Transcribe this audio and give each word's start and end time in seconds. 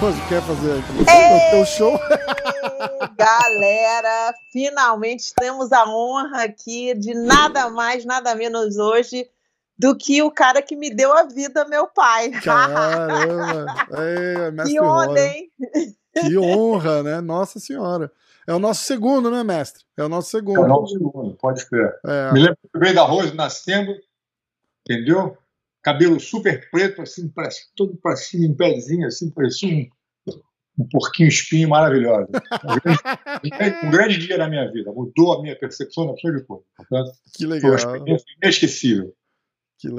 Rose, 0.00 0.20
quer 0.28 0.42
fazer 0.42 0.72
o 0.72 1.50
teu 1.52 1.64
show? 1.66 2.00
Galera, 3.16 4.34
finalmente 4.52 5.32
temos 5.38 5.70
a 5.72 5.84
honra 5.84 6.42
aqui 6.42 6.92
de 6.94 7.14
nada 7.14 7.70
mais, 7.70 8.04
nada 8.04 8.34
menos 8.34 8.78
hoje 8.78 9.28
do 9.78 9.96
que 9.96 10.20
o 10.20 10.32
cara 10.32 10.62
que 10.62 10.74
me 10.74 10.92
deu 10.92 11.16
a 11.16 11.22
vida, 11.22 11.64
meu 11.66 11.86
pai. 11.86 12.30
Caramba! 12.42 13.86
Ei, 13.92 14.64
que 14.66 14.80
honra, 14.80 15.20
hein? 15.20 15.52
Que 16.12 16.36
honra, 16.36 17.04
né? 17.04 17.20
Nossa 17.20 17.60
Senhora. 17.60 18.10
É 18.46 18.54
o 18.54 18.58
nosso 18.58 18.84
segundo, 18.84 19.30
né, 19.30 19.42
mestre? 19.42 19.82
É 19.96 20.04
o 20.04 20.08
nosso 20.08 20.30
segundo. 20.30 20.58
É 20.58 20.64
o 20.64 20.68
nosso 20.68 20.92
segundo, 20.92 21.34
pode 21.34 21.66
crer. 21.66 21.94
É. 22.06 22.32
Me 22.32 22.40
lembro 22.40 22.58
que 22.72 22.78
veio 22.78 22.94
da 22.94 23.02
Rose 23.02 23.34
nascendo, 23.34 23.92
entendeu? 24.88 25.36
Cabelo 25.82 26.20
super 26.20 26.68
preto, 26.70 27.02
assim, 27.02 27.28
pra, 27.28 27.48
todo 27.74 27.96
para 27.96 28.16
cima, 28.16 28.46
em 28.46 28.54
pezinho, 28.54 29.06
assim, 29.06 29.30
parecia 29.30 29.68
um, 29.68 29.88
um 30.78 30.88
porquinho 30.88 31.28
espinho 31.28 31.68
maravilhoso. 31.68 32.28
Um 33.44 33.48
grande, 33.50 33.86
um 33.86 33.90
grande, 33.90 34.18
dia 34.18 34.38
na 34.38 34.48
minha 34.48 34.70
vida. 34.70 34.92
Mudou 34.92 35.32
a 35.32 35.42
minha 35.42 35.56
percepção 35.56 36.06
da 36.06 36.14
pessoa 36.14 36.34
de. 36.34 36.44
Portanto, 36.44 37.12
que 37.34 37.46
legal. 37.46 37.78
Foi 37.78 37.88
uma 37.88 37.96
experiência 37.96 38.26
inesquecível. 38.42 39.14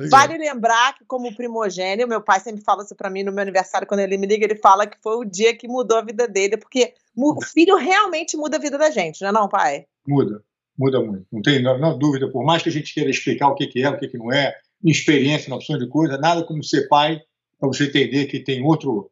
Vale 0.10 0.38
lembrar 0.38 0.98
que, 0.98 1.06
como 1.06 1.34
primogênio, 1.36 2.08
meu 2.08 2.22
pai 2.22 2.40
sempre 2.40 2.64
fala 2.64 2.84
isso 2.84 2.96
para 2.96 3.10
mim 3.10 3.24
no 3.24 3.32
meu 3.32 3.42
aniversário, 3.42 3.88
quando 3.88 4.00
ele 4.00 4.18
me 4.18 4.26
liga, 4.26 4.46
ele 4.46 4.56
fala 4.56 4.88
que 4.88 4.98
foi 5.02 5.18
o 5.18 5.24
dia 5.24 5.56
que 5.56 5.68
mudou 5.68 5.98
a 5.98 6.02
vida 6.02 6.28
dele, 6.28 6.58
porque 6.58 6.94
o 7.16 7.42
filho 7.42 7.76
realmente 7.76 8.36
muda 8.36 8.58
a 8.58 8.60
vida 8.60 8.78
da 8.78 8.90
gente, 8.90 9.22
não 9.22 9.30
é 9.30 9.32
não, 9.32 9.48
pai? 9.48 9.86
Muda, 10.08 10.42
muda 10.78 11.00
muito. 11.02 11.26
Não 11.32 11.42
tem 11.42 11.62
não, 11.62 11.78
não 11.78 11.98
dúvida, 11.98 12.30
por 12.30 12.44
mais 12.44 12.64
que 12.64 12.70
a 12.70 12.72
gente 12.72 12.94
queira 12.94 13.10
explicar 13.10 13.50
o 13.50 13.56
que, 13.56 13.68
que 13.68 13.84
é, 13.84 13.90
o 13.90 13.98
que, 13.98 14.08
que 14.08 14.18
não 14.18 14.32
é, 14.32 14.56
experiência, 14.84 15.50
na 15.50 15.56
opção 15.56 15.78
de 15.78 15.88
coisa, 15.88 16.18
nada 16.18 16.44
como 16.44 16.64
ser 16.64 16.88
pai, 16.88 17.22
para 17.60 17.68
você 17.68 17.86
entender 17.86 18.26
que 18.26 18.40
tem 18.40 18.64
outro, 18.64 19.12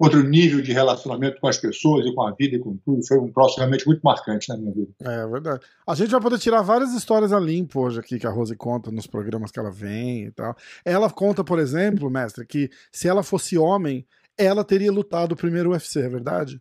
outro 0.00 0.22
nível 0.22 0.62
de 0.62 0.72
relacionamento 0.72 1.38
com 1.38 1.46
as 1.46 1.58
pessoas 1.58 2.06
e 2.06 2.14
com 2.14 2.22
a 2.22 2.32
vida 2.32 2.56
e 2.56 2.58
com 2.58 2.74
tudo. 2.78 3.06
Foi 3.06 3.18
um 3.18 3.30
próximo 3.30 3.58
realmente 3.58 3.86
muito 3.86 4.00
marcante 4.00 4.48
na 4.48 4.56
minha 4.56 4.72
vida. 4.72 4.90
É 5.02 5.26
verdade. 5.26 5.60
A 5.86 5.94
gente 5.94 6.10
vai 6.10 6.20
poder 6.20 6.38
tirar 6.38 6.62
várias 6.62 6.94
histórias 6.94 7.34
a 7.34 7.38
limpo 7.38 7.80
hoje 7.80 8.00
aqui 8.00 8.18
que 8.18 8.26
a 8.26 8.30
Rose 8.30 8.56
conta 8.56 8.90
nos 8.90 9.06
programas 9.06 9.50
que 9.50 9.58
ela 9.58 9.70
vem 9.70 10.24
e 10.24 10.30
tal. 10.30 10.56
Ela 10.84 11.10
conta, 11.10 11.44
por 11.44 11.58
exemplo, 11.58 12.08
mestre, 12.08 12.46
que 12.46 12.70
se 12.90 13.08
ela 13.08 13.22
fosse 13.22 13.58
homem, 13.58 14.06
ela 14.38 14.64
teria 14.64 14.90
lutado 14.90 15.32
o 15.32 15.36
primeiro 15.36 15.72
UFC, 15.72 16.00
é 16.00 16.08
verdade? 16.08 16.58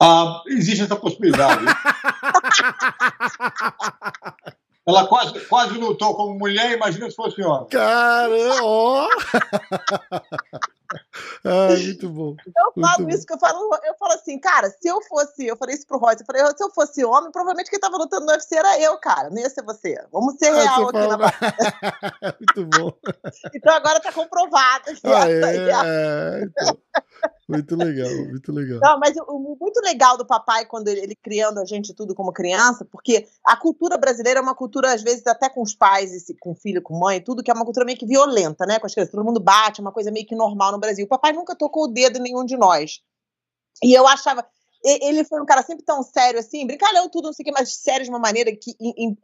Ah, 0.00 0.40
existe 0.46 0.84
essa 0.84 0.94
possibilidade. 0.94 1.64
Ela 4.86 5.06
quase, 5.06 5.40
quase 5.46 5.74
lutou 5.76 6.14
como 6.14 6.38
mulher, 6.38 6.72
imagina 6.72 7.10
se 7.10 7.16
fosse 7.16 7.42
homem. 7.42 7.68
Caramba! 7.68 9.08
Ah, 11.44 11.68
muito 11.70 12.08
bom. 12.08 12.36
Eu 12.46 12.82
falo 12.82 13.02
muito 13.02 13.10
isso 13.14 13.22
bom. 13.22 13.26
que 13.26 13.32
eu 13.34 13.38
falo, 13.38 13.80
eu 13.84 13.94
falo 13.98 14.12
assim, 14.12 14.38
cara, 14.38 14.68
se 14.70 14.88
eu 14.88 15.00
fosse, 15.02 15.46
eu 15.46 15.56
falei 15.56 15.74
isso 15.74 15.86
pro 15.86 15.98
Royce, 15.98 16.22
eu 16.22 16.26
falei, 16.26 16.42
se 16.56 16.62
eu 16.62 16.70
fosse 16.70 17.04
homem, 17.04 17.30
provavelmente 17.30 17.70
quem 17.70 17.78
tava 17.78 17.96
lutando 17.96 18.26
no 18.26 18.32
UFC 18.32 18.56
era 18.56 18.80
eu, 18.80 18.96
cara, 18.98 19.30
não 19.30 19.38
ia 19.38 19.50
ser 19.50 19.62
você. 19.62 19.96
Vamos 20.12 20.36
ser 20.38 20.48
ah, 20.48 20.54
real 20.54 20.88
aqui 20.88 20.98
fala... 20.98 21.16
na 21.16 22.34
Muito 22.38 22.66
bom. 22.66 22.92
então 23.54 23.74
agora 23.74 24.00
tá 24.00 24.12
comprovado. 24.12 24.84
Ah, 25.04 25.28
é, 25.28 25.40
é, 25.40 26.44
então. 26.44 26.78
Muito 27.48 27.76
legal, 27.76 28.10
muito 28.28 28.52
legal. 28.52 28.80
Não, 28.80 28.98
mas 28.98 29.14
o, 29.16 29.56
muito 29.60 29.80
legal 29.80 30.16
do 30.16 30.26
papai 30.26 30.66
quando 30.66 30.88
ele, 30.88 31.00
ele, 31.00 31.14
criando 31.14 31.58
a 31.58 31.64
gente 31.64 31.94
tudo 31.94 32.14
como 32.14 32.32
criança, 32.32 32.84
porque 32.84 33.28
a 33.44 33.56
cultura 33.56 33.96
brasileira 33.96 34.40
é 34.40 34.42
uma 34.42 34.54
cultura, 34.54 34.92
às 34.92 35.02
vezes, 35.02 35.24
até 35.26 35.48
com 35.48 35.62
os 35.62 35.74
pais, 35.74 36.10
com 36.40 36.54
filho, 36.54 36.82
com 36.82 36.98
mãe, 36.98 37.20
tudo, 37.20 37.42
que 37.42 37.50
é 37.50 37.54
uma 37.54 37.64
cultura 37.64 37.86
meio 37.86 37.98
que 37.98 38.06
violenta, 38.06 38.66
né? 38.66 38.80
Com 38.80 38.86
as 38.86 38.94
crianças. 38.94 39.12
Todo 39.12 39.24
mundo 39.24 39.38
bate, 39.38 39.80
é 39.80 39.82
uma 39.82 39.92
coisa 39.92 40.10
meio 40.10 40.26
que 40.26 40.34
normal 40.34 40.72
no 40.72 40.80
Brasil. 40.80 41.04
O 41.04 41.08
papai 41.08 41.32
nunca 41.32 41.54
tocou 41.54 41.84
o 41.84 41.88
dedo 41.88 42.18
em 42.18 42.22
nenhum 42.22 42.44
de 42.44 42.56
nós. 42.56 43.00
E 43.82 43.94
eu 43.94 44.06
achava 44.06 44.44
ele 44.84 45.24
foi 45.24 45.40
um 45.40 45.46
cara 45.46 45.62
sempre 45.62 45.84
tão 45.84 46.02
sério 46.02 46.40
assim, 46.40 46.66
brincalhão 46.66 47.08
tudo, 47.08 47.26
não 47.26 47.32
sei 47.32 47.42
o 47.42 47.46
que, 47.46 47.52
mas 47.52 47.76
sério 47.76 48.04
de 48.04 48.10
uma 48.10 48.18
maneira 48.18 48.50
que 48.52 48.74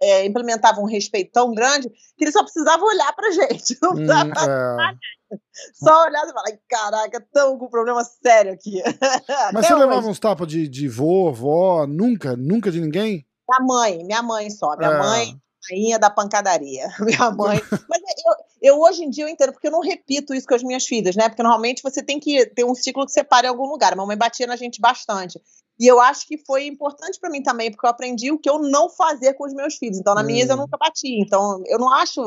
é, 0.02 0.24
implementava 0.24 0.80
um 0.80 0.86
respeito 0.86 1.32
tão 1.32 1.54
grande 1.54 1.88
que 2.16 2.24
ele 2.24 2.32
só 2.32 2.42
precisava 2.42 2.84
olhar 2.84 3.12
pra 3.14 3.30
gente. 3.30 3.78
Não 3.82 3.92
hum, 3.92 4.06
é. 4.10 5.36
Só 5.74 6.04
olhar 6.04 6.24
e 6.26 6.32
falar, 6.32 6.58
caraca, 6.68 7.18
estamos 7.18 7.58
com 7.58 7.66
um 7.66 7.70
problema 7.70 8.04
sério 8.04 8.52
aqui. 8.52 8.82
Mas 9.52 9.66
você 9.66 9.74
hoje. 9.74 9.84
levava 9.84 10.06
uns 10.06 10.18
tapas 10.18 10.46
de, 10.46 10.68
de 10.68 10.88
vô, 10.88 11.32
vó, 11.32 11.86
nunca? 11.86 12.36
Nunca 12.36 12.70
de 12.70 12.80
ninguém? 12.80 13.26
Minha 13.48 13.66
mãe, 13.66 14.04
minha 14.04 14.22
mãe 14.22 14.50
só. 14.50 14.76
Minha 14.76 14.90
é. 14.90 14.98
mãe, 14.98 15.36
rainha 15.70 15.98
da 15.98 16.10
pancadaria. 16.10 16.88
Minha 17.00 17.30
mãe. 17.30 17.60
Mas 17.88 18.00
eu, 18.00 18.34
eu, 18.62 18.78
hoje 18.80 19.02
em 19.02 19.10
dia 19.10 19.24
eu 19.24 19.28
entendo, 19.28 19.52
porque 19.52 19.66
eu 19.66 19.72
não 19.72 19.80
repito 19.80 20.32
isso 20.32 20.46
com 20.46 20.54
as 20.54 20.62
minhas 20.62 20.86
filhas, 20.86 21.16
né? 21.16 21.28
Porque 21.28 21.42
normalmente 21.42 21.82
você 21.82 22.02
tem 22.02 22.20
que 22.20 22.46
ter 22.46 22.64
um 22.64 22.74
ciclo 22.74 23.04
que 23.04 23.10
separe 23.10 23.46
em 23.46 23.50
algum 23.50 23.66
lugar. 23.66 23.92
A 23.92 23.96
mamãe 23.96 24.16
batia 24.16 24.46
na 24.46 24.56
gente 24.56 24.80
bastante. 24.80 25.40
E 25.82 25.86
eu 25.88 26.00
acho 26.00 26.28
que 26.28 26.38
foi 26.38 26.68
importante 26.68 27.18
para 27.18 27.28
mim 27.28 27.42
também, 27.42 27.68
porque 27.68 27.84
eu 27.84 27.90
aprendi 27.90 28.30
o 28.30 28.38
que 28.38 28.48
eu 28.48 28.60
não 28.60 28.88
fazer 28.88 29.34
com 29.34 29.44
os 29.44 29.52
meus 29.52 29.74
filhos. 29.74 29.98
Então, 29.98 30.14
na 30.14 30.22
hum. 30.22 30.26
minha 30.26 30.44
eu 30.44 30.56
nunca 30.56 30.76
bati. 30.78 31.20
Então, 31.20 31.60
eu 31.66 31.76
não 31.76 31.92
acho. 31.92 32.20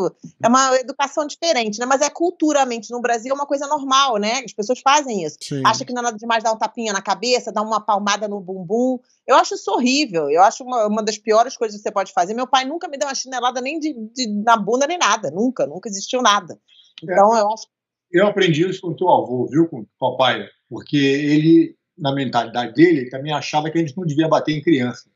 É 0.43 0.47
uma 0.49 0.75
educação 0.75 1.25
diferente, 1.25 1.79
né? 1.79 1.85
Mas 1.85 2.01
é 2.01 2.09
culturalmente. 2.09 2.91
No 2.91 2.99
Brasil 2.99 3.31
é 3.31 3.33
uma 3.33 3.45
coisa 3.45 3.65
normal, 3.65 4.17
né? 4.17 4.41
As 4.43 4.51
pessoas 4.51 4.81
fazem 4.81 5.23
isso. 5.23 5.37
Sim. 5.41 5.61
Acha 5.65 5.85
que 5.85 5.93
não 5.93 6.01
é 6.01 6.03
nada 6.03 6.17
demais 6.17 6.43
dar 6.43 6.51
um 6.51 6.57
tapinha 6.57 6.91
na 6.91 7.01
cabeça, 7.01 7.49
dar 7.49 7.61
uma 7.61 7.79
palmada 7.79 8.27
no 8.27 8.41
bumbum. 8.41 8.99
Eu 9.25 9.37
acho 9.37 9.55
isso 9.55 9.71
horrível. 9.71 10.29
Eu 10.29 10.43
acho 10.43 10.61
uma, 10.61 10.87
uma 10.87 11.01
das 11.01 11.17
piores 11.17 11.55
coisas 11.55 11.77
que 11.77 11.83
você 11.83 11.93
pode 11.93 12.11
fazer. 12.11 12.33
Meu 12.33 12.47
pai 12.47 12.65
nunca 12.65 12.89
me 12.89 12.97
deu 12.97 13.07
uma 13.07 13.15
chinelada 13.15 13.61
nem 13.61 13.79
de, 13.79 13.93
de 14.13 14.27
na 14.43 14.57
bunda, 14.57 14.85
nem 14.85 14.97
nada. 14.97 15.31
Nunca, 15.31 15.65
nunca 15.65 15.87
existiu 15.87 16.21
nada. 16.21 16.59
Então, 17.01 17.33
é. 17.33 17.39
eu 17.39 17.53
acho. 17.53 17.67
Eu 18.11 18.27
aprendi 18.27 18.69
isso 18.69 18.81
com 18.81 18.89
o 18.89 18.95
teu 18.97 19.09
avô, 19.09 19.47
viu, 19.49 19.69
com 19.69 19.79
o 19.79 19.87
papai? 19.97 20.45
Porque 20.69 20.97
ele 20.97 21.77
na 21.97 22.13
mentalidade 22.13 22.73
dele, 22.73 23.01
ele 23.01 23.09
também 23.09 23.33
achava 23.33 23.69
que 23.69 23.77
a 23.77 23.81
gente 23.81 23.95
não 23.97 24.05
devia 24.05 24.27
bater 24.27 24.53
em 24.53 24.61
criança. 24.61 25.09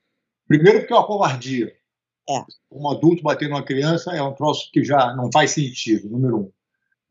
Primeiro 0.47 0.79
porque 0.79 0.93
é 0.93 0.95
uma 0.95 1.05
covardia. 1.05 1.73
É. 2.29 2.43
Um 2.71 2.89
adulto 2.89 3.23
bater 3.23 3.49
numa 3.49 3.63
criança 3.63 4.15
é 4.15 4.21
um 4.21 4.33
troço 4.33 4.69
que 4.71 4.83
já 4.83 5.15
não 5.15 5.31
faz 5.31 5.51
sentido, 5.51 6.09
número 6.09 6.37
um. 6.37 6.51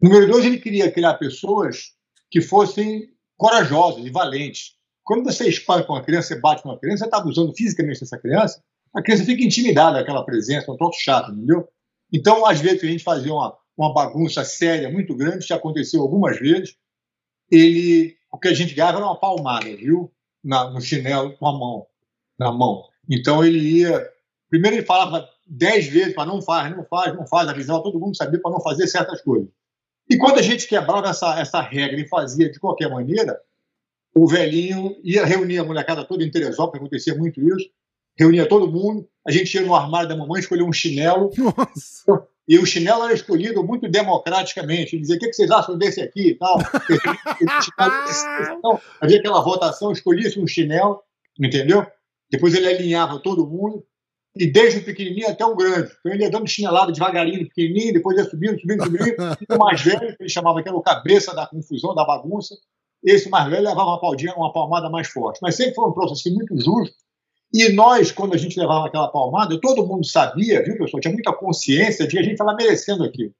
Número 0.01 0.31
dois, 0.31 0.45
ele 0.45 0.59
queria 0.59 0.91
criar 0.91 1.15
pessoas 1.15 1.93
que 2.31 2.41
fossem 2.41 3.09
corajosas 3.37 4.05
e 4.05 4.11
valentes. 4.11 4.77
Quando 5.03 5.25
você 5.25 5.49
espanca 5.49 5.91
uma 5.91 6.05
criança, 6.05 6.29
você 6.29 6.41
bate 6.41 6.65
uma 6.65 6.79
criança, 6.79 6.99
você 6.99 7.05
está 7.07 7.19
abusando 7.19 7.53
fisicamente 7.55 8.01
dessa 8.01 8.19
criança, 8.19 8.63
a 8.95 9.03
criança 9.03 9.25
fica 9.25 9.43
intimidada 9.43 9.99
daquela 9.99 10.25
presença, 10.25 10.71
é 10.71 10.75
um 10.75 10.77
troço 10.77 11.01
chato, 11.01 11.33
entendeu? 11.33 11.69
Então, 12.13 12.47
às 12.47 12.61
vezes, 12.61 12.83
a 12.83 12.87
gente 12.87 13.03
fazia 13.03 13.33
uma, 13.33 13.57
uma 13.77 13.93
bagunça 13.93 14.45
séria, 14.45 14.91
muito 14.91 15.17
grande, 15.17 15.47
já 15.47 15.57
aconteceu 15.57 16.03
algumas 16.03 16.39
vezes, 16.39 16.77
ele 17.51 18.18
o 18.31 18.39
que 18.39 18.49
a 18.49 18.55
gente 18.55 18.75
ganhava 18.75 18.99
era 18.99 19.07
uma 19.07 19.19
palmada, 19.19 19.67
viu? 19.77 20.13
Na, 20.45 20.71
no 20.71 20.81
chinelo 20.81 21.37
com 21.37 21.47
a 21.47 21.53
mão, 21.53 21.87
na 22.39 22.53
mão. 22.53 22.85
Então 23.09 23.45
ele 23.45 23.59
ia. 23.59 24.09
Primeiro 24.49 24.77
ele 24.77 24.87
falava 24.87 25.29
dez 25.47 25.87
vezes 25.87 26.15
para 26.15 26.27
não 26.27 26.41
faz, 26.41 26.75
não 26.77 26.85
faz, 26.85 27.15
não 27.15 27.27
faz, 27.27 27.49
avisava 27.49 27.83
todo 27.83 27.99
mundo 27.99 28.17
sabia 28.17 28.41
para 28.41 28.51
não 28.51 28.61
fazer 28.61 28.87
certas 28.87 29.21
coisas. 29.23 29.49
E 30.09 30.17
quando 30.17 30.39
a 30.39 30.43
gente 30.43 30.67
quebrava 30.67 31.09
essa, 31.09 31.39
essa 31.39 31.61
regra 31.61 32.01
e 32.01 32.09
fazia 32.09 32.51
de 32.51 32.59
qualquer 32.59 32.91
maneira, 32.91 33.39
o 34.15 34.27
velhinho 34.27 34.97
ia 35.03 35.25
reunir 35.25 35.59
a 35.59 35.65
molecada 35.65 36.05
toda 36.05 36.25
em 36.25 36.31
Teresópolis, 36.31 36.81
acontecia 36.81 37.15
muito 37.15 37.41
isso, 37.41 37.69
reunia 38.17 38.49
todo 38.49 38.71
mundo, 38.71 39.09
a 39.27 39.31
gente 39.31 39.55
ia 39.55 39.63
no 39.63 39.75
armário 39.75 40.09
da 40.09 40.17
mamãe, 40.17 40.41
escolher 40.41 40.63
um 40.63 40.73
chinelo. 40.73 41.31
Nossa. 41.37 42.27
E 42.49 42.59
o 42.59 42.65
chinelo 42.65 43.05
era 43.05 43.13
escolhido 43.13 43.63
muito 43.63 43.87
democraticamente. 43.89 44.99
Dizia: 44.99 45.17
o 45.17 45.19
que 45.19 45.33
vocês 45.33 45.51
acham 45.51 45.77
desse 45.77 46.01
aqui 46.01 46.29
e 46.29 46.35
tal? 46.35 46.59
então, 48.57 48.81
havia 49.01 49.19
aquela 49.19 49.43
votação, 49.43 49.93
escolhia-se 49.93 50.41
um 50.41 50.47
chinelo, 50.47 51.03
entendeu? 51.39 51.87
Depois 52.31 52.55
ele 52.55 52.67
alinhava 52.67 53.21
todo 53.21 53.47
mundo, 53.47 53.85
e 54.35 54.51
desde 54.51 54.81
o 54.81 54.85
pequenininho 54.85 55.29
até 55.29 55.45
o 55.45 55.55
grande. 55.55 55.93
Então 56.01 56.13
ele 56.13 56.23
ia 56.23 56.31
dando 56.31 56.49
chinelada 56.49 56.91
devagarinho, 56.91 57.49
pequenininho, 57.49 57.93
depois 57.93 58.17
ia 58.17 58.25
subindo, 58.25 58.59
subindo, 58.59 58.85
subindo. 58.85 59.05
E 59.07 59.55
o 59.55 59.59
mais 59.59 59.83
velho, 59.83 60.17
que 60.17 60.23
ele 60.23 60.29
chamava 60.29 60.63
que 60.63 60.69
era 60.69 60.77
o 60.77 60.83
cabeça 60.83 61.35
da 61.35 61.47
confusão, 61.47 61.95
da 61.95 62.05
bagunça, 62.05 62.55
esse 63.05 63.29
mais 63.29 63.49
velho 63.51 63.63
levava 63.63 63.91
uma, 63.91 64.01
paldinha, 64.01 64.35
uma 64.35 64.53
palmada 64.53 64.89
mais 64.89 65.09
forte. 65.09 65.39
Mas 65.43 65.55
sempre 65.55 65.75
foi 65.75 65.87
um 65.87 65.93
processo 65.93 66.21
assim, 66.21 66.35
muito 66.35 66.59
justo 66.59 66.97
E 67.53 67.73
nós, 67.73 68.13
quando 68.13 68.35
a 68.35 68.37
gente 68.37 68.59
levava 68.59 68.87
aquela 68.87 69.09
palmada, 69.09 69.59
todo 69.61 69.87
mundo 69.87 70.07
sabia, 70.07 70.63
viu, 70.63 70.77
pessoal? 70.77 71.01
Tinha 71.01 71.13
muita 71.13 71.33
consciência 71.33 72.07
de 72.07 72.13
que 72.13 72.19
a 72.19 72.23
gente 72.23 72.33
estava 72.33 72.55
merecendo 72.55 73.05
aquilo. 73.05 73.33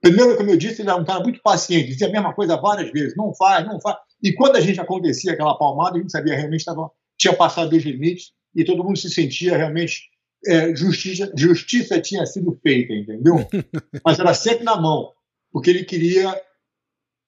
Primeiro, 0.00 0.36
como 0.36 0.50
eu 0.50 0.56
disse, 0.56 0.82
ele 0.82 0.90
era 0.90 1.00
um 1.00 1.04
cara 1.04 1.20
muito 1.20 1.40
paciente, 1.42 1.88
dizia 1.88 2.08
a 2.08 2.12
mesma 2.12 2.34
coisa 2.34 2.56
várias 2.56 2.90
vezes, 2.90 3.16
não 3.16 3.34
faz, 3.34 3.66
não 3.66 3.80
faz. 3.80 3.96
E 4.22 4.32
quando 4.32 4.56
a 4.56 4.60
gente 4.60 4.80
acontecia 4.80 5.32
aquela 5.32 5.56
palmada, 5.56 5.96
a 5.96 6.00
gente 6.00 6.12
sabia 6.12 6.36
realmente 6.36 6.64
que 6.64 6.70
tinha 7.18 7.34
passado 7.34 7.70
dos 7.70 7.82
limites 7.82 8.32
e 8.54 8.64
todo 8.64 8.84
mundo 8.84 8.98
se 8.98 9.10
sentia 9.10 9.56
realmente 9.56 10.02
é, 10.46 10.74
justiça, 10.74 11.32
justiça 11.36 12.00
tinha 12.00 12.26
sido 12.26 12.58
feita, 12.62 12.92
entendeu? 12.92 13.36
Mas 14.04 14.18
era 14.18 14.34
sempre 14.34 14.64
na 14.64 14.80
mão, 14.80 15.12
porque 15.50 15.70
ele 15.70 15.84
queria 15.84 16.40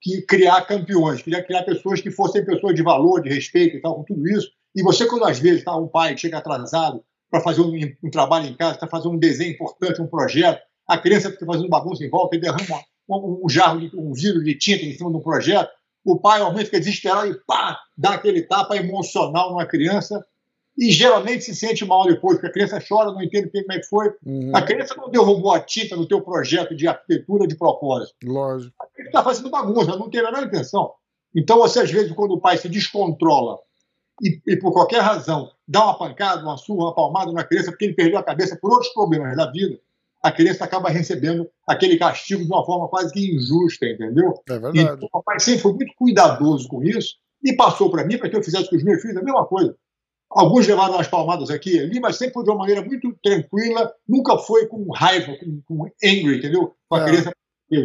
que 0.00 0.23
criar 0.23 0.62
campeões, 0.62 1.23
queria 1.23 1.43
criar 1.43 1.64
pessoas 1.64 2.00
que 2.00 2.11
fossem 2.11 2.44
pessoas 2.44 2.75
de 2.75 2.82
valor, 2.82 3.23
de 3.23 3.31
respeito 3.31 3.76
e 3.76 3.81
tal, 3.81 3.97
com 3.97 4.05
tudo 4.05 4.29
isso. 4.29 4.50
E 4.78 4.82
você, 4.82 5.06
quando 5.06 5.25
às 5.25 5.40
vezes 5.40 5.64
tá, 5.64 5.76
um 5.76 5.88
pai 5.88 6.16
chega 6.16 6.38
atrasado 6.38 7.02
para 7.28 7.40
fazer 7.40 7.62
um, 7.62 7.72
um, 8.04 8.10
trabalho 8.12 8.46
em 8.46 8.54
casa, 8.54 8.76
está 8.76 8.86
fazendo 8.86 9.10
um 9.10 9.19
desenho 9.19 9.50
importante, 9.50 10.00
um 10.00 10.06
projeto, 10.06 10.62
a 10.86 10.96
criança 10.96 11.32
fica 11.32 11.44
fazendo 11.44 11.69
bagunça 11.69 12.04
em 12.04 12.08
volta 12.08 12.36
e 12.36 12.40
derrama 12.40 12.80
um, 13.08 13.40
um 13.44 13.48
jarro, 13.48 13.80
de, 13.80 13.90
um 13.96 14.12
vidro 14.12 14.40
de 14.44 14.54
tinta 14.54 14.84
em 14.84 14.94
cima 14.94 15.10
de 15.10 15.16
um 15.16 15.20
projeto, 15.20 15.69
o 16.04 16.16
pai 16.16 16.38
realmente 16.38 16.66
fica 16.66 16.78
desesperado 16.78 17.26
e 17.26 17.34
pá, 17.44 17.76
dá 17.96 18.10
aquele 18.10 18.42
tapa 18.42 18.76
emocional 18.76 19.50
numa 19.50 19.66
criança 19.66 20.25
e 20.78 20.92
geralmente 20.92 21.42
se 21.42 21.56
sente 21.56 21.84
mal 21.84 22.06
depois, 22.06 22.36
porque 22.36 22.46
a 22.46 22.52
criança 22.52 22.80
chora, 22.88 23.10
não 23.10 23.20
entende 23.20 23.50
como 23.50 23.72
é 23.72 23.80
que 23.80 23.86
foi. 23.86 24.12
Uhum. 24.25 24.52
A 24.54 24.62
criança 24.62 24.94
não 24.96 25.10
derrubou 25.10 25.52
a 25.52 25.58
tinta 25.58 25.96
no 25.96 26.06
teu 26.06 26.20
projeto 26.20 26.76
de 26.76 26.86
arquitetura 26.86 27.48
de 27.48 27.56
propósito. 27.56 28.14
Lógico. 28.25 28.72
A 28.80 28.86
criança 28.86 29.08
está 29.08 29.25
fazendo 29.25 29.50
bagunça, 29.50 29.96
não 29.96 30.08
tem 30.08 30.20
a 30.20 30.30
menor 30.30 30.44
intenção. 30.44 30.92
Então, 31.34 31.58
você, 31.58 31.80
às 31.80 31.90
vezes, 31.90 32.12
quando 32.12 32.34
o 32.34 32.40
pai 32.40 32.56
se 32.56 32.69
descontrola 32.69 33.58
e, 34.23 34.41
e, 34.47 34.56
por 34.56 34.73
qualquer 34.73 35.00
razão 35.00 35.50
dá 35.67 35.85
uma 35.85 35.99
pancada, 35.99 36.43
uma 36.43 36.56
surra, 36.56 36.87
uma 36.87 36.94
palmada 36.94 37.32
na 37.32 37.44
criança, 37.44 37.70
porque 37.70 37.87
ele 37.87 37.94
perdeu 37.94 38.19
a 38.19 38.23
cabeça 38.23 38.56
por 38.61 38.73
outros 38.73 38.93
problemas 38.93 39.37
da 39.37 39.50
vida, 39.50 39.79
a 40.23 40.32
criança 40.32 40.65
acaba 40.65 40.88
recebendo 40.88 41.49
aquele 41.67 41.97
castigo 41.97 42.43
de 42.43 42.50
uma 42.50 42.65
forma 42.65 42.88
quase 42.88 43.12
que 43.12 43.35
injusta, 43.35 43.87
entendeu? 43.87 44.35
É 44.49 44.53
verdade. 44.53 44.81
Então, 44.81 44.99
o 45.03 45.11
papai 45.11 45.38
sempre 45.38 45.61
foi 45.61 45.73
muito 45.75 45.94
cuidadoso 45.97 46.69
com 46.69 46.82
isso 46.82 47.17
e 47.43 47.53
passou 47.55 47.91
para 47.91 48.05
mim 48.05 48.19
para 48.19 48.29
que 48.29 48.37
eu 48.37 48.43
fizesse 48.43 48.69
com 48.69 48.76
os 48.76 48.82
meus 48.82 49.00
filhos 49.00 49.17
a 49.17 49.23
mesma 49.23 49.47
coisa. 49.47 49.76
Alguns 50.31 50.67
levaram 50.67 50.94
umas 50.94 51.09
palmadas 51.09 51.50
aqui 51.50 51.76
e 51.76 51.81
ali, 51.81 52.00
mas 52.00 52.17
sempre 52.17 52.35
foi 52.35 52.44
de 52.44 52.50
uma 52.50 52.59
maneira 52.59 52.82
muito 52.82 53.17
tranquila, 53.23 53.93
nunca 54.06 54.37
foi 54.38 54.67
com 54.67 54.91
raiva, 54.93 55.35
com, 55.38 55.62
com 55.67 55.85
angry, 56.05 56.38
entendeu? 56.38 56.75
Com 56.88 56.97
a 56.97 57.03
é. 57.03 57.05
criança. 57.05 57.32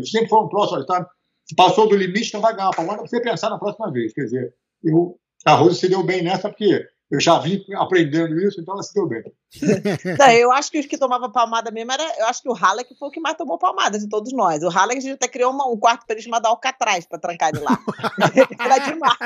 Sempre 0.03 0.29
foi 0.29 0.39
um 0.39 0.49
próximo, 0.49 0.85
tá? 0.85 1.07
Passou 1.55 1.87
do 1.87 1.95
limite, 1.95 2.29
então 2.29 2.41
vai 2.41 2.53
ganhar 2.53 2.67
uma 2.67 2.75
palmada 2.75 2.99
para 2.99 3.07
você 3.07 3.21
pensar 3.21 3.49
na 3.49 3.59
próxima 3.59 3.91
vez. 3.91 4.13
Quer 4.13 4.23
dizer, 4.23 4.53
eu, 4.83 5.17
a 5.45 5.53
Rose 5.53 5.79
se 5.79 5.89
deu 5.89 6.03
bem 6.03 6.23
nessa 6.23 6.49
porque 6.49 6.87
eu 7.11 7.19
já 7.19 7.37
vim 7.37 7.63
aprendendo 7.75 8.39
isso, 8.39 8.59
então 8.59 8.73
ela 8.73 8.81
se 8.81 8.93
deu 8.93 9.07
bem. 9.07 9.21
Não, 10.17 10.31
eu 10.31 10.51
acho 10.51 10.71
que 10.71 10.79
os 10.79 10.85
que 10.85 10.97
tomavam 10.97 11.31
palmada 11.31 11.69
mesmo 11.69 11.91
era. 11.91 12.03
Eu 12.17 12.25
acho 12.25 12.41
que 12.41 12.49
o 12.49 12.53
Halleck 12.53 12.95
foi 12.97 13.07
o 13.07 13.11
que 13.11 13.19
mais 13.19 13.37
tomou 13.37 13.59
palmada 13.59 13.99
de 13.99 14.09
todos 14.09 14.33
nós. 14.33 14.63
O 14.63 14.69
Halleck 14.69 14.97
a 14.97 15.01
gente 15.01 15.13
até 15.13 15.27
criou 15.27 15.51
uma, 15.51 15.67
um 15.67 15.77
quarto 15.77 16.05
para 16.07 16.15
ele 16.15 16.23
chamado 16.23 16.47
Alcatraz 16.47 17.05
para 17.05 17.19
trancar 17.19 17.49
ele 17.49 17.59
lá. 17.59 17.77
era 18.59 18.77
demais. 18.79 19.17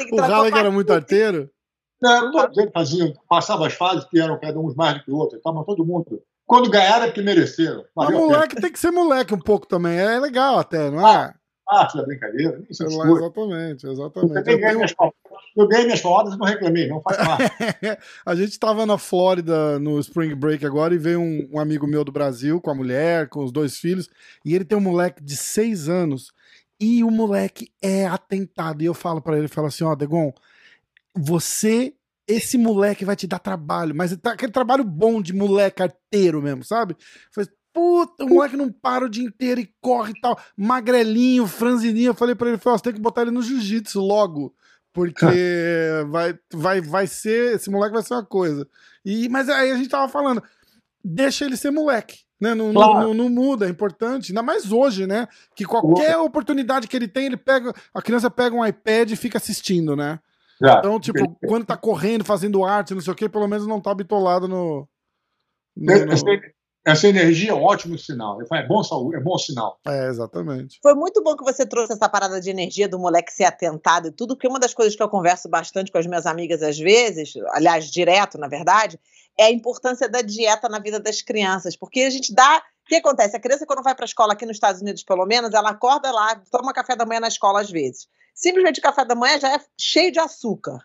Então, 0.00 0.26
o 0.26 0.30
Halleck 0.30 0.58
era 0.58 0.70
muito 0.70 0.92
arteiro? 0.92 1.50
Não, 2.00 2.30
estou 2.30 2.70
fazia, 2.70 3.12
passava 3.28 3.66
as 3.66 3.72
fases 3.72 4.04
que 4.04 4.20
eram 4.20 4.38
cada 4.38 4.58
um 4.60 4.72
mais 4.74 4.98
do 4.98 5.04
que 5.04 5.10
o 5.10 5.16
outro, 5.16 5.38
estava 5.38 5.64
todo 5.64 5.84
mundo. 5.84 6.22
Quando 6.46 6.70
ganharam 6.70 7.04
é 7.04 7.06
porque 7.08 7.22
mereceram. 7.22 7.84
Mas 7.94 8.10
moleque 8.10 8.60
tem 8.60 8.70
que 8.70 8.78
ser 8.78 8.90
moleque 8.90 9.34
um 9.34 9.40
pouco 9.40 9.66
também, 9.66 9.98
é 9.98 10.18
legal 10.20 10.58
até, 10.58 10.90
não 10.90 11.06
é? 11.06 11.34
Parte 11.68 11.98
da 11.98 12.02
brincadeira, 12.02 12.62
isso 12.70 12.82
é 12.82 12.86
Exatamente, 12.86 13.86
exatamente. 13.86 14.50
Eu, 14.50 14.58
ganhei, 14.58 14.74
minhas, 14.74 14.94
eu 15.54 15.68
ganhei 15.68 15.84
minhas 15.84 16.00
palavras 16.00 16.34
e 16.34 16.38
não 16.38 16.46
reclamei, 16.46 16.88
não 16.88 17.02
faz 17.02 17.18
parte. 17.18 17.52
a 18.24 18.34
gente 18.34 18.52
estava 18.52 18.86
na 18.86 18.96
Flórida 18.96 19.78
no 19.78 20.00
Spring 20.00 20.34
Break 20.34 20.64
agora 20.64 20.94
e 20.94 20.98
veio 20.98 21.20
um, 21.20 21.46
um 21.52 21.60
amigo 21.60 21.86
meu 21.86 22.04
do 22.04 22.10
Brasil 22.10 22.58
com 22.58 22.70
a 22.70 22.74
mulher, 22.74 23.28
com 23.28 23.44
os 23.44 23.52
dois 23.52 23.76
filhos, 23.76 24.08
e 24.46 24.54
ele 24.54 24.64
tem 24.64 24.78
um 24.78 24.80
moleque 24.80 25.22
de 25.22 25.36
seis 25.36 25.90
anos 25.90 26.32
e 26.80 27.04
o 27.04 27.10
moleque 27.10 27.70
é 27.82 28.06
atentado. 28.06 28.82
E 28.82 28.86
eu 28.86 28.94
falo 28.94 29.20
para 29.20 29.36
ele, 29.36 29.46
falo 29.46 29.66
assim, 29.66 29.84
ó, 29.84 29.94
Degon, 29.94 30.32
você, 31.14 31.92
esse 32.26 32.56
moleque 32.56 33.04
vai 33.04 33.14
te 33.14 33.26
dar 33.26 33.40
trabalho, 33.40 33.94
mas 33.94 34.16
tá 34.16 34.32
aquele 34.32 34.52
trabalho 34.52 34.84
bom 34.84 35.20
de 35.20 35.34
moleque 35.34 35.82
arteiro 35.82 36.40
mesmo, 36.40 36.64
sabe? 36.64 36.96
Falei, 37.30 37.50
puta, 37.78 38.24
o 38.24 38.28
moleque 38.28 38.56
não 38.56 38.72
para 38.72 39.04
o 39.04 39.08
dia 39.08 39.24
inteiro 39.24 39.60
e 39.60 39.72
corre 39.80 40.12
e 40.16 40.20
tal, 40.20 40.36
magrelinho, 40.56 41.46
franzininho. 41.46 42.08
Eu 42.08 42.14
falei 42.14 42.34
pra 42.34 42.48
ele, 42.48 42.58
falei, 42.58 42.76
você 42.76 42.84
tem 42.84 42.94
que 42.94 43.00
botar 43.00 43.22
ele 43.22 43.30
no 43.30 43.40
jiu-jitsu 43.40 44.00
logo. 44.00 44.52
Porque 44.92 45.24
vai, 46.10 46.36
vai, 46.52 46.80
vai 46.80 47.06
ser. 47.06 47.54
Esse 47.54 47.70
moleque 47.70 47.94
vai 47.94 48.02
ser 48.02 48.14
uma 48.14 48.24
coisa. 48.24 48.66
E, 49.04 49.28
mas 49.28 49.48
aí 49.48 49.70
a 49.70 49.76
gente 49.76 49.88
tava 49.88 50.08
falando, 50.08 50.42
deixa 51.04 51.44
ele 51.44 51.56
ser 51.56 51.70
moleque. 51.70 52.18
Né? 52.40 52.52
Não, 52.54 52.72
claro. 52.72 52.94
não, 52.94 53.14
não, 53.14 53.14
não, 53.14 53.28
muda, 53.28 53.66
é 53.66 53.70
importante. 53.70 54.32
Ainda 54.32 54.42
mais 54.42 54.72
hoje, 54.72 55.06
né? 55.06 55.28
Que 55.54 55.64
qualquer 55.64 56.16
oportunidade 56.16 56.88
que 56.88 56.96
ele 56.96 57.08
tem, 57.08 57.26
ele 57.26 57.36
pega. 57.36 57.72
A 57.94 58.02
criança 58.02 58.28
pega 58.28 58.56
um 58.56 58.66
iPad 58.66 59.10
e 59.12 59.16
fica 59.16 59.38
assistindo, 59.38 59.94
né? 59.94 60.18
Já. 60.60 60.78
Então, 60.78 60.98
tipo, 60.98 61.36
quando 61.46 61.64
tá 61.64 61.76
correndo, 61.76 62.24
fazendo 62.24 62.64
arte, 62.64 62.94
não 62.94 63.00
sei 63.00 63.12
o 63.12 63.16
quê, 63.16 63.28
pelo 63.28 63.46
menos 63.46 63.66
não 63.66 63.80
tá 63.80 63.94
bitolado 63.94 64.48
no. 64.48 64.88
no, 65.76 66.06
no... 66.06 66.12
essa, 66.84 67.06
energia 67.06 67.50
é 67.50 67.54
um 67.54 67.62
ótimo 67.62 67.98
sinal. 67.98 68.38
É 68.52 68.66
bom 68.66 68.82
saúde, 68.82 69.16
é 69.16 69.20
bom 69.20 69.36
sinal. 69.38 69.78
É, 69.86 70.08
exatamente. 70.08 70.78
Foi 70.82 70.94
muito 70.94 71.22
bom 71.22 71.36
que 71.36 71.44
você 71.44 71.66
trouxe 71.66 71.92
essa 71.92 72.08
parada 72.08 72.40
de 72.40 72.50
energia 72.50 72.88
do 72.88 72.98
moleque 72.98 73.32
ser 73.32 73.44
atentado 73.44 74.08
e 74.08 74.12
tudo, 74.12 74.34
porque 74.34 74.48
uma 74.48 74.58
das 74.58 74.74
coisas 74.74 74.96
que 74.96 75.02
eu 75.02 75.08
converso 75.08 75.48
bastante 75.48 75.92
com 75.92 75.98
as 75.98 76.06
minhas 76.06 76.26
amigas 76.26 76.62
às 76.62 76.78
vezes, 76.78 77.34
aliás, 77.52 77.90
direto, 77.90 78.38
na 78.38 78.48
verdade, 78.48 78.98
é 79.38 79.44
a 79.44 79.50
importância 79.50 80.08
da 80.08 80.22
dieta 80.22 80.68
na 80.68 80.78
vida 80.78 80.98
das 80.98 81.22
crianças. 81.22 81.76
Porque 81.76 82.00
a 82.00 82.10
gente 82.10 82.34
dá. 82.34 82.62
O 82.84 82.88
que 82.88 82.96
acontece? 82.96 83.36
A 83.36 83.40
criança, 83.40 83.66
quando 83.66 83.82
vai 83.82 83.94
para 83.94 84.04
a 84.04 84.06
escola 84.06 84.32
aqui 84.32 84.46
nos 84.46 84.56
Estados 84.56 84.80
Unidos, 84.80 85.02
pelo 85.02 85.26
menos, 85.26 85.52
ela 85.52 85.70
acorda 85.70 86.10
lá, 86.10 86.40
toma 86.50 86.72
café 86.72 86.96
da 86.96 87.04
manhã 87.04 87.20
na 87.20 87.28
escola 87.28 87.60
às 87.60 87.70
vezes 87.70 88.08
simplesmente 88.38 88.78
o 88.78 88.82
café 88.82 89.04
da 89.04 89.16
manhã 89.16 89.38
já 89.40 89.54
é 89.54 89.60
cheio 89.76 90.12
de 90.12 90.20
açúcar. 90.20 90.78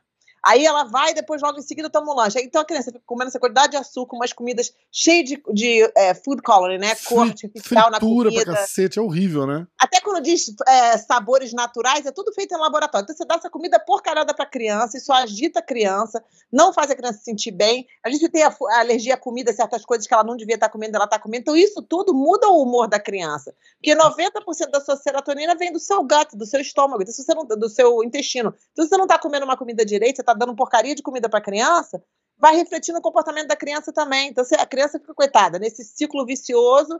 Aí 0.46 0.66
ela 0.66 0.84
vai 0.84 1.12
e 1.12 1.14
depois 1.14 1.42
logo 1.42 1.58
em 1.58 1.62
seguida 1.62 1.90
toma 1.90 2.12
um 2.12 2.16
lanche. 2.16 2.40
Então 2.42 2.62
a 2.62 2.66
criança 2.66 2.92
fica 2.92 3.04
comendo 3.06 3.30
essa 3.30 3.40
quantidade 3.40 3.72
de 3.72 3.78
açúcar, 3.78 4.18
umas 4.18 4.34
comidas 4.34 4.74
cheias 4.92 5.30
de, 5.30 5.42
de 5.54 5.92
é, 5.96 6.14
food 6.14 6.42
coloring, 6.42 6.80
né? 6.80 6.94
Cor 6.96 7.28
artificial 7.28 7.90
na 7.90 8.00
comida. 8.00 8.44
pra 8.44 8.56
cacete, 8.56 9.00
é 9.00 9.02
horrível, 9.02 9.48
né? 9.48 9.66
Até 9.80 10.02
quando 10.02 10.22
diz 10.22 10.54
é, 10.68 10.98
sabores 10.98 11.54
naturais, 11.54 12.06
é 12.06 12.12
tudo 12.12 12.34
feito 12.34 12.54
em 12.54 12.58
laboratório. 12.58 13.06
Então 13.06 13.16
você 13.16 13.26
dá 13.26 13.36
essa 13.36 13.50
comida 13.50 13.80
porcarada 13.80 14.34
pra 14.34 14.46
criança, 14.46 14.98
isso 14.98 15.14
agita 15.14 15.60
a 15.60 15.62
criança, 15.62 16.22
não 16.52 16.74
faz 16.74 16.92
a 16.92 16.96
criança 16.96 17.20
se 17.20 17.24
sentir 17.24 17.52
bem. 17.52 17.88
A 18.04 18.10
gente 18.10 18.28
tem 18.28 18.44
a, 18.44 18.54
a 18.72 18.80
alergia 18.80 19.14
à 19.14 19.18
comida, 19.18 19.54
certas 19.54 19.86
coisas 19.86 20.06
que 20.06 20.14
ela 20.14 20.26
não 20.26 20.36
devia 20.36 20.56
estar 20.56 20.68
comendo, 20.68 20.98
ela 20.98 21.06
está 21.06 21.18
comendo. 21.18 21.42
Então 21.42 21.56
isso 21.56 21.82
tudo 21.82 22.14
muda 22.14 22.50
o 22.50 22.62
humor 22.62 22.88
da 22.88 23.00
criança. 23.00 23.56
Porque 23.76 23.96
90% 23.96 24.70
da 24.72 24.82
sua 24.82 24.98
serotonina 24.98 25.56
vem 25.56 25.72
do 25.72 25.80
seu 25.80 26.04
gato, 26.04 26.36
do 26.36 26.46
seu 26.46 26.60
estômago, 26.60 27.02
então, 27.02 27.14
se 27.14 27.24
você 27.24 27.34
não, 27.34 27.46
do 27.46 27.70
seu 27.70 28.04
intestino. 28.04 28.54
Então 28.74 28.84
se 28.84 28.90
você 28.90 28.98
não 28.98 29.06
está 29.06 29.18
comendo 29.18 29.46
uma 29.46 29.56
comida 29.56 29.86
direita, 29.86 30.18
você 30.18 30.33
está 30.34 30.46
dando 30.46 30.56
porcaria 30.56 30.96
de 30.96 31.02
comida 31.02 31.30
para 31.30 31.40
a 31.40 31.44
criança, 31.44 32.04
vai 32.38 32.56
refletir 32.56 32.92
no 32.92 33.02
comportamento 33.02 33.48
da 33.48 33.56
criança 33.56 33.94
também. 33.94 34.30
Então, 34.30 34.44
a 34.60 34.66
criança 34.66 35.00
fica 35.00 35.14
coitada 35.14 35.60
nesse 35.60 35.84
ciclo 35.84 36.26
vicioso 36.26 37.00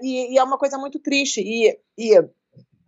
e, 0.00 0.34
e 0.34 0.38
é 0.38 0.42
uma 0.42 0.58
coisa 0.58 0.78
muito 0.78 0.98
triste. 0.98 1.40
E, 1.40 1.78
e, 1.98 2.16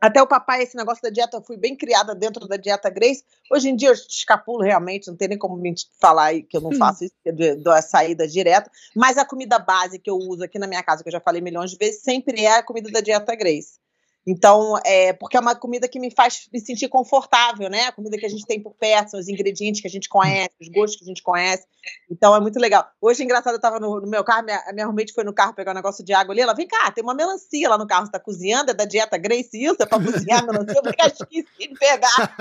até 0.00 0.20
o 0.20 0.26
papai, 0.26 0.62
esse 0.62 0.76
negócio 0.76 1.02
da 1.02 1.10
dieta, 1.10 1.36
eu 1.36 1.44
fui 1.44 1.56
bem 1.56 1.76
criada 1.76 2.14
dentro 2.14 2.48
da 2.48 2.56
dieta 2.56 2.90
Grace. 2.90 3.24
Hoje 3.52 3.68
em 3.68 3.76
dia 3.76 3.90
eu 3.90 3.94
escapulo 3.94 4.62
realmente, 4.62 5.06
não 5.06 5.16
tem 5.16 5.28
nem 5.28 5.38
como 5.38 5.56
me 5.56 5.74
falar 6.00 6.32
que 6.42 6.56
eu 6.56 6.60
não 6.60 6.70
hum. 6.70 6.76
faço 6.76 7.04
isso, 7.04 7.14
da 7.62 7.80
saída 7.80 8.26
direta. 8.26 8.70
Mas 8.96 9.16
a 9.16 9.24
comida 9.24 9.58
base 9.58 9.98
que 9.98 10.10
eu 10.10 10.16
uso 10.16 10.42
aqui 10.42 10.58
na 10.58 10.66
minha 10.66 10.82
casa, 10.82 11.02
que 11.02 11.08
eu 11.08 11.12
já 11.12 11.20
falei 11.20 11.40
milhões 11.40 11.70
de 11.70 11.76
vezes, 11.76 12.02
sempre 12.02 12.44
é 12.44 12.56
a 12.56 12.62
comida 12.64 12.90
da 12.90 13.00
dieta 13.00 13.34
Grace. 13.36 13.80
Então, 14.26 14.78
é, 14.84 15.12
porque 15.12 15.36
é 15.36 15.40
uma 15.40 15.54
comida 15.54 15.88
que 15.88 15.98
me 15.98 16.10
faz 16.10 16.48
me 16.52 16.60
sentir 16.60 16.88
confortável, 16.88 17.68
né? 17.68 17.86
A 17.86 17.92
comida 17.92 18.16
que 18.16 18.24
a 18.24 18.28
gente 18.28 18.46
tem 18.46 18.62
por 18.62 18.72
perto, 18.74 19.10
são 19.10 19.20
os 19.20 19.28
ingredientes 19.28 19.80
que 19.80 19.88
a 19.88 19.90
gente 19.90 20.08
conhece, 20.08 20.50
os 20.60 20.68
gostos 20.68 20.96
que 20.96 21.04
a 21.04 21.08
gente 21.08 21.22
conhece. 21.22 21.66
Então, 22.08 22.34
é 22.34 22.38
muito 22.38 22.58
legal. 22.60 22.88
Hoje, 23.00 23.24
engraçado, 23.24 23.54
eu 23.54 23.56
estava 23.56 23.80
no, 23.80 24.00
no, 24.00 24.06
meu 24.06 24.22
carro, 24.22 24.44
minha, 24.44 24.62
minha 24.72 24.86
roommate 24.86 25.12
foi 25.12 25.24
no 25.24 25.32
carro 25.32 25.54
pegar 25.54 25.72
um 25.72 25.74
negócio 25.74 26.04
de 26.04 26.12
água 26.12 26.32
ali. 26.32 26.40
Ela, 26.40 26.54
vem 26.54 26.68
cá, 26.68 26.92
tem 26.92 27.02
uma 27.02 27.14
melancia 27.14 27.68
lá 27.68 27.76
no 27.76 27.86
carro, 27.86 28.06
você 28.06 28.12
tá 28.12 28.20
cozinhando? 28.20 28.70
É 28.70 28.74
da 28.74 28.84
dieta 28.84 29.18
Grace 29.18 29.50
isso? 29.52 29.82
É 29.82 29.86
para 29.86 30.02
cozinhar 30.02 30.46
melancia? 30.46 30.76
Eu 30.76 30.82
falei, 30.82 31.12
esqueci 31.12 31.46
de 31.58 31.78
pegar. 31.78 32.36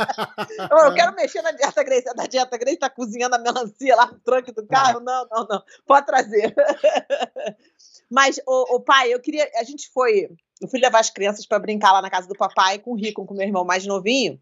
eu, 0.70 0.78
eu 0.78 0.94
quero 0.94 1.16
mexer 1.16 1.42
na 1.42 1.52
dieta 1.52 1.84
Grace. 1.84 2.08
É 2.08 2.14
da 2.14 2.28
dieta 2.28 2.58
Grace, 2.58 2.78
tá 2.78 2.92
cozinhando 2.92 3.36
a 3.36 3.40
melancia 3.40 3.96
lá 3.96 4.06
no 4.06 4.20
trunk 4.20 4.52
do 4.52 4.68
carro? 4.68 5.00
Não, 5.00 5.28
não, 5.32 5.48
não. 5.50 5.64
Pode 5.88 6.06
trazer. 6.06 6.54
Mas, 8.08 8.40
o 8.46 8.80
pai, 8.82 9.12
eu 9.12 9.20
queria. 9.20 9.50
A 9.56 9.64
gente 9.64 9.90
foi 9.90 10.30
eu 10.62 10.68
fui 10.68 10.80
levar 10.80 11.00
as 11.00 11.10
crianças 11.10 11.46
para 11.46 11.60
brincar 11.60 11.92
lá 11.92 12.02
na 12.02 12.10
casa 12.10 12.28
do 12.28 12.36
papai 12.36 12.78
com 12.78 12.92
o 12.92 12.96
Rico, 12.96 13.26
com 13.26 13.34
o 13.34 13.38
meu 13.38 13.48
irmão 13.48 13.66
mais 13.66 13.86
novinho. 13.86 14.40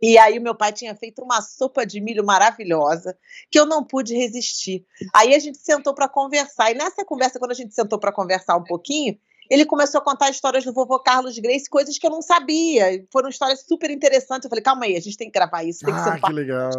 E 0.00 0.16
aí 0.16 0.38
o 0.38 0.42
meu 0.42 0.54
pai 0.54 0.72
tinha 0.72 0.94
feito 0.94 1.22
uma 1.22 1.42
sopa 1.42 1.84
de 1.84 2.00
milho 2.00 2.24
maravilhosa 2.24 3.18
que 3.50 3.58
eu 3.58 3.66
não 3.66 3.82
pude 3.84 4.14
resistir. 4.14 4.86
Aí 5.12 5.34
a 5.34 5.38
gente 5.40 5.58
sentou 5.58 5.92
para 5.92 6.08
conversar. 6.08 6.70
E 6.70 6.74
nessa 6.74 7.04
conversa, 7.04 7.40
quando 7.40 7.50
a 7.50 7.54
gente 7.54 7.74
sentou 7.74 7.98
para 7.98 8.12
conversar 8.12 8.56
um 8.56 8.62
pouquinho, 8.62 9.18
ele 9.50 9.66
começou 9.66 9.98
a 10.00 10.04
contar 10.04 10.30
histórias 10.30 10.64
do 10.64 10.72
vovô 10.72 11.00
Carlos 11.00 11.36
Grace, 11.38 11.68
coisas 11.68 11.98
que 11.98 12.06
eu 12.06 12.10
não 12.10 12.22
sabia. 12.22 13.04
Foram 13.12 13.28
histórias 13.28 13.64
super 13.66 13.90
interessantes. 13.90 14.44
Eu 14.44 14.50
falei, 14.50 14.62
calma 14.62 14.84
aí, 14.84 14.96
a 14.96 15.00
gente 15.00 15.16
tem 15.16 15.28
que 15.28 15.36
gravar 15.36 15.64
isso, 15.64 15.84
tem 15.84 15.92
que 15.92 16.00
ah, 16.00 16.04
ser 16.04 16.10
um 16.10 16.20
que 16.20 16.32
legal 16.32 16.70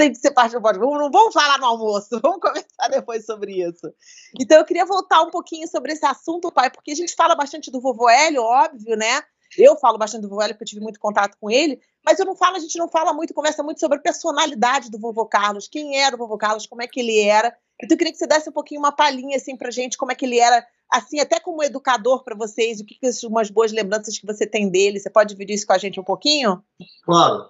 cansei 0.00 0.10
de 0.10 0.18
ser 0.18 0.30
parte 0.30 0.52
do 0.52 0.62
podcast. 0.62 0.80
Não 0.80 1.10
vamos 1.10 1.34
falar 1.34 1.58
no 1.58 1.66
almoço, 1.66 2.08
vamos 2.22 2.40
conversar 2.40 2.88
depois 2.90 3.26
sobre 3.26 3.62
isso. 3.62 3.92
Então 4.40 4.58
eu 4.58 4.64
queria 4.64 4.86
voltar 4.86 5.22
um 5.22 5.30
pouquinho 5.30 5.68
sobre 5.68 5.92
esse 5.92 6.06
assunto, 6.06 6.50
pai, 6.50 6.70
porque 6.70 6.92
a 6.92 6.96
gente 6.96 7.14
fala 7.14 7.34
bastante 7.34 7.70
do 7.70 7.80
vovô 7.80 8.08
Hélio, 8.08 8.42
óbvio, 8.42 8.96
né? 8.96 9.22
Eu 9.58 9.76
falo 9.76 9.98
bastante 9.98 10.22
do 10.22 10.28
vovô 10.28 10.42
Hélio 10.42 10.54
porque 10.54 10.64
eu 10.64 10.68
tive 10.68 10.80
muito 10.80 11.00
contato 11.00 11.36
com 11.40 11.50
ele, 11.50 11.80
mas 12.04 12.18
eu 12.18 12.24
não 12.24 12.36
falo, 12.36 12.56
a 12.56 12.60
gente 12.60 12.78
não 12.78 12.88
fala 12.88 13.12
muito, 13.12 13.34
conversa 13.34 13.62
muito 13.62 13.80
sobre 13.80 13.98
a 13.98 14.00
personalidade 14.00 14.90
do 14.90 14.98
vovô 14.98 15.26
Carlos, 15.26 15.68
quem 15.68 15.98
era 15.98 16.14
o 16.14 16.18
vovô 16.18 16.38
Carlos, 16.38 16.66
como 16.66 16.82
é 16.82 16.86
que 16.86 17.00
ele 17.00 17.20
era. 17.20 17.54
Então 17.82 17.94
eu 17.94 17.98
queria 17.98 18.12
que 18.12 18.18
você 18.18 18.26
desse 18.26 18.48
um 18.48 18.52
pouquinho 18.52 18.80
uma 18.80 18.92
palhinha 18.92 19.36
assim 19.36 19.56
pra 19.56 19.70
gente, 19.70 19.98
como 19.98 20.12
é 20.12 20.14
que 20.14 20.24
ele 20.24 20.38
era, 20.38 20.64
assim, 20.90 21.18
até 21.18 21.40
como 21.40 21.62
educador 21.62 22.22
para 22.22 22.36
vocês, 22.36 22.78
o 22.80 22.84
que, 22.84 22.94
que 22.94 23.12
são 23.12 23.28
umas 23.28 23.50
boas 23.50 23.72
lembranças 23.72 24.18
que 24.18 24.26
você 24.26 24.46
tem 24.46 24.68
dele. 24.68 25.00
Você 25.00 25.10
pode 25.10 25.30
dividir 25.30 25.54
isso 25.54 25.66
com 25.66 25.72
a 25.72 25.78
gente 25.78 25.98
um 25.98 26.04
pouquinho? 26.04 26.62
Claro. 27.04 27.48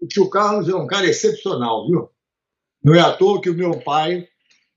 O 0.00 0.06
tio 0.06 0.30
Carlos 0.30 0.68
é 0.68 0.74
um 0.74 0.86
cara 0.86 1.06
excepcional, 1.06 1.86
viu? 1.86 2.08
Não 2.82 2.94
é 2.94 3.00
à 3.00 3.12
toa 3.12 3.40
que 3.40 3.50
o 3.50 3.54
meu 3.54 3.78
pai 3.80 4.28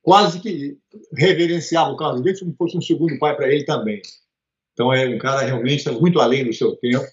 quase 0.02 0.40
que 0.40 0.78
reverenciava 1.16 1.92
o 1.92 1.96
Carlos 1.96 2.24
Dias 2.24 2.40
como 2.40 2.56
fosse 2.56 2.78
um 2.78 2.82
segundo 2.82 3.20
pai 3.20 3.36
para 3.36 3.54
ele 3.54 3.64
também. 3.64 4.02
Então 4.74 4.92
é 4.92 5.08
um 5.08 5.18
cara 5.20 5.42
realmente 5.42 5.90
muito 5.92 6.20
além 6.20 6.46
do 6.46 6.54
seu 6.54 6.76
tempo. 6.78 7.06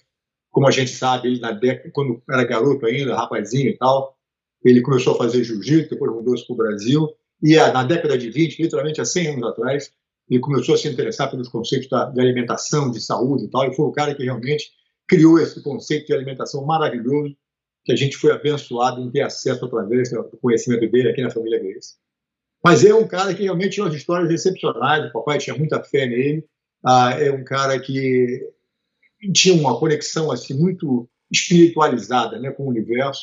Como 0.49 0.67
a 0.67 0.71
gente 0.71 0.91
sabe, 0.91 1.27
ele 1.27 1.39
na 1.39 1.51
década, 1.51 1.91
quando 1.93 2.21
era 2.27 2.43
garoto 2.43 2.85
ainda, 2.85 3.15
rapazinho 3.15 3.69
e 3.69 3.77
tal, 3.77 4.17
ele 4.65 4.81
começou 4.81 5.13
a 5.13 5.17
fazer 5.17 5.43
jiu-jitsu, 5.43 5.91
depois 5.91 6.11
mudou-se 6.11 6.45
para 6.45 6.53
o 6.53 6.57
Brasil. 6.57 7.07
E 7.43 7.55
na 7.55 7.83
década 7.83 8.17
de 8.17 8.29
20, 8.31 8.63
literalmente 8.63 8.99
há 8.99 9.05
100 9.05 9.27
anos 9.27 9.49
atrás, 9.49 9.93
ele 10.27 10.39
começou 10.39 10.75
a 10.75 10.77
se 10.77 10.87
interessar 10.87 11.29
pelos 11.29 11.47
conceitos 11.47 11.87
de 11.87 12.21
alimentação, 12.21 12.89
de 12.89 12.99
saúde 12.99 13.45
e 13.45 13.49
tal, 13.49 13.65
e 13.65 13.75
foi 13.75 13.85
o 13.85 13.91
cara 13.91 14.15
que 14.15 14.23
realmente 14.23 14.71
criou 15.07 15.39
esse 15.39 15.61
conceito 15.61 16.07
de 16.07 16.13
alimentação 16.13 16.65
maravilhoso 16.65 17.35
que 17.83 17.91
a 17.91 17.95
gente 17.95 18.17
foi 18.17 18.31
abençoado 18.31 19.01
em 19.01 19.11
ter 19.11 19.21
acesso 19.21 19.65
através 19.65 20.11
do 20.11 20.37
conhecimento 20.41 20.89
dele 20.91 21.09
aqui 21.09 21.21
na 21.21 21.31
família 21.31 21.59
Grace. 21.59 21.95
Mas 22.63 22.83
é 22.83 22.93
um 22.93 23.07
cara 23.07 23.33
que 23.33 23.43
realmente 23.43 23.73
tinha 23.73 23.85
umas 23.85 23.95
histórias 23.95 24.29
excepcionais, 24.29 25.05
o 25.05 25.13
papai 25.13 25.37
tinha 25.37 25.57
muita 25.57 25.81
fé 25.83 26.05
nele, 26.05 26.45
ah, 26.85 27.11
é 27.11 27.31
um 27.31 27.43
cara 27.43 27.79
que 27.79 28.51
tinha 29.33 29.53
uma 29.53 29.79
conexão 29.79 30.31
assim 30.31 30.53
muito 30.53 31.09
espiritualizada 31.31 32.39
né, 32.39 32.51
com 32.51 32.63
o 32.63 32.69
universo, 32.69 33.21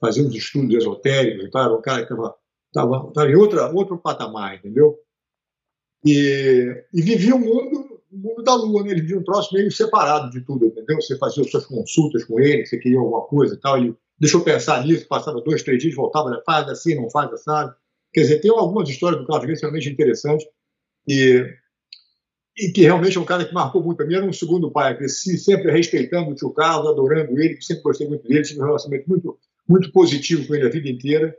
fazia 0.00 0.22
uns 0.22 0.34
estudos 0.34 0.74
esotéricos 0.74 1.46
e 1.46 1.50
tal, 1.50 1.64
era 1.64 1.76
um 1.76 1.82
cara 1.82 2.06
que 2.06 2.12
estava 2.12 3.30
em 3.30 3.36
outra, 3.36 3.70
outro 3.72 3.98
patamar, 3.98 4.56
entendeu? 4.56 4.98
E, 6.04 6.84
e 6.92 7.02
vivia 7.02 7.34
o 7.34 7.38
mundo, 7.38 7.97
mundo 8.10 8.42
da 8.42 8.54
lua, 8.54 8.82
né? 8.82 8.90
ele 8.92 9.02
vivia 9.02 9.18
um 9.18 9.24
troço 9.24 9.54
meio 9.54 9.70
separado 9.70 10.30
de 10.30 10.40
tudo, 10.40 10.66
entendeu? 10.66 11.00
Você 11.00 11.16
fazia 11.18 11.44
suas 11.44 11.66
consultas 11.66 12.24
com 12.24 12.40
ele, 12.40 12.64
você 12.64 12.78
queria 12.78 12.98
alguma 12.98 13.22
coisa 13.22 13.54
e 13.54 13.58
tal, 13.58 13.76
ele 13.76 13.94
deixou 14.18 14.40
pensar 14.40 14.84
nisso, 14.84 15.06
passava 15.06 15.40
dois, 15.40 15.62
três 15.62 15.80
dias, 15.80 15.94
voltava, 15.94 16.42
faz 16.44 16.68
assim, 16.68 16.94
não 16.94 17.10
faz 17.10 17.30
assim. 17.32 17.72
Quer 18.12 18.22
dizer, 18.22 18.40
tem 18.40 18.50
algumas 18.50 18.88
histórias 18.88 19.20
do 19.20 19.26
Carlos 19.26 19.46
Grace 19.46 19.62
realmente 19.62 19.90
interessantes 19.90 20.46
e 21.06 21.44
e 22.58 22.72
que 22.72 22.82
realmente 22.82 23.16
é 23.16 23.20
um 23.20 23.24
cara 23.24 23.44
que 23.44 23.54
marcou 23.54 23.82
muito 23.82 23.96
para 23.98 24.06
mim, 24.06 24.14
era 24.14 24.26
um 24.26 24.32
segundo 24.32 24.70
pai, 24.70 24.96
cresci 24.96 25.38
sempre 25.38 25.70
respeitando 25.70 26.30
o 26.30 26.34
tio 26.34 26.50
Carlos, 26.50 26.88
adorando 26.88 27.38
ele, 27.40 27.60
sempre 27.62 27.84
gostei 27.84 28.08
muito 28.08 28.26
dele, 28.26 28.42
tive 28.42 28.60
um 28.60 28.64
relacionamento 28.64 29.08
muito, 29.08 29.38
muito 29.66 29.92
positivo 29.92 30.46
com 30.46 30.54
ele 30.56 30.66
a 30.66 30.70
vida 30.70 30.88
inteira, 30.88 31.36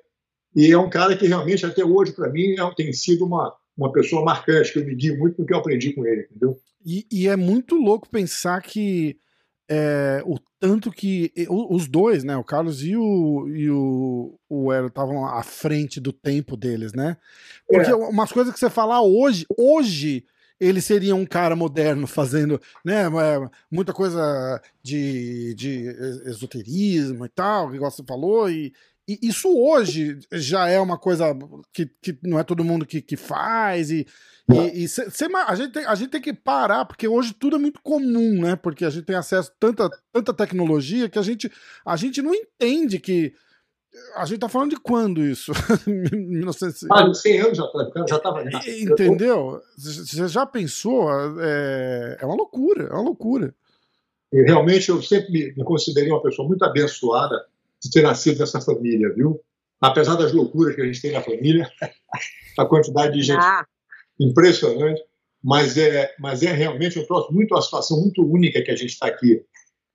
e 0.56 0.72
é 0.72 0.78
um 0.78 0.90
cara 0.90 1.18
que 1.18 1.28
realmente 1.28 1.66
até 1.66 1.84
hoje 1.84 2.14
para 2.14 2.30
mim 2.30 2.56
é, 2.58 2.76
tem 2.76 2.94
sido 2.94 3.26
uma, 3.26 3.54
uma 3.80 3.92
pessoa 3.92 4.24
marcante, 4.24 4.74
que 4.74 4.80
eu 4.80 4.86
me 4.86 4.94
guio 4.94 5.18
muito 5.18 5.40
no 5.40 5.46
que 5.46 5.54
eu 5.54 5.58
aprendi 5.58 5.94
com 5.94 6.06
ele, 6.06 6.28
entendeu? 6.30 6.60
E, 6.86 7.06
e 7.12 7.28
é 7.28 7.36
muito 7.36 7.76
louco 7.76 8.10
pensar 8.10 8.62
que 8.62 9.18
é, 9.70 10.22
o 10.26 10.38
tanto 10.60 10.92
que 10.92 11.32
os 11.48 11.88
dois, 11.88 12.24
né, 12.24 12.36
o 12.36 12.44
Carlos 12.44 12.84
e 12.84 12.96
o, 12.98 13.48
e 13.48 13.70
o, 13.70 14.38
o 14.50 14.74
Hélio 14.74 14.88
estavam 14.88 15.26
à 15.26 15.42
frente 15.42 16.00
do 16.00 16.12
tempo 16.12 16.58
deles, 16.58 16.92
né? 16.92 17.16
Porque 17.68 17.90
é. 17.90 17.96
umas 17.96 18.32
coisas 18.32 18.54
que 18.54 18.60
você 18.60 18.70
falar 18.70 19.02
hoje, 19.02 19.46
hoje 19.58 20.26
ele 20.60 20.82
seria 20.82 21.16
um 21.16 21.26
cara 21.26 21.56
moderno 21.56 22.06
fazendo 22.06 22.60
né, 22.84 23.04
é, 23.04 23.50
muita 23.72 23.94
coisa 23.94 24.62
de, 24.84 25.54
de 25.56 25.86
esoterismo 26.26 27.26
e 27.26 27.30
tal, 27.30 27.74
igual 27.74 27.90
você 27.90 28.04
falou, 28.04 28.50
e, 28.50 28.74
e 29.10 29.28
isso 29.28 29.50
hoje 29.58 30.20
já 30.32 30.68
é 30.68 30.80
uma 30.80 30.96
coisa 30.96 31.36
que, 31.74 31.88
que 32.00 32.16
não 32.22 32.38
é 32.38 32.44
todo 32.44 32.64
mundo 32.64 32.86
que, 32.86 33.02
que 33.02 33.18
faz, 33.18 33.90
e, 33.90 34.06
e, 34.48 34.84
e 34.84 34.88
cê, 34.88 35.10
cê, 35.10 35.26
a, 35.48 35.56
gente 35.56 35.72
tem, 35.72 35.86
a 35.86 35.96
gente 35.96 36.10
tem 36.12 36.22
que 36.22 36.32
parar, 36.32 36.86
porque 36.86 37.08
hoje 37.08 37.34
tudo 37.34 37.56
é 37.56 37.60
muito 37.60 37.82
comum, 37.82 38.40
né? 38.40 38.56
Porque 38.56 38.86
a 38.86 38.90
gente 38.92 39.06
tem 39.06 39.16
acesso 39.16 39.50
a 39.50 39.56
tanta, 39.60 39.90
tanta 40.14 40.32
tecnologia 40.32 41.10
que 41.10 41.18
a 41.18 41.24
gente, 41.24 41.52
a 41.84 41.96
gente 41.96 42.22
não 42.22 42.36
entende 42.36 43.00
que 43.00 43.34
a 44.16 44.26
gente 44.26 44.40
tá 44.40 44.48
falando 44.48 44.70
de 44.70 44.80
quando 44.80 45.24
isso? 45.24 45.52
1900... 45.90 46.86
Ah, 46.92 47.12
100 47.12 47.40
anos 47.40 47.58
já, 47.58 47.66
já 48.08 48.18
estava. 48.18 48.44
Entendeu? 48.44 49.60
Você 49.76 50.28
já 50.28 50.46
pensou? 50.46 51.10
É, 51.42 52.18
é 52.22 52.26
uma 52.28 52.36
loucura, 52.36 52.84
é 52.84 52.94
uma 52.94 53.02
loucura. 53.02 53.56
E 54.32 54.44
realmente 54.44 54.90
eu 54.90 55.02
sempre 55.02 55.32
me, 55.32 55.54
me 55.56 55.64
considerei 55.64 56.12
uma 56.12 56.22
pessoa 56.22 56.48
muito 56.48 56.64
abençoada 56.64 57.44
de 57.82 57.90
ter 57.90 58.02
nascido 58.02 58.40
nessa 58.40 58.62
família, 58.62 59.14
viu? 59.14 59.40
Apesar 59.82 60.16
das 60.16 60.34
loucuras 60.34 60.76
que 60.76 60.82
a 60.82 60.86
gente 60.86 61.02
tem 61.02 61.12
na 61.12 61.22
família, 61.22 61.70
a 62.58 62.66
quantidade 62.66 63.14
de 63.14 63.24
gente 63.24 63.44
ah. 63.44 63.66
impressionante, 64.20 65.02
mas 65.42 65.78
é, 65.78 66.14
mas 66.20 66.44
é 66.44 66.52
realmente 66.52 67.00
um 67.00 67.06
troço 67.06 67.32
muito 67.32 67.54
uma 67.54 67.62
situação 67.62 68.00
muito 68.00 68.22
única 68.22 68.62
que 68.62 68.72
a 68.72 68.76
gente 68.76 68.92
está 68.92 69.08
aqui. 69.08 69.42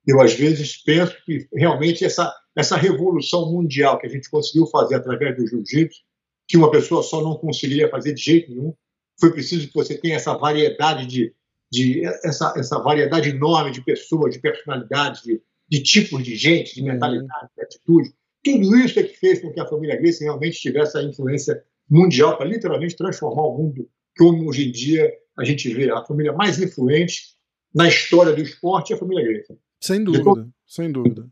Eu 0.07 0.19
às 0.21 0.33
vezes 0.33 0.77
penso 0.83 1.15
que 1.25 1.47
realmente 1.53 2.03
essa 2.03 2.33
essa 2.55 2.77
revolução 2.77 3.51
mundial 3.51 3.99
que 3.99 4.07
a 4.07 4.09
gente 4.09 4.29
conseguiu 4.29 4.65
fazer 4.67 4.95
através 4.95 5.35
do 5.35 5.45
jiu-jitsu, 5.45 5.99
que 6.47 6.55
uma 6.55 6.71
pessoa 6.71 7.03
só 7.03 7.21
não 7.21 7.35
conseguiria 7.35 7.89
fazer 7.89 8.13
de 8.13 8.21
jeito 8.21 8.49
nenhum, 8.49 8.73
foi 9.19 9.31
preciso 9.31 9.67
que 9.67 9.73
você 9.73 9.97
tenha 9.97 10.15
essa 10.15 10.37
variedade 10.37 11.05
de, 11.05 11.33
de 11.71 12.05
essa, 12.05 12.53
essa 12.55 12.79
variedade 12.79 13.29
enorme 13.29 13.71
de 13.71 13.83
pessoas, 13.83 14.33
de 14.33 14.39
personalidades, 14.39 15.21
de, 15.21 15.41
de 15.67 15.81
tipos 15.81 16.23
de 16.23 16.35
gente, 16.35 16.75
de 16.75 16.81
uhum. 16.81 16.87
mentalidade, 16.87 17.49
de 17.55 17.63
atitude. 17.63 18.13
Tudo 18.43 18.75
isso 18.77 18.99
é 18.99 19.03
que 19.03 19.17
fez 19.17 19.41
com 19.41 19.51
que 19.51 19.59
a 19.59 19.67
família 19.67 19.95
Gracie 19.95 20.23
realmente 20.23 20.59
tivesse 20.59 20.97
a 20.97 21.03
influência 21.03 21.63
mundial 21.89 22.37
para 22.37 22.47
literalmente 22.47 22.95
transformar 22.95 23.43
o 23.43 23.57
mundo 23.57 23.89
como 24.17 24.47
hoje 24.47 24.67
em 24.67 24.71
dia 24.71 25.11
a 25.37 25.43
gente 25.43 25.71
vê 25.73 25.91
a 25.91 26.03
família 26.05 26.31
mais 26.31 26.59
influente 26.59 27.35
na 27.73 27.87
história 27.87 28.33
do 28.33 28.41
esporte 28.41 28.93
é 28.93 28.95
a 28.95 28.99
família 28.99 29.25
Gracie. 29.25 29.59
Sem 29.81 30.03
dúvida, 30.03 30.47
sem 30.65 30.91
dúvida. 30.91 31.29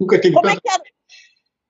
Nunca 0.00 0.20
teve 0.20 0.34
como, 0.34 0.48
é 0.48 0.56
que 0.56 0.68
era, 0.68 0.82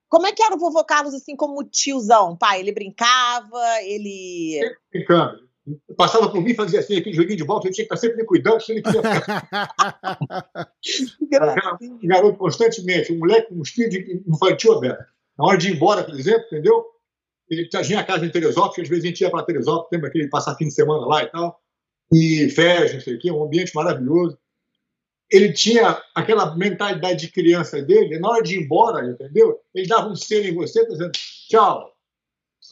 como 0.09 0.27
é 0.27 0.33
que 0.33 0.43
era 0.43 0.55
o 0.55 0.59
vovô 0.59 0.85
Carlos, 0.85 1.13
assim, 1.13 1.35
como 1.35 1.65
tiozão, 1.65 2.37
pai? 2.37 2.61
Ele 2.61 2.73
brincava, 2.73 3.61
ele... 3.83 4.61
Sempre 4.61 4.79
brincando. 4.93 5.52
Passava 5.97 6.29
por 6.29 6.43
mim 6.43 6.51
e 6.51 6.55
fazia 6.55 6.81
assim, 6.81 6.97
aquele 6.97 7.15
joguinho 7.15 7.37
de 7.37 7.45
volta, 7.45 7.69
eu 7.69 7.73
tinha 7.73 7.87
que 7.87 7.95
estar 7.95 7.97
sempre 7.97 8.19
me 8.19 8.27
cuidando, 8.27 8.61
se 8.61 8.73
ele 8.73 8.83
queria 8.83 9.01
um 11.83 12.09
garoto 12.09 12.37
constantemente, 12.37 13.13
um 13.13 13.19
moleque 13.19 13.49
com 13.49 13.57
um 13.57 13.63
espírito 13.63 14.23
infantil 14.27 14.75
aberto. 14.75 15.05
Na 15.39 15.47
hora 15.47 15.59
de 15.59 15.69
ir 15.69 15.77
embora, 15.77 16.03
por 16.03 16.19
exemplo, 16.19 16.45
entendeu? 16.47 16.85
Ele 17.49 17.69
tinha 17.69 18.01
a 18.01 18.05
casa 18.05 18.27
em 18.27 18.31
Teresópolis, 18.31 18.85
às 18.85 18.89
vezes 18.89 19.05
a 19.05 19.09
gente 19.09 19.21
ia 19.21 19.31
para 19.31 19.45
Teresópolis, 19.45 19.91
lembra 19.93 20.11
que 20.11 20.19
ele 20.19 20.29
passar 20.29 20.57
fim 20.57 20.67
de 20.67 20.75
semana 20.75 21.07
lá 21.07 21.23
e 21.23 21.27
tal, 21.27 21.61
e 22.13 22.51
férias, 22.51 22.95
não 22.95 23.01
sei 23.01 23.15
o 23.15 23.19
quê, 23.19 23.31
um 23.31 23.45
ambiente 23.45 23.75
maravilhoso 23.75 24.37
ele 25.33 25.51
tinha 25.51 26.01
aquela 26.15 26.55
mentalidade 26.55 27.27
de 27.27 27.33
criança 27.33 27.81
dele, 27.81 28.19
na 28.19 28.29
hora 28.29 28.43
de 28.43 28.55
ir 28.55 28.63
embora, 28.63 29.09
entendeu? 29.09 29.59
Ele 29.75 29.89
dava 29.89 30.09
um 30.09 30.15
selo 30.15 30.45
em 30.45 30.55
você, 30.55 30.87
dizendo 30.87 31.13
tchau. 31.49 31.92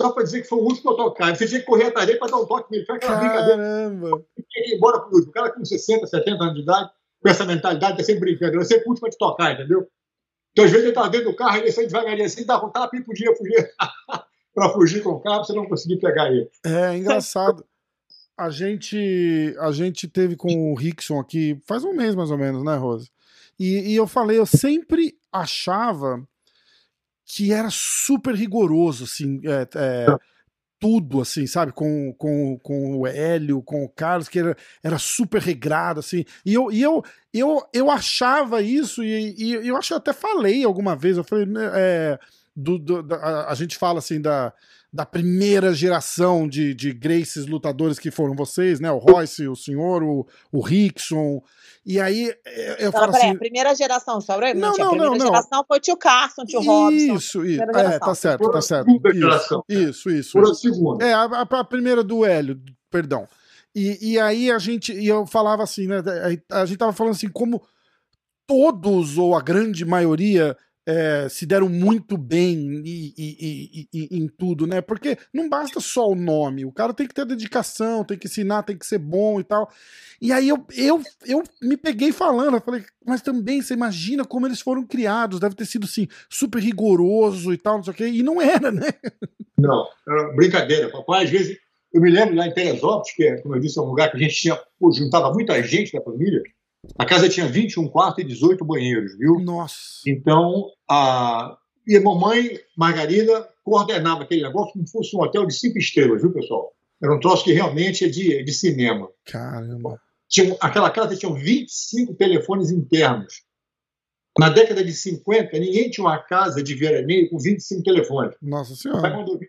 Só 0.01 0.13
para 0.13 0.23
dizer 0.23 0.43
que 0.43 0.49
foi 0.49 0.59
o 0.59 0.63
último 0.63 0.93
a 0.93 0.97
tocar. 0.97 1.37
Você 1.37 1.47
tinha 1.47 1.61
que 1.61 1.67
correr 1.67 1.89
atrás 1.89 2.07
dele 2.07 2.19
para 2.19 2.31
dar 2.31 2.39
um 2.39 2.47
toque 2.47 2.73
nele. 2.73 2.87
Foi 2.87 2.97
aquela 2.97 3.17
brincadeira. 3.17 3.63
Ele 3.63 4.47
tinha 4.49 4.65
que 4.65 4.71
ir 4.73 4.77
embora 4.77 5.01
pro 5.01 5.15
último. 5.15 5.31
O 5.31 5.35
cara 5.35 5.51
com 5.51 5.65
60, 5.65 6.07
70 6.07 6.43
anos 6.43 6.55
de 6.55 6.63
idade, 6.63 6.91
com 7.23 7.29
essa 7.29 7.45
mentalidade, 7.45 7.99
tá 7.99 8.05
sempre 8.05 8.21
brincando. 8.21 8.57
Você 8.57 8.77
é 8.77 8.83
o 8.85 8.89
último 8.89 9.07
a 9.07 9.11
te 9.11 9.19
tocar, 9.19 9.53
entendeu? 9.53 9.87
Então, 10.53 10.65
às 10.65 10.71
vezes, 10.71 10.85
ele 10.85 10.93
estava 10.93 11.11
dentro 11.11 11.31
do 11.31 11.37
carro, 11.37 11.59
ele 11.59 11.71
saía 11.71 11.87
devagarinho 11.87 12.25
assim, 12.25 12.47
dava 12.47 12.67
um 12.67 12.71
tapa 12.71 12.97
e 12.97 13.05
podia 13.05 13.35
fugir. 13.37 13.71
para 14.55 14.69
fugir 14.71 15.03
com 15.03 15.11
o 15.11 15.21
carro, 15.21 15.45
você 15.45 15.53
não 15.53 15.67
conseguia 15.67 15.99
pegar 15.99 16.31
ele. 16.31 16.51
É, 16.65 16.97
engraçado 16.97 17.65
a 18.41 18.49
gente 18.49 19.55
a 19.61 19.71
gente 19.71 20.09
teve 20.09 20.35
com 20.35 20.73
o 20.73 20.75
Rickson 20.75 21.21
aqui 21.21 21.61
faz 21.67 21.85
um 21.85 21.93
mês 21.93 22.15
mais 22.15 22.31
ou 22.31 22.39
menos, 22.39 22.65
né, 22.65 22.75
Rosa? 22.75 23.07
E, 23.59 23.93
e, 23.93 23.97
eu 23.97 24.07
falei, 24.07 24.39
eu 24.39 24.47
sempre 24.47 25.15
achava 25.31 26.27
que 27.33 27.53
era 27.53 27.69
super 27.71 28.35
rigoroso, 28.35 29.05
assim, 29.05 29.41
é, 29.45 29.69
é, 29.77 30.07
tudo, 30.81 31.21
assim, 31.21 31.47
sabe? 31.47 31.71
Com, 31.71 32.13
com, 32.15 32.59
com 32.59 32.97
o 32.97 33.07
Hélio, 33.07 33.63
com 33.63 33.85
o 33.85 33.89
Carlos, 33.89 34.29
que 34.29 34.41
era, 34.41 34.57
era 34.83 34.99
super 34.99 35.41
regrado, 35.41 36.01
assim. 36.01 36.25
E 36.45 36.53
eu, 36.53 36.73
e 36.73 36.83
eu, 36.83 37.05
eu, 37.33 37.63
eu 37.73 37.89
achava 37.89 38.61
isso, 38.61 39.05
e, 39.05 39.35
e 39.39 39.69
eu 39.69 39.77
acho 39.77 39.89
que 39.89 39.95
eu 39.95 39.99
até 39.99 40.13
falei 40.13 40.65
alguma 40.65 40.97
vez, 40.97 41.17
eu 41.17 41.23
falei, 41.23 41.47
né, 41.47 41.71
é, 41.73 42.19
do, 42.57 42.79
do 42.79 43.01
da, 43.01 43.17
a, 43.17 43.53
a, 43.53 43.55
gente 43.55 43.77
fala 43.77 44.01
assim 44.01 44.21
da, 44.21 44.53
da 44.93 45.07
primeira 45.07 45.73
geração 45.73 46.49
de, 46.49 46.75
de 46.75 46.93
Graces 46.93 47.47
lutadores 47.47 47.99
que 47.99 48.11
foram 48.11 48.35
vocês, 48.35 48.81
né? 48.81 48.91
O 48.91 48.99
Royce, 48.99 49.47
o 49.47 49.55
senhor, 49.55 50.03
o, 50.03 50.27
o 50.51 50.61
Rickson. 50.61 51.41
E 51.87 52.01
aí 52.01 52.35
eu, 52.45 52.75
eu 52.75 52.93
falo 52.93 53.15
assim. 53.15 53.31
a 53.31 53.39
primeira 53.39 53.75
geração, 53.75 54.21
só 54.21 54.37
pra... 54.37 54.53
não, 54.53 54.73
não, 54.73 54.87
a 54.87 54.89
primeira 54.91 55.17
não, 55.17 55.27
geração 55.27 55.59
não. 55.59 55.65
foi 55.65 55.79
o 55.79 55.81
tio 55.81 55.97
Carson, 55.97 56.45
tio 56.45 56.61
Robson. 56.61 57.15
Isso, 57.15 57.45
isso. 57.45 57.63
É, 57.63 57.99
tá 57.99 58.15
certo, 58.15 58.51
tá 58.51 58.61
certo. 58.61 58.91
Isso, 59.15 59.63
isso, 59.69 60.11
isso. 60.11 60.33
Por 60.33 60.51
a 60.51 60.55
segunda. 60.55 61.05
É, 61.05 61.15
a, 61.15 61.23
a, 61.23 61.65
primeira 61.65 62.03
do 62.03 62.25
Hélio, 62.25 62.61
perdão. 62.91 63.29
E, 63.75 64.15
e 64.15 64.19
aí 64.19 64.51
a 64.51 64.59
gente, 64.59 64.93
e 64.93 65.07
eu 65.07 65.25
falava 65.25 65.63
assim, 65.63 65.87
né? 65.87 66.03
A 66.51 66.67
gente 66.67 66.79
tava 66.79 66.93
falando 66.93 67.13
assim, 67.13 67.29
como 67.29 67.63
todos, 68.45 69.17
ou 69.17 69.37
a 69.37 69.41
grande 69.41 69.85
maioria, 69.85 70.57
é, 70.91 71.29
se 71.29 71.47
deram 71.47 71.69
muito 71.69 72.19
bem 72.19 72.83
e, 72.85 73.15
e, 73.17 73.89
e, 73.95 74.19
em 74.19 74.27
tudo, 74.27 74.67
né? 74.67 74.81
Porque 74.81 75.17
não 75.33 75.49
basta 75.49 75.79
só 75.79 76.09
o 76.09 76.17
nome, 76.17 76.65
o 76.65 76.73
cara 76.73 76.93
tem 76.93 77.07
que 77.07 77.15
ter 77.15 77.25
dedicação, 77.25 78.05
tem 78.05 78.19
que 78.19 78.27
ensinar, 78.27 78.65
tem 78.65 78.77
que 78.77 78.85
ser 78.85 78.99
bom 78.99 79.39
e 79.39 79.45
tal. 79.45 79.71
E 80.21 80.33
aí 80.33 80.49
eu, 80.49 80.67
eu, 80.77 81.01
eu 81.25 81.45
me 81.63 81.77
peguei 81.77 82.11
falando, 82.11 82.57
eu 82.57 82.61
falei, 82.61 82.85
mas 83.07 83.23
também 83.23 83.63
você 83.63 83.75
imagina 83.75 84.25
como 84.25 84.49
eles 84.49 84.61
foram 84.61 84.85
criados, 84.85 85.39
deve 85.39 85.55
ter 85.55 85.65
sido 85.65 85.85
assim, 85.85 86.09
super 86.29 86.61
rigoroso 86.61 87.53
e 87.53 87.57
tal, 87.57 87.77
não 87.77 87.85
sei 87.85 87.93
o 87.93 87.97
quê, 87.97 88.09
e 88.09 88.23
não 88.23 88.43
era, 88.43 88.73
né? 88.73 88.89
Não, 89.57 89.87
era 90.09 90.33
brincadeira. 90.33 90.91
Papai, 90.91 91.25
às 91.25 91.31
vezes, 91.31 91.57
eu 91.95 92.01
me 92.01 92.11
lembro 92.11 92.35
lá 92.35 92.49
em 92.49 92.55
Teresópolis, 92.55 93.15
que 93.15 93.25
é, 93.25 93.41
como 93.41 93.55
eu 93.55 93.61
disse, 93.61 93.79
é 93.79 93.83
um 93.83 93.87
lugar 93.87 94.11
que 94.11 94.17
a 94.17 94.21
gente 94.21 94.35
tinha, 94.35 94.59
juntava 94.93 95.33
muita 95.33 95.63
gente 95.63 95.93
da 95.93 96.03
família. 96.03 96.43
A 96.99 97.05
casa 97.05 97.29
tinha 97.29 97.47
21 97.47 97.89
quartos 97.89 98.25
e 98.25 98.27
18 98.27 98.65
banheiros, 98.65 99.17
viu? 99.19 99.39
Nossa. 99.39 100.01
Então, 100.07 100.67
a... 100.89 101.57
e 101.87 101.97
a 101.97 102.01
mamãe, 102.01 102.59
Margarida, 102.77 103.49
coordenava 103.63 104.23
aquele 104.23 104.43
negócio 104.43 104.73
como 104.73 104.87
se 104.87 104.93
fosse 104.93 105.17
um 105.17 105.21
hotel 105.21 105.47
de 105.47 105.55
cinco 105.55 105.79
estrelas, 105.79 106.23
viu, 106.23 106.33
pessoal? 106.33 106.73
Era 107.03 107.15
um 107.15 107.21
troço 107.21 107.45
que 107.45 107.53
realmente 107.53 108.05
é 108.05 108.09
de, 108.09 108.43
de 108.43 108.53
cinema. 108.53 109.09
Caramba. 109.25 110.01
Tinha, 110.29 110.57
aquela 110.61 110.91
casa 110.91 111.17
tinha 111.17 111.33
25 111.33 112.15
telefones 112.15 112.71
internos. 112.71 113.43
Na 114.39 114.49
década 114.49 114.85
de 114.85 114.93
50, 114.93 115.59
ninguém 115.59 115.91
tinha 115.91 116.07
uma 116.07 116.19
casa 116.19 116.63
de 116.63 116.75
veraneio 116.75 117.29
com 117.29 117.39
25 117.39 117.83
telefones. 117.83 118.37
Nossa 118.41 118.75
Senhora. 118.77 119.03
Papai 119.03 119.17
mandou, 119.17 119.41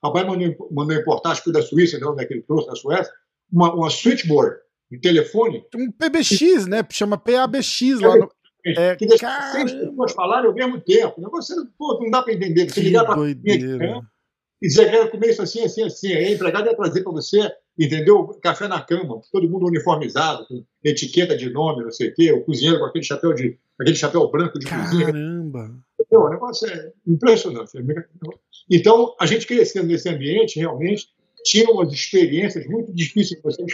papai 0.00 0.24
mandou, 0.24 0.68
mandou 0.70 0.96
importar, 0.96 1.30
acho 1.30 1.44
que 1.44 1.52
da 1.52 1.60
Suíça, 1.60 1.98
não, 1.98 2.14
daquele 2.14 2.42
trouxe 2.42 2.68
da 2.68 2.76
Suécia, 2.76 3.12
uma, 3.50 3.74
uma 3.74 3.90
switchboard 3.90 4.56
de 4.90 4.98
telefone. 5.00 5.64
Um 5.74 5.90
PBX, 5.90 6.66
né? 6.66 6.82
Chama 6.90 7.18
PABX 7.18 8.00
lá 8.00 8.16
no. 8.16 8.30
É, 8.66 8.96
que 8.96 9.06
deixa 9.06 9.52
seis 9.52 9.72
pessoas 9.72 10.12
falarem 10.12 10.48
ao 10.48 10.54
mesmo 10.54 10.80
tempo. 10.80 11.14
Você, 11.30 11.54
pô, 11.78 11.98
não 12.02 12.10
dá 12.10 12.22
para 12.22 12.34
entender. 12.34 12.68
Você 12.68 12.80
ligar 12.80 13.04
para 13.04 13.18
e 14.60 14.66
dizer 14.68 14.90
que 14.90 14.96
era 14.96 15.08
comer 15.08 15.30
isso 15.30 15.40
assim, 15.40 15.64
assim, 15.64 15.84
assim. 15.84 16.12
Aí 16.12 16.26
a 16.26 16.30
empregada 16.32 16.68
ia 16.68 16.76
trazer 16.76 17.02
para 17.02 17.12
você, 17.12 17.48
entendeu? 17.78 18.26
Café 18.42 18.66
na 18.66 18.80
cama, 18.80 19.20
todo 19.30 19.48
mundo 19.48 19.66
uniformizado, 19.66 20.46
com 20.48 20.64
etiqueta 20.82 21.36
de 21.36 21.48
nome, 21.48 21.84
não 21.84 21.92
sei 21.92 22.08
o 22.08 22.14
quê, 22.14 22.32
o 22.32 22.44
cozinheiro 22.44 22.80
com 22.80 22.86
aquele 22.86 23.04
chapéu 23.04 23.32
de 23.32 23.56
aquele 23.80 23.96
chapéu 23.96 24.28
branco 24.28 24.58
de 24.58 24.66
Caramba. 24.66 24.88
cozinha. 24.90 25.06
Caramba! 25.06 25.78
O 26.10 26.28
negócio 26.28 26.68
é 26.68 26.92
impressionante. 27.06 27.70
Então, 28.68 29.14
a 29.20 29.26
gente 29.26 29.46
crescendo 29.46 29.86
nesse 29.86 30.08
ambiente, 30.08 30.58
realmente, 30.58 31.08
tinha 31.44 31.70
umas 31.70 31.92
experiências 31.92 32.66
muito 32.66 32.92
difíceis 32.92 33.40
de 33.40 33.42
vocês. 33.42 33.72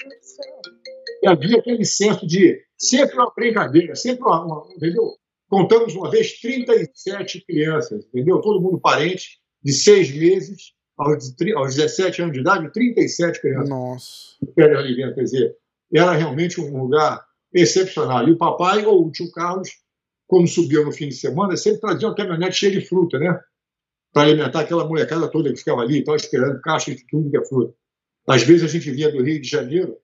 E 1.25 1.27
havia 1.27 1.59
aquele 1.59 1.87
senso 1.87 2.27
de 2.27 2.63
sempre 2.77 3.17
uma 3.17 3.33
brincadeira, 3.35 3.97
sempre 3.97 4.23
uma, 4.25 4.45
uma 4.45 4.75
entendeu? 4.77 5.17
Contamos 5.49 5.95
uma 5.95 6.11
vez 6.11 6.39
37 6.39 7.47
crianças, 7.47 8.05
entendeu? 8.05 8.43
Todo 8.43 8.61
mundo 8.61 8.79
parente, 8.79 9.41
de 9.63 9.73
seis 9.73 10.15
meses 10.15 10.75
aos, 10.99 11.35
aos 11.57 11.75
17 11.77 12.21
anos 12.21 12.35
de 12.35 12.41
idade, 12.41 12.71
37 12.71 13.41
crianças. 13.41 13.71
Nossa. 13.71 14.37
Quer 14.55 15.15
dizer, 15.15 15.57
era 15.91 16.13
realmente 16.13 16.61
um 16.61 16.77
lugar 16.77 17.25
excepcional. 17.55 18.29
E 18.29 18.33
o 18.33 18.37
papai 18.37 18.85
ou 18.85 19.07
o 19.07 19.11
tio 19.11 19.33
Carlos, 19.33 19.71
quando 20.27 20.47
subia 20.47 20.85
no 20.85 20.93
fim 20.93 21.09
de 21.09 21.15
semana, 21.15 21.57
sempre 21.57 21.81
trazia 21.81 22.09
uma 22.09 22.15
caminhonete 22.15 22.57
cheia 22.57 22.73
de 22.73 22.87
fruta, 22.87 23.19
né? 23.19 23.41
Para 24.13 24.29
alimentar 24.29 24.61
aquela 24.61 24.87
molecada 24.87 25.31
toda 25.31 25.51
que 25.51 25.59
ficava 25.59 25.81
ali, 25.81 26.01
estava 26.01 26.17
esperando 26.17 26.61
caixa 26.61 26.95
de 26.95 27.07
tudo 27.07 27.31
que 27.31 27.39
é 27.39 27.45
fruta. 27.47 27.75
Às 28.29 28.43
vezes 28.43 28.65
a 28.65 28.69
gente 28.69 28.91
vinha 28.91 29.11
do 29.11 29.23
Rio 29.23 29.41
de 29.41 29.49
Janeiro 29.49 29.97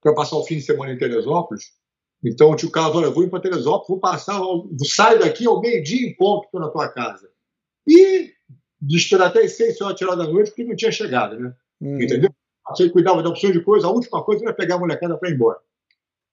para 0.00 0.14
passar 0.14 0.36
o 0.36 0.44
fim 0.44 0.56
de 0.56 0.62
semana 0.62 0.92
em 0.92 0.98
Teresópolis. 0.98 1.72
Então 2.24 2.50
o 2.50 2.56
tio 2.56 2.70
Carlos, 2.70 2.96
olha, 2.96 3.06
eu 3.06 3.14
vou 3.14 3.24
ir 3.24 3.30
para 3.30 3.40
Teresópolis, 3.40 3.88
vou 3.88 4.00
passar, 4.00 4.40
saio 4.84 5.20
daqui 5.20 5.46
ao 5.46 5.60
meio-dia 5.60 6.08
em 6.08 6.14
ponto, 6.14 6.46
estou 6.46 6.60
na 6.60 6.68
tua 6.68 6.88
casa. 6.88 7.28
E 7.86 8.32
esperar 8.90 9.28
até 9.28 9.42
as 9.42 9.52
seis 9.52 9.80
horas 9.80 9.96
tirar 9.96 10.14
da 10.14 10.24
noite, 10.24 10.50
porque 10.50 10.64
não 10.64 10.76
tinha 10.76 10.92
chegado, 10.92 11.38
né? 11.38 11.54
Uhum. 11.80 12.02
Entendeu? 12.02 12.30
Você 12.70 12.90
cuidava 12.90 13.22
de 13.22 13.28
opções 13.28 13.52
de 13.52 13.62
coisa, 13.62 13.86
a 13.86 13.90
última 13.90 14.22
coisa 14.22 14.44
era 14.44 14.52
pegar 14.52 14.74
a 14.74 14.78
molecada 14.78 15.16
para 15.16 15.30
ir 15.30 15.34
embora. 15.34 15.58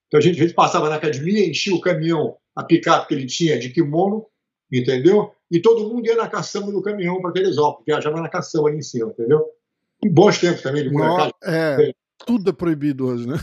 Então 0.08 0.20
a 0.20 0.22
gente, 0.22 0.40
a 0.40 0.44
gente 0.44 0.54
passava 0.54 0.90
na 0.90 0.96
academia, 0.96 1.48
enchia 1.48 1.74
o 1.74 1.82
caminhão, 1.82 2.38
a 2.56 2.64
picape 2.64 3.08
que 3.08 3.14
ele 3.14 3.26
tinha 3.26 3.58
de 3.58 3.70
kimono, 3.70 4.26
entendeu? 4.72 5.32
E 5.50 5.62
todo 5.62 5.88
mundo 5.88 6.06
ia 6.06 6.16
na 6.16 6.28
caçamba 6.28 6.72
do 6.72 6.82
caminhão 6.82 7.22
para 7.22 7.32
Teresópolis, 7.32 7.86
viajava 7.86 8.22
na 8.22 8.30
caçamba 8.30 8.70
ali 8.70 8.78
em 8.78 8.82
cima, 8.82 9.12
entendeu? 9.12 9.46
E 10.04 10.10
bons 10.10 10.40
tempos 10.40 10.62
também 10.62 10.84
de 10.84 10.92
molecada. 10.92 11.32
É, 11.44 11.94
tudo 12.26 12.50
é 12.50 12.54
proibido 12.54 13.08
hoje, 13.08 13.28
né? 13.28 13.38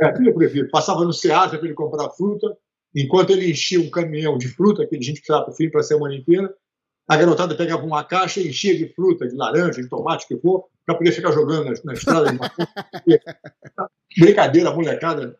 É, 0.00 0.12
tudo 0.12 0.28
é 0.28 0.32
proibido. 0.32 0.70
Passava 0.70 1.04
no 1.04 1.12
Ceasa 1.12 1.58
para 1.58 1.66
ele 1.66 1.74
comprar 1.74 2.10
fruta, 2.10 2.46
enquanto 2.94 3.30
ele 3.30 3.50
enchia 3.50 3.80
um 3.80 3.90
caminhão 3.90 4.38
de 4.38 4.48
fruta, 4.48 4.86
que 4.86 4.96
a 4.96 5.00
gente 5.00 5.20
precisava 5.20 5.44
para 5.44 5.52
o 5.52 5.56
filho 5.56 5.70
para 5.70 5.80
a 5.80 5.84
semana 5.84 6.14
inteira, 6.14 6.54
a 7.08 7.16
garotada 7.16 7.56
pegava 7.56 7.84
uma 7.84 8.04
caixa 8.04 8.40
e 8.40 8.48
enchia 8.48 8.76
de 8.76 8.92
fruta, 8.94 9.26
de 9.26 9.34
laranja, 9.34 9.82
de 9.82 9.88
tomate, 9.88 10.26
o 10.26 10.28
que 10.28 10.36
for, 10.36 10.66
para 10.84 10.94
poder 10.94 11.12
ficar 11.12 11.32
jogando 11.32 11.64
na, 11.64 11.72
na 11.84 11.92
estrada. 11.94 12.30
Brincadeira, 14.18 14.70
molecada, 14.72 15.36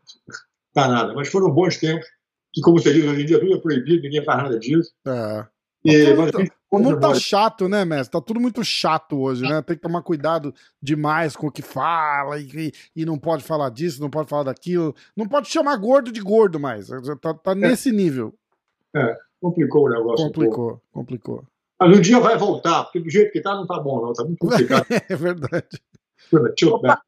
danada. 0.75 1.15
Mas 1.15 1.29
foram 1.29 1.51
bons 1.51 1.77
tempos, 1.77 2.07
que, 2.53 2.63
como 2.63 2.79
você 2.79 2.93
diz, 2.93 3.05
hoje 3.05 3.23
em 3.23 3.27
dia 3.27 3.39
tudo 3.39 3.55
é 3.55 3.61
proibido, 3.61 4.03
ninguém 4.03 4.25
faz 4.25 4.43
nada 4.43 4.59
disso. 4.59 4.93
É. 5.07 5.47
E, 5.89 6.15
mas, 6.15 6.31
tá, 6.31 6.39
o 6.71 6.79
mundo 6.79 7.01
tá 7.01 7.15
chato, 7.15 7.69
né, 7.69 7.85
mestre? 7.85 8.13
Tá 8.13 8.21
tudo 8.21 8.39
muito 8.39 8.63
chato 8.63 9.19
hoje, 9.19 9.43
né? 9.43 9.63
Tem 9.63 9.75
que 9.75 9.83
tomar 9.83 10.03
cuidado 10.03 10.55
demais 10.83 11.35
com 11.35 11.47
o 11.47 11.51
que 11.51 11.63
fala 11.63 12.39
e, 12.39 12.73
e 12.95 13.07
não 13.07 13.19
pode 13.19 13.43
falar 13.43 13.71
disso, 13.71 14.01
não 14.01 14.11
pode 14.11 14.29
falar 14.29 14.45
daquilo. 14.45 14.95
Não 15.17 15.27
pode 15.27 15.49
chamar 15.49 15.77
gordo 15.77 16.13
de 16.13 16.21
gordo 16.21 16.61
mais. 16.61 16.89
Tá, 17.21 17.33
tá 17.33 17.53
é. 17.53 17.55
nesse 17.55 17.91
nível. 17.91 18.35
É, 18.95 19.17
complicou 19.41 19.87
o 19.87 19.89
negócio. 19.89 20.27
Complicou, 20.27 20.73
um 20.73 20.79
complicou. 20.93 21.45
Mas 21.81 21.97
um 21.97 22.01
dia 22.01 22.21
vai 22.21 22.37
voltar, 22.37 22.85
porque 22.85 23.01
do 23.01 23.09
jeito 23.09 23.33
que 23.33 23.41
tá 23.41 23.55
não 23.55 23.67
tá 23.67 23.79
bom, 23.79 24.05
não. 24.05 24.13
Tá 24.13 24.25
muito 24.25 24.39
complicado. 24.39 24.87
é 25.09 25.17
verdade. 25.17 25.81
Opa, 26.67 27.01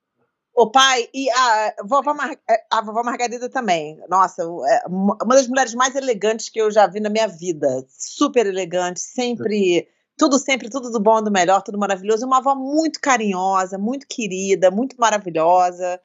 o 0.55 0.71
pai 0.71 1.09
e 1.15 1.31
a 1.31 1.75
vovó, 1.85 2.15
Mar... 2.15 2.37
É, 2.49 2.65
a 2.71 2.83
vovó 2.83 3.03
Margarida 3.03 3.49
também. 3.49 3.99
Nossa, 4.09 4.43
é 4.43 4.87
uma 4.89 5.17
das 5.17 5.49
mulheres 5.49 5.75
mais 5.75 5.95
elegantes 5.95 6.49
que 6.49 6.61
eu 6.61 6.71
já 6.71 6.87
vi 6.87 7.01
na 7.01 7.09
minha 7.09 7.27
vida. 7.29 7.85
Super 7.89 8.47
elegante, 8.47 9.01
sempre. 9.01 9.89
Tudo 10.17 10.39
sempre, 10.39 10.69
tudo 10.69 10.91
do 10.91 11.01
bom, 11.01 11.23
do 11.23 11.31
melhor, 11.31 11.63
tudo 11.63 11.79
maravilhoso. 11.79 12.27
Uma 12.27 12.39
avó 12.39 12.55
muito 12.55 13.01
carinhosa, 13.01 13.79
muito 13.79 14.07
querida, 14.09 14.71
muito 14.71 14.97
maravilhosa. 14.99 16.01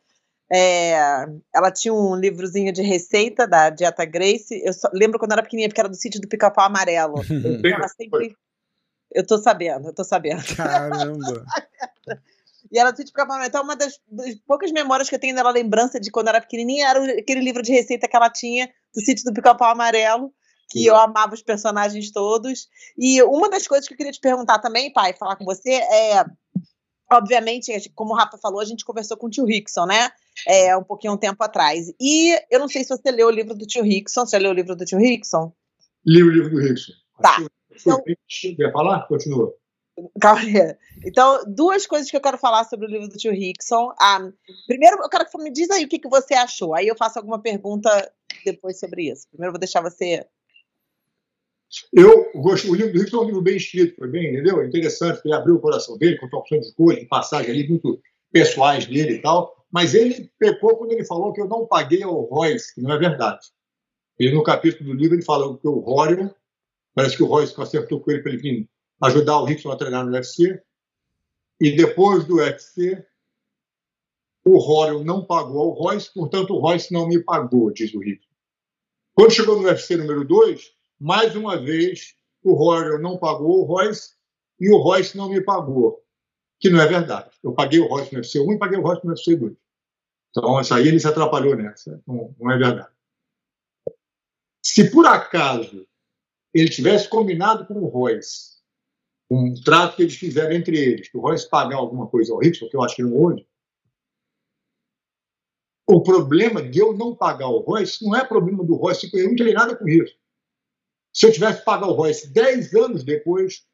É, 0.52 1.26
ela 1.54 1.72
tinha 1.72 1.94
um 1.94 2.16
livrozinho 2.16 2.72
de 2.72 2.82
receita 2.82 3.48
da 3.48 3.70
Dieta 3.70 4.06
Grace. 4.06 4.62
Eu 4.64 4.74
só, 4.74 4.88
lembro 4.94 5.20
quando 5.20 5.34
era 5.34 5.44
pequenininha, 5.44 5.70
porque 5.70 5.82
era 5.82 5.90
do 5.90 5.96
sítio 5.96 6.22
do 6.22 6.30
Pica-Pau 6.30 6.66
Amarelo. 6.66 7.16
ela 7.66 7.88
sempre 7.90 8.36
eu 9.16 9.26
tô 9.26 9.38
sabendo, 9.38 9.88
eu 9.88 9.94
tô 9.94 10.04
sabendo. 10.04 10.44
Caramba! 10.56 11.46
e 12.72 12.80
ela 12.80 12.92
tipo, 12.92 13.12
então 13.46 13.64
uma 13.64 13.76
das, 13.76 14.00
das, 14.08 14.36
poucas 14.48 14.72
memórias 14.72 15.10
que 15.10 15.16
eu 15.16 15.20
tenho 15.20 15.36
dela, 15.36 15.52
lembrança 15.52 16.00
de 16.00 16.12
quando 16.12 16.30
era 16.30 16.42
pequenininha, 16.42 16.88
era 16.88 17.20
aquele 17.20 17.42
livro 17.42 17.62
de 17.62 17.72
receita 17.72 18.08
que 18.08 18.16
ela 18.16 18.30
tinha 18.30 18.70
do 18.94 19.02
sítio 19.02 19.26
do 19.26 19.34
Pica-Pau 19.34 19.70
Amarelo, 19.70 20.34
que 20.70 20.86
eu 20.86 20.96
amava 20.96 21.34
os 21.34 21.44
personagens 21.44 22.12
todos. 22.12 22.68
E 22.98 23.22
uma 23.24 23.50
das 23.50 23.68
coisas 23.68 23.88
que 23.88 23.94
eu 23.94 23.98
queria 23.98 24.12
te 24.12 24.20
perguntar 24.20 24.60
também, 24.60 24.92
pai, 24.92 25.14
falar 25.14 25.36
com 25.36 25.46
você, 25.46 25.72
é 25.72 26.26
obviamente, 27.12 27.72
como 27.94 28.14
o 28.14 28.16
Rafa 28.16 28.38
falou, 28.38 28.60
a 28.60 28.66
gente 28.66 28.86
conversou 28.86 29.18
com 29.18 29.28
o 29.28 29.30
tio 29.30 29.46
Rickson, 29.46 29.86
né? 29.86 30.10
É, 30.48 30.76
um 30.76 30.84
pouquinho 30.84 31.14
um 31.14 31.18
tempo 31.18 31.42
atrás. 31.44 31.94
E 32.00 32.36
eu 32.52 32.60
não 32.60 32.68
sei 32.68 32.84
se 32.84 32.90
você 32.90 33.12
leu 33.12 33.28
o 33.28 33.32
livro 33.32 33.56
do 33.56 33.66
tio 33.66 33.84
Rickson. 33.84 34.26
Você 34.26 34.36
já 34.38 34.42
leu 34.42 34.52
o 34.52 34.56
livro 34.56 34.76
do 34.76 34.86
tio 34.86 34.98
Rickson? 34.98 35.54
Li 36.06 36.24
o 36.24 36.30
livro 36.30 36.50
do 36.50 36.60
Rickson. 36.60 36.94
Tá. 37.22 37.38
Então, 37.72 38.02
Quer 38.04 38.72
falar? 38.72 39.08
Continua. 39.08 39.54
Calma. 40.20 40.42
Então, 41.06 41.44
duas 41.48 41.86
coisas 41.86 42.10
que 42.10 42.18
eu 42.18 42.22
quero 42.22 42.38
falar 42.38 42.64
sobre 42.66 42.86
o 42.86 42.90
livro 42.90 43.08
do 43.08 43.18
tio 43.18 43.32
Rickson. 43.32 43.94
Ah, 44.00 44.20
primeiro, 44.68 44.98
eu 45.02 45.10
quero 45.10 45.26
que 45.26 45.38
me 45.38 45.52
diz 45.52 45.70
aí 45.70 45.86
o 45.86 45.88
que, 45.88 46.00
que 46.00 46.10
você 46.10 46.34
achou. 46.34 46.74
Aí 46.76 46.88
eu 46.88 46.96
faço 46.98 47.20
alguma 47.20 47.40
pergunta 47.40 48.12
depois 48.44 48.80
sobre 48.80 49.12
isso. 49.12 49.28
Primeiro, 49.30 49.50
eu 49.50 49.54
vou 49.54 49.60
deixar 49.60 49.82
você. 49.82 50.26
Eu 51.94 52.32
gosto. 52.36 52.72
O 52.72 52.76
livro 52.76 52.94
do 52.94 53.00
Rickson 53.00 53.18
é 53.18 53.22
um 53.22 53.26
livro 53.26 53.42
bem 53.42 53.58
escrito, 53.58 53.96
foi 53.96 54.08
bem, 54.10 54.34
entendeu? 54.34 54.64
Interessante, 54.64 55.22
ele 55.24 55.34
abriu 55.34 55.56
o 55.56 55.62
coração 55.62 55.98
dele, 55.98 56.18
com 56.18 56.28
opções 56.38 56.68
de 56.68 56.76
coisa, 56.76 57.00
de 57.00 57.08
passagem 57.08 57.52
ali, 57.52 57.68
muito 57.68 58.02
pessoais 58.32 58.86
dele 58.86 59.16
e 59.16 59.22
tal. 59.22 59.66
Mas 59.72 59.94
ele 59.94 60.32
pecou 60.38 60.78
quando 60.78 60.92
ele 60.92 61.06
falou 61.06 61.34
que 61.34 61.42
eu 61.42 61.48
não 61.48 61.66
paguei 61.66 62.04
ao 62.04 62.22
Royce, 62.22 62.74
que 62.74 62.82
não 62.82 62.94
é 62.94 62.98
verdade. 62.98 63.48
Ele, 64.18 64.34
no 64.34 64.44
capítulo 64.44 64.90
do 64.90 64.96
livro, 64.96 65.16
ele 65.16 65.26
fala 65.26 65.58
que 65.58 65.68
o 65.68 65.80
Rorion 65.80 66.30
Parece 66.96 67.18
que 67.18 67.24
o 67.24 67.28
Royce 67.28 67.54
acertou 67.62 68.00
com 68.00 68.10
ele 68.10 68.22
para 68.22 68.32
ele 68.32 68.42
vir 68.42 68.70
ajudar 69.02 69.40
o 69.40 69.46
Rickson 69.46 69.72
a 69.72 69.78
treinar 69.78 70.06
no 70.06 70.12
UFC. 70.12 70.62
E 71.60 71.76
depois 71.76 72.26
do 72.26 72.36
UFC, 72.36 73.06
o 74.46 74.58
Rory 74.58 75.04
não 75.04 75.26
pagou 75.26 75.62
ao 75.62 75.70
Royce, 75.72 76.14
portanto 76.14 76.54
o 76.54 76.60
Royce 76.60 76.94
não 76.94 77.08
me 77.08 77.20
pagou, 77.24 77.72
diz 77.72 77.94
o 77.94 78.00
Rickson. 78.00 78.30
Quando 79.14 79.32
chegou 79.32 79.60
no 79.60 79.68
UFC 79.68 79.96
número 79.96 80.26
2, 80.26 80.74
mais 81.00 81.36
uma 81.36 81.58
vez 81.58 82.16
o 82.44 82.54
Rory 82.54 83.02
não 83.02 83.18
pagou 83.18 83.62
o 83.62 83.64
Royce 83.64 84.14
e 84.60 84.70
o 84.70 84.78
Royce 84.78 85.18
não 85.18 85.30
me 85.30 85.42
pagou, 85.42 86.04
que 86.60 86.70
não 86.70 86.82
é 86.82 86.88
verdade. 86.88 87.32
Eu 87.44 87.54
paguei 87.54 87.80
o 87.80 87.88
Royce 87.88 88.14
no 88.14 88.20
UFC 88.20 88.40
1 88.40 88.54
e 88.54 88.60
paguei 88.60 88.78
o 88.78 88.82
Royce 88.82 89.04
no 89.04 89.12
UFC 89.12 89.36
2. 89.36 89.56
Então, 90.30 90.60
isso 90.60 90.74
aí 90.74 90.88
ele 90.88 91.00
se 91.00 91.08
atrapalhou 91.08 91.56
nessa. 91.56 92.02
Não, 92.06 92.36
não 92.38 92.52
é 92.52 92.58
verdade. 92.58 92.94
Se 94.62 94.92
por 94.92 95.06
acaso 95.06 95.88
ele 96.54 96.70
tivesse 96.70 97.08
combinado 97.08 97.66
com 97.66 97.76
o 97.76 97.88
Royce 97.88 98.55
um 99.30 99.54
trato 99.54 99.96
que 99.96 100.04
eles 100.04 100.16
fizeram 100.16 100.54
entre 100.54 100.78
eles, 100.78 101.10
que 101.10 101.18
o 101.18 101.22
Royce 101.22 101.50
pagar 101.50 101.78
alguma 101.78 102.08
coisa 102.08 102.32
ao 102.32 102.40
Rickson, 102.40 102.70
que 102.70 102.78
eu 102.78 102.84
acho 102.84 102.96
que 102.96 103.04
não 103.04 103.14
houve, 103.14 103.46
o 105.88 106.02
problema 106.02 106.62
de 106.64 106.80
eu 106.80 106.94
não 106.94 107.16
pagar 107.16 107.48
o 107.48 107.60
Royce 107.60 108.04
não 108.04 108.16
é 108.16 108.26
problema 108.26 108.64
do 108.64 108.76
Royce, 108.76 109.10
eu 109.14 109.28
não 109.28 109.36
tenho 109.36 109.54
nada 109.54 109.76
com 109.76 109.88
isso. 109.88 110.16
Se 111.14 111.26
eu 111.26 111.32
tivesse 111.32 111.60
que 111.60 111.66
pagar 111.66 111.88
o 111.88 111.94
Royce 111.94 112.28
10 112.28 112.74
anos 112.74 113.04
depois, 113.04 113.66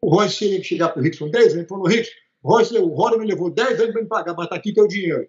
o 0.00 0.10
Royce 0.10 0.38
teria 0.38 0.58
que 0.58 0.64
chegar 0.64 0.88
para 0.88 1.00
o 1.00 1.02
Rickson 1.02 1.30
10 1.30 1.52
anos 1.52 1.64
e 1.64 1.68
falou: 1.68 1.86
Rickson, 1.86 2.12
Royce, 2.42 2.78
o 2.78 2.88
Rory 2.88 3.18
me 3.18 3.26
levou 3.26 3.50
10 3.50 3.80
anos 3.80 3.92
para 3.92 4.02
me 4.02 4.08
pagar, 4.08 4.34
mas 4.34 4.46
está 4.46 4.56
aqui 4.56 4.72
teu 4.72 4.88
dinheiro. 4.88 5.28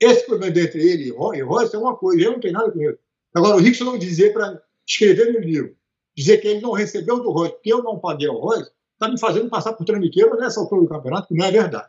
Esse 0.00 0.26
problema 0.26 0.58
entre 0.58 0.82
ele 0.82 1.04
e 1.08 1.12
o 1.12 1.46
Royce 1.46 1.76
é 1.76 1.78
uma 1.78 1.96
coisa, 1.96 2.22
eu 2.22 2.32
não 2.32 2.40
tenho 2.40 2.54
nada 2.54 2.72
com 2.72 2.82
isso. 2.82 2.98
Agora, 3.34 3.56
o 3.56 3.60
Rickson 3.60 3.84
não 3.84 3.98
dizer 3.98 4.32
para 4.32 4.60
escrever 4.86 5.32
no 5.32 5.40
livro, 5.40 5.76
dizer 6.16 6.38
que 6.38 6.48
ele 6.48 6.60
não 6.60 6.72
recebeu 6.72 7.20
do 7.22 7.30
Royce, 7.30 7.54
porque 7.54 7.72
eu 7.72 7.82
não 7.82 7.98
paguei 7.98 8.28
ao 8.28 8.38
Royce, 8.38 8.70
está 8.92 9.08
me 9.08 9.18
fazendo 9.18 9.48
passar 9.48 9.72
por 9.72 9.84
trambiqueiro 9.84 10.36
nessa 10.36 10.60
altura 10.60 10.82
do 10.82 10.88
campeonato, 10.88 11.28
que 11.28 11.34
não 11.34 11.44
é 11.44 11.50
verdade. 11.50 11.88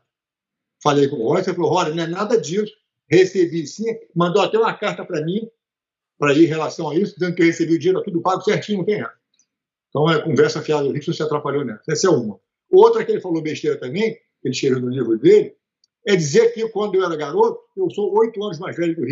Falei 0.82 1.08
com 1.08 1.18
o 1.18 1.28
Royce, 1.28 1.50
ele 1.50 1.56
falou: 1.56 1.72
Rory, 1.72 1.96
não 1.96 2.04
é 2.04 2.08
nada 2.08 2.40
disso 2.40 2.74
recebi 3.10 3.66
sim, 3.68 3.86
mandou 4.16 4.42
até 4.42 4.58
uma 4.58 4.74
carta 4.74 5.06
para 5.06 5.24
mim, 5.24 5.48
para 6.18 6.34
ir 6.34 6.46
em 6.46 6.48
relação 6.48 6.90
a 6.90 6.96
isso, 6.96 7.14
dizendo 7.14 7.36
que 7.36 7.42
eu 7.42 7.48
recebi 7.48 7.76
o 7.76 7.80
dinheiro 7.80 8.04
tudo 8.04 8.22
pago 8.22 8.42
certinho, 8.42 8.80
não 8.80 8.86
tem. 8.86 9.06
Então, 9.90 10.10
é 10.10 10.22
conversa 10.22 10.62
fiada 10.62 10.84
do 10.84 10.92
Rickson 10.92 11.14
se 11.14 11.24
atrapalhou 11.24 11.64
nessa. 11.64 11.84
Essa 11.90 12.08
é 12.08 12.10
uma. 12.10 12.40
Outra 12.70 13.06
que 13.06 13.12
ele 13.12 13.22
falou 13.22 13.42
besteira 13.42 13.78
também, 13.78 14.14
que 14.14 14.20
ele 14.44 14.54
escreveu 14.54 14.82
no 14.82 14.90
livro 14.90 15.18
dele, 15.18 15.56
é 16.06 16.16
dizer 16.16 16.54
que 16.54 16.68
quando 16.70 16.96
eu 16.96 17.06
era 17.06 17.16
garoto, 17.16 17.60
eu 17.78 17.90
sou 17.90 18.14
oito 18.18 18.44
anos 18.44 18.60
mais 18.60 18.76
velho 18.76 18.96
que 18.96 19.02
o 19.02 19.06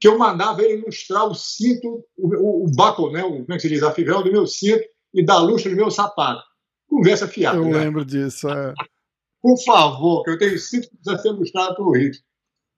que 0.00 0.08
eu 0.08 0.18
mandava 0.18 0.62
ele 0.62 0.82
ilustrar 0.82 1.26
o 1.26 1.34
cinto, 1.34 2.04
o, 2.16 2.36
o, 2.36 2.64
o 2.64 2.70
buckle, 2.70 3.12
né, 3.12 3.24
o, 3.24 3.30
como 3.30 3.52
é 3.52 3.56
que 3.56 3.62
se 3.62 3.68
diz, 3.68 3.82
a 3.82 3.92
fivela 3.92 4.22
do 4.22 4.32
meu 4.32 4.46
cinto 4.46 4.84
e 5.12 5.24
da 5.24 5.38
lustra 5.38 5.70
do 5.70 5.76
meu 5.76 5.90
sapato. 5.90 6.42
Conversa 6.88 7.26
fiada. 7.26 7.56
Eu 7.56 7.64
né? 7.64 7.78
lembro 7.78 8.04
disso. 8.04 8.48
É. 8.48 8.74
Por 9.42 9.56
favor, 9.62 10.22
que 10.24 10.30
eu 10.30 10.38
tenho 10.38 10.58
cinto 10.58 10.88
que 10.88 10.96
precisa 10.96 11.18
ser 11.18 11.28
ilustrado 11.28 11.76
pelo 11.76 11.92
Rickson. 11.92 12.22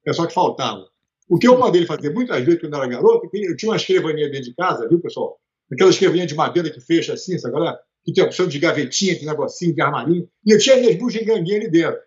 É 0.06 0.12
só 0.12 0.26
que 0.26 0.34
faltava. 0.34 0.84
O 1.28 1.38
que 1.38 1.48
eu 1.48 1.58
mandei 1.58 1.80
ele 1.80 1.88
fazer 1.88 2.12
muitas 2.12 2.44
vezes 2.44 2.60
quando 2.60 2.74
eu 2.74 2.82
era 2.82 2.88
garoto, 2.88 3.28
eu 3.32 3.56
tinha 3.56 3.70
uma 3.70 3.76
escrivaninha 3.76 4.30
dentro 4.30 4.50
de 4.50 4.54
casa, 4.54 4.88
viu, 4.88 5.00
pessoal? 5.00 5.38
Aquela 5.72 5.90
escrivaninha 5.90 6.26
de 6.26 6.34
madeira 6.34 6.70
que 6.70 6.80
fecha 6.80 7.14
assim, 7.14 7.38
sabe 7.38 7.56
agora? 7.56 7.78
Que 8.04 8.12
tem 8.12 8.22
a 8.22 8.26
opção 8.26 8.46
de 8.46 8.58
gavetinha, 8.58 9.18
de 9.18 9.26
negocinho, 9.26 9.74
de 9.74 9.82
armarinho. 9.82 10.28
E 10.44 10.52
eu 10.52 10.58
tinha 10.58 10.76
minhas 10.76 10.96
bugiganguinhas 10.96 11.62
ali 11.62 11.70
dentro. 11.70 12.00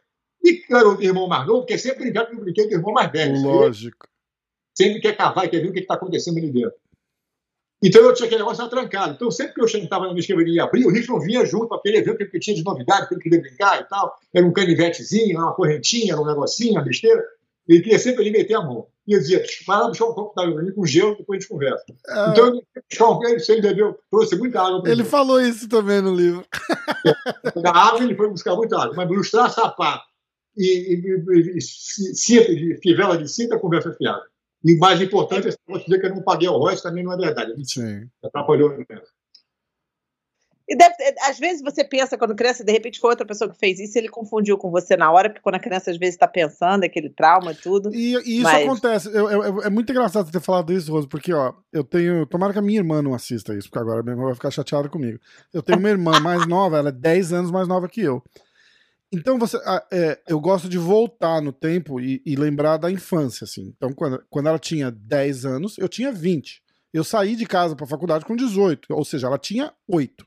E 0.43 0.63
era 0.71 0.87
o 0.87 1.01
irmão 1.01 1.27
mais 1.27 1.45
novo, 1.45 1.59
porque 1.59 1.77
sempre 1.77 2.03
brincava 2.03 2.27
com 2.27 2.37
o 2.37 2.41
brinquedo 2.41 2.69
do 2.69 2.75
irmão 2.75 2.93
mais 2.93 3.11
velho. 3.11 3.41
Lógico. 3.41 4.08
Sempre 4.79 5.01
quer 5.01 5.17
cavar 5.17 5.45
e 5.45 5.49
quer 5.49 5.59
ver 5.59 5.67
o 5.67 5.73
que 5.73 5.79
está 5.79 5.95
acontecendo 5.95 6.37
ali 6.37 6.49
dentro. 6.49 6.71
Então 7.83 8.01
eu 8.01 8.13
tinha 8.13 8.27
aquele 8.27 8.41
negócio 8.41 8.65
trancado. 8.69 9.13
Então 9.13 9.29
sempre 9.29 9.53
que 9.55 9.61
eu 9.61 9.67
sentava 9.67 10.05
na 10.05 10.11
minha 10.11 10.21
escrivaninha 10.21 10.55
e 10.55 10.59
abria, 10.61 10.87
o 10.87 10.89
Rickson 10.89 11.19
vinha 11.19 11.45
junto 11.45 11.67
para 11.67 11.81
querer 11.81 12.01
ver 12.01 12.11
o 12.11 12.17
que 12.17 12.39
tinha 12.39 12.55
de 12.55 12.63
novidade, 12.63 13.03
o 13.03 13.07
que 13.09 13.15
ele 13.15 13.21
queria 13.21 13.41
brincar 13.41 13.81
e 13.81 13.83
tal. 13.89 14.17
Era 14.33 14.45
um 14.45 14.53
canivetezinho, 14.53 15.37
uma 15.37 15.53
correntinha, 15.53 16.13
era 16.13 16.21
um 16.21 16.25
negocinho, 16.25 16.73
uma 16.75 16.83
besteira. 16.83 17.21
Ele 17.67 17.81
queria 17.81 17.99
sempre 17.99 18.21
ali 18.21 18.31
meter 18.31 18.53
a 18.55 18.61
mão. 18.61 18.87
E 19.05 19.13
eu 19.13 19.19
dizia, 19.19 19.43
vai 19.67 19.79
lá 19.79 19.87
buscar 19.89 20.05
um 20.05 20.13
copo 20.13 20.33
d'água 20.33 20.71
com 20.71 20.85
gelo, 20.85 21.17
depois 21.17 21.37
a 21.37 21.39
gente 21.41 21.49
conversa. 21.49 21.85
É... 22.07 22.29
Então, 22.29 22.47
ele 22.47 22.63
buscar 22.89 23.09
um 23.09 23.53
ele, 23.53 23.61
bebeu, 23.61 23.99
trouxe 24.09 24.35
muita 24.37 24.61
água 24.61 24.81
Ele 24.85 25.03
mim. 25.03 25.09
falou 25.09 25.41
isso 25.41 25.67
também 25.67 26.01
no 26.01 26.15
livro. 26.15 26.45
Da 27.61 27.71
água 27.71 28.03
ele 28.03 28.15
foi 28.15 28.29
buscar 28.29 28.55
muita 28.55 28.77
água, 28.81 28.95
mas 28.95 29.09
ilustrar 29.09 29.51
sapato 29.51 30.09
e, 30.59 30.95
e, 30.95 31.57
e, 31.57 31.61
cinta, 31.61 32.53
de, 32.53 32.77
fivela 32.81 33.17
de 33.17 33.27
cinta, 33.27 33.59
conversa 33.59 33.93
fiada. 33.93 34.23
E 34.63 34.75
o 34.75 34.79
mais 34.79 35.01
importante 35.01 35.47
é 35.47 35.77
dizer 35.77 35.99
que 35.99 36.05
eu 36.05 36.15
não 36.15 36.21
paguei 36.21 36.49
o 36.49 36.57
Royce, 36.57 36.83
também 36.83 37.03
não 37.03 37.13
é 37.13 37.17
verdade. 37.17 37.53
Sim. 37.65 38.09
Atrapalhou 38.23 38.71
a 38.71 38.75
e 40.69 40.75
deve, 40.75 40.93
às 41.27 41.39
vezes 41.39 41.63
você 41.63 41.83
pensa, 41.83 42.15
quando 42.15 42.35
criança, 42.35 42.63
de 42.63 42.71
repente 42.71 42.99
foi 42.99 43.09
outra 43.09 43.25
pessoa 43.25 43.49
que 43.49 43.57
fez 43.57 43.79
isso, 43.79 43.97
ele 43.97 44.07
confundiu 44.07 44.55
com 44.55 44.69
você 44.69 44.95
na 44.95 45.11
hora, 45.11 45.27
porque 45.27 45.41
quando 45.41 45.55
a 45.55 45.59
criança 45.59 45.89
às 45.89 45.97
vezes 45.97 46.13
está 46.13 46.27
pensando, 46.27 46.83
aquele 46.83 47.09
trauma 47.09 47.53
e 47.53 47.55
tudo. 47.55 47.91
E, 47.91 48.13
e 48.17 48.35
isso 48.35 48.43
mas... 48.43 48.67
acontece. 48.67 49.07
Eu, 49.07 49.31
eu, 49.31 49.61
é 49.63 49.69
muito 49.71 49.91
engraçado 49.91 50.27
você 50.27 50.31
ter 50.31 50.41
falado 50.41 50.71
isso, 50.71 50.91
Rose, 50.91 51.07
porque, 51.07 51.33
ó, 51.33 51.53
eu 51.73 51.83
tenho. 51.83 52.23
Tomara 52.27 52.53
que 52.53 52.59
a 52.59 52.61
minha 52.61 52.77
irmã 52.77 53.01
não 53.01 53.15
assista 53.15 53.55
isso, 53.55 53.67
porque 53.67 53.79
agora 53.79 54.03
minha 54.03 54.13
irmã 54.13 54.25
vai 54.25 54.35
ficar 54.35 54.51
chateada 54.51 54.87
comigo. 54.87 55.19
Eu 55.51 55.63
tenho 55.63 55.79
uma 55.79 55.89
irmã 55.89 56.19
mais 56.19 56.45
nova, 56.45 56.77
ela 56.77 56.89
é 56.89 56.91
10 56.91 57.33
anos 57.33 57.49
mais 57.49 57.67
nova 57.67 57.89
que 57.89 58.01
eu. 58.01 58.21
Então 59.11 59.39
você, 59.39 59.57
é, 59.91 60.19
eu 60.27 60.39
gosto 60.39 60.69
de 60.69 60.77
voltar 60.77 61.41
no 61.41 61.51
tempo 61.51 61.99
e, 61.99 62.21
e, 62.23 62.35
lembrar 62.35 62.77
da 62.77 62.91
infância, 62.91 63.43
assim. 63.43 63.73
Então, 63.75 63.91
quando, 63.91 64.23
quando 64.29 64.47
ela 64.47 64.59
tinha 64.59 64.91
10 64.91 65.45
anos, 65.45 65.77
eu 65.79 65.89
tinha 65.89 66.11
20. 66.11 66.61
Eu 66.93 67.03
saí 67.03 67.35
de 67.35 67.45
casa 67.45 67.75
para 67.75 67.85
a 67.85 67.89
faculdade 67.89 68.25
com 68.25 68.35
18, 68.35 68.93
ou 68.93 69.03
seja, 69.03 69.27
ela 69.27 69.39
tinha 69.39 69.73
8. 69.87 70.25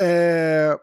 É, 0.00 0.78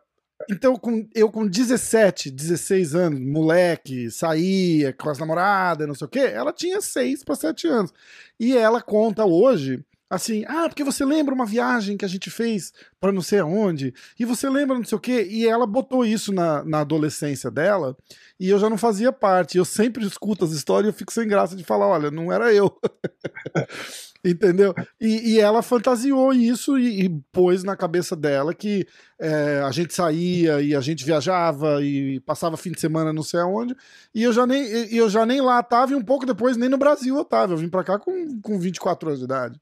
então, 0.50 0.76
com, 0.76 1.08
eu 1.14 1.32
com 1.32 1.48
17, 1.48 2.32
16 2.32 2.96
anos, 2.96 3.20
moleque, 3.20 4.10
saía 4.10 4.94
com 4.94 5.10
as 5.10 5.18
namoradas, 5.18 5.88
não 5.88 5.96
sei 5.96 6.06
o 6.06 6.10
quê, 6.10 6.20
ela 6.20 6.54
tinha 6.54 6.80
6 6.80 7.24
para 7.24 7.36
7 7.36 7.68
anos. 7.68 7.94
E 8.40 8.56
ela 8.56 8.82
conta 8.82 9.26
hoje, 9.26 9.84
assim, 10.10 10.44
ah, 10.48 10.68
porque 10.68 10.84
você 10.84 11.06
lembra 11.06 11.36
uma 11.36 11.46
viagem 11.46 11.96
que 11.96 12.06
a 12.06 12.08
gente 12.08 12.30
fez 12.30 12.74
para 13.00 13.12
não 13.12 13.22
sei 13.22 13.40
aonde, 13.40 13.94
e 14.20 14.26
você 14.26 14.50
lembra 14.50 14.78
não 14.78 14.84
sei 14.84 14.98
o 14.98 15.02
quê, 15.02 15.28
e 15.30 15.48
ela 15.48 15.68
botou 15.68 16.04
isso 16.04 16.34
na, 16.34 16.64
na 16.64 16.80
adolescência 16.82 17.52
dela, 17.52 17.96
e 18.40 18.50
eu 18.50 18.58
já 18.58 18.70
não 18.70 18.78
fazia 18.78 19.12
parte. 19.12 19.58
Eu 19.58 19.66
sempre 19.66 20.06
escuto 20.06 20.46
as 20.46 20.52
histórias 20.52 20.88
e 20.88 20.90
eu 20.90 20.98
fico 20.98 21.12
sem 21.12 21.28
graça 21.28 21.56
de 21.56 21.64
falar, 21.64 21.88
olha, 21.88 22.10
não 22.10 22.32
era 22.32 22.54
eu. 22.54 22.74
Entendeu? 24.24 24.74
E, 25.00 25.36
e, 25.36 25.40
ela 25.40 25.62
fantasiou 25.62 26.34
isso 26.34 26.78
e, 26.78 27.06
e, 27.06 27.10
pôs 27.32 27.64
na 27.64 27.78
cabeça 27.78 28.18
dela 28.18 28.54
que 28.54 28.86
é, 29.18 29.62
a 29.66 29.72
gente 29.72 29.94
saía 29.94 30.62
e 30.62 30.76
a 30.76 30.82
gente 30.82 31.06
viajava 31.06 31.82
e 31.82 32.20
passava 32.22 32.58
fim 32.58 32.72
de 32.72 32.82
semana 32.82 33.14
não 33.14 33.24
sei 33.24 33.40
aonde. 33.40 33.74
E 34.14 34.24
eu 34.24 34.34
já 34.34 34.46
nem, 34.46 34.62
eu 34.94 35.10
já 35.10 35.26
nem 35.26 35.40
lá 35.40 35.64
tava 35.64 35.94
e 35.94 35.96
um 35.96 36.04
pouco 36.04 36.26
depois 36.26 36.58
nem 36.58 36.68
no 36.68 36.78
Brasil 36.78 37.16
eu 37.16 37.24
tava. 37.24 37.54
Eu 37.54 37.58
vim 37.58 37.70
pra 37.70 37.84
cá 37.84 37.98
com, 37.98 38.42
com 38.42 38.60
24 38.60 39.08
anos 39.08 39.20
de 39.20 39.26
idade. 39.26 39.60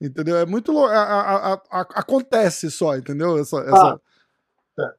Entendeu? 0.00 0.38
É 0.38 0.46
muito 0.46 0.72
louco. 0.72 0.92
Acontece 1.70 2.70
só, 2.70 2.96
entendeu? 2.96 3.38
Essa, 3.38 3.58
essa... 3.58 4.00
Ah. 4.78 4.94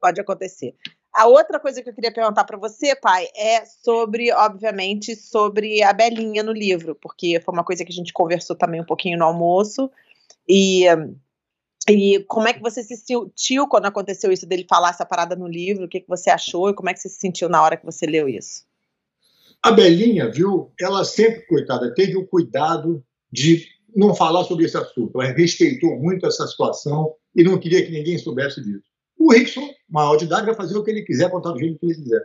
Pode 0.00 0.20
acontecer. 0.20 0.74
A 1.12 1.26
outra 1.26 1.58
coisa 1.58 1.82
que 1.82 1.88
eu 1.88 1.94
queria 1.94 2.12
perguntar 2.12 2.44
para 2.44 2.58
você, 2.58 2.94
pai, 2.94 3.26
é 3.34 3.64
sobre, 3.64 4.30
obviamente, 4.32 5.16
sobre 5.16 5.82
a 5.82 5.92
Belinha 5.92 6.42
no 6.42 6.52
livro, 6.52 6.94
porque 6.94 7.40
foi 7.42 7.54
uma 7.54 7.64
coisa 7.64 7.84
que 7.84 7.90
a 7.92 7.94
gente 7.94 8.12
conversou 8.12 8.54
também 8.54 8.82
um 8.82 8.84
pouquinho 8.84 9.18
no 9.18 9.24
almoço. 9.24 9.90
E, 10.46 10.84
e 11.88 12.20
como 12.28 12.48
é 12.48 12.52
que 12.52 12.60
você 12.60 12.82
se 12.82 12.96
sentiu 12.96 13.66
quando 13.66 13.86
aconteceu 13.86 14.30
isso 14.30 14.46
dele 14.46 14.66
falar 14.68 14.90
essa 14.90 15.06
parada 15.06 15.34
no 15.34 15.48
livro? 15.48 15.86
O 15.86 15.88
que, 15.88 16.00
que 16.00 16.08
você 16.08 16.28
achou 16.28 16.68
e 16.68 16.74
como 16.74 16.90
é 16.90 16.94
que 16.94 17.00
você 17.00 17.08
se 17.08 17.18
sentiu 17.18 17.48
na 17.48 17.62
hora 17.62 17.78
que 17.78 17.86
você 17.86 18.04
leu 18.04 18.28
isso? 18.28 18.66
A 19.62 19.72
Belinha, 19.72 20.30
viu, 20.30 20.70
ela 20.78 21.02
sempre, 21.02 21.46
coitada, 21.46 21.94
teve 21.94 22.16
o 22.16 22.26
cuidado 22.26 23.02
de 23.32 23.66
não 23.94 24.14
falar 24.14 24.44
sobre 24.44 24.66
esse 24.66 24.76
assunto. 24.76 25.20
Ela 25.20 25.32
respeitou 25.32 25.98
muito 25.98 26.26
essa 26.26 26.46
situação 26.46 27.14
e 27.34 27.42
não 27.42 27.58
queria 27.58 27.84
que 27.84 27.92
ninguém 27.92 28.18
soubesse 28.18 28.62
disso. 28.62 28.84
O 29.18 29.32
Rickson, 29.32 29.68
maior 29.88 30.16
de 30.16 30.26
idade, 30.26 30.46
vai 30.46 30.54
fazer 30.54 30.76
o 30.76 30.84
que 30.84 30.90
ele 30.90 31.02
quiser, 31.02 31.30
contar 31.30 31.52
do 31.52 31.58
jeito 31.58 31.78
que 31.78 31.86
ele 31.86 31.94
quiser. 31.94 32.22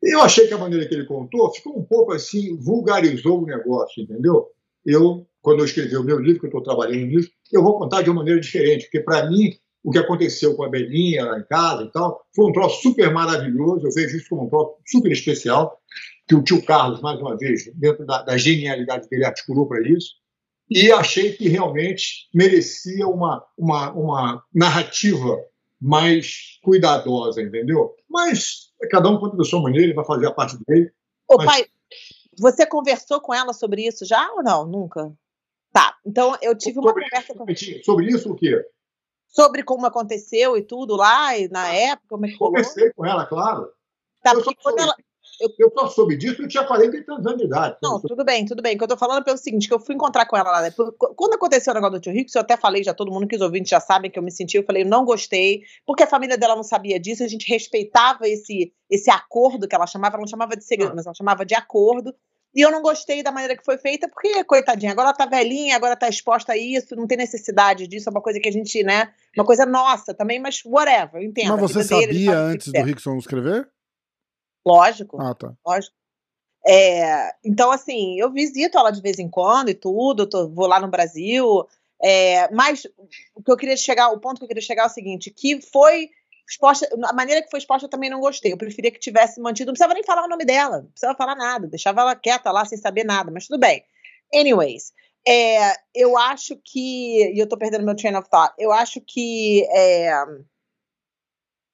Eu 0.00 0.20
achei 0.20 0.46
que 0.46 0.54
a 0.54 0.58
maneira 0.58 0.86
que 0.86 0.94
ele 0.94 1.04
contou 1.04 1.52
ficou 1.52 1.76
um 1.76 1.84
pouco 1.84 2.12
assim, 2.12 2.56
vulgarizou 2.56 3.42
o 3.42 3.46
negócio, 3.46 4.02
entendeu? 4.02 4.46
Eu, 4.86 5.26
quando 5.42 5.58
eu 5.58 5.64
escrevi 5.64 5.96
o 5.96 6.04
meu 6.04 6.18
livro, 6.18 6.38
que 6.38 6.46
eu 6.46 6.50
estou 6.50 6.62
trabalhando 6.62 7.06
nisso, 7.06 7.30
eu 7.52 7.62
vou 7.62 7.76
contar 7.76 8.02
de 8.02 8.10
uma 8.10 8.20
maneira 8.20 8.40
diferente, 8.40 8.84
porque 8.84 9.00
para 9.00 9.28
mim, 9.28 9.58
o 9.88 9.90
que 9.90 9.98
aconteceu 9.98 10.54
com 10.54 10.64
a 10.64 10.68
Belinha 10.68 11.24
lá 11.24 11.38
em 11.38 11.44
casa 11.44 11.84
e 11.84 11.90
tal, 11.90 12.22
foi 12.36 12.44
um 12.44 12.52
troço 12.52 12.82
super 12.82 13.10
maravilhoso, 13.10 13.86
eu 13.86 13.90
vejo 13.90 14.18
isso 14.18 14.28
como 14.28 14.44
um 14.44 14.48
troço 14.50 14.74
super 14.86 15.10
especial, 15.10 15.80
que 16.28 16.34
o 16.34 16.42
tio 16.42 16.62
Carlos, 16.62 17.00
mais 17.00 17.18
uma 17.18 17.38
vez, 17.38 17.72
dentro 17.74 18.04
da, 18.04 18.20
da 18.20 18.36
genialidade 18.36 19.08
dele, 19.08 19.24
articulou 19.24 19.66
para 19.66 19.80
isso, 19.88 20.10
e 20.68 20.92
achei 20.92 21.32
que 21.32 21.48
realmente 21.48 22.28
merecia 22.34 23.08
uma, 23.08 23.42
uma, 23.56 23.90
uma 23.92 24.44
narrativa 24.54 25.38
mais 25.80 26.58
cuidadosa, 26.62 27.40
entendeu? 27.40 27.94
Mas 28.10 28.70
cada 28.90 29.08
um 29.08 29.18
conta 29.18 29.38
da 29.38 29.44
sua 29.44 29.62
maneira, 29.62 29.86
ele 29.86 29.94
vai 29.94 30.04
fazer 30.04 30.26
a 30.26 30.32
parte 30.32 30.58
dele. 30.66 30.90
Ô, 31.26 31.38
mas... 31.38 31.46
pai, 31.46 31.66
você 32.38 32.66
conversou 32.66 33.22
com 33.22 33.32
ela 33.32 33.54
sobre 33.54 33.86
isso 33.86 34.04
já 34.04 34.30
ou 34.32 34.42
não? 34.42 34.66
Nunca? 34.66 35.10
Tá, 35.72 35.96
então 36.04 36.36
eu 36.42 36.54
tive 36.54 36.78
uma 36.78 36.90
sobre 36.90 37.04
conversa 37.04 37.34
com... 37.34 37.46
Sobre 37.82 38.06
isso 38.08 38.30
o 38.30 38.36
quê? 38.36 38.62
Sobre 39.28 39.62
como 39.62 39.86
aconteceu 39.86 40.56
e 40.56 40.62
tudo 40.62 40.96
lá, 40.96 41.36
e 41.38 41.48
na 41.48 41.68
época, 41.72 42.08
como 42.08 42.26
é 42.26 42.28
que? 42.30 42.36
Conversei 42.38 42.92
com 42.92 43.06
ela, 43.06 43.26
claro. 43.26 43.68
Tá, 44.22 44.32
Eu 44.32 44.42
só 44.42 44.50
quando 44.62 44.80
ela, 44.80 44.94
Eu, 45.40 45.50
eu 45.58 45.70
só 45.72 45.86
soube 45.88 46.16
disso, 46.16 46.42
eu 46.42 46.48
tinha 46.48 46.64
40 46.64 46.96
e 46.96 47.04
tantos 47.04 47.24
anos 47.26 47.38
de 47.38 47.44
idade. 47.46 47.76
Não, 47.80 48.00
tudo 48.00 48.24
bem, 48.24 48.44
tudo 48.44 48.60
bem. 48.60 48.74
O 48.74 48.78
que 48.78 48.82
eu 48.84 48.88
tô 48.88 48.96
falando 48.96 49.20
é 49.20 49.24
pelo 49.24 49.36
seguinte, 49.38 49.68
que 49.68 49.74
eu 49.74 49.78
fui 49.78 49.94
encontrar 49.94 50.26
com 50.26 50.36
ela 50.36 50.50
lá, 50.50 50.62
né? 50.62 50.72
Quando 51.14 51.34
aconteceu 51.34 51.70
o 51.70 51.74
negócio 51.74 51.98
do 51.98 52.00
tio 52.02 52.12
Rico, 52.12 52.30
eu 52.34 52.40
até 52.40 52.56
falei, 52.56 52.82
já 52.82 52.92
todo 52.92 53.12
mundo 53.12 53.28
que 53.28 53.36
os 53.36 53.42
ouvintes 53.42 53.70
já 53.70 53.78
sabem 53.78 54.10
que 54.10 54.18
eu 54.18 54.22
me 54.22 54.32
senti, 54.32 54.56
eu 54.56 54.64
falei, 54.64 54.82
eu 54.82 54.88
não 54.88 55.04
gostei, 55.04 55.62
porque 55.86 56.02
a 56.02 56.06
família 56.08 56.36
dela 56.36 56.56
não 56.56 56.64
sabia 56.64 56.98
disso, 56.98 57.22
a 57.22 57.28
gente 57.28 57.46
respeitava 57.48 58.26
esse, 58.26 58.72
esse 58.90 59.10
acordo 59.10 59.68
que 59.68 59.76
ela 59.76 59.86
chamava, 59.86 60.16
ela 60.16 60.22
não 60.22 60.28
chamava 60.28 60.56
de 60.56 60.64
segredo, 60.64 60.90
Ah. 60.90 60.94
mas 60.96 61.06
ela 61.06 61.14
chamava 61.14 61.46
de 61.46 61.54
acordo, 61.54 62.12
e 62.58 62.60
eu 62.60 62.72
não 62.72 62.82
gostei 62.82 63.22
da 63.22 63.30
maneira 63.30 63.56
que 63.56 63.64
foi 63.64 63.78
feita, 63.78 64.08
porque, 64.08 64.42
coitadinha, 64.42 64.90
agora 64.90 65.10
ela 65.10 65.16
tá 65.16 65.26
velhinha, 65.26 65.76
agora 65.76 65.94
tá 65.94 66.08
exposta 66.08 66.54
a 66.54 66.56
isso, 66.56 66.96
não 66.96 67.06
tem 67.06 67.16
necessidade 67.16 67.86
disso, 67.86 68.08
é 68.08 68.10
uma 68.10 68.20
coisa 68.20 68.40
que 68.40 68.48
a 68.48 68.52
gente, 68.52 68.82
né, 68.82 69.12
uma 69.36 69.44
coisa 69.44 69.64
nossa 69.64 70.12
também, 70.12 70.40
mas 70.40 70.60
whatever, 70.64 71.22
entendo. 71.22 71.52
Mas 71.52 71.60
você 71.72 71.84
sabia 71.84 72.08
que 72.08 72.28
antes 72.28 72.72
do. 72.72 72.82
Rickson 72.82 73.16
escrever? 73.16 73.68
Lógico. 74.66 75.20
Ah, 75.20 75.34
tá. 75.34 75.52
Lógico. 75.64 75.94
É, 76.66 77.30
então, 77.44 77.70
assim, 77.70 78.18
eu 78.18 78.32
visito 78.32 78.76
ela 78.76 78.90
de 78.90 79.00
vez 79.00 79.20
em 79.20 79.28
quando 79.30 79.68
e 79.68 79.74
tudo, 79.74 80.28
tô- 80.28 80.48
vou 80.48 80.66
lá 80.66 80.80
no 80.80 80.88
Brasil, 80.88 81.64
é, 82.02 82.52
mas 82.52 82.84
o 83.36 83.42
que 83.42 83.52
eu 83.52 83.56
queria 83.56 83.76
chegar, 83.76 84.08
o 84.10 84.18
ponto 84.18 84.38
que 84.38 84.44
eu 84.44 84.48
queria 84.48 84.62
chegar 84.62 84.82
é 84.82 84.86
o 84.86 84.90
seguinte, 84.90 85.30
que 85.30 85.60
foi 85.62 86.10
exposta, 86.48 86.88
a 87.04 87.12
maneira 87.12 87.42
que 87.42 87.50
foi 87.50 87.58
exposta 87.58 87.86
eu 87.86 87.90
também 87.90 88.08
não 88.10 88.20
gostei, 88.20 88.52
eu 88.52 88.56
preferia 88.58 88.90
que 88.90 88.98
tivesse 88.98 89.40
mantido, 89.40 89.66
não 89.68 89.74
precisava 89.74 89.94
nem 89.94 90.02
falar 90.02 90.24
o 90.24 90.28
nome 90.28 90.44
dela, 90.44 90.78
não 90.78 90.90
precisava 90.90 91.16
falar 91.16 91.34
nada, 91.34 91.66
deixava 91.66 92.00
ela 92.00 92.14
quieta 92.16 92.50
lá 92.50 92.64
sem 92.64 92.78
saber 92.78 93.04
nada, 93.04 93.30
mas 93.30 93.46
tudo 93.46 93.60
bem. 93.60 93.84
Anyways, 94.34 94.92
é, 95.26 95.74
eu 95.94 96.16
acho 96.16 96.56
que, 96.64 97.32
e 97.34 97.38
eu 97.38 97.48
tô 97.48 97.56
perdendo 97.58 97.84
meu 97.84 97.94
train 97.94 98.14
of 98.16 98.28
thought, 98.30 98.54
eu 98.58 98.72
acho 98.72 99.00
que, 99.00 99.62
é, 99.70 100.10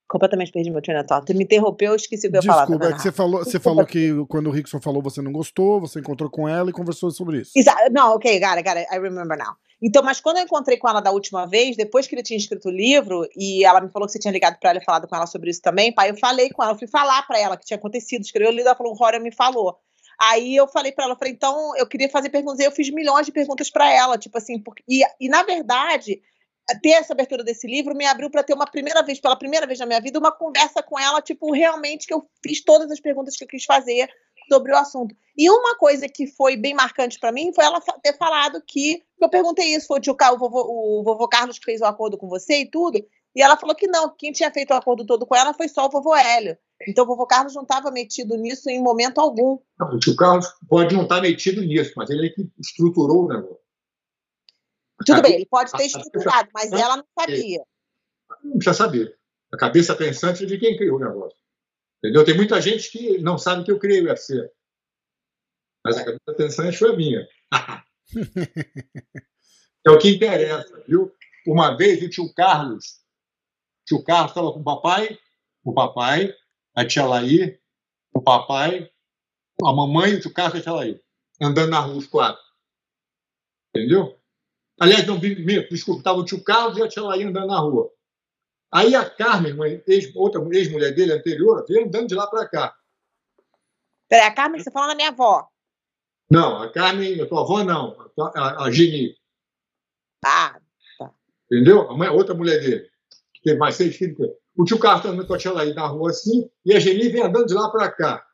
completamente 0.08 0.52
perdi 0.52 0.70
meu 0.70 0.82
train 0.82 0.98
of 0.98 1.06
thought, 1.06 1.26
tu 1.26 1.36
me 1.36 1.44
interrompeu, 1.44 1.90
eu 1.92 1.96
esqueci 1.96 2.26
o 2.26 2.30
que 2.30 2.36
eu 2.36 2.42
ia 2.42 2.42
falar. 2.42 2.66
tá 2.66 2.72
Desculpa, 2.72 2.88
é 2.88 2.92
que 2.94 3.02
você 3.02 3.12
falou, 3.12 3.38
você 3.38 3.44
Desculpa. 3.58 3.64
falou 3.64 3.86
que 3.86 4.26
quando 4.28 4.46
o 4.48 4.50
Rickson 4.50 4.80
falou 4.80 5.02
você 5.02 5.22
não 5.22 5.32
gostou, 5.32 5.80
você 5.80 6.00
encontrou 6.00 6.30
com 6.30 6.48
ela 6.48 6.70
e 6.70 6.72
conversou 6.72 7.10
sobre 7.10 7.40
isso. 7.40 7.52
Exa- 7.56 7.88
Não, 7.90 8.14
ok, 8.14 8.40
got 8.40 8.56
it, 8.56 8.62
got 8.68 8.76
it, 8.76 8.88
I 8.92 8.98
remember 8.98 9.36
now. 9.36 9.56
Então, 9.82 10.02
mas 10.02 10.20
quando 10.20 10.38
eu 10.38 10.44
encontrei 10.44 10.78
com 10.78 10.88
ela 10.88 11.00
da 11.00 11.10
última 11.10 11.46
vez, 11.46 11.76
depois 11.76 12.06
que 12.06 12.14
ele 12.14 12.22
tinha 12.22 12.38
escrito 12.38 12.68
o 12.68 12.72
livro, 12.72 13.28
e 13.36 13.64
ela 13.64 13.80
me 13.80 13.90
falou 13.90 14.06
que 14.06 14.12
você 14.12 14.18
tinha 14.18 14.32
ligado 14.32 14.58
pra 14.58 14.70
ela 14.70 14.78
e 14.78 14.84
falado 14.84 15.06
com 15.08 15.16
ela 15.16 15.26
sobre 15.26 15.50
isso 15.50 15.60
também, 15.60 15.92
pai, 15.92 16.10
eu 16.10 16.16
falei 16.16 16.50
com 16.50 16.62
ela, 16.62 16.76
fui 16.76 16.88
falar 16.88 17.26
pra 17.26 17.38
ela 17.38 17.56
que 17.56 17.66
tinha 17.66 17.76
acontecido, 17.76 18.22
escreveu 18.22 18.50
o 18.50 18.52
livro, 18.52 18.68
ela 18.68 18.76
falou, 18.76 18.92
o 18.92 18.96
Rora 18.96 19.18
me 19.18 19.32
falou. 19.32 19.78
Aí 20.20 20.54
eu 20.54 20.68
falei 20.68 20.92
pra 20.92 21.04
ela, 21.04 21.14
eu 21.14 21.18
falei, 21.18 21.32
então 21.32 21.76
eu 21.76 21.86
queria 21.86 22.08
fazer 22.08 22.30
perguntas, 22.30 22.60
e 22.60 22.64
eu 22.64 22.70
fiz 22.70 22.88
milhões 22.90 23.26
de 23.26 23.32
perguntas 23.32 23.70
pra 23.70 23.90
ela, 23.90 24.16
tipo 24.16 24.38
assim, 24.38 24.58
porque, 24.58 24.82
e, 24.88 25.02
e 25.20 25.28
na 25.28 25.42
verdade, 25.42 26.22
ter 26.82 26.90
essa 26.90 27.12
abertura 27.12 27.44
desse 27.44 27.66
livro 27.66 27.94
me 27.94 28.06
abriu 28.06 28.30
pra 28.30 28.42
ter 28.42 28.54
uma 28.54 28.66
primeira 28.66 29.02
vez, 29.02 29.20
pela 29.20 29.36
primeira 29.36 29.66
vez 29.66 29.78
na 29.78 29.86
minha 29.86 30.00
vida, 30.00 30.18
uma 30.18 30.32
conversa 30.32 30.82
com 30.82 30.98
ela, 30.98 31.20
tipo, 31.20 31.52
realmente 31.52 32.06
que 32.06 32.14
eu 32.14 32.24
fiz 32.42 32.62
todas 32.62 32.90
as 32.90 33.00
perguntas 33.00 33.36
que 33.36 33.44
eu 33.44 33.48
quis 33.48 33.64
fazer 33.64 34.08
sobre 34.48 34.72
o 34.72 34.76
assunto. 34.76 35.14
E 35.36 35.50
uma 35.50 35.76
coisa 35.76 36.08
que 36.08 36.26
foi 36.26 36.56
bem 36.56 36.74
marcante 36.74 37.18
pra 37.18 37.32
mim 37.32 37.52
foi 37.54 37.64
ela 37.64 37.80
ter 38.02 38.16
falado 38.16 38.62
que 38.66 39.02
eu 39.20 39.28
perguntei 39.28 39.74
isso, 39.74 39.86
foi 39.88 39.98
o 39.98 40.00
tio 40.02 40.14
Ca- 40.14 40.32
o 40.32 40.38
vovô, 40.38 40.62
o 41.00 41.02
vovô 41.02 41.26
Carlos 41.28 41.58
que 41.58 41.64
fez 41.64 41.80
o 41.80 41.84
acordo 41.86 42.16
com 42.16 42.28
você 42.28 42.60
e 42.60 42.70
tudo, 42.70 42.98
e 43.34 43.42
ela 43.42 43.56
falou 43.56 43.74
que 43.74 43.88
não, 43.88 44.08
que 44.10 44.16
quem 44.18 44.32
tinha 44.32 44.50
feito 44.52 44.70
o 44.70 44.76
acordo 44.76 45.04
todo 45.04 45.26
com 45.26 45.34
ela 45.34 45.52
foi 45.52 45.68
só 45.68 45.86
o 45.86 45.90
vovô 45.90 46.14
Hélio. 46.14 46.56
Então 46.86 47.04
o 47.04 47.06
vovô 47.06 47.26
Carlos 47.26 47.54
não 47.54 47.62
estava 47.62 47.90
metido 47.90 48.36
nisso 48.36 48.70
em 48.70 48.80
momento 48.82 49.18
algum. 49.18 49.58
Não, 49.78 49.88
o 49.88 49.98
tio 49.98 50.14
Carlos 50.14 50.46
pode 50.68 50.94
não 50.94 51.02
estar 51.02 51.20
metido 51.20 51.62
nisso, 51.62 51.92
mas 51.96 52.10
ele 52.10 52.26
é 52.26 52.30
que 52.30 52.48
estruturou 52.60 53.24
o 53.24 53.28
negócio. 53.28 53.58
Tudo 55.04 55.20
bem, 55.22 55.34
ele 55.34 55.46
pode 55.46 55.72
ter 55.72 55.86
estruturado, 55.86 56.48
mas 56.54 56.70
ela 56.72 56.96
não 56.98 57.04
sabia. 57.18 57.60
Não 58.44 58.52
precisa 58.52 58.74
saber. 58.74 59.18
A 59.52 59.56
cabeça 59.56 59.94
pensante 59.94 60.44
é 60.44 60.46
de 60.46 60.58
quem 60.58 60.76
criou 60.76 60.96
o 60.96 61.00
negócio. 61.00 61.36
Entendeu? 62.04 62.22
Tem 62.22 62.36
muita 62.36 62.60
gente 62.60 62.90
que 62.90 63.16
não 63.16 63.38
sabe 63.38 63.64
que 63.64 63.72
eu 63.72 63.78
criei 63.78 64.02
o 64.02 64.08
UFC. 64.08 64.50
Mas 65.82 65.96
a 65.96 66.04
cabeça 66.04 66.34
pensante 66.36 66.76
foi 66.76 66.92
a 66.92 66.96
minha. 66.96 67.26
é 69.86 69.90
o 69.90 69.98
que 69.98 70.10
interessa, 70.10 70.84
viu? 70.86 71.10
Uma 71.46 71.74
vez 71.78 72.02
o 72.02 72.10
tio 72.10 72.30
Carlos, 72.34 72.84
o 72.84 73.84
tio 73.86 74.04
Carlos 74.04 74.32
estava 74.32 74.52
com 74.52 74.60
o 74.60 74.64
papai, 74.64 75.18
o 75.64 75.72
papai, 75.72 76.34
a 76.76 76.86
tia 76.86 77.06
Laí, 77.06 77.58
o 78.14 78.20
papai, 78.20 78.90
a 79.64 79.72
mamãe, 79.72 80.14
o 80.14 80.20
tio 80.20 80.34
Carlos 80.34 80.56
e 80.56 80.58
a 80.58 80.62
tia 80.62 80.72
Laí, 80.72 81.00
andando 81.40 81.70
na 81.70 81.80
rua, 81.80 81.96
os 81.96 82.06
quatro. 82.06 82.42
Entendeu? 83.74 84.20
Aliás, 84.78 85.06
não, 85.06 85.18
me- 85.18 85.36
me- 85.36 85.68
desculpa, 85.68 86.00
estava 86.00 86.18
o 86.18 86.24
tio 86.26 86.44
Carlos 86.44 86.76
e 86.76 86.82
a 86.82 86.88
tia 86.88 87.02
Laí 87.02 87.22
andando 87.22 87.46
na 87.46 87.60
rua. 87.60 87.90
Aí 88.74 88.94
a 88.94 89.08
Carmen, 89.08 89.56
ex- 89.86 90.14
outra 90.16 90.42
ex-mulher 90.52 90.92
dele 90.94 91.12
anterior, 91.12 91.64
veio 91.68 91.86
andando 91.86 92.08
de 92.08 92.14
lá 92.14 92.26
para 92.26 92.48
cá. 92.48 92.74
Peraí, 94.08 94.26
a 94.26 94.34
Carmen, 94.34 94.60
você 94.60 94.70
falando 94.70 94.88
da 94.90 94.94
minha 94.96 95.10
avó. 95.10 95.48
Não, 96.30 96.60
a 96.60 96.72
Carmen, 96.72 97.20
a 97.20 97.26
tua 97.26 97.42
avó 97.42 97.62
não, 97.62 98.10
a, 98.18 98.24
a, 98.40 98.64
a 98.64 98.70
Geni, 98.70 99.16
Ah, 100.24 100.58
entendeu? 101.50 101.88
A 101.90 101.96
mãe- 101.96 102.08
outra 102.08 102.34
mulher 102.34 102.58
dele, 102.60 102.90
que 103.32 103.42
teve 103.42 103.58
mais 103.58 103.76
seis 103.76 103.94
filhos. 103.96 104.18
O 104.56 104.64
tio 104.64 104.78
Carlos 104.78 105.04
andando 105.06 105.26
com 105.26 105.34
a 105.34 105.38
tia 105.38 105.52
Laí 105.52 105.72
na 105.74 105.86
rua 105.86 106.10
assim, 106.10 106.50
e 106.64 106.72
a 106.74 106.80
Geni 106.80 107.08
vem 107.10 107.22
andando 107.22 107.46
de 107.46 107.54
lá 107.54 107.70
para 107.70 107.90
cá. 107.92 108.26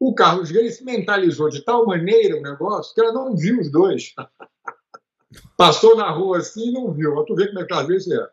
O 0.00 0.14
Carlos 0.14 0.50
Gani 0.50 0.70
se 0.70 0.84
mentalizou 0.84 1.48
de 1.48 1.62
tal 1.64 1.84
maneira 1.86 2.36
o 2.36 2.42
negócio 2.42 2.94
que 2.94 3.00
ela 3.00 3.12
não 3.12 3.36
viu 3.36 3.60
os 3.60 3.70
dois. 3.70 4.14
Passou 5.56 5.96
na 5.96 6.10
rua 6.10 6.38
assim 6.38 6.68
e 6.68 6.72
não 6.72 6.92
viu. 6.92 7.22
Tu 7.24 7.34
vê 7.34 7.48
como 7.48 7.60
é 7.60 7.66
que 7.66 7.74
às 7.74 7.86
vezes 7.86 8.10
é. 8.10 8.28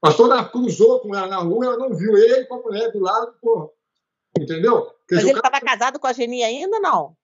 Passou 0.00 0.28
na, 0.28 0.44
cruzou 0.44 1.00
com 1.00 1.14
ela 1.14 1.26
na 1.26 1.38
rua, 1.38 1.66
ela 1.66 1.76
não 1.78 1.94
viu 1.94 2.16
ele 2.16 2.44
com 2.46 2.56
a 2.56 2.62
mulher 2.62 2.92
do 2.92 3.00
lado, 3.00 3.34
porra. 3.40 3.68
Entendeu? 4.38 4.86
Quer 5.08 5.16
mas 5.16 5.24
ele 5.24 5.32
o 5.38 5.42
cara 5.42 5.48
estava 5.56 5.64
casado 5.64 5.98
com 5.98 6.06
a 6.06 6.12
Geni 6.12 6.44
ainda, 6.44 6.78
não? 6.78 7.16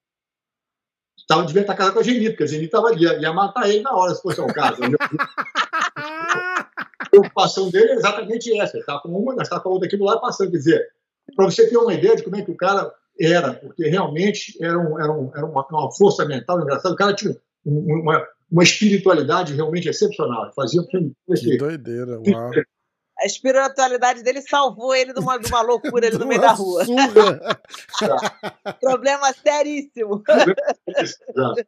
tava, 1.29 1.45
devia 1.45 1.63
estar 1.63 1.75
casado 1.75 1.95
com 1.95 2.01
a 2.01 2.03
Geni, 2.03 2.31
porque 2.31 2.43
a 2.45 2.47
Geni 2.47 2.69
tava 2.69 2.89
ali, 2.89 3.05
ia, 3.05 3.19
ia 3.19 3.33
matar 3.33 3.69
ele 3.69 3.83
na 3.83 3.95
hora, 3.95 4.15
se 4.15 4.23
fosse 4.23 4.41
o 4.41 4.47
caso. 4.47 4.81
A 5.97 7.09
preocupação 7.13 7.71
dele 7.71 7.91
é 7.91 7.95
exatamente 7.95 8.59
essa. 8.59 8.77
Ele 8.77 8.83
está 8.83 8.99
com 8.99 9.09
uma, 9.09 9.35
nós 9.35 9.43
está 9.43 9.61
com 9.61 9.69
a 9.69 9.73
outra 9.73 9.87
aqui 9.87 9.97
do 9.97 10.05
lado 10.05 10.21
passando. 10.21 10.51
Quer 10.51 10.57
dizer, 10.57 10.89
para 11.37 11.45
você 11.45 11.69
ter 11.69 11.77
uma 11.77 11.93
ideia 11.93 12.17
de 12.17 12.23
como 12.23 12.37
é 12.37 12.43
que 12.43 12.51
o 12.51 12.57
cara 12.57 12.93
era, 13.21 13.53
porque 13.55 13.87
realmente 13.89 14.57
era, 14.63 14.79
um, 14.79 14.99
era, 14.99 15.13
um, 15.13 15.31
era 15.35 15.45
uma, 15.45 15.67
uma 15.69 15.93
força 15.93 16.25
mental 16.25 16.61
engraçada. 16.61 16.95
O 16.95 16.97
cara 16.97 17.15
tinha 17.15 17.37
um- 17.67 18.01
uma, 18.01 18.27
uma 18.53 18.63
espiritualidade 18.63 19.55
realmente 19.55 19.89
excepcional. 19.89 20.45
Ele 20.45 20.53
Fazia 20.55 20.83
com 20.83 21.11
Que 21.35 21.57
doideira, 21.57 22.21
uau. 22.21 22.51
A 23.19 23.27
espiritualidade 23.27 24.23
dele 24.23 24.43
salvou 24.43 24.95
ele 24.95 25.13
de 25.13 25.21
uma, 25.21 25.39
de 25.39 25.49
uma 25.49 25.63
loucura 25.63 26.09
ali 26.09 26.19
no 26.19 26.27
meio 26.27 26.41
da 26.41 26.53
rua. 26.53 26.85
Problema 28.81 29.33
seríssimo. 29.33 30.23
Exato. 30.87 31.67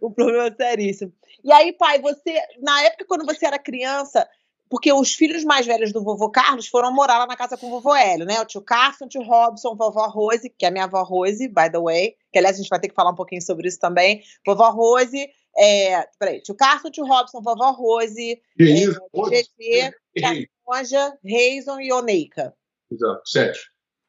um 0.00 0.12
problema 0.12 0.54
seríssimo. 0.54 1.12
E 1.44 1.52
aí, 1.52 1.72
pai, 1.72 2.00
você, 2.00 2.38
na 2.60 2.82
época 2.82 3.04
quando 3.06 3.26
você 3.26 3.46
era 3.46 3.58
criança, 3.58 4.26
porque 4.70 4.92
os 4.92 5.12
filhos 5.12 5.44
mais 5.44 5.66
velhos 5.66 5.92
do 5.92 6.02
vovô 6.02 6.30
Carlos 6.30 6.66
foram 6.66 6.92
morar 6.94 7.18
lá 7.18 7.26
na 7.26 7.36
casa 7.36 7.58
com 7.58 7.66
o 7.66 7.70
vovô 7.70 7.94
Hélio, 7.94 8.24
né? 8.24 8.40
O 8.40 8.46
tio 8.46 8.62
Carson, 8.62 9.04
o 9.04 9.08
tio 9.08 9.22
Robson, 9.22 9.74
vovó 9.76 10.06
Rose, 10.06 10.48
que 10.48 10.64
é 10.64 10.68
a 10.68 10.70
minha 10.70 10.84
avó 10.84 11.02
Rose, 11.02 11.46
by 11.48 11.70
the 11.70 11.78
way, 11.78 12.14
que 12.32 12.38
aliás 12.38 12.56
a 12.56 12.62
gente 12.62 12.70
vai 12.70 12.80
ter 12.80 12.88
que 12.88 12.94
falar 12.94 13.10
um 13.10 13.14
pouquinho 13.14 13.42
sobre 13.42 13.68
isso 13.68 13.78
também. 13.78 14.22
Vovó 14.46 14.70
Rose, 14.70 15.28
é, 15.56 16.06
peraí, 16.18 16.40
tio 16.40 16.54
Carson, 16.54 16.90
tio 16.90 17.04
Robson, 17.04 17.40
vovó 17.40 17.70
Rose? 17.72 18.40
GG, 18.58 19.94
Errei. 20.14 20.48
Monja, 20.66 21.18
Reison 21.24 21.80
e 21.80 21.92
Oneika. 21.92 22.54
Exato. 22.90 23.22
Sete. 23.24 23.60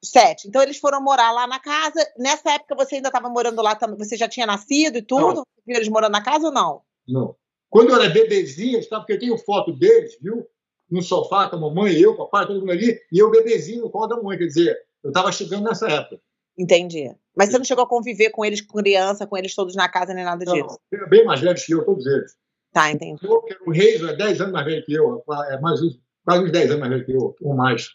Sete. 0.04 0.48
Então 0.48 0.62
eles 0.62 0.78
foram 0.78 1.02
morar 1.02 1.32
lá 1.32 1.48
na 1.48 1.60
casa. 1.60 2.06
Nessa 2.18 2.54
época 2.54 2.76
você 2.76 2.96
ainda 2.96 3.10
estava 3.10 3.30
morando 3.30 3.62
lá 3.62 3.76
também? 3.76 3.98
Você 3.98 4.18
já 4.18 4.28
tinha 4.28 4.46
nascido 4.46 4.98
e 4.98 5.02
tudo? 5.02 5.36
Não. 5.36 5.44
Viu 5.66 5.78
eles 5.78 5.88
morando 5.88 6.12
na 6.12 6.24
casa 6.24 6.48
ou 6.48 6.54
não? 6.54 6.82
Não. 7.08 7.36
Quando 7.70 7.90
eu 7.90 7.96
era 8.02 8.10
bebezinho, 8.10 8.88
tá? 8.88 9.00
porque 9.00 9.14
eu 9.14 9.20
tenho 9.20 9.38
foto 9.38 9.72
deles, 9.72 10.18
viu? 10.22 10.46
No 10.90 11.02
sofá 11.02 11.50
com 11.50 11.56
a 11.56 11.60
mamãe, 11.60 11.94
eu, 11.94 12.16
papai, 12.16 12.46
todo 12.46 12.60
mundo 12.60 12.72
ali, 12.72 13.00
e 13.12 13.18
eu 13.18 13.32
bebezinho 13.32 13.82
no 13.82 13.90
colo 13.90 14.08
da 14.08 14.22
mãe. 14.22 14.38
Quer 14.38 14.46
dizer, 14.46 14.78
eu 15.04 15.10
estava 15.10 15.32
chegando 15.32 15.64
nessa 15.64 15.88
época. 15.88 16.22
Entendi. 16.58 17.16
Mas 17.36 17.50
você 17.50 17.58
não 17.58 17.66
chegou 17.66 17.84
a 17.84 17.88
conviver 17.90 18.30
com 18.30 18.46
eles, 18.46 18.62
com 18.62 18.78
criança, 18.80 19.26
com 19.26 19.36
eles 19.38 19.56
todos 19.56 19.76
na 19.76 19.90
casa, 19.90 20.14
nem 20.14 20.24
nada 20.24 20.46
disso? 20.46 20.80
Não, 20.92 21.10
bem 21.10 21.26
mais 21.26 21.42
velhos 21.42 21.66
que 21.66 21.74
eu, 21.74 21.84
todos 21.84 22.06
eles. 22.06 22.32
Tá, 22.72 22.92
entendi. 22.92 23.26
Eu, 23.26 23.42
que 23.42 23.54
era 23.54 23.64
o 23.66 23.72
Reis, 23.72 24.02
é 24.02 24.16
10 24.16 24.42
anos 24.42 24.54
mais 24.54 24.66
velho 24.66 24.86
que 24.86 24.94
eu, 24.94 25.24
é 25.50 25.60
mais, 25.60 25.82
uns- 25.82 26.00
quase 26.26 26.44
uns 26.44 26.52
10 26.52 26.70
anos 26.70 26.80
mais 26.80 26.92
velho 26.92 27.06
que 27.06 27.12
eu, 27.12 27.36
ou 27.42 27.56
mais. 27.56 27.88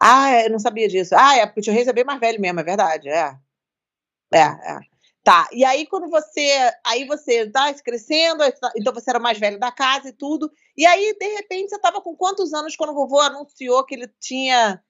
Ah, 0.00 0.42
eu 0.42 0.50
não 0.50 0.58
sabia 0.58 0.88
disso. 0.88 1.14
Ah, 1.16 1.36
é, 1.36 1.46
porque 1.46 1.60
o 1.60 1.62
tio 1.62 1.72
Reis 1.72 1.88
é 1.88 1.92
bem 1.92 2.04
mais 2.04 2.20
velho 2.20 2.40
mesmo, 2.40 2.60
é 2.60 2.64
verdade. 2.64 3.08
É. 3.08 3.34
É, 4.32 4.38
é. 4.40 4.78
Tá. 5.22 5.48
E 5.52 5.64
aí, 5.64 5.86
quando 5.86 6.10
você. 6.10 6.50
Aí 6.84 7.06
você 7.06 7.48
tá 7.48 7.72
crescendo, 7.74 8.38
tá- 8.60 8.72
então 8.76 8.92
você 8.92 9.08
era 9.08 9.18
o 9.18 9.22
mais 9.22 9.38
velho 9.38 9.58
da 9.58 9.72
casa 9.72 10.08
e 10.08 10.12
tudo. 10.12 10.50
E 10.76 10.84
aí, 10.84 11.16
de 11.18 11.26
repente, 11.36 11.70
você 11.70 11.78
tava 11.78 12.00
com 12.02 12.14
quantos 12.14 12.52
anos 12.52 12.76
quando 12.76 12.90
o 12.90 12.94
vovô 12.94 13.20
anunciou 13.20 13.84
que 13.86 13.94
ele 13.94 14.08
tinha 14.20 14.82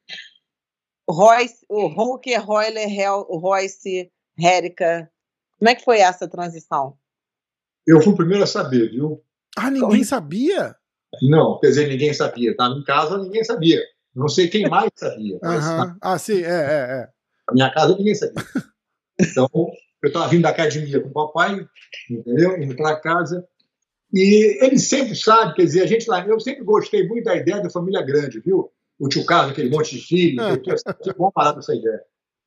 Royce, 1.08 1.64
o 1.68 1.86
Hulk, 1.86 2.34
Royler, 2.36 2.88
Hel- 2.88 3.26
Royce, 3.30 4.10
Hérica. 4.38 5.10
Como 5.58 5.68
é 5.68 5.74
que 5.74 5.84
foi 5.84 5.98
essa 5.98 6.28
transição? 6.28 6.96
Eu 7.86 8.00
fui 8.00 8.12
o 8.12 8.16
primeiro 8.16 8.44
a 8.44 8.46
saber, 8.46 8.90
viu? 8.90 9.22
Ah, 9.56 9.70
ninguém 9.70 10.02
sabia? 10.04 10.74
Não, 11.22 11.58
quer 11.60 11.68
dizer, 11.68 11.88
ninguém 11.88 12.12
sabia. 12.12 12.50
Estava 12.50 12.74
em 12.74 12.84
casa, 12.84 13.18
ninguém 13.18 13.44
sabia. 13.44 13.80
Não 14.14 14.28
sei 14.28 14.48
quem 14.48 14.68
mais 14.68 14.90
sabia. 14.96 15.38
Mas 15.42 15.64
Aham. 15.64 15.96
Ah, 16.00 16.18
sim, 16.18 16.42
é, 16.42 16.48
é, 16.48 17.02
é. 17.02 17.08
Na 17.48 17.54
minha 17.54 17.74
casa, 17.74 17.96
ninguém 17.96 18.14
sabia. 18.14 18.42
Então, 19.20 19.48
eu 20.02 20.08
estava 20.08 20.28
vindo 20.28 20.42
da 20.42 20.48
academia 20.50 21.00
com 21.00 21.08
o 21.08 21.12
papai, 21.12 21.66
entendeu? 22.10 22.60
Indo 22.60 22.74
para 22.74 22.96
casa. 23.00 23.46
E 24.12 24.64
ele 24.64 24.78
sempre 24.78 25.14
sabe, 25.14 25.54
quer 25.54 25.64
dizer, 25.64 25.82
a 25.82 25.86
gente 25.86 26.08
lá, 26.08 26.24
eu 26.26 26.38
sempre 26.40 26.64
gostei 26.64 27.06
muito 27.06 27.24
da 27.24 27.36
ideia 27.36 27.60
da 27.62 27.70
família 27.70 28.02
grande, 28.02 28.40
viu? 28.40 28.70
O 28.98 29.08
tio 29.08 29.24
Carlos, 29.26 29.52
aquele 29.52 29.70
monte 29.70 29.96
de 29.96 30.02
filhos, 30.02 30.46
eu 30.46 30.62
tinha 30.62 30.76
sempre 30.78 31.12
bom 31.14 31.30
parar 31.30 31.58
essa 31.58 31.74
ideia. 31.74 32.02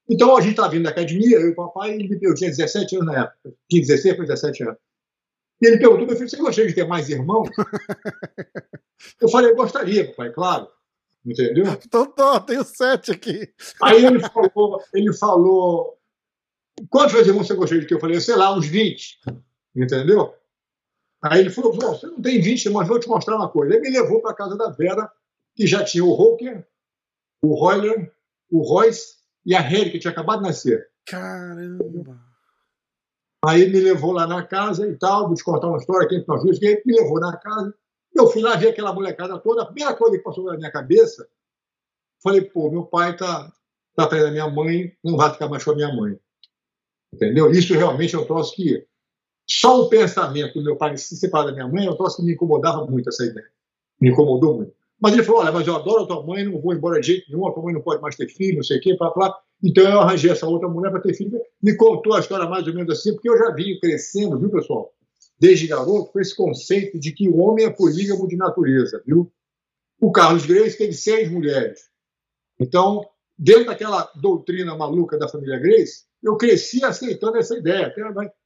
Então 0.10 0.36
a 0.36 0.42
gente 0.42 0.52
estava 0.52 0.70
vindo 0.70 0.84
da 0.84 0.90
academia, 0.90 1.38
eu 1.38 1.50
e 1.50 1.52
o 1.52 1.56
papai, 1.56 1.94
ele, 1.94 2.18
eu 2.22 2.34
tinha 2.34 2.50
17 2.50 2.96
anos 2.96 3.08
na 3.08 3.24
época, 3.24 3.54
tinha 3.70 3.82
16 3.82 4.16
para 4.16 4.26
17 4.26 4.64
anos. 4.64 4.78
E 5.62 5.68
ele 5.68 5.78
perguntou, 5.78 6.08
meu 6.08 6.16
filho, 6.16 6.30
você 6.30 6.38
gostaria 6.38 6.70
de 6.70 6.76
ter 6.76 6.88
mais 6.88 7.10
irmãos? 7.10 7.50
Eu 9.22 9.30
falei, 9.30 9.54
gostaria, 9.54 10.08
papai, 10.08 10.32
claro. 10.32 10.68
Entendeu? 11.26 11.66
Então, 11.68 12.06
tô, 12.06 12.40
tenho 12.42 12.64
sete 12.64 13.12
aqui. 13.12 13.52
Aí 13.82 14.06
ele 14.06 14.20
falou, 14.20 14.82
ele 14.94 15.14
falou, 15.14 16.00
quantos 16.90 17.28
irmãos 17.28 17.48
você 17.48 17.54
gostaria 17.54 17.82
de 17.82 17.88
ter? 17.88 17.96
Eu 17.96 18.00
falei, 18.00 18.20
sei 18.20 18.36
lá, 18.36 18.56
uns 18.56 18.66
20. 18.66 19.20
Entendeu? 19.76 20.34
Aí 21.22 21.42
ele 21.42 21.50
falou, 21.50 21.78
"Pô, 21.78 21.90
você 21.90 22.08
não 22.08 22.22
tem 22.22 22.40
20 22.40 22.66
irmãos, 22.66 22.88
vou 22.88 23.00
te 23.00 23.08
mostrar 23.08 23.36
uma 23.36 23.50
coisa. 23.50 23.74
Ele 23.74 23.82
me 23.82 23.98
levou 23.98 24.22
para 24.22 24.36
casa 24.36 24.56
da 24.56 24.70
Vera, 24.70 25.12
que 25.58 25.66
já 25.66 25.84
tinha 25.84 26.06
o 26.06 26.14
Hawker, 26.14 26.66
o 27.44 27.56
Royler, 27.56 28.14
o 28.52 28.62
Royce 28.62 29.16
e 29.44 29.56
a 29.56 29.60
Harry, 29.60 29.92
que 29.92 29.98
tinha 29.98 30.12
acabado 30.12 30.42
de 30.42 30.48
nascer. 30.48 30.88
Caramba. 31.04 32.22
Aí 33.44 33.68
me 33.68 33.80
levou 33.80 34.12
lá 34.12 34.28
na 34.28 34.46
casa 34.46 34.88
e 34.88 34.96
tal, 34.98 35.26
vou 35.26 35.36
te 35.36 35.44
contar 35.44 35.68
uma 35.68 35.78
história 35.78 36.06
aqui 36.06 36.16
entre 36.16 36.28
nós 36.28 36.44
dois, 36.44 36.60
que 36.60 36.66
ele 36.66 36.84
me 36.86 36.94
levou 36.94 37.20
na 37.20 37.36
casa. 37.38 37.74
Eu 38.14 38.28
fui 38.28 38.42
lá 38.42 38.56
ver 38.56 38.70
aquela 38.70 38.94
molecada 38.94 39.40
toda. 39.40 39.64
A 39.64 39.66
primeira 39.66 39.96
coisa 39.96 40.18
que 40.18 40.24
passou 40.24 40.46
na 40.46 40.58
minha 40.58 40.72
cabeça, 40.72 41.28
falei, 42.22 42.42
pô, 42.42 42.70
meu 42.70 42.86
pai 42.86 43.18
tá, 43.18 43.52
tá 43.96 44.04
atrás 44.04 44.24
da 44.24 44.32
minha 44.32 44.50
mãe, 44.50 44.96
não 45.04 45.18
vai 45.18 45.32
ficar 45.32 45.50
mais 45.50 45.64
com 45.64 45.72
a 45.72 45.76
minha 45.76 45.94
mãe. 45.94 46.20
Entendeu? 47.14 47.50
Isso 47.50 47.74
realmente 47.74 48.16
é 48.16 48.20
um 48.20 48.26
troço 48.26 48.56
que. 48.56 48.86
Só 49.50 49.82
o 49.82 49.90
pensamento 49.90 50.56
do 50.56 50.64
meu 50.64 50.76
pai 50.76 50.98
se 50.98 51.16
separar 51.16 51.46
da 51.46 51.54
minha 51.54 51.68
mãe 51.68 51.86
é 51.86 51.90
um 51.90 51.96
troço 51.96 52.18
que 52.18 52.24
me 52.24 52.34
incomodava 52.34 52.86
muito, 52.86 53.08
essa 53.08 53.24
ideia. 53.24 53.48
Me 54.02 54.10
incomodou 54.10 54.58
muito. 54.58 54.77
Mas 55.00 55.14
ele 55.14 55.24
falou: 55.24 55.42
olha, 55.42 55.52
mas 55.52 55.68
eu 55.68 55.76
adoro 55.76 56.04
a 56.04 56.08
tua 56.08 56.26
mãe, 56.26 56.44
não 56.44 56.60
vou 56.60 56.74
embora 56.74 57.00
de 57.00 57.08
jeito 57.08 57.30
nenhum, 57.30 57.48
a 57.48 57.54
tua 57.54 57.64
mãe 57.64 57.74
não 57.74 57.82
pode 57.82 58.02
mais 58.02 58.16
ter 58.16 58.28
filho, 58.28 58.58
não 58.58 58.64
sei 58.64 58.78
o 58.78 58.82
quê, 58.82 58.96
blá, 58.98 59.12
blá. 59.12 59.38
Então 59.64 59.84
eu 59.84 60.00
arranjei 60.00 60.32
essa 60.32 60.48
outra 60.48 60.68
mulher 60.68 60.92
para 60.92 61.02
ter 61.02 61.14
filho. 61.14 61.40
Me 61.62 61.76
contou 61.76 62.14
a 62.14 62.20
história 62.20 62.48
mais 62.48 62.68
ou 62.68 62.74
menos 62.74 62.98
assim, 62.98 63.14
porque 63.14 63.30
eu 63.30 63.38
já 63.38 63.52
vim 63.52 63.80
crescendo, 63.80 64.40
viu, 64.40 64.50
pessoal? 64.50 64.92
Desde 65.40 65.68
garoto, 65.68 66.12
com 66.12 66.20
esse 66.20 66.36
conceito 66.36 67.00
de 67.00 67.12
que 67.12 67.30
o 67.30 67.38
homem 67.38 67.66
é 67.66 67.70
polígamo 67.70 68.28
de 68.28 68.36
natureza, 68.36 69.02
viu? 69.06 69.32
O 70.00 70.12
Carlos 70.12 70.46
Grace 70.46 70.78
teve 70.78 70.94
seis 70.94 71.30
mulheres. 71.32 71.82
Então, 72.60 73.04
dentro 73.38 73.66
daquela 73.66 74.10
doutrina 74.16 74.76
maluca 74.76 75.18
da 75.18 75.28
família 75.28 75.60
Grace, 75.60 76.06
eu 76.24 76.36
cresci 76.38 76.84
aceitando 76.84 77.38
essa 77.38 77.56
ideia. 77.56 77.94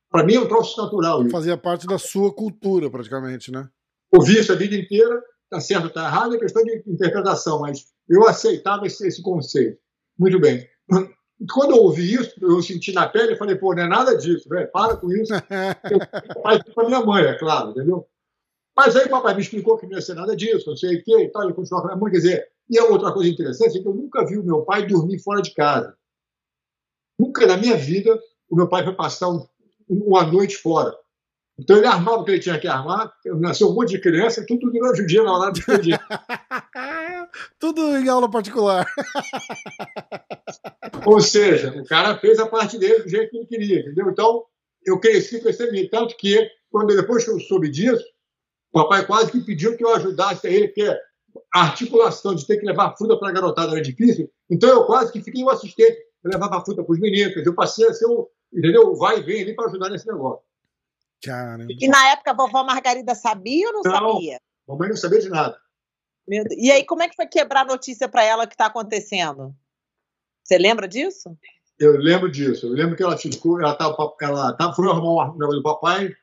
Para 0.10 0.26
mim 0.26 0.36
é 0.36 0.40
um 0.40 0.48
troço 0.48 0.82
natural. 0.82 1.28
Fazia 1.30 1.58
parte 1.58 1.88
da 1.88 1.98
sua 1.98 2.34
cultura, 2.34 2.90
praticamente, 2.90 3.52
né? 3.52 3.70
Ouvi 4.14 4.40
isso 4.40 4.52
a 4.52 4.56
vida 4.56 4.76
inteira, 4.76 5.22
está 5.52 5.60
certo 5.60 5.84
ou 5.84 5.90
está 5.90 6.06
errado, 6.06 6.36
é 6.36 6.40
questão 6.40 6.64
de 6.64 6.82
interpretação, 6.88 7.60
mas 7.60 7.86
eu 8.08 8.26
aceitava 8.28 8.88
esse, 8.88 9.06
esse 9.06 9.22
conceito. 9.22 9.78
Muito 10.18 10.40
bem. 10.40 10.66
Quando 11.52 11.72
eu 11.72 11.78
ouvi 11.78 12.14
isso, 12.14 12.34
eu 12.40 12.62
senti 12.62 12.94
na 12.94 13.10
pele, 13.10 13.34
eu 13.34 13.38
falei, 13.38 13.56
pô, 13.56 13.74
não 13.74 13.84
é 13.84 13.88
nada 13.88 14.16
disso, 14.16 14.48
velho, 14.48 14.72
para 14.72 14.96
com 14.96 15.12
isso. 15.12 15.34
Eu 15.90 16.42
faz 16.44 16.62
para 16.62 16.86
minha 16.86 17.04
mãe, 17.04 17.24
é 17.24 17.34
claro, 17.34 17.72
entendeu? 17.72 18.08
Mas 18.78 18.96
aí 18.96 19.08
o 19.08 19.10
papai 19.10 19.34
me 19.34 19.42
explicou 19.42 19.76
que 19.76 19.88
não 19.88 19.94
ia 19.94 20.02
ser 20.02 20.14
nada 20.14 20.36
disso, 20.36 20.70
não 20.70 20.78
sei 20.78 20.98
o 20.98 21.04
quê 21.04 21.24
e 21.24 21.30
tal, 21.30 21.44
ele 21.44 21.54
continuava 21.54 21.88
com 21.88 21.94
a 21.94 21.96
minha 21.96 22.04
mãe. 22.04 22.12
Quer 22.12 22.18
dizer, 22.20 22.48
e 22.70 22.78
a 22.78 22.86
outra 22.86 23.12
coisa 23.12 23.28
interessante 23.28 23.80
é 23.80 23.82
que 23.82 23.88
eu 23.88 23.94
nunca 23.94 24.24
vi 24.24 24.38
o 24.38 24.44
meu 24.44 24.62
pai 24.62 24.86
dormir 24.86 25.18
fora 25.18 25.42
de 25.42 25.52
casa. 25.56 25.98
Nunca 27.18 27.48
na 27.48 27.58
minha 27.58 27.76
vida 27.76 28.20
o 28.48 28.56
meu 28.56 28.70
pai 28.70 28.84
foi 28.84 28.94
passar 28.94 29.30
um, 29.30 29.44
uma 29.90 30.24
noite 30.24 30.58
fora. 30.58 30.96
Então 31.60 31.78
ele 31.78 31.86
armava 31.86 32.18
o 32.18 32.26
que 32.26 32.32
ele 32.32 32.40
tinha 32.40 32.60
que 32.60 32.68
armar, 32.68 33.12
nasceu 33.40 33.70
um 33.70 33.74
monte 33.74 33.92
de 33.92 34.02
criança, 34.02 34.44
tudo 34.48 34.72
durante 34.72 35.02
o 35.02 35.06
dia 35.06 35.24
na 35.24 35.38
hora 35.38 35.52
de 35.52 35.62
dia. 35.80 36.00
tudo 37.60 37.82
em 37.98 38.10
aula 38.10 38.30
particular. 38.30 38.86
Ou 41.06 41.22
seja, 41.22 41.70
o 41.80 41.86
cara 41.86 42.18
fez 42.18 42.40
a 42.40 42.48
parte 42.48 42.78
dele 42.78 43.04
do 43.04 43.10
jeito 43.10 43.30
que 43.30 43.38
ele 43.38 43.46
queria, 43.46 43.80
entendeu? 43.82 44.10
Então, 44.10 44.44
eu 44.86 45.00
cresci 45.00 45.42
com 45.42 45.50
esse 45.50 45.64
ambiente. 45.64 45.90
Tanto 45.90 46.16
que, 46.18 46.48
quando 46.70 46.96
depois 46.96 47.24
que 47.24 47.32
eu 47.32 47.40
soube 47.40 47.70
disso, 47.70 48.04
o 48.74 48.82
papai 48.82 49.06
quase 49.06 49.32
que 49.32 49.42
pediu 49.42 49.76
que 49.76 49.84
eu 49.84 49.96
ajudasse 49.96 50.48
ele, 50.48 50.70
porque 50.70 50.90
a 51.54 51.62
articulação 51.62 52.36
de 52.36 52.46
ter 52.46 52.58
que 52.58 52.66
levar 52.66 52.96
fruta 52.98 53.18
para 53.18 53.30
a 53.30 53.34
garotada 53.34 53.72
era 53.72 53.82
difícil. 53.82 54.30
Então, 54.50 54.70
eu 54.70 54.86
quase 54.86 55.12
que 55.12 55.22
fiquei 55.22 55.44
o 55.44 55.50
assistente. 55.50 55.98
Eu 56.24 56.32
levava 56.32 56.64
fruta 56.64 56.84
para 56.84 56.94
os 56.94 57.00
meninos, 57.00 57.36
eu 57.36 57.56
passei 57.56 57.88
a 57.88 57.94
ser 57.94 58.06
o, 58.06 58.30
entendeu? 58.54 58.96
vai 58.96 59.20
e 59.20 59.24
vem 59.24 59.42
ali 59.42 59.56
para 59.56 59.68
ajudar 59.68 59.90
nesse 59.90 60.08
negócio. 60.08 60.44
Caramba. 61.24 61.72
E 61.80 61.88
na 61.88 62.10
época 62.12 62.32
a 62.32 62.34
vovó 62.34 62.64
Margarida 62.64 63.14
sabia 63.16 63.68
ou 63.68 63.74
não, 63.74 63.82
Não. 63.84 64.14
sabia? 64.14 64.40
Mamãe 64.68 64.90
não 64.90 64.96
sabia 64.96 65.20
de 65.20 65.30
nada. 65.30 65.58
E 66.28 66.72
aí, 66.72 66.86
como 66.86 67.04
é 67.04 67.10
que 67.10 67.16
foi 67.16 67.28
quebrar 67.28 67.62
a 67.62 67.66
notícia 67.66 68.08
para 68.08 68.24
ela 68.24 68.48
que 68.48 68.54
está 68.54 68.68
acontecendo? 68.68 69.54
Você 70.44 70.58
lembra 70.58 70.88
disso? 70.88 71.38
Eu 71.80 71.98
lembro 71.98 72.30
disso. 72.32 72.68
Eu 72.68 72.74
lembro 72.74 72.96
que 72.96 73.04
ela 73.04 73.18
ficou, 73.18 73.60
ela, 73.60 73.76
tava, 73.76 73.96
ela 74.22 74.54
tava, 74.54 74.74
foi 74.74 74.88
arrumar 74.88 75.32
um 75.32 75.38
negócio 75.38 75.58
do 75.58 75.64
papai, 75.64 76.14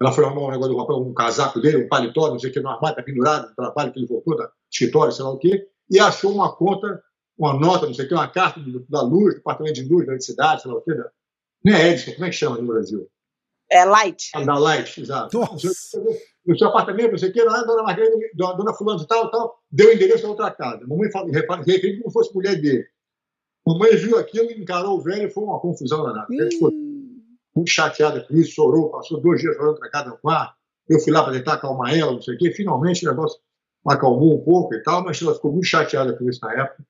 ela 0.00 0.12
foi 0.12 0.24
arrumar 0.24 0.48
um 0.48 0.50
negócio 0.50 0.72
do 0.72 0.78
papai, 0.78 0.96
um 0.96 1.14
casaco 1.14 1.60
dele, 1.60 1.84
um 1.84 1.88
paletó, 1.88 2.28
não 2.28 2.38
sei 2.38 2.50
o 2.50 2.52
que, 2.52 2.60
no 2.60 2.68
armário, 2.68 2.96
tá 2.96 3.02
pendurado, 3.02 3.48
no 3.48 3.54
trabalho 3.54 3.92
que 3.92 3.98
ele 3.98 4.06
voltou, 4.06 4.36
da 4.36 4.50
escritório, 4.70 5.12
sei 5.12 5.24
lá 5.24 5.30
o 5.30 5.38
quê, 5.38 5.66
e 5.90 5.98
achou 5.98 6.32
uma 6.32 6.54
conta, 6.54 7.02
uma 7.38 7.54
nota, 7.58 7.86
não 7.86 7.94
sei 7.94 8.04
o 8.04 8.08
que, 8.08 8.14
uma 8.14 8.28
carta 8.28 8.60
da 8.88 9.02
luz, 9.02 9.34
do 9.34 9.38
departamento 9.38 9.82
de 9.82 9.88
luz 9.88 10.06
da 10.06 10.18
cidade, 10.20 10.62
sei 10.62 10.70
lá 10.70 10.76
o 10.76 10.82
quê. 10.82 10.94
Da, 10.94 11.10
não 11.64 11.74
é 11.74 11.88
Edson, 11.90 12.12
como 12.12 12.26
é 12.26 12.30
que 12.30 12.36
chama 12.36 12.58
no 12.58 12.66
Brasil? 12.66 13.08
É 13.72 13.84
light. 13.84 14.30
A 14.34 14.44
Da 14.44 14.58
Light, 14.58 15.00
exato. 15.00 15.40
No 16.46 16.58
seu 16.58 16.68
apartamento, 16.68 17.12
não 17.12 17.18
sei 17.18 17.30
o 17.30 17.32
que, 17.32 17.42
lá, 17.42 17.62
dona 17.62 17.82
Margarida, 17.82 18.14
dona 18.34 18.74
fulano 18.74 19.06
tal, 19.06 19.30
tal, 19.30 19.58
deu 19.70 19.88
o 19.88 19.92
endereço 19.92 20.24
da 20.24 20.28
outra 20.28 20.50
casa. 20.50 20.86
Mamãe 20.86 21.10
fala, 21.10 21.30
referiu 21.64 22.00
como 22.02 22.12
fosse 22.12 22.34
mulher 22.34 22.60
dele. 22.60 22.84
Mamãe 23.66 23.96
viu 23.96 24.18
aquilo, 24.18 24.50
encarou 24.50 24.98
o 24.98 25.00
velho 25.00 25.28
e 25.28 25.30
foi 25.30 25.44
uma 25.44 25.60
confusão 25.60 26.02
danada. 26.04 26.26
Ele 26.30 26.50
ficou 26.50 26.70
Hum, 26.70 27.20
muito 27.54 27.70
chateada 27.70 28.20
com 28.20 28.34
isso, 28.34 28.52
chorou, 28.52 28.90
passou 28.90 29.20
dois 29.20 29.40
dias 29.40 29.54
chorando 29.56 29.78
para 29.78 29.90
cada 29.90 30.10
no 30.10 30.18
quarto. 30.18 30.54
Eu 30.88 30.98
fui 31.00 31.12
lá 31.12 31.22
para 31.22 31.32
tentar 31.32 31.54
acalmar 31.54 31.96
ela, 31.96 32.12
não 32.12 32.20
sei 32.20 32.34
o 32.34 32.38
quê. 32.38 32.50
Finalmente 32.50 33.06
o 33.06 33.10
negócio 33.10 33.38
acalmou 33.86 34.34
um 34.34 34.44
pouco 34.44 34.74
e 34.74 34.82
tal, 34.82 35.02
mas 35.04 35.22
ela 35.22 35.34
ficou 35.34 35.52
muito 35.52 35.66
chateada 35.66 36.12
com 36.16 36.28
isso 36.28 36.40
na 36.42 36.52
época. 36.54 36.84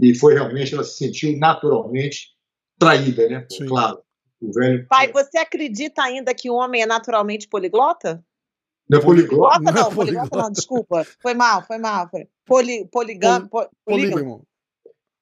E 0.00 0.14
foi 0.14 0.34
realmente, 0.34 0.74
ela 0.74 0.84
se 0.84 0.96
sentiu 0.96 1.38
naturalmente 1.38 2.32
traída, 2.78 3.28
né? 3.28 3.46
Sim. 3.50 3.66
Claro. 3.66 4.02
O 4.40 4.52
velho. 4.52 4.86
Pai, 4.88 5.10
você 5.12 5.38
acredita 5.38 6.02
ainda 6.02 6.34
que 6.34 6.50
o 6.50 6.54
homem 6.54 6.82
é 6.82 6.86
naturalmente 6.86 7.48
poliglota? 7.48 8.22
Não 8.88 8.98
é 8.98 9.02
poliglota? 9.02 9.56
Poliglota 9.56 9.60
Não 9.60 9.70
é 9.70 9.74
não, 9.84 9.94
poliglota 9.94 10.28
poliglota. 10.30 10.36
não, 10.44 10.52
desculpa. 10.52 11.04
Foi 11.20 11.34
mal, 11.34 11.62
foi 11.66 11.78
mal. 11.78 12.08
Foi. 12.08 12.28
Poli, 12.44 12.86
poligam, 12.88 13.48
po- 13.48 13.68
polígamo. 13.84 14.46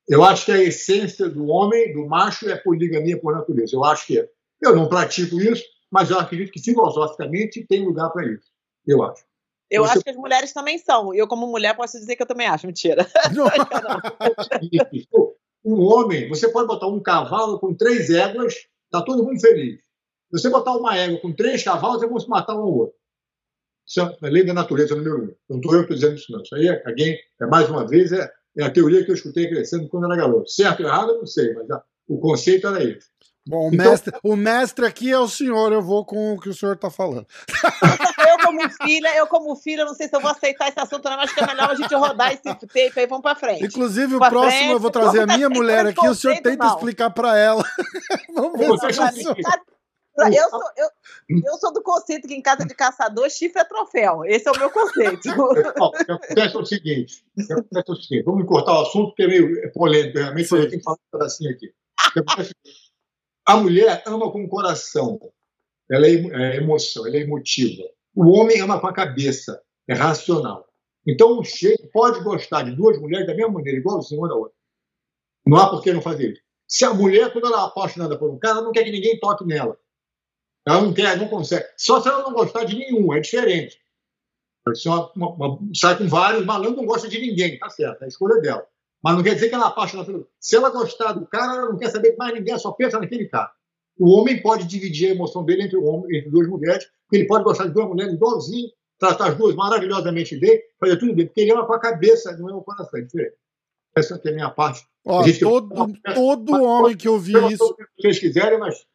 Eu 0.09 0.23
acho 0.23 0.45
que 0.47 0.53
a 0.53 0.63
essência 0.63 1.29
do 1.31 1.47
homem, 1.47 1.95
do 1.95 2.07
macho, 2.07 2.49
é 2.51 2.57
poligamia 2.57 3.19
por 3.19 3.35
natureza. 3.35 3.75
Eu 3.75 3.85
acho 3.85 4.07
que 4.07 4.19
é. 4.19 4.29
Eu 4.63 4.77
não 4.77 4.89
pratico 4.89 5.41
isso, 5.41 5.65
mas 5.91 6.11
eu 6.11 6.19
acredito 6.19 6.53
que 6.53 6.61
filosoficamente 6.61 7.65
tem 7.67 7.85
lugar 7.85 8.11
para 8.11 8.27
isso. 8.27 8.51
Eu 8.87 9.03
acho. 9.03 9.25
Eu 9.71 9.83
Você- 9.85 9.93
acho 9.93 10.03
que 10.05 10.11
as 10.11 10.17
mulheres 10.17 10.53
também 10.53 10.77
são. 10.77 11.15
Eu, 11.15 11.27
como 11.27 11.47
mulher, 11.47 11.75
posso 11.75 11.99
dizer 11.99 12.17
que 12.17 12.23
eu 12.23 12.27
também 12.27 12.47
acho. 12.47 12.67
Mentira. 12.67 13.07
Um 15.67 15.81
homem, 15.81 16.29
você 16.29 16.47
pode 16.53 16.67
botar 16.67 16.87
um 16.89 17.01
cavalo 17.01 17.59
com 17.59 17.73
três 17.75 18.11
éguas, 18.11 18.55
tá 18.99 19.05
todo 19.05 19.25
mundo 19.25 19.41
feliz. 19.41 19.77
Se 19.77 20.41
você 20.41 20.51
botar 20.51 20.77
uma 20.77 20.97
égua 20.97 21.21
com 21.21 21.33
três 21.33 21.63
cavalos, 21.63 21.99
eles 22.03 22.11
vão 22.11 22.21
se 22.21 22.29
matar 22.29 22.55
um 22.57 22.61
ao 22.63 22.73
outro. 22.75 22.97
Isso 23.87 24.01
é 24.01 24.31
lei 24.31 24.45
da 24.45 24.55
natureza 24.55 24.95
número 24.97 25.25
um. 25.25 25.35
Não 25.49 25.57
estou 25.59 25.75
eu 25.75 25.87
dizendo 25.87 26.15
isso, 26.15 26.33
não. 26.33 26.43
Isso 26.43 26.55
aí 26.55 26.69
é, 26.69 26.83
alguém, 26.87 27.19
é 27.41 27.47
mais 27.47 27.69
uma 27.69 27.87
vez, 27.87 28.13
é, 28.13 28.31
é 28.57 28.65
a 28.65 28.71
teoria 28.71 29.05
que 29.05 29.11
eu 29.11 29.15
escutei 29.15 29.49
crescendo 29.49 29.89
quando 29.89 30.07
era 30.07 30.17
garoto. 30.17 30.51
Certo 30.51 30.81
ou 30.81 30.87
errado, 30.89 31.11
eu 31.11 31.19
não 31.19 31.27
sei, 31.27 31.53
mas 31.55 31.71
a- 31.71 31.83
o 32.09 32.19
conceito 32.19 32.67
era 32.67 32.83
esse. 32.83 33.09
Bom, 33.47 33.69
o, 33.69 33.75
Então- 33.75 33.91
mestre, 33.91 34.13
o 34.23 34.37
mestre 34.37 34.87
aqui 34.87 35.11
é 35.13 35.19
o 35.19 35.29
senhor, 35.29 35.73
eu 35.73 35.83
vou 35.83 36.05
com 36.05 36.33
o 36.35 36.41
que 36.41 36.49
o 36.49 36.55
senhor 36.55 36.75
está 36.77 36.91
falando. 36.91 37.27
Eu, 38.27 38.39
como 38.47 38.61
filha, 38.83 39.17
eu, 39.17 39.27
como 39.27 39.55
filha, 39.55 39.85
não 39.85 39.95
sei 39.95 40.09
se 40.09 40.17
eu 40.17 40.21
vou 40.21 40.31
aceitar 40.31 40.69
esse 40.69 40.81
assunto, 40.81 41.05
não. 41.09 41.21
Acho 41.21 41.35
que 41.35 41.43
é 41.45 41.47
melhor 41.47 41.71
a 41.71 41.75
gente 41.75 41.95
rodar 41.95 42.33
esse 42.33 42.43
tape 42.67 42.93
aí. 43.01 43.07
Vamos 43.07 43.23
pra 43.23 43.35
frente. 43.35 43.65
Inclusive, 43.65 44.15
o 44.17 44.19
Pra 44.19 44.29
próximo 44.31 44.51
frente, 44.53 44.73
eu 44.73 44.81
vou 44.81 44.91
trazer 44.91 45.21
a 45.21 45.27
minha 45.27 45.49
mulher 45.49 45.87
aqui, 45.87 46.07
o 46.09 46.15
senhor 46.15 46.35
tenta 46.41 46.65
não. 46.65 46.75
explicar 46.75 47.11
para 47.11 47.37
ela. 47.39 47.63
Vamos 48.35 48.59
ver 48.59 48.67
Você 48.69 48.93
se 48.93 49.01
Eu 49.29 50.49
sou, 50.51 50.61
eu, 50.77 50.89
eu 51.45 51.59
sou 51.59 51.73
do 51.73 51.83
conceito 51.83 52.27
que 52.27 52.35
em 52.35 52.43
casa 52.43 52.65
de 52.65 52.75
caçador, 52.75 53.29
chifre 53.31 53.61
é 53.61 53.65
troféu. 53.65 54.25
Esse 54.25 54.49
é 54.49 54.53
o 54.53 54.59
meu 54.59 54.71
conceito. 54.71 55.29
O 55.29 55.51
acontece 55.59 56.57
o 56.57 56.65
seguinte: 56.65 57.25
o 57.37 57.43
acontece 57.53 57.93
o 57.93 57.97
seguinte, 57.97 58.23
vamos 58.25 58.47
cortar 58.47 58.73
o 58.73 58.83
assunto, 58.83 59.09
porque 59.09 59.23
é 59.25 59.29
meio 59.29 59.73
polêmico, 59.73 60.19
realmente, 60.19 60.49
Sim. 60.49 60.57
eu 60.57 60.69
tenho 60.69 60.79
que 60.79 60.85
falar 60.85 60.97
um 60.97 61.19
pedacinho 61.19 61.51
aqui. 61.51 61.67
O 62.17 62.21
acontece 62.21 62.53
o 62.53 62.55
seguinte, 62.65 62.84
A 63.47 63.57
mulher 63.57 64.03
ama 64.07 64.31
com 64.31 64.45
o 64.45 64.49
coração, 64.49 65.21
ela 65.91 66.07
é 66.07 66.15
é 66.15 66.57
emoção, 66.57 67.07
ela 67.07 67.17
é 67.17 67.21
emotiva. 67.21 67.83
O 68.15 68.31
homem 68.31 68.61
ama 68.61 68.81
com 68.81 68.87
a 68.87 68.93
cabeça, 68.93 69.61
é 69.89 69.95
racional. 69.95 70.67
Então, 71.07 71.39
o 71.39 71.45
chefe 71.45 71.87
pode 71.93 72.23
gostar 72.25 72.63
de 72.63 72.75
duas 72.75 72.99
mulheres 72.99 73.27
da 73.27 73.35
mesma 73.35 73.53
maneira, 73.53 73.79
igualzinho 73.79 74.21
uma 74.21 74.29
da 74.29 74.35
outra. 74.35 74.57
Não 75.47 75.59
há 75.59 75.69
por 75.69 75.83
que 75.83 75.93
não 75.93 76.01
fazer 76.01 76.33
isso. 76.33 76.43
Se 76.67 76.85
a 76.85 76.95
mulher, 76.95 77.31
quando 77.33 77.47
ela 77.47 77.63
é 77.63 77.67
apaixonada 77.67 78.19
por 78.19 78.31
um 78.31 78.39
cara, 78.39 78.63
não 78.63 78.73
quer 78.73 78.85
que 78.85 78.91
ninguém 78.91 79.19
toque 79.21 79.45
nela. 79.45 79.79
Ela 80.67 80.81
não 80.81 80.95
quer, 80.95 81.19
não 81.19 81.29
consegue. 81.29 81.67
Só 81.77 82.01
se 82.01 82.09
ela 82.09 82.23
não 82.23 82.33
gostar 82.33 82.65
de 82.65 82.77
nenhum, 82.77 83.13
é 83.13 83.21
diferente. 83.21 83.79
Uma, 84.87 85.13
uma, 85.13 85.29
uma, 85.35 85.59
sai 85.75 85.99
com 85.99 86.09
vários, 86.09 86.47
malandro 86.47 86.77
não 86.77 86.87
gosta 86.87 87.07
de 87.07 87.21
ninguém, 87.21 87.59
tá 87.59 87.69
certo, 87.69 88.01
é 88.01 88.07
a 88.07 88.09
escolha 88.09 88.41
dela. 88.41 88.67
Mas 89.05 89.17
não 89.17 89.23
quer 89.23 89.35
dizer 89.35 89.51
que 89.51 89.55
ela 89.55 89.67
é 89.67 89.69
apaixonada 89.69 90.11
pelo. 90.11 90.27
Se 90.41 90.57
ela 90.57 90.71
gostar 90.71 91.13
do 91.13 91.27
cara, 91.27 91.57
ela 91.57 91.69
não 91.69 91.77
quer 91.77 91.91
saber 91.91 92.17
mais 92.17 92.33
ninguém, 92.33 92.59
só 92.59 92.73
pensa 92.73 92.99
naquele 92.99 93.27
cara. 93.29 93.53
O 93.99 94.11
homem 94.19 94.41
pode 94.41 94.67
dividir 94.67 95.11
a 95.11 95.15
emoção 95.15 95.45
dele 95.45 95.65
entre, 95.65 95.77
homem, 95.77 96.17
entre 96.17 96.31
duas 96.31 96.49
mulheres, 96.49 96.87
porque 97.03 97.19
ele 97.19 97.27
pode 97.27 97.45
gostar 97.45 97.67
de 97.67 97.75
duas 97.75 97.87
mulheres 97.87 98.15
igualzinho, 98.15 98.71
tratar 98.99 99.29
as 99.29 99.37
duas 99.37 99.55
maravilhosamente 99.55 100.39
bem, 100.39 100.59
fazer 100.81 100.97
tudo 100.97 101.15
bem, 101.15 101.27
porque 101.27 101.43
ele 101.43 101.53
ama 101.53 101.67
com 101.67 101.75
a 101.75 101.79
cabeça, 101.79 102.35
não 102.39 102.49
é 102.49 102.55
o 102.55 102.63
coração, 102.63 102.99
é 102.99 103.03
diferente. 103.03 103.37
Essa 103.95 104.21
é 104.25 104.29
a 104.31 104.33
minha 104.33 104.51
parte. 104.51 104.87
Ó, 105.07 105.23
todo 105.39 105.93
todo 106.15 106.63
homem 106.63 106.97
que 106.97 107.09
ouvir 107.09 107.37
isso, 107.53 107.77
que 107.77 107.85
vocês 108.01 108.19
quiserem, 108.19 108.59
mas. 108.59 108.87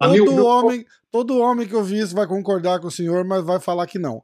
todo 0.00 0.46
homem, 0.46 0.86
todo 1.14 1.38
homem 1.38 1.64
que 1.64 1.76
ouvir 1.76 2.00
isso 2.00 2.12
vai 2.12 2.26
concordar 2.26 2.80
com 2.80 2.88
o 2.88 2.90
senhor, 2.90 3.24
mas 3.24 3.44
vai 3.44 3.60
falar 3.60 3.86
que 3.86 4.00
não. 4.00 4.20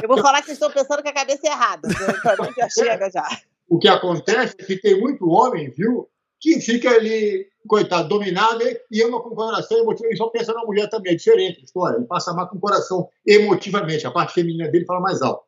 Eu 0.00 0.06
vou 0.06 0.18
falar 0.22 0.38
que 0.38 0.46
vocês 0.46 0.58
estão 0.58 0.70
pensando 0.70 1.02
que 1.02 1.08
a 1.08 1.12
cabeça 1.12 1.40
é 1.44 1.50
errada. 1.50 1.88
Pra 2.22 2.46
mim 2.46 2.52
já 2.56 2.68
chega 2.68 3.10
já. 3.10 3.26
O 3.68 3.80
que 3.80 3.88
acontece 3.88 4.54
é 4.60 4.64
que 4.64 4.76
tem 4.76 5.00
muito 5.00 5.28
homem, 5.28 5.68
viu, 5.70 6.08
que 6.40 6.60
fica 6.60 6.88
ali, 6.88 7.48
coitado, 7.66 8.08
dominado 8.10 8.62
e- 8.62 9.02
ama 9.02 9.20
com 9.20 9.30
o 9.30 9.34
coração 9.34 9.76
emotivo. 9.78 10.06
Ele 10.06 10.16
só 10.16 10.28
pensa 10.28 10.52
na 10.52 10.62
mulher 10.64 10.88
também, 10.88 11.14
é 11.14 11.16
diferente 11.16 11.58
a 11.60 11.64
história. 11.64 11.96
Ele 11.96 12.06
passa 12.06 12.32
mais 12.32 12.48
com 12.48 12.58
o 12.58 12.60
coração 12.60 13.08
emotivamente. 13.26 14.06
A 14.06 14.10
parte 14.12 14.34
feminina 14.34 14.68
dele 14.70 14.84
fala 14.84 15.00
mais 15.00 15.20
alto. 15.20 15.42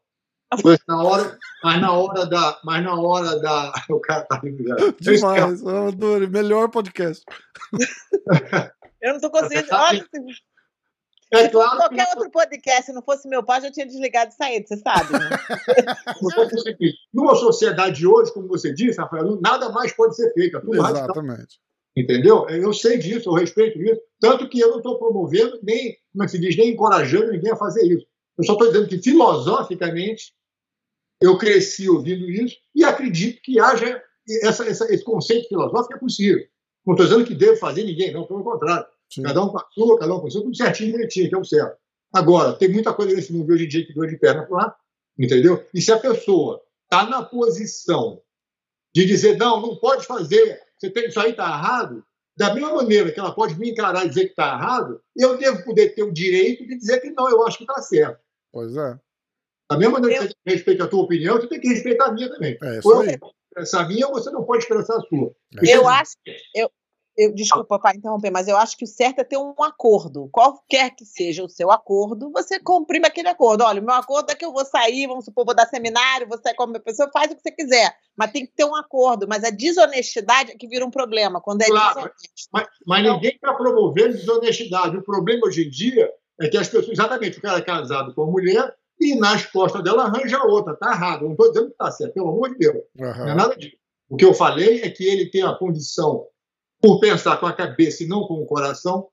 Mas 0.65 0.81
na 0.89 1.01
hora, 1.01 1.39
mas 1.63 1.81
na 1.81 1.93
hora 1.93 2.27
da. 2.27 2.59
Mas 2.65 2.83
na 2.83 2.95
hora 3.01 3.39
da. 3.39 3.73
O 3.89 4.01
cara 4.01 4.23
tá 4.23 4.41
rindo 4.43 4.65
já. 4.67 4.75
Demais, 4.99 5.63
eu 5.63 5.87
adoro. 5.89 6.29
Melhor 6.29 6.69
podcast. 6.71 7.25
Eu 9.05 9.13
não 9.13 9.21
tô 9.21 9.31
conseguindo. 9.31 9.69
Olha, 9.71 10.03
se 10.03 10.43
É 11.31 11.49
claro 11.49 11.71
que 11.73 11.77
qualquer 11.77 12.09
outro 12.15 12.31
podcast, 12.31 12.87
se 12.87 12.93
não 12.93 13.03
fosse 13.03 13.29
meu 13.29 13.45
pai, 13.45 13.61
já 13.61 13.71
tinha 13.71 13.85
desligado 13.85 14.31
e 14.31 14.35
saído, 14.35 14.67
você 14.67 14.79
sabe. 14.79 15.13
Né? 15.13 15.29
não 16.23 16.31
foi 16.31 16.47
o 16.47 16.59
seguinte, 16.59 16.97
numa 17.13 17.35
sociedade 17.35 17.97
de 17.97 18.07
hoje, 18.07 18.33
como 18.33 18.49
você 18.49 18.73
disse, 18.73 18.99
Rafael, 18.99 19.39
nada 19.43 19.69
mais 19.69 19.93
pode 19.93 20.17
ser 20.17 20.33
feito. 20.33 20.57
É. 20.57 20.77
Exatamente. 20.77 21.61
Entendeu? 21.95 22.49
Eu 22.49 22.73
sei 22.73 22.97
disso, 22.97 23.29
eu 23.29 23.35
respeito 23.35 23.79
isso. 23.83 24.01
Tanto 24.19 24.49
que 24.49 24.59
eu 24.59 24.71
não 24.71 24.79
estou 24.79 24.99
promovendo, 24.99 25.61
nem, 25.63 25.99
como 26.11 26.25
é 26.25 26.27
que 26.27 26.33
se 26.33 26.39
diz, 26.39 26.57
nem 26.57 26.71
encorajando 26.71 27.31
ninguém 27.31 27.53
a 27.53 27.57
fazer 27.57 27.85
isso. 27.87 28.07
Eu 28.39 28.45
só 28.45 28.55
estou 28.55 28.69
dizendo 28.69 28.89
que, 28.89 29.03
filosoficamente, 29.03 30.33
eu 31.21 31.37
cresci 31.37 31.91
ouvindo 31.91 32.29
isso 32.31 32.57
e 32.75 32.83
acredito 32.83 33.43
que 33.43 33.61
haja 33.61 34.03
essa, 34.43 34.65
essa, 34.65 34.93
esse 34.93 35.05
conceito 35.05 35.49
filosófico 35.49 35.95
é 35.95 35.99
possível. 35.99 36.43
Não 36.87 36.95
estou 36.95 37.07
dizendo 37.07 37.25
que 37.25 37.35
devo 37.35 37.57
fazer 37.57 37.85
ninguém, 37.85 38.13
não, 38.13 38.27
pelo 38.27 38.43
contrário. 38.43 38.87
Sim. 39.15 39.23
Cada 39.23 39.45
um 39.45 39.49
com 39.49 39.59
a 39.59 39.67
sua, 39.73 39.99
cada 39.99 40.15
um 40.15 40.21
com 40.21 40.27
a 40.27 40.31
sua, 40.31 40.43
tudo 40.43 40.57
certinho, 40.57 40.93
bonitinho, 40.93 41.29
que 41.29 41.35
é 41.35 41.39
o 41.39 41.45
certo. 41.45 41.79
Agora, 42.13 42.53
tem 42.55 42.69
muita 42.69 42.93
coisa 42.93 43.15
nesse 43.15 43.33
mundo 43.33 43.53
hoje 43.53 43.65
em 43.65 43.69
dia 43.69 43.87
que 43.87 43.95
doa 43.95 44.09
de 44.09 44.17
perna 44.17 44.45
para 44.45 44.57
lá, 44.57 44.77
entendeu? 45.17 45.65
E 45.73 45.81
se 45.81 45.93
a 45.93 45.99
pessoa 45.99 46.61
está 46.85 47.09
na 47.09 47.23
posição 47.23 48.21
de 48.93 49.05
dizer, 49.05 49.37
não, 49.37 49.61
não 49.61 49.77
pode 49.77 50.05
fazer, 50.05 50.61
você 50.77 50.91
tem, 50.91 51.07
isso 51.07 51.21
aí 51.21 51.31
está 51.31 51.45
errado, 51.45 52.05
da 52.37 52.53
mesma 52.53 52.75
maneira 52.75 53.13
que 53.13 53.21
ela 53.21 53.33
pode 53.33 53.57
me 53.59 53.71
encarar 53.71 54.05
e 54.05 54.09
dizer 54.09 54.25
que 54.25 54.31
está 54.31 54.55
errado, 54.55 55.01
eu 55.17 55.39
devo 55.39 55.65
poder 55.65 55.91
ter 55.95 56.03
o 56.03 56.13
direito 56.13 56.67
de 56.67 56.77
dizer 56.77 57.01
que 57.01 57.11
não, 57.11 57.31
eu 57.31 57.47
acho 57.47 57.59
que 57.59 57.65
está 57.65 57.81
certo. 57.81 58.21
Pois 58.53 58.77
é. 58.77 58.99
Da 59.71 59.79
mesma 59.79 60.01
maneira 60.01 60.27
que 60.27 60.35
você 60.35 60.57
respeita 60.57 60.85
a 60.85 60.89
tua 60.89 61.05
opinião, 61.05 61.37
você 61.37 61.47
tem 61.47 61.61
que 61.61 61.69
respeitar 61.69 62.07
a 62.07 62.13
minha 62.13 62.29
também. 62.29 62.59
É 62.61 62.79
isso 62.79 62.89
Ou 62.89 63.05
eu 63.05 63.11
aí. 63.11 63.19
posso 63.19 63.35
expressar 63.49 63.85
a 63.85 63.89
minha, 63.89 64.07
ou 64.09 64.15
você 64.15 64.31
não 64.31 64.45
pode 64.45 64.65
expressar 64.65 64.97
a 64.97 65.01
sua. 65.03 65.35
É 65.63 65.77
Eu 65.77 65.89
acho. 65.89 66.13
Eu, 66.55 66.71
eu, 67.17 67.33
desculpa, 67.33 67.79
papai, 67.79 67.97
interromper, 67.97 68.31
mas 68.31 68.49
eu 68.49 68.57
acho 68.57 68.77
que 68.77 68.85
o 68.85 68.89
certo 68.89 69.21
é 69.21 69.25
ter 69.25 69.37
um 69.37 69.55
acordo. 69.63 70.29
Qualquer 70.33 70.91
que 70.91 71.05
seja 71.05 71.45
o 71.45 71.49
seu 71.49 71.71
acordo, 71.71 72.31
você 72.33 72.59
comprime 72.59 73.07
aquele 73.07 73.29
acordo. 73.29 73.63
Olha, 73.63 73.81
o 73.81 73.85
meu 73.85 73.95
acordo 73.95 74.31
é 74.31 74.35
que 74.35 74.45
eu 74.45 74.53
vou 74.53 74.65
sair, 74.65 75.07
vamos 75.07 75.25
supor, 75.25 75.45
vou 75.45 75.55
dar 75.55 75.67
seminário, 75.67 76.29
vou 76.29 76.39
sair 76.39 76.55
como 76.55 76.73
uma 76.73 76.81
pessoa, 76.81 77.11
faz 77.13 77.31
o 77.31 77.37
que 77.37 77.43
você 77.43 77.53
quiser. 77.53 77.95
Mas 78.17 78.33
tem 78.33 78.45
que 78.45 78.53
ter 78.53 78.65
um 78.65 78.75
acordo. 78.75 79.27
Mas 79.29 79.45
a 79.45 79.51
desonestidade 79.51 80.53
é 80.53 80.57
que 80.57 80.67
vira 80.67 80.85
um 80.85 80.91
problema. 80.91 81.41
Quando 81.41 81.63
é 81.63 81.67
Claro. 81.67 82.11
Mas, 82.53 82.67
mas 82.87 83.03
ninguém 83.05 83.33
está 83.35 83.55
promovendo 83.55 84.15
desonestidade. 84.15 84.97
O 84.97 85.03
problema 85.03 85.47
hoje 85.47 85.67
em 85.67 85.71
dia 85.71 86.11
é 86.41 86.49
que 86.49 86.57
as 86.57 86.69
pessoas, 86.69 86.89
exatamente, 86.89 87.39
o 87.39 87.43
cara 87.43 87.59
é 87.59 87.63
casado 87.63 88.15
com 88.15 88.23
a 88.23 88.27
mulher 88.27 88.75
e 89.01 89.15
nas 89.15 89.47
costas 89.47 89.83
dela 89.83 90.05
arranja 90.05 90.43
outra. 90.45 90.73
Está 90.73 90.93
errado. 90.93 91.23
Eu 91.23 91.27
Não 91.27 91.33
estou 91.33 91.49
dizendo 91.49 91.67
que 91.67 91.73
está 91.73 91.91
certo, 91.91 92.15
pelo 92.15 92.31
amor 92.31 92.51
de 92.51 92.59
Deus. 92.59 92.83
Não 92.97 93.29
é 93.29 93.35
nada 93.35 93.57
disso. 93.57 93.77
O 94.09 94.17
que 94.17 94.25
eu 94.25 94.35
falei 94.35 94.83
é 94.83 94.91
que 94.91 95.05
ele 95.05 95.31
tem 95.31 95.43
a 95.43 95.55
condição, 95.55 96.27
por 96.85 97.01
pensar 97.01 97.39
com 97.39 97.47
a 97.47 97.53
cabeça 97.55 98.05
e 98.05 98.07
não 98.07 98.27
com 98.27 98.35
o 98.35 98.45
coração, 98.45 99.09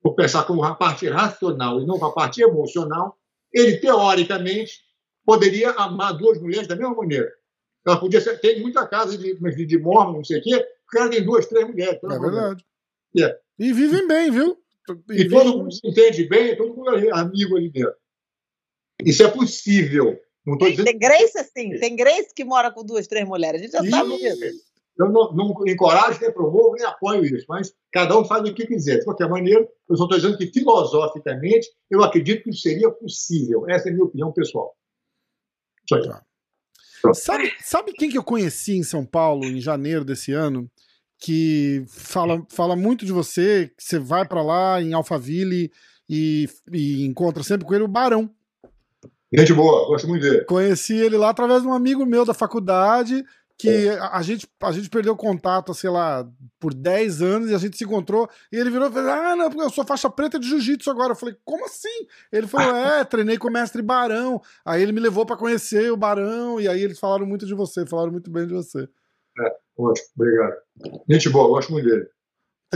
por 0.00 0.14
pensar 0.14 0.44
com 0.44 0.62
a 0.62 0.76
parte 0.76 1.08
racional 1.08 1.80
e 1.80 1.84
não 1.84 1.98
com 1.98 2.04
a 2.04 2.12
parte 2.12 2.40
emocional, 2.40 3.18
ele, 3.52 3.78
teoricamente, 3.78 4.84
poderia 5.24 5.70
amar 5.72 6.16
duas 6.16 6.40
mulheres 6.40 6.68
da 6.68 6.76
mesma 6.76 6.94
maneira. 6.94 7.28
Ela 7.84 7.98
podia 7.98 8.20
ser. 8.20 8.38
Tem 8.38 8.60
muita 8.60 8.86
casa 8.86 9.18
de, 9.18 9.34
de, 9.34 9.66
de 9.66 9.76
mormon, 9.76 10.18
não 10.18 10.24
sei 10.24 10.38
o 10.38 10.42
quê, 10.42 10.54
o 10.54 10.90
cara 10.92 11.10
tem 11.10 11.24
duas, 11.24 11.46
três 11.46 11.66
mulheres. 11.66 11.98
É 12.00 12.06
verdade. 12.06 12.64
É. 13.18 13.38
E 13.58 13.72
vivem 13.72 14.06
bem, 14.06 14.30
viu? 14.30 14.56
E 15.10 15.22
E 15.22 15.28
todo 15.28 15.58
mundo 15.58 15.72
se 15.72 15.80
entende 15.84 16.28
bem, 16.28 16.56
todo 16.56 16.76
mundo 16.76 16.96
é 16.96 17.10
amigo 17.10 17.56
ali 17.56 17.70
dentro. 17.70 17.96
Isso 19.04 19.24
é 19.24 19.28
possível. 19.28 20.16
Não 20.46 20.54
estou 20.54 20.70
dizendo 20.70 20.84
Tem 20.84 20.96
Grace 20.96 21.36
assim, 21.36 21.76
tem 21.80 21.96
Grace 21.96 22.32
que 22.32 22.44
mora 22.44 22.70
com 22.70 22.84
duas, 22.84 23.08
três 23.08 23.26
mulheres. 23.26 23.60
A 23.60 23.64
gente 23.64 23.72
já 23.72 23.98
sabe 23.98 24.16
disso. 24.16 24.65
Eu 24.98 25.10
não, 25.10 25.32
não 25.32 25.54
encorajo, 25.66 26.18
nem 26.20 26.32
promovo, 26.32 26.72
nem 26.72 26.86
apoio 26.86 27.24
isso, 27.24 27.44
mas 27.48 27.72
cada 27.92 28.18
um 28.18 28.24
faz 28.24 28.48
o 28.48 28.54
que 28.54 28.66
quiser. 28.66 28.98
De 28.98 29.04
qualquer 29.04 29.28
maneira, 29.28 29.68
eu 29.88 29.96
só 29.96 30.04
estou 30.04 30.18
dizendo 30.18 30.38
que, 30.38 30.46
filosoficamente, 30.46 31.68
eu 31.90 32.02
acredito 32.02 32.42
que 32.42 32.50
isso 32.50 32.62
seria 32.62 32.90
possível. 32.90 33.68
Essa 33.68 33.88
é 33.88 33.90
a 33.90 33.94
minha 33.94 34.06
opinião 34.06 34.32
pessoal. 34.32 34.74
Isso 35.84 35.94
aí. 35.94 36.08
Tá. 36.08 36.22
Sabe, 37.14 37.52
sabe 37.60 37.92
quem 37.92 38.10
que 38.10 38.18
eu 38.18 38.24
conheci 38.24 38.76
em 38.76 38.82
São 38.82 39.04
Paulo 39.04 39.44
em 39.44 39.60
janeiro 39.60 40.04
desse 40.04 40.32
ano? 40.32 40.68
Que 41.18 41.84
fala, 41.88 42.42
fala 42.50 42.74
muito 42.74 43.04
de 43.04 43.12
você, 43.12 43.70
que 43.76 43.84
você 43.84 43.98
vai 43.98 44.26
pra 44.26 44.42
lá 44.42 44.82
em 44.82 44.92
Alphaville 44.92 45.70
e, 46.08 46.48
e 46.72 47.04
encontra 47.04 47.42
sempre 47.42 47.66
com 47.66 47.74
ele 47.74 47.84
o 47.84 47.88
Barão. 47.88 48.30
Gente 49.32 49.52
boa, 49.52 49.86
gosto 49.88 50.08
muito 50.08 50.22
dele. 50.22 50.44
Conheci 50.44 50.94
ele 50.94 51.16
lá 51.16 51.30
através 51.30 51.62
de 51.62 51.68
um 51.68 51.72
amigo 51.72 52.06
meu 52.06 52.24
da 52.24 52.32
faculdade, 52.32 53.24
que 53.58 53.88
a, 53.88 54.18
a 54.18 54.22
gente, 54.22 54.46
a 54.62 54.72
gente 54.72 54.90
perdeu 54.90 55.16
contato, 55.16 55.72
sei 55.72 55.88
lá, 55.88 56.28
por 56.60 56.74
10 56.74 57.22
anos, 57.22 57.50
e 57.50 57.54
a 57.54 57.58
gente 57.58 57.76
se 57.76 57.84
encontrou, 57.84 58.28
e 58.52 58.56
ele 58.56 58.70
virou 58.70 58.88
e 58.88 58.92
falou: 58.92 59.10
Ah, 59.10 59.36
não, 59.36 59.48
porque 59.48 59.64
eu 59.64 59.70
sou 59.70 59.84
faixa 59.84 60.10
preta 60.10 60.38
de 60.38 60.48
jiu-jitsu 60.48 60.90
agora. 60.90 61.12
Eu 61.12 61.16
falei, 61.16 61.36
como 61.44 61.64
assim? 61.64 62.06
Ele 62.30 62.46
falou: 62.46 62.74
É, 62.76 63.04
treinei 63.04 63.38
com 63.38 63.48
o 63.48 63.52
mestre 63.52 63.82
Barão. 63.82 64.40
Aí 64.64 64.82
ele 64.82 64.92
me 64.92 65.00
levou 65.00 65.24
pra 65.24 65.36
conhecer 65.36 65.90
o 65.90 65.96
Barão, 65.96 66.60
e 66.60 66.68
aí 66.68 66.82
eles 66.82 66.98
falaram 66.98 67.26
muito 67.26 67.46
de 67.46 67.54
você, 67.54 67.86
falaram 67.86 68.12
muito 68.12 68.30
bem 68.30 68.46
de 68.46 68.54
você. 68.54 68.88
Ótimo, 69.78 70.08
obrigado. 70.16 70.54
Gente 71.08 71.28
boa, 71.28 71.48
gosto 71.48 71.72
muito 71.72 71.88
dele. 71.88 72.06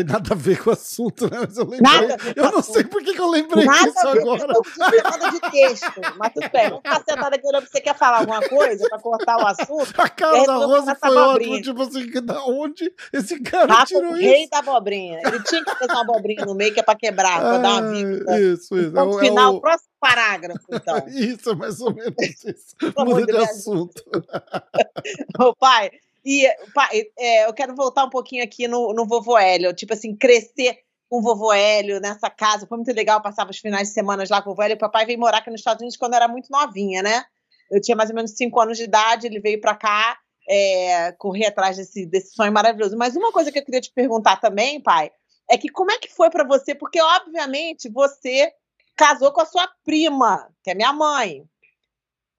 Tem 0.05 0.12
nada 0.12 0.32
a 0.32 0.36
ver 0.36 0.62
com 0.62 0.70
o 0.70 0.72
assunto, 0.72 1.24
né? 1.30 1.38
Mas 1.46 1.57
eu 1.59 1.64
lembrei. 1.64 1.80
Nada 1.80 2.16
eu 2.36 2.44
o 2.44 2.51
não 2.53 2.59
assunto. 2.59 2.74
sei 2.74 2.84
por 2.84 3.03
que, 3.03 3.12
que 3.14 3.20
eu 3.20 3.28
lembrei 3.30 3.64
Nada 3.66 3.84
disso 3.90 3.98
a 4.07 4.12
ver, 4.12 4.20
agora. 4.20 4.53
estamos 4.53 5.03
chamada 5.03 5.30
de 5.30 5.40
texto. 5.51 6.01
Mas 6.16 6.32
tudo 6.32 6.51
bem, 6.51 6.68
vamos 6.68 6.82
ficar 6.84 6.96
sentada 7.07 7.36
aqui 7.36 7.46
olhando 7.46 7.66
você 7.68 7.80
quer 7.80 7.96
falar 7.96 8.18
alguma 8.20 8.40
coisa 8.40 8.88
para 8.88 8.98
cortar 8.98 9.36
o 9.36 9.46
assunto. 9.46 10.01
A 10.01 10.09
cara 10.09 10.44
da 10.46 10.57
Rosa 10.57 10.94
foi 10.94 11.16
ótima. 11.16 11.61
Tipo 11.61 11.82
assim, 11.82 12.11
da 12.24 12.44
onde 12.44 12.92
esse 13.12 13.40
cara 13.40 13.72
Rafa, 13.72 13.82
o 13.82 13.86
tirou 14.01 14.12
rei 14.14 14.42
isso? 14.42 14.51
da 14.51 14.59
abobrinha. 14.61 15.20
Ele 15.24 15.42
tinha 15.42 15.64
que 15.64 15.70
fazer 15.74 15.92
uma 15.92 16.01
abobrinha 16.03 16.44
no 16.46 16.55
meio 16.55 16.72
que 16.72 16.80
é 16.80 16.82
para 16.82 16.98
quebrar, 16.98 17.40
para 17.40 17.59
dar 17.59 17.68
uma 17.82 17.88
Ah, 17.88 17.92
vírgula. 17.92 18.40
Isso, 18.40 18.76
isso. 18.78 18.92
Ponto 18.92 18.98
É 18.98 19.03
o- 19.03 19.18
é 19.20 19.24
final, 19.28 19.55
o- 19.57 19.61
próximo 19.61 19.90
parágrafo, 20.01 20.64
então. 20.72 21.05
Isso, 21.09 21.51
é 21.51 21.55
mais 21.55 21.80
ou 21.80 21.92
menos 21.94 22.14
isso. 22.44 22.74
Muda 23.05 23.26
de 23.26 23.36
assunto. 23.36 24.03
Ô, 25.38 25.55
pai, 25.55 25.90
e 26.25 26.47
pai, 26.75 27.05
é, 27.18 27.47
eu 27.47 27.53
quero 27.55 27.75
voltar 27.75 28.05
um 28.05 28.11
pouquinho 28.11 28.45
aqui 28.45 28.68
no, 28.68 28.93
no 28.93 29.07
vovô 29.07 29.39
Hélio. 29.39 29.75
Tipo 29.75 29.95
assim, 29.95 30.14
crescer 30.14 30.79
com 31.09 31.18
o 31.18 31.23
vovô 31.23 31.53
Hélio 31.53 32.01
nessa 32.01 32.29
casa. 32.31 32.66
Foi 32.66 32.77
muito 32.79 32.93
legal, 32.93 33.23
passava 33.23 33.51
os 33.51 33.59
finais 33.59 33.89
de 33.89 33.95
semana 33.95 34.25
lá 34.29 34.43
com 34.43 34.51
o 34.51 34.53
vovô 34.53 34.62
Hélio. 34.62 34.77
O 34.77 34.81
papai 34.81 35.07
veio 35.07 35.18
morar 35.18 35.39
aqui 35.39 35.51
nos 35.51 35.61
Estados 35.61 35.81
Unidos 35.81 35.97
quando 35.97 36.12
eu 36.12 36.18
era 36.18 36.29
muito 36.29 36.51
novinha, 36.51 37.03
né? 37.03 37.25
Eu 37.71 37.81
tinha 37.81 37.97
mais 37.97 38.11
ou 38.11 38.16
menos 38.16 38.33
cinco 38.33 38.61
anos 38.61 38.77
de 38.77 38.85
idade, 38.85 39.27
ele 39.27 39.41
veio 39.41 39.61
para 39.61 39.75
cá 39.75 40.18
é, 40.49 41.12
correr 41.12 41.47
atrás 41.47 41.77
desse, 41.77 42.05
desse 42.05 42.35
sonho 42.35 42.53
maravilhoso. 42.53 42.97
Mas 42.97 43.16
uma 43.16 43.33
coisa 43.33 43.53
que 43.53 43.59
eu 43.59 43.64
queria 43.64 43.81
te 43.81 43.93
perguntar 43.93 44.37
também, 44.37 44.81
pai, 44.81 45.11
é 45.49 45.57
que 45.57 45.68
como 45.68 45.91
é 45.91 45.99
que 45.99 46.09
foi 46.09 46.31
para 46.31 46.45
você? 46.45 46.75
Porque, 46.75 47.01
obviamente, 47.01 47.89
você 47.89 48.53
casou 48.97 49.33
com 49.33 49.41
a 49.41 49.47
sua 49.47 49.68
prima, 49.85 50.49
que 50.62 50.71
é 50.71 50.75
minha 50.75 50.93
mãe 50.93 51.45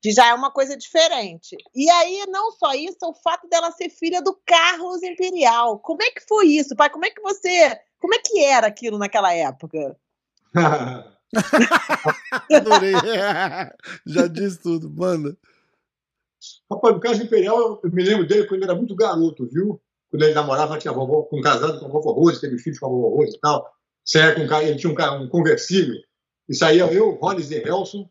que 0.02 0.12
já 0.12 0.28
é 0.28 0.34
uma 0.34 0.52
coisa 0.52 0.76
diferente. 0.76 1.56
E 1.76 1.90
aí, 1.90 2.26
não 2.28 2.52
só 2.52 2.74
isso, 2.74 2.98
o 3.04 3.14
fato 3.14 3.48
dela 3.48 3.72
ser 3.72 3.90
filha 3.90 4.22
do 4.22 4.38
Carlos 4.46 5.04
Imperial. 5.04 5.78
Como 5.80 6.02
é 6.02 6.10
que 6.10 6.22
foi 6.28 6.48
isso, 6.48 6.76
pai? 6.76 6.90
Como 6.90 7.06
é 7.06 7.12
que 7.12 7.22
você. 7.22 7.80
Como 8.00 8.16
é 8.16 8.18
que 8.18 8.44
era 8.44 8.66
aquilo 8.68 8.98
naquela 8.98 9.32
época? 9.32 9.96
Adorei. 12.52 12.94
Já 14.06 14.28
diz 14.28 14.58
tudo, 14.58 14.90
manda. 14.90 15.38
Rapaz, 16.70 16.96
no 16.96 17.00
caso 17.00 17.22
Imperial, 17.22 17.80
eu 17.84 17.92
me 17.92 18.04
lembro 18.04 18.28
dele 18.28 18.48
quando 18.48 18.64
ele 18.64 18.72
era 18.72 18.76
muito 18.76 18.96
garoto, 18.96 19.48
viu? 19.48 19.80
Quando 20.10 20.24
ele 20.24 20.34
namorava, 20.34 20.80
tinha 20.80 20.92
vovó, 20.92 21.22
com 21.24 21.40
casado 21.42 21.80
com 21.80 21.86
a 21.86 21.90
vovó 21.90 22.12
Rose, 22.12 22.42
teve 22.42 22.58
filhos 22.58 22.80
com 22.80 22.88
a 22.88 22.90
vovó 22.90 23.16
Rose 23.18 23.38
e 23.38 23.40
tal. 23.40 23.72
Saia 24.04 24.34
com, 24.34 24.42
ele 24.42 24.78
tinha 24.78 24.92
um, 24.92 25.24
um 25.24 25.30
conversível. 25.30 25.96
E 26.50 26.56
saía 26.56 26.92
eu, 26.92 27.12
Rollins 27.12 27.52
e 27.52 27.58
Helson, 27.58 28.10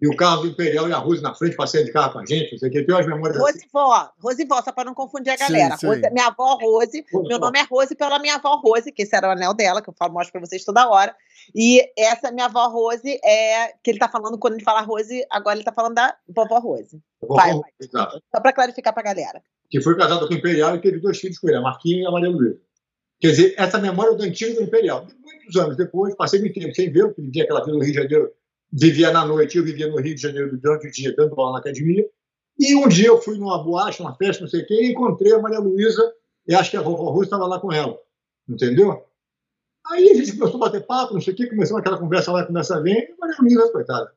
e 0.00 0.06
o 0.06 0.14
carro 0.14 0.42
do 0.42 0.48
Imperial 0.48 0.88
e 0.88 0.92
a 0.92 0.98
Rose 0.98 1.22
na 1.22 1.34
frente, 1.34 1.56
passeando 1.56 1.86
de 1.86 1.92
carro 1.92 2.12
com 2.12 2.18
a 2.18 2.26
gente, 2.26 2.52
não 2.52 2.58
sei 2.58 2.68
o 2.68 2.72
que. 2.72 2.82
Tem 2.82 2.94
umas 2.94 3.06
memórias 3.06 3.38
Rose 3.38 3.58
assim. 3.58 3.66
Vó, 3.72 4.10
Rose 4.20 4.44
Vó, 4.44 4.62
só 4.62 4.72
para 4.72 4.84
não 4.84 4.94
confundir 4.94 5.32
a 5.32 5.36
galera. 5.36 5.76
Sim, 5.76 5.80
sim. 5.80 5.86
Rose, 5.86 6.10
minha 6.10 6.26
avó 6.26 6.58
Rose, 6.60 7.04
Rose 7.12 7.28
meu 7.28 7.38
nome 7.38 7.58
é 7.58 7.62
Rose 7.62 7.94
pela 7.94 8.18
minha 8.18 8.34
avó 8.34 8.56
Rose, 8.56 8.92
que 8.92 9.02
esse 9.02 9.16
era 9.16 9.28
o 9.28 9.30
anel 9.30 9.54
dela, 9.54 9.80
que 9.80 9.88
eu 9.88 9.94
falo, 9.98 10.12
mostro 10.12 10.32
para 10.32 10.42
vocês 10.42 10.64
toda 10.64 10.88
hora. 10.88 11.16
E 11.54 11.80
essa 11.98 12.30
minha 12.30 12.44
avó 12.44 12.68
Rose 12.68 13.18
é 13.24 13.72
que 13.82 13.90
ele 13.90 13.98
tá 13.98 14.08
falando, 14.08 14.38
quando 14.38 14.54
ele 14.54 14.64
fala 14.64 14.82
Rose, 14.82 15.24
agora 15.30 15.56
ele 15.56 15.64
tá 15.64 15.72
falando 15.72 15.94
da 15.94 16.14
vovó 16.28 16.58
Rose. 16.58 17.00
Vovó 17.22 17.36
pai, 17.36 17.52
pai. 17.52 17.70
Exato. 17.80 18.22
Só 18.34 18.40
para 18.40 18.52
clarificar 18.52 18.92
para 18.92 19.02
a 19.08 19.14
galera. 19.14 19.42
Que 19.70 19.80
foi 19.80 19.96
casada 19.96 20.28
com 20.28 20.34
o 20.34 20.36
Imperial 20.36 20.76
e 20.76 20.80
teve 20.80 21.00
dois 21.00 21.18
filhos 21.18 21.38
com 21.38 21.48
ele, 21.48 21.56
a 21.56 21.62
Marquinhos 21.62 22.02
e 22.02 22.06
a 22.06 22.10
Maria 22.10 22.28
Luísa. 22.28 22.60
Quer 23.18 23.28
dizer, 23.28 23.54
essa 23.56 23.78
memória 23.78 24.14
do 24.14 24.22
antigo 24.22 24.56
do 24.56 24.62
Imperial. 24.62 25.06
Muitos 25.24 25.56
anos 25.56 25.76
depois, 25.76 26.14
passei 26.14 26.38
muito 26.38 26.60
tempo 26.60 26.74
sem 26.74 26.92
ver, 26.92 27.06
porque 27.06 27.22
vivia 27.22 27.44
aquela 27.44 27.60
vida 27.60 27.72
no 27.72 27.82
Rio 27.82 27.92
de 27.92 27.98
Janeiro, 27.98 28.30
vivia 28.72 29.10
na 29.10 29.24
noite, 29.24 29.56
eu 29.56 29.64
vivia 29.64 29.88
no 29.88 30.00
Rio 30.00 30.14
de 30.14 30.20
Janeiro 30.20 30.56
durante 30.56 30.88
o 30.88 30.90
dia, 30.90 31.14
dando 31.14 31.38
aula 31.40 31.52
na 31.52 31.58
academia. 31.58 32.08
E 32.58 32.74
um 32.74 32.88
dia 32.88 33.08
eu 33.08 33.20
fui 33.20 33.38
numa 33.38 33.62
boate, 33.62 34.00
uma 34.00 34.14
festa, 34.14 34.42
não 34.42 34.48
sei 34.48 34.62
o 34.62 34.66
quê, 34.66 34.74
e 34.74 34.90
encontrei 34.92 35.32
a 35.32 35.38
Maria 35.38 35.58
Luísa, 35.58 36.12
e 36.46 36.54
acho 36.54 36.70
que 36.70 36.76
a 36.76 36.82
vovó 36.82 37.10
Rose 37.10 37.24
estava 37.24 37.46
lá 37.46 37.60
com 37.60 37.72
ela. 37.72 37.98
Entendeu? 38.48 39.04
Aí 39.88 40.10
a 40.10 40.14
gente 40.14 40.36
começou 40.36 40.56
a 40.56 40.66
bater 40.66 40.86
papo, 40.86 41.14
não 41.14 41.20
sei 41.20 41.34
o 41.34 41.36
quê, 41.36 41.46
começou 41.46 41.76
aquela 41.76 41.98
conversa 41.98 42.32
lá, 42.32 42.44
conversa 42.46 42.80
vem, 42.80 42.94
e 42.94 43.12
a 43.12 43.16
Maria 43.18 43.36
Luísa, 43.40 43.72
coitada, 43.72 44.12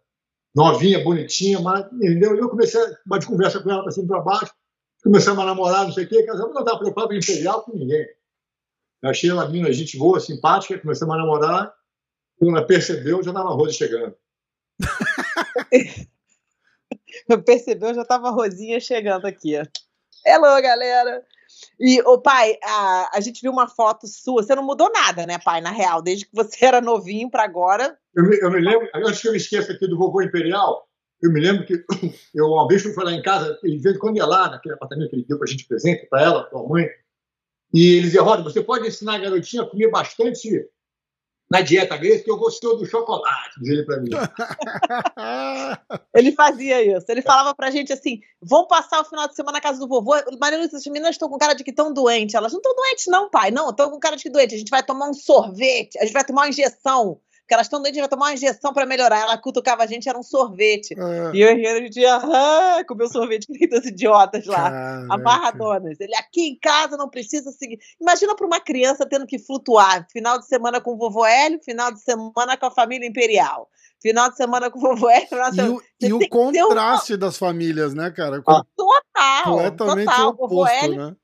novinha, 0.56 1.04
bonitinha, 1.04 1.60
mas, 1.60 1.86
entendeu? 1.91 2.36
E 2.36 2.39
eu 2.39 2.50
comecei 2.50 2.82
a 2.82 2.97
bater 3.06 3.28
conversa 3.28 3.60
com 3.60 3.70
ela 3.70 3.84
para 3.84 3.91
cima 3.91 4.06
e 4.06 4.08
para 4.08 4.22
baixo, 4.22 4.54
começamos 5.04 5.43
a 5.43 5.45
namorar, 5.45 5.86
não 5.86 5.91
sei 5.91 6.06
o 6.06 6.10
quê, 6.10 6.24
casamos, 6.24 6.54
não 6.54 6.62
estava 6.62 6.80
preocupado 6.80 7.14
imperial 7.14 7.64
com 7.64 7.78
ninguém. 7.78 8.08
Eu 9.02 9.10
achei 9.10 9.30
ela 9.30 9.47
mina, 9.47 9.72
gente 9.72 9.97
boa, 9.97 10.20
simpática, 10.20 10.78
começamos 10.80 11.14
a 11.14 11.18
namorar, 11.18 11.74
quando 12.38 12.58
ela 12.58 12.66
percebeu, 12.66 13.22
já 13.22 13.32
estava 13.32 13.54
a 13.54 13.70
chegando. 13.70 14.16
percebeu, 17.45 17.93
já 17.93 18.01
estava 18.01 18.30
a 18.30 18.32
Rosinha 18.32 18.80
chegando 18.80 19.25
aqui. 19.25 19.55
Hello, 20.25 20.61
galera! 20.61 21.23
E, 21.80 22.01
ô 22.01 22.21
pai, 22.21 22.57
a, 22.63 23.17
a 23.17 23.19
gente 23.19 23.41
viu 23.41 23.51
uma 23.51 23.67
foto 23.67 24.07
sua. 24.07 24.43
Você 24.43 24.55
não 24.55 24.63
mudou 24.63 24.91
nada, 24.91 25.25
né, 25.25 25.38
pai, 25.39 25.61
na 25.61 25.71
real, 25.71 26.01
desde 26.01 26.25
que 26.25 26.36
você 26.36 26.57
era 26.65 26.82
novinho 26.82 27.30
para 27.30 27.43
agora. 27.43 27.97
Eu 28.15 28.23
me, 28.23 28.38
eu 28.39 28.51
me, 28.51 28.59
lembro, 28.59 28.88
antes 28.95 29.21
que 29.21 29.27
eu 29.27 29.32
me 29.32 29.38
esqueça 29.38 29.73
aqui 29.73 29.88
do 29.88 29.97
vovô 29.97 30.21
Imperial, 30.21 30.88
eu 31.21 31.32
me 31.32 31.39
lembro 31.39 31.65
que 31.65 31.73
eu 32.34 32.45
uma 32.45 32.67
vez 32.67 32.84
fui 32.84 33.03
lá 33.03 33.11
em 33.11 33.21
casa, 33.21 33.57
ele 33.63 33.80
veio 33.80 33.99
quando 33.99 34.17
ia 34.17 34.25
lá, 34.25 34.49
naquele 34.49 34.75
apartamento 34.75 35.09
que 35.09 35.15
ele 35.17 35.25
deu 35.25 35.38
para 35.38 35.45
a 35.45 35.51
gente 35.51 35.67
presente, 35.67 36.07
para 36.07 36.21
ela, 36.21 36.43
para 36.43 36.59
a 36.59 36.63
mãe, 36.63 36.88
e 37.73 37.95
ele 37.95 38.01
dizia: 38.01 38.21
Roda, 38.21 38.43
você 38.43 38.61
pode 38.61 38.88
ensinar 38.88 39.15
a 39.15 39.19
garotinha 39.19 39.63
a 39.63 39.69
comer 39.69 39.89
bastante 39.89 40.69
na 41.50 41.62
dieta 41.62 41.97
grega, 41.97 42.24
que 42.24 42.30
eu 42.30 42.38
gostou 42.38 42.78
do 42.78 42.86
chocolate, 42.86 43.60
diz 43.60 43.70
ele 43.70 43.84
para 43.84 44.00
mim. 44.00 44.10
ele 46.14 46.32
fazia 46.34 46.82
isso. 46.82 47.06
Ele 47.10 47.22
falava 47.22 47.56
pra 47.56 47.72
gente 47.72 47.91
assim: 47.91 48.20
vamos 48.41 48.68
passar 48.68 49.02
o 49.02 49.06
final 49.06 49.28
de 49.28 49.36
semana 49.36 49.58
na 49.58 49.62
casa 49.62 49.80
do 49.80 49.88
vovô. 49.88 50.14
Maria 50.39 50.60
Lúcia, 50.60 50.78
as 50.78 50.86
meninas 50.86 51.12
estão 51.12 51.28
com 51.28 51.38
cara 51.38 51.54
de 51.54 51.64
que 51.64 51.72
estão 51.72 51.91
doentes. 51.91 52.36
Elas 52.36 52.52
não 52.52 52.60
estão 52.60 52.76
doentes, 52.76 53.06
não, 53.08 53.30
pai. 53.30 53.50
Não, 53.50 53.70
estão 53.70 53.89
com 53.89 54.00
cara 54.00 54.16
de 54.16 54.24
que 54.24 54.30
doente. 54.30 54.54
A 54.54 54.58
gente 54.58 54.70
vai 54.70 54.84
tomar 54.84 55.10
um 55.10 55.14
sorvete, 55.14 55.97
a 55.97 56.04
gente 56.04 56.14
vai 56.14 56.24
tomar 56.24 56.43
uma 56.43 56.50
injeção 56.50 57.20
porque 57.50 57.56
elas 57.56 57.66
estão 57.66 57.82
doentes, 57.82 58.00
vai 58.00 58.08
tomar 58.08 58.28
uma 58.28 58.34
injeção 58.34 58.72
para 58.72 58.86
melhorar. 58.86 59.22
Ela 59.22 59.36
cutucava 59.36 59.82
a 59.82 59.88
gente, 59.88 60.08
era 60.08 60.18
um 60.18 60.22
sorvete. 60.22 60.93
É. 60.93 61.32
E 61.36 61.41
eu 61.41 61.58
e 61.58 61.66
a 61.66 61.80
gente 61.80 62.00
ia 62.00 62.16
ah, 62.16 62.84
comer 62.88 63.06
o 63.06 63.10
sorvete 63.10 63.47
que 63.47 63.66
dos 63.66 63.84
idiotas 63.88 64.45
lá, 64.45 64.70
Caraca. 64.70 65.14
amarradonas. 65.16 66.00
Ele 66.00 66.14
aqui 66.16 66.47
em 66.47 66.60
casa 66.60 66.95
não 66.95 67.10
precisa 67.10 67.52
seguir. 67.52 67.80
Imagina 68.00 68.36
para 68.36 68.45
uma 68.45 68.60
criança 68.60 69.04
tendo 69.04 69.26
que 69.26 69.39
flutuar 69.39 70.06
final 70.12 70.38
de 70.38 70.45
semana 70.45 70.80
com 70.80 70.93
o 70.93 70.97
vovô 70.97 71.26
Hélio, 71.26 71.60
final 71.64 71.91
de 71.91 72.00
semana 72.02 72.56
com 72.56 72.68
a 72.68 72.72
família 72.72 73.08
imperial. 73.08 73.68
Final 74.00 74.30
de 74.30 74.38
semana 74.38 74.70
com 74.70 74.78
o 74.78 74.82
vovô 74.82 75.10
Hélio. 75.10 75.28
E 76.00 76.14
o, 76.14 76.22
e 76.22 76.24
o 76.24 76.30
contraste 76.30 77.18
das 77.18 77.36
famílias, 77.36 77.95
né, 77.95 78.12
cara? 78.12 78.43
Com... 78.43 78.62
Total. 78.78 79.43
Completamente 79.43 80.06
total. 80.06 80.30
oposto, 80.30 80.50
vovô 80.50 80.68
Hélio, 80.68 80.97
né? 80.97 81.16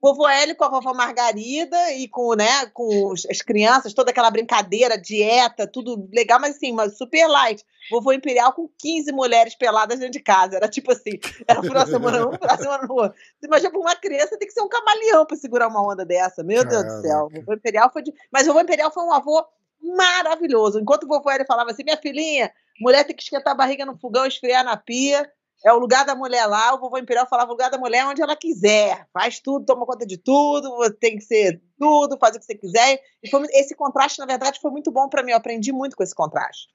Vovô 0.00 0.26
Hélio 0.26 0.56
com 0.56 0.64
a 0.64 0.68
vovó 0.68 0.94
Margarida 0.94 1.92
e 1.92 2.08
com, 2.08 2.34
né, 2.34 2.66
com 2.72 3.12
as 3.12 3.42
crianças, 3.42 3.92
toda 3.92 4.10
aquela 4.10 4.30
brincadeira, 4.30 4.96
dieta, 4.96 5.66
tudo 5.66 6.08
legal, 6.12 6.40
mas 6.40 6.56
assim, 6.56 6.72
mas 6.72 6.96
super 6.96 7.26
light. 7.26 7.64
Vovô 7.90 8.12
Imperial 8.12 8.52
com 8.52 8.68
15 8.78 9.12
mulheres 9.12 9.54
peladas 9.54 9.98
dentro 9.98 10.12
de 10.12 10.20
casa. 10.20 10.56
Era 10.56 10.68
tipo 10.68 10.92
assim, 10.92 11.18
era 11.46 11.60
por 11.60 11.72
uma 11.72 11.86
semana 11.86 12.26
um, 12.26 12.30
por 12.30 12.48
uma 12.48 12.56
semana 12.56 12.86
no 12.86 12.94
outro. 12.94 13.18
Você 13.38 13.46
imagina, 13.46 13.78
uma 13.78 13.96
criança 13.96 14.38
tem 14.38 14.48
que 14.48 14.54
ser 14.54 14.62
um 14.62 14.68
camaleão 14.68 15.26
para 15.26 15.36
segurar 15.36 15.68
uma 15.68 15.86
onda 15.86 16.04
dessa. 16.04 16.42
Meu 16.42 16.64
Deus 16.64 16.84
do 16.84 17.02
céu. 17.02 17.28
Vovô 17.32 17.52
Imperial 17.52 17.90
foi 17.92 18.02
de... 18.02 18.12
Mas 18.32 18.46
vovô 18.46 18.60
Imperial 18.60 18.90
foi 18.90 19.02
um 19.02 19.12
avô 19.12 19.44
maravilhoso. 19.82 20.78
Enquanto 20.78 21.04
o 21.04 21.08
vovô 21.08 21.30
Hélio 21.30 21.46
falava 21.46 21.70
assim, 21.70 21.82
minha 21.84 21.96
filhinha, 21.96 22.52
mulher 22.80 23.04
tem 23.04 23.16
que 23.16 23.22
esquentar 23.22 23.52
a 23.52 23.56
barriga 23.56 23.84
no 23.84 23.98
fogão, 23.98 24.26
esfriar 24.26 24.64
na 24.64 24.76
pia, 24.76 25.30
é 25.64 25.72
o 25.72 25.78
lugar 25.78 26.04
da 26.04 26.14
mulher 26.14 26.46
lá, 26.46 26.74
o 26.74 26.80
vovô 26.80 26.98
Imperial 26.98 27.26
falava 27.28 27.50
o 27.50 27.52
lugar 27.52 27.70
da 27.70 27.78
mulher 27.78 28.06
onde 28.06 28.22
ela 28.22 28.36
quiser, 28.36 29.06
faz 29.12 29.40
tudo, 29.40 29.64
toma 29.64 29.86
conta 29.86 30.06
de 30.06 30.16
tudo, 30.16 30.90
tem 31.00 31.16
que 31.16 31.24
ser 31.24 31.62
tudo, 31.78 32.18
faz 32.18 32.36
o 32.36 32.38
que 32.38 32.44
você 32.44 32.54
quiser. 32.54 33.00
E 33.22 33.28
foi, 33.28 33.46
esse 33.52 33.74
contraste, 33.74 34.18
na 34.18 34.26
verdade, 34.26 34.60
foi 34.60 34.70
muito 34.70 34.90
bom 34.90 35.08
para 35.08 35.22
mim, 35.22 35.32
eu 35.32 35.36
aprendi 35.36 35.72
muito 35.72 35.96
com 35.96 36.02
esse 36.02 36.14
contraste. 36.14 36.68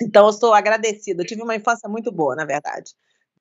Então, 0.00 0.26
eu 0.26 0.32
sou 0.32 0.52
agradecida, 0.52 1.22
eu 1.22 1.26
tive 1.26 1.42
uma 1.42 1.56
infância 1.56 1.88
muito 1.88 2.12
boa, 2.12 2.36
na 2.36 2.44
verdade 2.44 2.92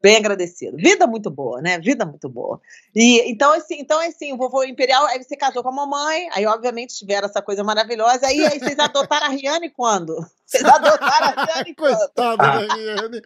bem 0.06 0.18
agradecido. 0.18 0.78
Vida 0.78 1.08
muito 1.08 1.32
boa, 1.32 1.60
né? 1.60 1.80
Vida 1.80 2.06
muito 2.06 2.30
boa. 2.30 2.62
E 2.94 3.28
então 3.28 3.52
assim, 3.54 3.80
então 3.80 4.00
assim, 4.08 4.32
o 4.32 4.38
vovô 4.38 4.64
imperial, 4.64 5.04
aí 5.08 5.24
você 5.24 5.36
casou 5.36 5.64
com 5.64 5.70
a 5.70 5.72
mamãe, 5.72 6.30
aí 6.32 6.46
obviamente 6.46 6.96
tiveram 6.96 7.28
essa 7.28 7.42
coisa 7.42 7.64
maravilhosa. 7.64 8.28
Aí, 8.28 8.46
aí 8.46 8.60
vocês 8.60 8.78
adotaram 8.78 9.26
a 9.26 9.30
Riane 9.30 9.72
quando? 9.72 10.16
Vocês 10.46 10.64
adotaram 10.64 11.34
a 11.36 11.44
Riane 11.44 11.74
quando? 11.74 11.98
Coitada 11.98 12.38
da 12.38 12.76
Riane. 12.76 13.22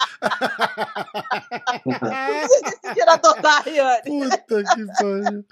vocês 2.48 2.62
decidiram 2.62 3.12
adotar 3.12 3.58
a 3.58 3.62
Riane. 3.70 4.04
Puta 4.06 4.64
que 4.64 4.86
pariu. 4.98 5.46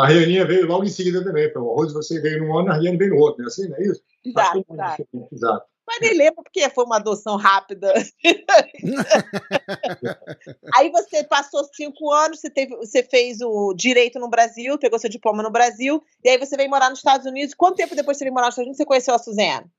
A 0.00 0.06
Rianinha 0.06 0.46
veio 0.46 0.68
logo 0.68 0.84
em 0.84 0.88
seguida 0.88 1.24
também. 1.24 1.52
O 1.56 1.72
arroz 1.72 1.92
você 1.92 2.20
veio 2.20 2.44
num 2.44 2.56
ano, 2.56 2.70
a 2.70 2.76
Riane 2.76 2.96
veio 2.96 3.10
no 3.10 3.20
outro, 3.20 3.42
né? 3.42 3.48
Assim, 3.48 3.68
não 3.68 3.76
é 3.76 3.82
isso? 3.82 4.00
Exato, 4.24 4.64
exato. 4.70 5.08
exato. 5.32 5.75
Mas 5.86 6.00
nem 6.00 6.18
lembro 6.18 6.42
porque 6.42 6.68
foi 6.70 6.84
uma 6.84 6.96
adoção 6.96 7.36
rápida. 7.36 7.94
Aí 10.74 10.90
você 10.90 11.22
passou 11.22 11.62
cinco 11.72 12.12
anos, 12.12 12.40
você, 12.40 12.50
teve, 12.50 12.74
você 12.76 13.04
fez 13.04 13.40
o 13.40 13.72
direito 13.72 14.18
no 14.18 14.28
Brasil, 14.28 14.76
pegou 14.78 14.98
seu 14.98 15.08
diploma 15.08 15.44
no 15.44 15.50
Brasil, 15.50 16.02
e 16.24 16.28
aí 16.28 16.38
você 16.38 16.56
veio 16.56 16.68
morar 16.68 16.90
nos 16.90 16.98
Estados 16.98 17.24
Unidos. 17.24 17.54
Quanto 17.54 17.76
tempo 17.76 17.94
depois 17.94 18.18
você 18.18 18.24
veio 18.24 18.34
morar 18.34 18.46
nos 18.46 18.54
Estados 18.54 18.66
Unidos 18.66 18.78
você 18.78 18.84
conheceu 18.84 19.14
a 19.14 19.18
Suzana? 19.18 19.70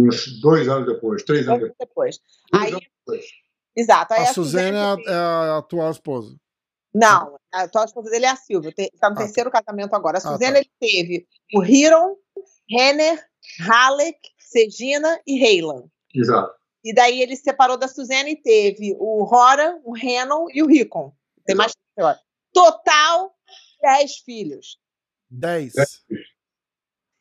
Uns 0.00 0.40
dois 0.40 0.68
anos 0.68 0.86
depois, 0.86 1.24
três 1.24 1.48
anos 1.48 1.68
depois. 1.68 1.76
depois. 1.80 2.20
Aí, 2.54 2.70
anos 2.70 2.86
depois. 3.04 3.24
Exato. 3.76 4.14
Aí 4.14 4.20
a, 4.20 4.30
a 4.30 4.32
Suzana 4.32 4.96
é, 5.06 5.10
é 5.10 5.14
a 5.14 5.58
atual 5.58 5.90
esposa. 5.90 6.36
Não, 6.94 7.36
a 7.52 7.62
atual 7.62 7.84
esposa 7.84 8.10
dele 8.10 8.26
é 8.26 8.30
a 8.30 8.36
Silvia. 8.36 8.72
Está 8.76 9.08
no 9.08 9.14
ah, 9.14 9.18
tá. 9.18 9.24
terceiro 9.24 9.50
tá. 9.50 9.60
casamento 9.60 9.94
agora. 9.94 10.18
A 10.18 10.20
Suzana 10.20 10.36
ah, 10.36 10.52
tá. 10.52 10.58
ele 10.58 10.70
teve 10.80 11.26
o 11.52 11.64
Hiron, 11.64 12.14
Renner, 12.70 13.26
Halleck 13.60 14.18
Segina 14.48 15.20
e 15.26 15.38
Heylan. 15.44 15.84
Exato. 16.14 16.54
E 16.82 16.94
daí 16.94 17.20
ele 17.20 17.36
se 17.36 17.42
separou 17.42 17.76
da 17.76 17.86
Suzana 17.86 18.30
e 18.30 18.36
teve 18.36 18.96
o 18.98 19.22
Rora, 19.24 19.78
o 19.84 19.92
Renan 19.92 20.46
e 20.52 20.62
o 20.62 20.66
Ricon. 20.66 21.12
Tem 21.44 21.54
mais 21.54 21.72
Total, 22.52 23.34
10 23.82 24.16
filhos. 24.18 24.78
10. 25.30 25.74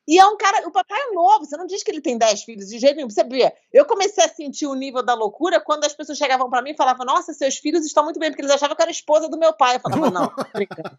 E 0.07 0.17
é 0.17 0.25
um 0.25 0.37
cara, 0.37 0.65
o 0.65 0.71
papai 0.71 0.97
é 0.97 1.11
novo, 1.11 1.43
você 1.43 1.57
não 1.57 1.65
diz 1.65 1.83
que 1.83 1.91
ele 1.91 1.99
tem 1.99 2.17
10 2.17 2.43
filhos 2.43 2.67
de 2.69 2.79
jeito 2.79 2.95
nenhum. 2.95 3.09
Você 3.09 3.25
vê, 3.25 3.53
eu 3.73 3.85
comecei 3.85 4.23
a 4.23 4.29
sentir 4.29 4.65
o 4.65 4.73
nível 4.73 5.03
da 5.03 5.13
loucura 5.13 5.59
quando 5.59 5.83
as 5.83 5.93
pessoas 5.93 6.17
chegavam 6.17 6.49
para 6.49 6.61
mim 6.61 6.71
e 6.71 6.77
falavam: 6.77 7.05
Nossa, 7.05 7.33
seus 7.33 7.57
filhos 7.57 7.85
estão 7.85 8.05
muito 8.05 8.19
bem, 8.19 8.29
porque 8.29 8.41
eles 8.41 8.53
achavam 8.53 8.73
que 8.73 8.81
eu 8.81 8.85
era 8.85 8.91
esposa 8.91 9.27
do 9.27 9.37
meu 9.37 9.51
pai. 9.51 9.75
Eu 9.75 9.79
falava: 9.81 10.09
Não, 10.09 10.33
tá 10.33 10.49
brincando. 10.53 10.89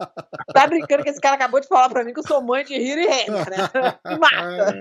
Tá 0.53 0.67
brincando 0.67 1.05
que 1.05 1.09
esse 1.09 1.21
cara 1.21 1.37
acabou 1.37 1.59
de 1.59 1.69
falar 1.69 1.89
para 1.89 2.05
mim 2.05 2.13
que 2.13 2.21
eu 2.21 2.27
sou 2.27 2.43
mãe 2.43 2.65
de 2.65 2.75
Hiro 2.75 3.01
e 3.01 3.07
Renner, 3.07 3.49
né? 3.49 3.99
Me 4.05 4.19
mata. 4.19 4.75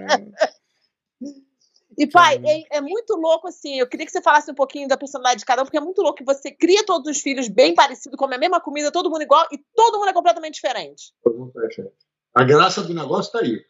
E, 1.98 2.06
pai, 2.06 2.40
é, 2.46 2.78
é, 2.78 2.82
muito 2.82 3.16
louco, 3.16 3.48
assim. 3.48 3.80
Eu 3.80 3.88
queria 3.88 4.06
que 4.06 4.12
você 4.12 4.22
falasse 4.22 4.52
um 4.52 4.56
pouquinho 4.56 4.88
da 4.88 4.96
personalidade 4.96 5.40
de 5.40 5.46
cada 5.46 5.64
um, 5.64 5.66
porque 5.66 5.78
é 5.78 5.82
muito 5.82 6.02
louco 6.02 6.18
que 6.18 6.24
você 6.24 6.52
cria 6.52 6.86
todos 6.86 7.10
os 7.10 7.22
filhos 7.22 7.48
bem 7.48 7.74
parecidos, 7.74 8.18
come 8.18 8.36
a 8.36 8.38
mesma 8.38 8.62
comida, 8.62 8.92
todo 8.92 9.10
mundo 9.10 9.24
igual, 9.24 9.48
e 9.52 9.58
todo 9.76 9.98
mundo 9.98 10.10
é 10.10 10.14
completamente 10.14 10.56
diferente. 10.56 11.12
Todo 11.24 11.40
mundo 11.40 11.64
é 11.64 11.68
diferente. 11.68 11.96
A 12.36 12.44
graça 12.44 12.84
do 12.84 12.94
negócio 12.94 13.32
tá 13.32 13.40
aí. 13.40 13.66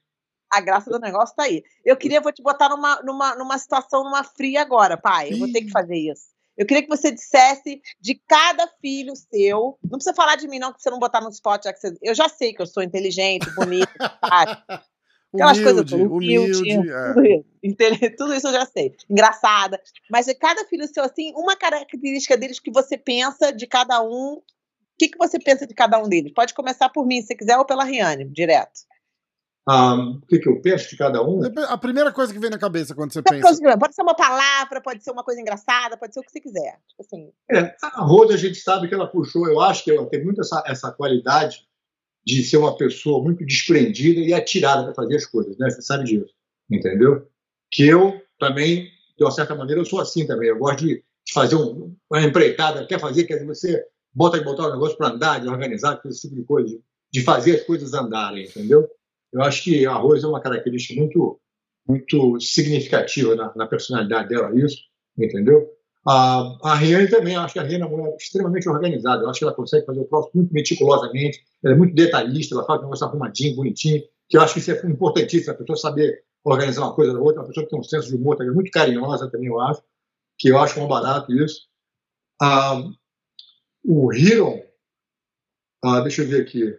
A 0.51 0.59
graça 0.59 0.89
do 0.89 0.99
negócio 0.99 1.36
tá 1.36 1.43
aí. 1.43 1.63
Eu 1.86 1.95
queria, 1.95 2.19
vou 2.19 2.34
te 2.34 2.43
botar 2.43 2.67
numa, 2.67 3.01
numa, 3.01 3.36
numa 3.36 3.57
situação, 3.57 4.03
numa 4.03 4.23
fria 4.23 4.61
agora, 4.61 4.97
pai. 4.97 5.32
Eu 5.32 5.39
vou 5.39 5.51
ter 5.51 5.61
que 5.61 5.71
fazer 5.71 5.95
isso. 5.95 6.28
Eu 6.57 6.65
queria 6.65 6.84
que 6.84 6.89
você 6.89 7.11
dissesse 7.11 7.82
de 8.01 8.15
cada 8.28 8.67
filho 8.82 9.13
seu. 9.15 9.78
Não 9.84 9.91
precisa 9.97 10.15
falar 10.15 10.36
de 10.36 10.47
mim, 10.47 10.57
não, 10.57 10.73
que 10.73 10.82
você 10.82 10.89
não 10.89 10.99
botar 10.99 11.21
no 11.21 11.30
spot. 11.30 11.63
Já 11.63 11.71
que 11.71 11.80
você, 11.80 11.95
eu 12.01 12.15
já 12.15 12.28
sei 12.28 12.51
que 12.51 12.61
eu 12.61 12.65
sou 12.65 12.82
inteligente, 12.82 13.49
bonita, 13.55 13.88
Aquelas 15.34 15.57
humilde, 15.57 15.63
coisas 15.63 15.91
todas, 15.91 16.11
humilde, 16.11 16.57
humilde, 16.57 16.89
é. 16.89 17.13
tudo, 17.13 17.25
isso, 17.25 17.45
entendeu? 17.63 18.15
tudo 18.17 18.34
isso 18.34 18.47
eu 18.47 18.53
já 18.53 18.65
sei. 18.65 18.95
Engraçada. 19.09 19.82
Mas 20.09 20.25
de 20.25 20.36
cada 20.36 20.65
filho 20.65 20.88
seu, 20.88 21.03
assim, 21.03 21.34
uma 21.36 21.55
característica 21.55 22.38
deles 22.38 22.59
que 22.59 22.71
você 22.71 22.97
pensa 22.97 23.51
de 23.51 23.67
cada 23.67 24.01
um. 24.01 24.36
O 24.38 24.43
que, 24.97 25.09
que 25.09 25.17
você 25.17 25.38
pensa 25.38 25.67
de 25.67 25.75
cada 25.75 25.99
um 25.99 26.09
deles? 26.09 26.34
Pode 26.34 26.53
começar 26.53 26.89
por 26.89 27.05
mim, 27.05 27.21
se 27.21 27.36
quiser, 27.36 27.57
ou 27.57 27.65
pela 27.65 27.84
Riane, 27.84 28.25
direto. 28.25 28.88
Ah, 29.69 29.95
o 29.95 30.25
que, 30.25 30.39
que 30.39 30.47
eu 30.47 30.61
penso 30.61 30.89
de 30.89 30.95
cada 30.95 31.21
um? 31.21 31.41
A 31.67 31.78
primeira 31.78 32.09
coisa 32.13 32.34
que 32.34 32.39
vem 32.39 32.49
na 32.49 32.57
cabeça 32.57 32.95
quando 32.95 33.11
você 33.11 33.21
pensa. 33.21 33.78
Pode 33.78 33.93
ser 33.93 34.01
uma 34.01 34.15
palavra, 34.15 34.82
pode 34.82 35.03
ser 35.03 35.11
uma 35.11 35.25
coisa 35.25 35.41
engraçada, 35.41 35.97
pode 35.97 36.13
ser 36.13 36.21
o 36.21 36.23
que 36.23 36.32
você 36.32 36.39
quiser. 36.39 36.80
Tipo 36.88 37.01
assim, 37.01 37.32
É, 37.51 37.75
a 37.84 38.01
Rosa, 38.01 38.36
a 38.36 38.38
gente 38.38 38.59
sabe 38.59 38.88
que 38.88 38.95
ela 38.95 39.07
puxou, 39.07 39.45
eu 39.45 39.59
acho 39.59 39.84
que 39.84 39.91
ela 39.91 40.09
tem 40.09 40.23
muito 40.23 40.39
essa, 40.39 40.63
essa 40.65 40.89
qualidade 40.89 41.66
de 42.28 42.43
ser 42.43 42.57
uma 42.57 42.75
pessoa 42.75 43.23
muito 43.23 43.45
desprendida 43.45 44.19
e 44.19 44.34
atirada 44.34 44.84
para 44.84 44.93
fazer 44.93 45.15
as 45.15 45.25
coisas, 45.25 45.57
né? 45.57 45.69
Você 45.69 45.82
sabe 45.82 46.03
disso, 46.03 46.34
entendeu? 46.69 47.25
Que 47.71 47.88
eu 47.88 48.21
também, 48.38 48.89
de 49.17 49.23
uma 49.23 49.32
certa 49.32 49.55
maneira, 49.55 49.80
eu 49.80 49.86
sou 49.86 50.01
assim 50.01 50.28
também. 50.28 50.49
Eu 50.49 50.59
gosto 50.59 50.86
de, 50.86 51.01
fazer 51.34 51.55
um- 51.55 51.95
uma 52.09 52.21
empreitada, 52.21 52.86
quer 52.86 52.99
fazer, 52.99 53.23
quer 53.25 53.36
dizer, 53.36 53.45
você 53.47 53.86
bota 54.13 54.38
de 54.39 54.43
botar 54.45 54.67
o 54.67 54.71
negócio 54.73 54.97
para 54.97 55.09
andar, 55.09 55.39
de 55.39 55.47
organizar, 55.47 56.01
esse 56.05 56.21
tipo 56.21 56.36
de 56.36 56.43
coisa, 56.43 56.67
de, 56.69 56.82
de 57.13 57.21
fazer 57.21 57.55
as 57.57 57.63
coisas 57.63 57.93
andarem, 57.93 58.45
entendeu? 58.45 58.88
Eu 59.32 59.41
acho 59.41 59.63
que 59.63 59.86
a 59.86 59.93
Rosa 59.93 60.25
é 60.25 60.30
uma 60.30 60.41
característica 60.41 60.99
muito, 60.99 61.39
muito 61.88 62.39
significativa 62.41 63.36
na, 63.36 63.53
na 63.55 63.67
personalidade 63.67 64.30
dela, 64.30 64.53
isso, 64.57 64.78
entendeu? 65.17 65.69
A, 66.10 66.58
a 66.64 66.80
também, 67.12 67.34
eu 67.34 67.41
acho 67.41 67.53
que 67.53 67.60
a 67.60 67.64
Riane 67.64 67.84
é 67.84 67.86
uma 67.86 67.97
mulher 67.97 68.16
extremamente 68.16 68.70
organizada. 68.70 69.24
Eu 69.24 69.30
acho 69.30 69.39
que 69.39 69.43
ela 69.43 69.53
consegue 69.53 69.86
fazer 69.86 69.99
o 69.99 70.05
próximo 70.05 70.32
muito 70.36 70.53
meticulosamente. 70.53 71.43
Ela 71.62 71.74
é 71.74 71.78
muito 71.78 71.93
detalhista, 71.93 72.55
ela 72.55 72.66
faz 72.66 72.80
o 72.80 72.84
negócio 72.84 73.05
arrumadinho, 73.05 73.58
bonitinho. 73.58 74.01
Que 74.30 74.38
eu 74.38 74.41
acho 74.41 74.53
que 74.53 74.60
isso 74.60 74.72
é 74.72 74.86
importantíssimo, 74.86 75.51
a 75.51 75.55
pessoa 75.58 75.76
saber 75.78 76.24
organizar 76.45 76.84
uma 76.84 76.95
coisa 76.95 77.12
da 77.12 77.20
outra. 77.20 77.41
Uma 77.41 77.47
pessoa 77.47 77.66
que 77.66 77.72
tem 77.72 77.80
um 77.80 77.84
senso 77.84 78.08
de 78.08 78.16
humor 78.16 78.38
também, 78.38 78.53
muito 78.53 78.72
carinhosa 78.72 79.30
também, 79.30 79.47
eu 79.47 79.60
acho. 79.60 79.84
Que 80.38 80.47
eu 80.47 80.58
acho 80.58 80.80
um 80.80 80.88
barato 80.88 81.34
isso. 81.34 81.68
Ah, 82.41 82.82
o 83.84 84.14
Hiron, 84.14 84.64
ah, 85.84 85.99
deixa 85.99 86.22
eu 86.22 86.28
ver 86.30 86.41
aqui. 86.41 86.74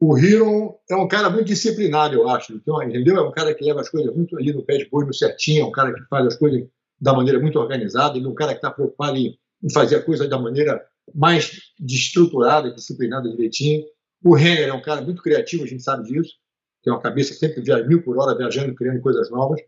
O 0.00 0.16
Hiron 0.16 0.78
é 0.88 0.94
um 0.94 1.08
cara 1.08 1.28
muito 1.28 1.46
disciplinado, 1.46 2.14
eu 2.14 2.28
acho. 2.28 2.52
Então, 2.52 2.80
entendeu? 2.84 3.16
É 3.16 3.22
um 3.28 3.32
cara 3.32 3.52
que 3.52 3.64
leva 3.64 3.80
as 3.80 3.88
coisas 3.88 4.14
muito 4.14 4.36
ali 4.38 4.52
no 4.52 4.64
pé 4.64 4.76
de 4.76 4.88
boi, 4.88 5.04
no 5.04 5.12
certinho. 5.12 5.62
É 5.62 5.66
um 5.66 5.72
cara 5.72 5.92
que 5.92 6.02
faz 6.08 6.24
as 6.24 6.36
coisas 6.36 6.68
da 7.00 7.12
maneira 7.12 7.38
muito 7.38 7.58
organizada. 7.58 8.16
Ele 8.16 8.26
é 8.26 8.28
um 8.28 8.34
cara 8.34 8.52
que 8.52 8.58
está 8.58 8.70
preocupado 8.70 9.16
em, 9.16 9.38
fazer 9.72 9.96
a 9.96 10.02
coisa 10.02 10.28
da 10.28 10.38
maneira 10.38 10.84
mais 11.14 11.72
estruturada, 11.80 12.72
disciplinada 12.72 13.28
direitinho. 13.28 13.84
O 14.22 14.34
Renner 14.34 14.68
é 14.68 14.72
um 14.72 14.82
cara 14.82 15.00
muito 15.00 15.22
criativo, 15.22 15.64
a 15.64 15.66
gente 15.66 15.82
sabe 15.82 16.08
disso. 16.08 16.34
Tem 16.82 16.92
uma 16.92 17.00
cabeça 17.00 17.34
sempre 17.34 17.60
via 17.60 17.82
mil 17.84 18.02
por 18.02 18.18
hora, 18.18 18.36
viajando, 18.36 18.74
criando 18.74 19.00
coisas 19.00 19.30
novas. 19.30 19.60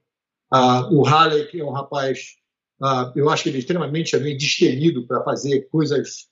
Ah, 0.50 0.88
o 0.90 1.02
Halley, 1.02 1.46
que 1.46 1.60
é 1.60 1.64
um 1.64 1.70
rapaz, 1.70 2.36
ah, 2.82 3.12
eu 3.14 3.28
acho 3.30 3.44
que 3.44 3.48
ele 3.48 3.56
é 3.56 3.60
extremamente 3.60 4.10
também 4.10 4.36
destemido 4.36 5.06
para 5.06 5.22
fazer 5.22 5.68
coisas, 5.70 6.28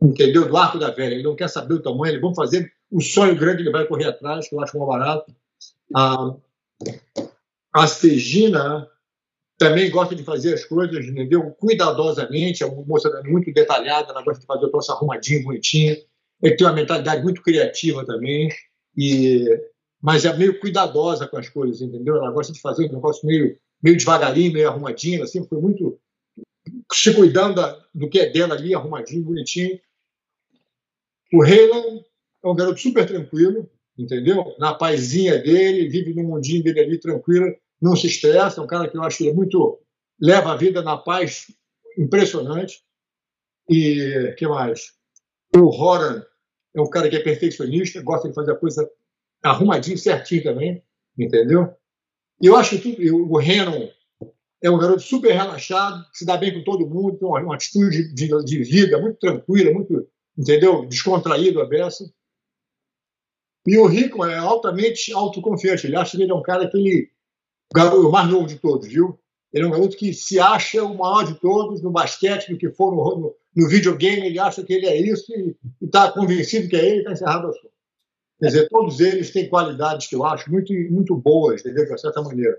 entendeu? 0.00 0.46
Do 0.46 0.56
arco 0.56 0.78
da 0.78 0.90
velha. 0.90 1.14
Ele 1.14 1.22
não 1.22 1.36
quer 1.36 1.48
saber 1.48 1.74
o 1.74 1.82
tamanho, 1.82 2.12
ele 2.12 2.20
vamos 2.20 2.36
fazer 2.36 2.70
o 2.90 3.00
sonho 3.00 3.36
grande, 3.36 3.62
ele 3.62 3.70
vai 3.70 3.86
correr 3.86 4.06
atrás, 4.06 4.48
que 4.48 4.54
eu 4.54 4.60
acho 4.60 4.78
mal 4.78 4.88
barato. 4.88 5.34
Ah, 5.94 6.34
a 7.72 7.86
Segina 7.86 8.88
também 9.58 9.90
gosta 9.90 10.14
de 10.14 10.22
fazer 10.22 10.54
as 10.54 10.64
coisas, 10.64 11.06
entendeu? 11.06 11.50
Cuidadosamente, 11.52 12.62
é 12.62 12.66
uma 12.66 12.84
moça 12.84 13.10
muito 13.24 13.52
detalhada, 13.52 14.10
ela 14.10 14.22
gosta 14.22 14.40
de 14.40 14.46
fazer 14.46 14.66
o 14.66 14.70
troço 14.70 14.92
arrumadinho, 14.92 15.44
bonitinho. 15.44 15.96
Ele 16.42 16.56
tem 16.56 16.66
uma 16.66 16.74
mentalidade 16.74 17.22
muito 17.22 17.42
criativa 17.42 18.04
também, 18.04 18.48
e 18.96 19.44
mas 20.00 20.24
é 20.24 20.36
meio 20.36 20.60
cuidadosa 20.60 21.26
com 21.26 21.38
as 21.38 21.48
coisas, 21.48 21.80
entendeu? 21.80 22.16
Ela 22.16 22.30
gosta 22.30 22.52
de 22.52 22.60
fazer 22.60 22.86
um 22.86 22.92
negócio 22.92 23.26
meio, 23.26 23.58
meio 23.82 23.96
devagarinho, 23.96 24.52
meio 24.52 24.68
arrumadinho, 24.68 25.22
assim, 25.22 25.44
foi 25.48 25.58
muito 25.60 25.98
se 26.92 27.14
cuidando 27.14 27.56
da, 27.56 27.84
do 27.94 28.08
que 28.08 28.20
é 28.20 28.30
dela 28.30 28.54
ali, 28.54 28.74
arrumadinho, 28.74 29.24
bonitinho. 29.24 29.80
O 31.32 31.42
Raylan 31.42 32.00
é 32.44 32.48
um 32.48 32.54
garoto 32.54 32.78
super 32.78 33.06
tranquilo, 33.06 33.68
entendeu? 33.98 34.54
Na 34.58 34.74
pazinha 34.74 35.38
dele, 35.38 35.88
vive 35.88 36.14
no 36.14 36.22
mundinho 36.22 36.62
dele 36.62 36.80
ali 36.80 37.00
tranquilo, 37.00 37.56
não 37.80 37.94
se 37.94 38.06
estressa, 38.06 38.60
é 38.60 38.64
um 38.64 38.66
cara 38.66 38.88
que 38.88 38.96
eu 38.96 39.02
acho 39.02 39.18
que 39.18 39.28
é 39.28 39.32
muito 39.32 39.80
leva 40.20 40.52
a 40.52 40.56
vida 40.56 40.82
na 40.82 40.96
paz 40.96 41.46
impressionante. 41.98 42.82
E 43.68 44.34
que 44.38 44.46
mais? 44.46 44.92
O 45.56 45.68
Horan 45.68 46.22
é 46.74 46.80
um 46.80 46.88
cara 46.88 47.08
que 47.08 47.16
é 47.16 47.22
perfeccionista, 47.22 48.02
gosta 48.02 48.28
de 48.28 48.34
fazer 48.34 48.52
a 48.52 48.56
coisa 48.56 48.88
arrumadinho, 49.42 49.98
certinho 49.98 50.42
também, 50.42 50.82
entendeu? 51.18 51.74
E 52.40 52.46
eu 52.46 52.56
acho 52.56 52.78
que 52.78 53.10
o 53.10 53.38
Renan 53.38 53.88
é 54.62 54.70
um 54.70 54.78
garoto 54.78 55.02
super 55.02 55.32
relaxado, 55.32 56.04
se 56.12 56.24
dá 56.24 56.36
bem 56.36 56.52
com 56.52 56.64
todo 56.64 56.88
mundo, 56.88 57.16
tem 57.16 57.28
uma, 57.28 57.40
uma 57.40 57.54
atitude 57.54 58.12
de, 58.14 58.28
de, 58.28 58.44
de, 58.44 58.62
vida 58.62 59.00
muito 59.00 59.18
tranquila, 59.18 59.72
muito, 59.72 60.06
entendeu? 60.36 60.86
Descontraído, 60.86 61.60
a 61.60 61.66
beça. 61.66 62.04
E 63.66 63.76
o 63.78 63.86
Rico 63.86 64.24
é 64.24 64.36
altamente 64.36 65.12
autoconfiante. 65.12 65.86
Ele 65.86 65.96
acha 65.96 66.16
que 66.16 66.22
ele 66.22 66.30
é 66.30 66.34
um 66.34 66.42
cara 66.42 66.68
que 66.68 66.76
ele. 66.76 67.10
O 67.74 68.10
mais 68.10 68.28
novo 68.28 68.46
de 68.46 68.56
todos, 68.58 68.86
viu? 68.86 69.18
Ele 69.52 69.64
é 69.64 69.68
um 69.68 69.70
garoto 69.70 69.96
que 69.96 70.12
se 70.12 70.38
acha 70.38 70.84
o 70.84 70.96
maior 70.96 71.24
de 71.24 71.34
todos 71.40 71.82
no 71.82 71.90
basquete, 71.90 72.50
no 72.50 72.58
que 72.58 72.70
for, 72.70 72.94
no, 72.94 73.18
no, 73.18 73.34
no 73.56 73.68
videogame, 73.68 74.26
ele 74.26 74.38
acha 74.38 74.62
que 74.62 74.72
ele 74.72 74.86
é 74.86 75.00
isso 75.00 75.32
e 75.32 75.56
está 75.82 76.12
convencido 76.12 76.68
que 76.68 76.76
é 76.76 76.84
ele 76.84 76.96
e 76.96 76.98
está 76.98 77.12
encerrado 77.12 77.46
o 77.46 77.50
assunto. 77.50 77.72
Quer 78.38 78.46
dizer, 78.46 78.68
todos 78.68 79.00
eles 79.00 79.30
têm 79.30 79.48
qualidades 79.48 80.06
que 80.08 80.14
eu 80.14 80.24
acho 80.24 80.50
muito, 80.50 80.72
muito 80.90 81.16
boas, 81.16 81.62
entendeu? 81.62 81.86
De 81.86 82.00
certa 82.00 82.20
maneira. 82.20 82.58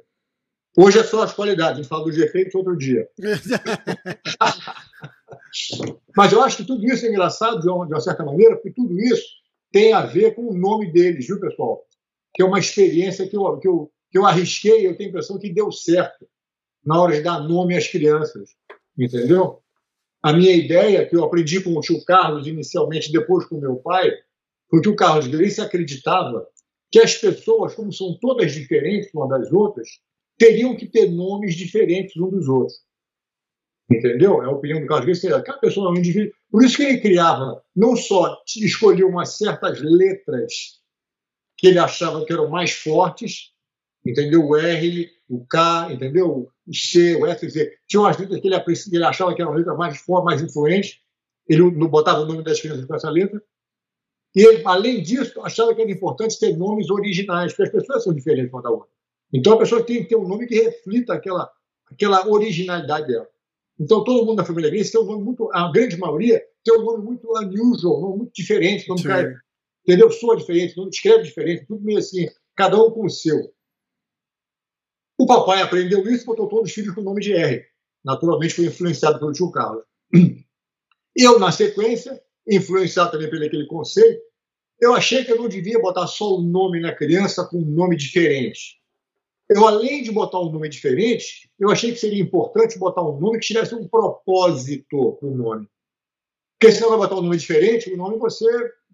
Hoje 0.75 0.99
é 0.99 1.03
só 1.03 1.23
as 1.23 1.33
qualidades, 1.33 1.73
a 1.73 1.75
gente 1.81 1.89
fala 1.89 2.05
dos 2.05 2.15
defeitos 2.15 2.55
outro 2.55 2.75
dia. 2.75 3.07
Mas 6.15 6.31
eu 6.31 6.41
acho 6.41 6.57
que 6.57 6.65
tudo 6.65 6.85
isso 6.85 7.05
é 7.05 7.09
engraçado 7.09 7.61
de 7.61 7.69
uma, 7.69 7.85
de 7.85 7.93
uma 7.93 8.01
certa 8.01 8.23
maneira, 8.25 8.55
porque 8.55 8.71
tudo 8.71 8.99
isso 8.99 9.25
tem 9.71 9.93
a 9.93 10.01
ver 10.01 10.33
com 10.35 10.47
o 10.47 10.57
nome 10.57 10.91
deles, 10.91 11.27
viu, 11.27 11.39
pessoal? 11.39 11.83
Que 12.33 12.41
é 12.41 12.45
uma 12.45 12.59
experiência 12.59 13.27
que 13.27 13.35
eu, 13.37 13.57
que 13.57 13.67
eu, 13.67 13.91
que 14.09 14.17
eu 14.17 14.25
arrisquei, 14.25 14.87
eu 14.87 14.95
tenho 14.95 15.09
a 15.09 15.11
impressão 15.11 15.37
que 15.37 15.49
deu 15.49 15.71
certo 15.71 16.27
na 16.85 17.01
hora 17.01 17.15
de 17.15 17.21
dar 17.21 17.39
nome 17.39 17.75
às 17.75 17.87
crianças, 17.87 18.55
entendeu? 18.97 19.61
A 20.23 20.33
minha 20.33 20.51
ideia, 20.51 21.07
que 21.07 21.15
eu 21.15 21.23
aprendi 21.23 21.61
com 21.61 21.71
o 21.71 21.81
tio 21.81 22.03
Carlos 22.05 22.47
inicialmente, 22.47 23.11
depois 23.11 23.45
com 23.45 23.59
meu 23.59 23.75
pai, 23.77 24.11
foi 24.69 24.81
que 24.81 24.89
o 24.89 24.95
Carlos 24.95 25.27
Grace 25.27 25.61
acreditava 25.61 26.47
que 26.91 26.99
as 26.99 27.15
pessoas, 27.15 27.75
como 27.75 27.91
são 27.91 28.17
todas 28.19 28.53
diferentes 28.53 29.13
umas 29.13 29.29
das 29.29 29.51
outras, 29.51 29.87
teriam 30.37 30.75
que 30.75 30.87
ter 30.87 31.09
nomes 31.09 31.55
diferentes 31.55 32.15
uns 32.17 32.31
dos 32.31 32.47
outros. 32.47 32.77
Entendeu? 33.89 34.41
É 34.43 34.45
a 34.45 34.51
opinião 34.51 34.81
do 34.81 34.87
Carlos 34.87 35.05
Grace. 35.05 35.29
Cada 35.29 35.59
pessoa 35.59 35.89
é 35.89 35.91
um 35.93 35.97
indivíduo. 35.97 36.33
Por 36.51 36.63
isso 36.63 36.77
que 36.77 36.83
ele 36.83 36.99
criava, 36.99 37.63
não 37.75 37.95
só 37.95 38.37
escolhia 38.45 39.07
umas 39.07 39.37
certas 39.37 39.81
letras 39.81 40.81
que 41.57 41.67
ele 41.67 41.79
achava 41.79 42.23
que 42.25 42.31
eram 42.31 42.49
mais 42.49 42.71
fortes, 42.71 43.53
entendeu? 44.09 44.45
O 44.45 44.55
R, 44.55 45.09
o 45.29 45.45
K, 45.45 45.91
entendeu? 45.91 46.49
O 46.67 46.73
C, 46.73 47.15
o 47.15 47.25
F, 47.25 47.49
Z. 47.49 47.71
Tinha 47.87 48.01
umas 48.01 48.17
letras 48.17 48.39
que 48.39 48.47
ele, 48.47 48.55
ele 48.93 49.03
achava 49.03 49.35
que 49.35 49.41
eram 49.41 49.53
letras 49.53 49.77
mais 49.77 49.97
fortes, 49.99 50.25
mais 50.25 50.41
influentes. 50.41 50.99
Ele 51.47 51.71
não 51.71 51.87
botava 51.87 52.21
o 52.21 52.25
nome 52.25 52.43
das 52.43 52.59
crianças 52.59 52.85
com 52.85 52.95
essa 52.95 53.09
letra. 53.09 53.41
E 54.35 54.45
ele, 54.45 54.61
além 54.65 55.01
disso, 55.01 55.41
achava 55.41 55.73
que 55.73 55.81
era 55.81 55.89
importante 55.89 56.39
ter 56.39 56.55
nomes 56.55 56.89
originais, 56.89 57.53
porque 57.53 57.63
as 57.63 57.71
pessoas 57.71 58.03
são 58.03 58.13
diferentes 58.13 58.51
uma 58.51 58.61
da 58.61 58.69
outra. 58.69 58.89
Então 59.33 59.53
a 59.53 59.57
pessoa 59.57 59.83
tem 59.83 60.03
que 60.03 60.09
ter 60.09 60.15
um 60.15 60.27
nome 60.27 60.45
que 60.45 60.55
reflita 60.55 61.13
aquela, 61.13 61.49
aquela 61.91 62.27
originalidade 62.27 63.07
dela. 63.07 63.27
Então 63.79 64.03
todo 64.03 64.25
mundo 64.25 64.37
da 64.37 64.45
família 64.45 64.69
Grace 64.69 64.91
tem 64.91 65.01
um 65.01 65.05
nome 65.05 65.23
muito, 65.23 65.49
a 65.53 65.71
grande 65.71 65.97
maioria 65.97 66.41
tem 66.63 66.77
um 66.77 66.83
nome 66.83 67.03
muito 67.03 67.27
unusual, 67.31 67.97
um 67.97 68.01
nome 68.01 68.17
muito 68.17 68.33
diferente, 68.33 68.87
nome 68.87 69.03
cara, 69.03 69.39
entendeu? 69.85 70.11
Soa 70.11 70.35
diferente, 70.35 70.75
nome 70.75 70.89
escreve 70.89 71.23
diferente, 71.23 71.65
tudo 71.65 71.83
meio 71.83 71.99
assim, 71.99 72.27
cada 72.55 72.81
um 72.81 72.89
com 72.91 73.05
o 73.05 73.09
seu. 73.09 73.51
O 75.17 75.25
papai 75.25 75.61
aprendeu 75.61 76.01
isso 76.07 76.23
e 76.23 76.25
botou 76.25 76.47
todos 76.47 76.69
os 76.69 76.75
filhos 76.75 76.93
com 76.93 77.01
o 77.01 77.03
nome 77.03 77.21
de 77.21 77.33
R. 77.33 77.65
Naturalmente 78.05 78.53
foi 78.53 78.65
influenciado 78.65 79.19
pelo 79.19 79.31
tio 79.31 79.51
Carlos. 79.51 79.83
Eu, 81.15 81.39
na 81.39 81.51
sequência, 81.51 82.21
influenciado 82.47 83.11
também 83.11 83.29
pelo 83.29 83.43
aquele 83.43 83.65
conceito, 83.65 84.21
eu 84.79 84.93
achei 84.93 85.25
que 85.25 85.31
eu 85.31 85.37
não 85.37 85.49
devia 85.49 85.81
botar 85.81 86.05
só 86.05 86.35
o 86.35 86.41
nome 86.41 86.79
na 86.79 86.93
criança 86.93 87.43
com 87.43 87.57
um 87.57 87.65
nome 87.65 87.95
diferente. 87.95 88.79
Eu, 89.49 89.65
além 89.65 90.03
de 90.03 90.11
botar 90.11 90.39
um 90.39 90.51
nome 90.51 90.69
diferente, 90.69 91.49
eu 91.59 91.71
achei 91.71 91.91
que 91.91 91.97
seria 91.97 92.21
importante 92.21 92.77
botar 92.77 93.01
um 93.01 93.19
nome 93.19 93.39
que 93.39 93.47
tivesse 93.47 93.73
um 93.73 93.87
propósito 93.87 95.17
para 95.19 95.27
o 95.27 95.35
nome. 95.35 95.67
Porque 96.59 96.73
senão 96.73 96.89
vai 96.89 96.99
botar 96.99 97.15
um 97.15 97.23
nome 97.23 97.37
diferente, 97.37 97.91
o 97.91 97.97
nome 97.97 98.17
você 98.17 98.45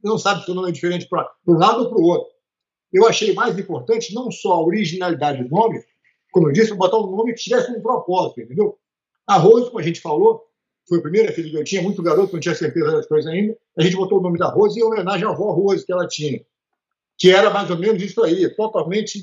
não 0.01 0.17
sabe 0.17 0.45
se 0.45 0.51
o 0.51 0.53
nome 0.53 0.69
é 0.69 0.71
diferente 0.71 1.07
para 1.09 1.29
um 1.45 1.53
lado 1.53 1.83
ou 1.83 1.89
para 1.89 1.97
o 1.97 2.05
outro. 2.05 2.33
Eu 2.91 3.07
achei 3.07 3.33
mais 3.33 3.57
importante 3.57 4.13
não 4.13 4.29
só 4.31 4.53
a 4.53 4.63
originalidade 4.63 5.43
do 5.43 5.49
nome, 5.49 5.83
como 6.33 6.49
eu 6.49 6.51
disse, 6.51 6.73
botar 6.73 6.97
um 6.97 7.15
nome 7.15 7.33
que 7.33 7.43
tivesse 7.43 7.71
um 7.71 7.79
propósito, 7.79 8.41
entendeu? 8.41 8.77
A 9.27 9.37
Rose, 9.37 9.67
como 9.67 9.79
a 9.79 9.83
gente 9.83 10.01
falou, 10.01 10.43
foi 10.89 10.97
a 10.97 11.01
primeira 11.01 11.31
filha 11.31 11.49
que 11.49 11.55
eu 11.55 11.63
tinha, 11.63 11.81
muito 11.81 12.01
garoto, 12.01 12.33
não 12.33 12.39
tinha 12.39 12.55
certeza 12.55 12.91
das 12.91 13.05
coisas 13.05 13.31
ainda. 13.31 13.55
A 13.77 13.83
gente 13.83 13.95
botou 13.95 14.19
o 14.19 14.21
nome 14.21 14.39
da 14.39 14.47
Rose 14.47 14.77
em 14.77 14.83
homenagem 14.83 15.27
à 15.27 15.29
avó 15.29 15.51
Rose 15.51 15.85
que 15.85 15.93
ela 15.93 16.07
tinha. 16.07 16.43
que 17.17 17.29
era 17.29 17.51
mais 17.51 17.69
ou 17.69 17.77
menos 17.77 18.01
isso 18.01 18.21
aí, 18.23 18.49
totalmente 18.55 19.21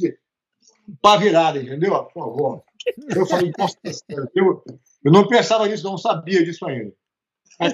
pá 1.02 1.16
virada, 1.16 1.61
entendeu? 1.61 2.04
Por 2.04 2.12
favor. 2.12 2.62
Eu 3.14 3.26
falei, 3.26 3.50
nossa, 3.58 3.76
eu, 4.34 4.62
eu 5.04 5.12
não 5.12 5.26
pensava 5.26 5.66
nisso, 5.66 5.84
não 5.84 5.98
sabia 5.98 6.44
disso 6.44 6.64
ainda. 6.64 6.92
Aí, 7.58 7.72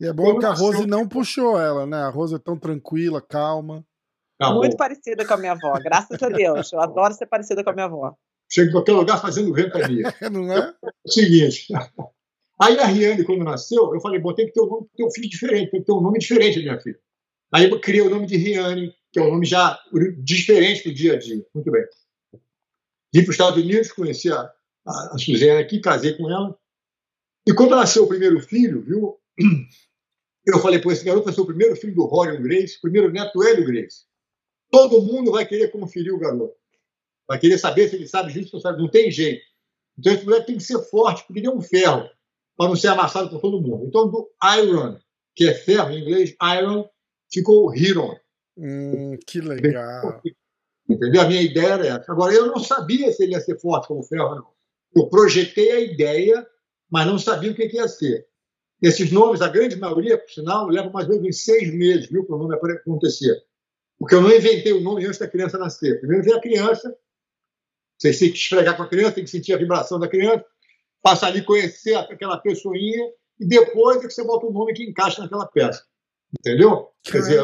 e 0.00 0.06
é 0.06 0.12
bom 0.12 0.38
que 0.38 0.46
a 0.46 0.54
Rose 0.54 0.86
não 0.86 1.06
puxou 1.06 1.60
ela, 1.60 1.86
né? 1.86 1.98
A 1.98 2.08
Rose 2.08 2.34
é 2.34 2.38
tão 2.38 2.58
tranquila, 2.58 3.20
calma. 3.20 3.84
Tá 4.40 4.54
Muito 4.54 4.74
parecida 4.74 5.26
com 5.26 5.34
a 5.34 5.36
minha 5.36 5.52
avó, 5.52 5.78
graças 5.84 6.20
a 6.22 6.28
Deus. 6.30 6.72
Eu 6.72 6.80
adoro 6.80 7.12
ser 7.12 7.26
parecida 7.26 7.62
com 7.62 7.68
a 7.68 7.72
minha 7.74 7.84
avó. 7.84 8.16
Chega 8.52 8.68
em 8.68 8.72
qualquer 8.72 8.92
lugar 8.92 9.20
fazendo 9.20 9.52
ventania. 9.52 10.12
não 10.30 10.52
é? 10.52 10.58
é 10.58 10.88
o 11.04 11.10
seguinte. 11.10 11.68
Aí 12.60 12.78
a 12.78 12.86
Riane, 12.86 13.24
quando 13.24 13.44
nasceu, 13.44 13.94
eu 13.94 14.00
falei, 14.00 14.20
bom, 14.20 14.34
tem 14.34 14.46
que 14.46 14.52
ter 14.52 14.60
um, 14.60 14.66
nome, 14.66 14.86
um 15.00 15.10
filho 15.10 15.30
diferente, 15.30 15.70
tem 15.70 15.80
que 15.80 15.86
ter 15.86 15.92
um 15.92 16.00
nome 16.00 16.18
diferente 16.18 16.56
da 16.56 16.62
minha 16.62 16.80
filha. 16.80 16.98
Aí 17.52 17.70
eu 17.70 17.80
criei 17.80 18.02
o 18.02 18.10
nome 18.10 18.26
de 18.26 18.36
Riane, 18.36 18.92
que 19.12 19.18
é 19.18 19.22
um 19.22 19.30
nome 19.30 19.46
já 19.46 19.78
diferente 20.18 20.88
do 20.88 20.94
dia 20.94 21.14
a 21.14 21.18
dia. 21.18 21.44
Muito 21.54 21.70
bem. 21.70 21.84
Vim 23.12 23.22
para 23.22 23.30
os 23.30 23.34
Estados 23.34 23.62
Unidos, 23.62 23.92
conheci 23.92 24.30
a, 24.30 24.40
a, 24.86 25.14
a 25.14 25.18
Suzana 25.18 25.60
aqui, 25.60 25.80
casei 25.80 26.14
com 26.16 26.30
ela. 26.30 26.56
E 27.46 27.54
quando 27.54 27.74
nasceu 27.74 28.04
o 28.04 28.08
primeiro 28.08 28.40
filho, 28.40 28.82
viu? 28.82 29.18
Eu 30.46 30.58
falei, 30.58 30.80
pô, 30.80 30.90
esse 30.90 31.04
garoto 31.04 31.24
vai 31.24 31.34
ser 31.34 31.40
o 31.40 31.46
primeiro 31.46 31.76
filho 31.76 31.94
do 31.94 32.04
Rorion 32.04 32.40
Grace, 32.42 32.76
o 32.78 32.80
primeiro 32.82 33.10
neto 33.10 33.32
do 33.32 33.46
Hélio 33.46 33.64
Grace. 33.66 34.04
Todo 34.70 35.02
mundo 35.02 35.32
vai 35.32 35.46
querer 35.46 35.70
conferir 35.70 36.14
o 36.14 36.18
garoto. 36.18 36.54
Vai 37.30 37.38
querer 37.38 37.58
saber 37.58 37.88
se 37.88 37.94
ele 37.94 38.08
sabe 38.08 38.32
disso 38.32 38.56
ou 38.56 38.60
sabe. 38.60 38.82
Não 38.82 38.88
tem 38.90 39.08
jeito. 39.08 39.40
Então 39.96 40.12
esse 40.12 40.24
moleque 40.24 40.48
tem 40.48 40.56
que 40.56 40.64
ser 40.64 40.80
forte, 40.90 41.22
porque 41.24 41.38
ele 41.38 41.46
é 41.46 41.50
um 41.50 41.60
ferro, 41.60 42.10
para 42.56 42.68
não 42.68 42.74
ser 42.74 42.88
amassado 42.88 43.30
por 43.30 43.40
todo 43.40 43.62
mundo. 43.62 43.86
Então, 43.86 44.10
do 44.10 44.28
Iron, 44.58 44.98
que 45.36 45.48
é 45.48 45.54
ferro 45.54 45.92
em 45.92 46.00
inglês, 46.00 46.34
Iron, 46.58 46.90
ficou 47.32 47.72
Hiron. 47.72 48.16
Hum, 48.58 49.16
que 49.24 49.40
legal. 49.40 50.20
Entendeu? 50.88 51.22
A 51.22 51.28
minha 51.28 51.40
ideia 51.40 51.74
era 51.74 51.86
essa. 51.86 52.10
Agora, 52.10 52.34
eu 52.34 52.46
não 52.48 52.58
sabia 52.58 53.12
se 53.12 53.22
ele 53.22 53.34
ia 53.34 53.40
ser 53.40 53.60
forte 53.60 53.86
como 53.86 54.02
ferro, 54.02 54.34
não. 54.34 54.48
Eu 54.96 55.08
projetei 55.08 55.70
a 55.70 55.78
ideia, 55.78 56.44
mas 56.90 57.06
não 57.06 57.16
sabia 57.16 57.52
o 57.52 57.54
que, 57.54 57.64
ia 57.72 57.86
ser. 57.86 58.26
Esses 58.82 59.12
nomes, 59.12 59.40
a 59.40 59.46
grande 59.46 59.76
maioria, 59.76 60.18
por 60.18 60.28
sinal, 60.28 60.66
levam 60.66 60.90
mais 60.90 61.06
ou 61.06 61.12
menos 61.12 61.28
uns 61.28 61.44
seis 61.44 61.72
meses, 61.72 62.08
viu, 62.10 62.24
para 62.24 62.34
o 62.34 62.38
nome 62.40 62.56
acontecer. 62.56 63.40
Porque 64.00 64.16
eu 64.16 64.20
não 64.20 64.34
inventei 64.34 64.72
o 64.72 64.80
nome 64.80 65.06
antes 65.06 65.20
da 65.20 65.28
criança 65.28 65.58
nascer. 65.58 66.00
Primeiro 66.00 66.24
vem 66.24 66.34
a 66.34 66.40
criança, 66.40 66.92
você 68.00 68.18
tem 68.18 68.30
que 68.30 68.38
esfregar 68.38 68.76
com 68.76 68.82
a 68.82 68.88
criança, 68.88 69.12
tem 69.12 69.24
que 69.24 69.30
sentir 69.30 69.52
a 69.52 69.58
vibração 69.58 69.98
da 69.98 70.08
criança, 70.08 70.44
passa 71.02 71.26
ali 71.26 71.42
conhecer 71.42 71.94
aquela 71.94 72.38
pessoinha, 72.38 73.10
e 73.38 73.46
depois 73.46 73.98
é 73.98 74.06
que 74.06 74.10
você 74.10 74.24
bota 74.24 74.46
o 74.46 74.52
nome 74.52 74.72
que 74.72 74.84
encaixa 74.84 75.22
naquela 75.22 75.46
peça. 75.46 75.84
Entendeu? 76.38 76.88
Quer 77.02 77.18
dizer, 77.18 77.42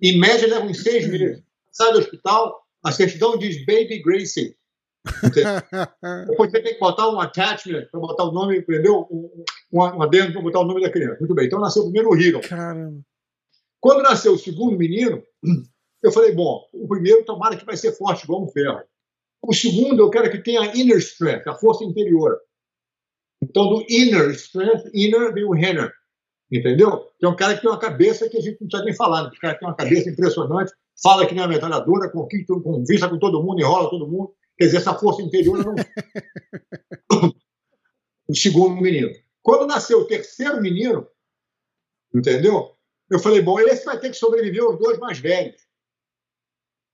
em 0.00 0.18
média 0.18 0.48
leva 0.48 0.64
uns 0.64 0.82
seis 0.82 1.06
meses. 1.06 1.42
Sai 1.70 1.92
do 1.92 1.98
hospital, 1.98 2.62
a 2.82 2.92
certidão 2.92 3.36
diz 3.36 3.64
Baby 3.64 4.02
Gracie. 4.02 4.56
Depois 6.28 6.50
você 6.50 6.62
tem 6.62 6.74
que 6.74 6.80
botar 6.80 7.10
um 7.10 7.18
attachment 7.18 7.86
para 7.90 8.00
botar 8.00 8.24
o 8.24 8.32
nome, 8.32 8.58
entendeu? 8.58 9.06
Um, 9.10 9.44
um 9.72 10.02
adendo 10.02 10.32
para 10.32 10.42
botar 10.42 10.60
o 10.60 10.64
nome 10.64 10.82
da 10.82 10.90
criança. 10.90 11.18
Muito 11.18 11.34
bem. 11.34 11.46
Então 11.46 11.58
nasceu 11.58 11.82
o 11.82 11.90
primeiro 11.90 12.14
Hero. 12.20 12.40
Caramba. 12.40 13.00
Quando 13.80 14.02
nasceu 14.02 14.34
o 14.34 14.38
segundo 14.38 14.78
menino, 14.78 15.22
eu 16.02 16.12
falei, 16.12 16.32
bom, 16.32 16.68
o 16.72 16.86
primeiro 16.86 17.24
tomara 17.24 17.56
que 17.56 17.64
vai 17.64 17.76
ser 17.76 17.92
forte 17.92 18.22
igual 18.22 18.44
um 18.44 18.48
ferro. 18.48 18.80
O 19.42 19.52
segundo 19.52 20.00
eu 20.00 20.10
quero 20.10 20.30
que 20.30 20.38
tenha 20.38 20.74
inner 20.76 20.98
strength, 20.98 21.48
a 21.48 21.54
força 21.54 21.84
interior. 21.84 22.38
Então, 23.42 23.68
do 23.68 23.84
inner 23.88 24.30
strength, 24.30 24.88
inner 24.94 25.34
vem 25.34 25.44
o 25.44 25.54
Henner. 25.54 25.92
Entendeu? 26.50 27.08
Que 27.18 27.26
é 27.26 27.28
um 27.28 27.34
cara 27.34 27.54
que 27.54 27.62
tem 27.62 27.70
uma 27.70 27.78
cabeça 27.78 28.28
que 28.28 28.36
a 28.36 28.40
gente 28.40 28.60
não 28.60 28.68
precisa 28.68 28.84
nem 28.84 28.94
falar. 28.94 29.24
Né? 29.24 29.30
O 29.34 29.40
cara 29.40 29.58
tem 29.58 29.66
uma 29.66 29.74
cabeça 29.74 30.10
impressionante, 30.10 30.72
fala 31.02 31.26
que 31.26 31.34
nem 31.34 31.42
uma 31.42 31.48
metralhadora, 31.48 32.10
convisa 32.10 33.08
com 33.08 33.18
todo 33.18 33.42
mundo, 33.42 33.60
enrola 33.60 33.90
todo 33.90 34.06
mundo. 34.06 34.32
Quer 34.56 34.66
dizer, 34.66 34.76
essa 34.76 34.94
força 34.94 35.22
interior 35.22 35.64
não. 35.64 35.74
o 38.28 38.34
segundo 38.34 38.80
menino. 38.80 39.10
Quando 39.42 39.66
nasceu 39.66 40.00
o 40.00 40.06
terceiro 40.06 40.60
menino, 40.60 41.08
entendeu? 42.14 42.76
Eu 43.10 43.18
falei, 43.18 43.42
bom, 43.42 43.58
esse 43.58 43.84
vai 43.84 43.98
ter 43.98 44.10
que 44.10 44.16
sobreviver 44.16 44.62
aos 44.62 44.78
dois 44.78 44.98
mais 44.98 45.18
velhos. 45.18 45.60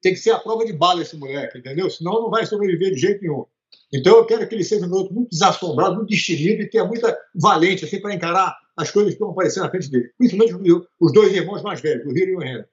Tem 0.01 0.13
que 0.13 0.21
ser 0.21 0.31
a 0.31 0.39
prova 0.39 0.65
de 0.65 0.73
bala 0.73 1.03
esse 1.03 1.17
moleque, 1.17 1.59
entendeu? 1.59 1.91
Senão 1.91 2.23
não 2.23 2.31
vai 2.31 2.47
sobreviver 2.47 2.93
de 2.93 3.01
jeito 3.01 3.21
nenhum. 3.23 3.45
Então 3.93 4.17
eu 4.17 4.27
quero 4.27 4.47
que 4.47 4.55
ele 4.55 4.65
seja 4.65 4.87
um 4.87 4.91
garoto 4.91 5.15
muito 5.15 5.31
desassombrado, 5.31 5.97
muito 5.97 6.11
destemido 6.11 6.63
e 6.63 6.71
tenha 6.71 6.85
muita 6.85 7.17
valente 7.35 7.85
assim, 7.85 8.01
para 8.01 8.15
encarar 8.15 8.57
as 8.77 8.91
coisas 8.91 9.15
que 9.15 9.21
vão 9.21 9.31
aparecer 9.31 9.61
na 9.61 9.71
frente 9.71 9.91
dele. 9.91 10.13
Principalmente 10.17 10.87
os 11.01 11.13
dois 11.13 11.33
irmãos 11.33 11.63
mais 11.63 11.81
velhos, 11.81 12.07
o 12.07 12.17
Hiro 12.17 12.31
e 12.31 12.37
o 12.37 12.43
Henry. 12.43 12.65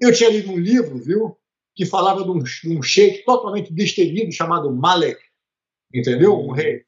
Eu 0.00 0.12
tinha 0.12 0.30
lido 0.30 0.50
um 0.50 0.58
livro, 0.58 0.98
viu, 0.98 1.36
que 1.74 1.84
falava 1.84 2.24
de 2.24 2.30
um, 2.30 2.38
de 2.38 2.76
um 2.76 2.82
sheik 2.82 3.24
totalmente 3.24 3.72
destemido 3.72 4.32
chamado 4.32 4.74
Malek, 4.74 5.20
entendeu? 5.94 6.36
Um 6.36 6.52
rei. 6.52 6.84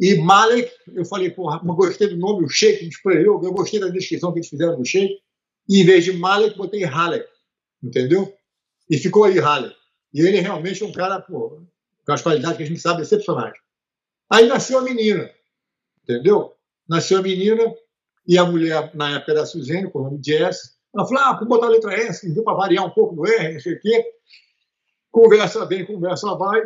E 0.00 0.16
Malek, 0.16 0.70
eu 0.94 1.04
falei, 1.04 1.30
porra, 1.30 1.60
eu 1.64 1.74
gostei 1.74 2.08
do 2.08 2.16
nome, 2.16 2.44
o 2.44 2.48
sheik 2.48 2.84
me 2.84 3.24
eu 3.24 3.38
gostei 3.52 3.80
da 3.80 3.88
descrição 3.88 4.32
que 4.32 4.38
eles 4.38 4.48
fizeram 4.48 4.76
do 4.76 4.84
sheik, 4.84 5.18
e 5.68 5.80
em 5.80 5.84
vez 5.84 6.04
de 6.04 6.12
Malek, 6.12 6.56
botei 6.56 6.84
Halek, 6.84 7.26
entendeu? 7.82 8.32
E 8.88 8.96
ficou 8.96 9.24
aí 9.24 9.38
Halek. 9.38 9.76
E 10.12 10.20
ele 10.20 10.40
realmente 10.40 10.82
é 10.82 10.86
um 10.86 10.92
cara, 10.92 11.20
pô, 11.20 11.62
com 12.04 12.12
as 12.12 12.22
qualidades 12.22 12.56
que 12.56 12.62
a 12.62 12.66
gente 12.66 12.80
sabe 12.80 13.02
excepcionais. 13.02 13.54
Aí 14.30 14.46
nasceu 14.46 14.78
a 14.78 14.82
menina, 14.82 15.30
entendeu? 16.02 16.54
Nasceu 16.88 17.18
a 17.18 17.22
menina 17.22 17.62
e 18.26 18.38
a 18.38 18.44
mulher, 18.44 18.94
na 18.94 19.16
época 19.16 19.34
da 19.34 19.46
Suzane, 19.46 19.90
com 19.90 20.00
o 20.00 20.02
nome 20.04 20.18
de 20.18 20.34
S, 20.34 20.78
ela 20.94 21.06
falou: 21.06 21.22
ah, 21.22 21.38
vou 21.38 21.48
botar 21.48 21.66
a 21.66 21.70
letra 21.70 21.94
S, 21.94 22.32
para 22.42 22.54
variar 22.54 22.84
um 22.84 22.90
pouco 22.90 23.14
do 23.14 23.26
R, 23.26 23.54
não 23.54 23.60
sei 23.60 23.74
o 23.74 23.80
quê. 23.80 24.04
Conversa 25.10 25.64
bem, 25.66 25.84
conversa 25.84 26.34
vai. 26.34 26.62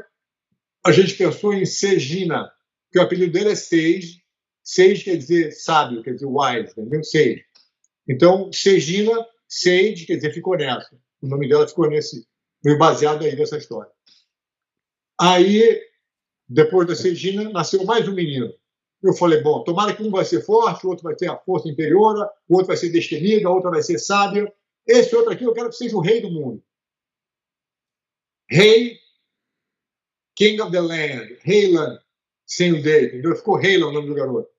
A 0.84 0.92
gente 0.92 1.14
pensou 1.14 1.54
em 1.54 1.64
Segina, 1.64 2.50
que 2.90 2.98
o 2.98 3.02
apelido 3.02 3.32
dele 3.32 3.50
é 3.50 3.54
Sage. 3.54 4.22
Sage 4.64 5.04
quer 5.04 5.16
dizer 5.16 5.52
sábio, 5.52 6.02
quer 6.02 6.14
dizer 6.14 6.26
wise, 6.26 6.72
entendeu? 6.72 7.02
Sage. 7.02 7.44
Então, 8.08 8.52
Segina, 8.52 9.26
Sage, 9.48 10.06
quer 10.06 10.16
dizer, 10.16 10.32
ficou 10.32 10.56
nessa. 10.56 10.96
O 11.22 11.28
nome 11.28 11.48
dela 11.48 11.68
ficou 11.68 11.88
nesse, 11.88 12.26
meio 12.64 12.76
baseado 12.76 13.24
aí 13.24 13.36
nessa 13.36 13.56
história. 13.56 13.90
Aí, 15.18 15.80
depois 16.48 16.86
da 16.86 16.96
Segina, 16.96 17.48
nasceu 17.50 17.84
mais 17.84 18.08
um 18.08 18.14
menino. 18.14 18.52
Eu 19.02 19.12
falei, 19.14 19.40
bom, 19.40 19.62
tomara 19.62 19.94
que 19.94 20.02
um 20.02 20.10
vai 20.10 20.24
ser 20.24 20.44
forte, 20.44 20.84
o 20.84 20.90
outro 20.90 21.04
vai 21.04 21.14
ter 21.14 21.28
a 21.28 21.36
força 21.36 21.68
interior, 21.68 22.28
o 22.48 22.54
outro 22.54 22.68
vai 22.68 22.76
ser 22.76 22.90
destemido, 22.90 23.48
a 23.48 23.52
outra 23.52 23.70
vai 23.70 23.82
ser 23.82 23.98
sábia. 23.98 24.52
Esse 24.86 25.14
outro 25.14 25.32
aqui 25.32 25.44
eu 25.44 25.52
quero 25.52 25.70
que 25.70 25.76
seja 25.76 25.96
o 25.96 26.00
rei 26.00 26.20
do 26.20 26.30
mundo. 26.30 26.62
Rei, 28.48 28.98
King 30.36 30.60
of 30.60 30.72
the 30.72 30.80
Land, 30.80 31.38
Heiland, 31.44 32.00
sem 32.46 32.72
o 32.72 32.82
D, 32.82 33.06
entendeu? 33.06 33.36
Ficou 33.36 33.60
Heiland 33.60 33.90
o 33.90 33.92
nome 33.92 34.08
do 34.08 34.14
garoto. 34.14 34.50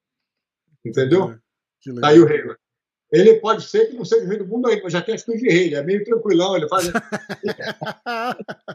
Entendeu? 0.84 1.32
É, 1.32 2.02
tá 2.02 2.08
aí 2.10 2.20
o 2.20 2.28
Heiland. 2.28 2.60
Ele 3.14 3.36
pode 3.36 3.64
ser 3.64 3.86
que 3.86 3.96
não 3.96 4.04
seja 4.04 4.26
o 4.26 4.28
rei 4.28 4.40
do 4.40 4.48
mundo 4.48 4.68
ainda, 4.68 4.82
mas 4.84 4.92
já 4.92 5.00
tem 5.00 5.14
atitude 5.14 5.38
de 5.38 5.48
rei, 5.48 5.66
ele 5.68 5.76
é 5.76 5.84
meio 5.84 6.04
tranquilão, 6.04 6.58
ele 6.58 6.68
faz. 6.68 6.88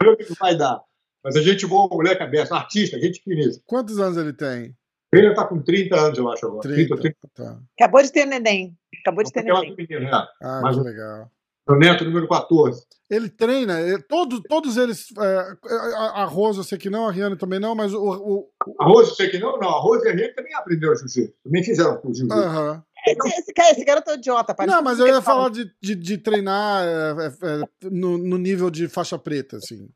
o 0.01 0.17
que 0.17 0.33
vai 0.39 0.55
dar. 0.55 0.81
Mas 1.21 1.35
a 1.35 1.41
gente 1.41 1.67
boa, 1.67 1.89
mulher 1.93 2.17
cabeça, 2.17 2.55
artista, 2.55 2.97
gente 2.97 3.21
finíssima. 3.21 3.61
Quantos 3.65 3.99
anos 3.99 4.15
ele 4.17 4.31
tem? 4.31 4.73
Ele 5.11 5.27
está 5.27 5.45
com 5.45 5.61
30 5.61 5.99
anos, 5.99 6.17
eu 6.17 6.29
acho 6.31 6.45
agora. 6.45 6.61
30, 6.61 6.95
30, 6.95 6.99
30. 6.99 7.17
Tá. 7.33 7.59
Acabou 7.77 8.01
de 8.01 8.11
ter 8.13 8.25
neném. 8.25 8.77
Acabou 9.01 9.25
de 9.25 9.31
ter 9.31 9.43
neném. 9.43 9.75
Menino, 9.75 10.09
né? 10.09 10.27
Ah, 10.41 10.61
Mas 10.63 10.77
que 10.77 10.83
legal. 10.83 11.29
O 11.67 11.75
neto 11.75 12.05
número 12.05 12.27
14. 12.27 12.83
Ele 13.09 13.29
treina, 13.29 13.79
ele, 13.81 14.01
todo, 14.03 14.41
todos 14.41 14.77
eles. 14.77 15.07
É, 15.19 15.57
a, 15.95 16.21
a 16.21 16.25
Rosa 16.25 16.61
eu 16.61 16.63
sei 16.63 16.77
que 16.77 16.89
não, 16.89 17.07
a 17.07 17.11
Rihanna 17.11 17.37
também 17.37 17.59
não, 17.59 17.75
mas 17.75 17.93
o. 17.93 18.01
o, 18.01 18.49
A 18.79 18.85
Rosa 18.85 19.11
eu 19.11 19.15
sei 19.15 19.29
que 19.29 19.37
não, 19.37 19.57
não. 19.59 19.69
A 19.69 19.79
Rosa 19.79 20.07
e 20.07 20.11
a 20.11 20.15
Rihanna 20.15 20.33
também 20.33 20.53
aprenderam 20.55 20.95
jiu-jitsu. 20.95 21.33
Também 21.43 21.63
fizeram 21.63 21.99
o 22.03 22.13
jiu-jitsu. 22.13 22.35
Uhum. 22.35 22.81
Esse, 23.07 23.39
esse, 23.39 23.53
cara, 23.53 23.71
esse 23.71 23.85
garoto 23.85 24.11
é 24.11 24.15
idiota, 24.15 24.53
parece. 24.53 24.75
Não, 24.75 24.83
mas 24.83 24.99
eu 24.99 25.07
ia 25.07 25.21
falar 25.21 25.49
de, 25.49 25.71
de, 25.81 25.95
de 25.95 26.17
treinar 26.17 26.83
é, 26.83 27.25
é, 27.25 27.27
é, 27.27 27.89
no, 27.89 28.17
no 28.17 28.37
nível 28.37 28.69
de 28.69 28.87
faixa 28.87 29.17
preta, 29.17 29.57
assim. 29.57 29.89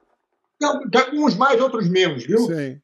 Não, 0.61 0.89
tá 0.89 1.09
com 1.09 1.17
uns 1.17 1.35
mais, 1.35 1.59
outros 1.59 1.89
menos, 1.89 2.25
viu? 2.25 2.39
Sim. 2.39 2.79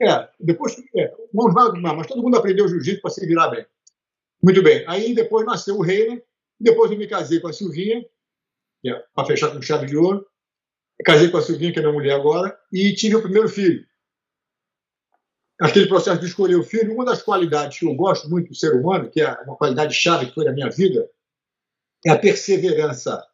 É, 0.00 0.28
depois, 0.38 0.76
é, 0.96 1.12
uns 1.34 1.52
mais, 1.52 1.66
outros 1.66 1.82
mais, 1.82 1.96
mas 1.96 2.06
todo 2.06 2.22
mundo 2.22 2.36
aprendeu 2.36 2.68
jiu-jitsu 2.68 3.00
para 3.00 3.10
se 3.10 3.26
virar 3.26 3.48
bem. 3.48 3.66
Muito 4.42 4.62
bem. 4.62 4.84
Aí 4.86 5.14
depois 5.14 5.46
nasceu 5.46 5.76
o 5.76 5.82
Reina, 5.82 6.20
depois 6.60 6.90
eu 6.90 6.98
me 6.98 7.06
casei 7.06 7.40
com 7.40 7.48
a 7.48 7.52
Silvinha, 7.52 8.04
é, 8.86 9.04
para 9.14 9.26
fechar 9.26 9.50
com 9.50 9.62
chave 9.62 9.86
de 9.86 9.96
ouro. 9.96 10.26
Eu 10.98 11.04
casei 11.04 11.28
com 11.30 11.38
a 11.38 11.42
Silvinha, 11.42 11.72
que 11.72 11.78
é 11.78 11.82
minha 11.82 11.94
mulher 11.94 12.14
agora, 12.14 12.56
e 12.72 12.92
tive 12.94 13.16
o 13.16 13.22
primeiro 13.22 13.48
filho. 13.48 13.84
Aquele 15.60 15.86
processo 15.86 16.20
de 16.20 16.26
escolher 16.26 16.56
o 16.56 16.64
filho, 16.64 16.94
uma 16.94 17.04
das 17.04 17.22
qualidades 17.22 17.78
que 17.78 17.86
eu 17.86 17.94
gosto 17.94 18.28
muito 18.28 18.48
do 18.48 18.54
ser 18.54 18.74
humano, 18.74 19.08
que 19.08 19.20
é 19.20 19.30
uma 19.42 19.56
qualidade 19.56 19.94
chave 19.94 20.26
que 20.26 20.34
foi 20.34 20.44
na 20.44 20.52
minha 20.52 20.68
vida, 20.68 21.08
é 22.04 22.10
a 22.10 22.18
perseverança. 22.18 23.24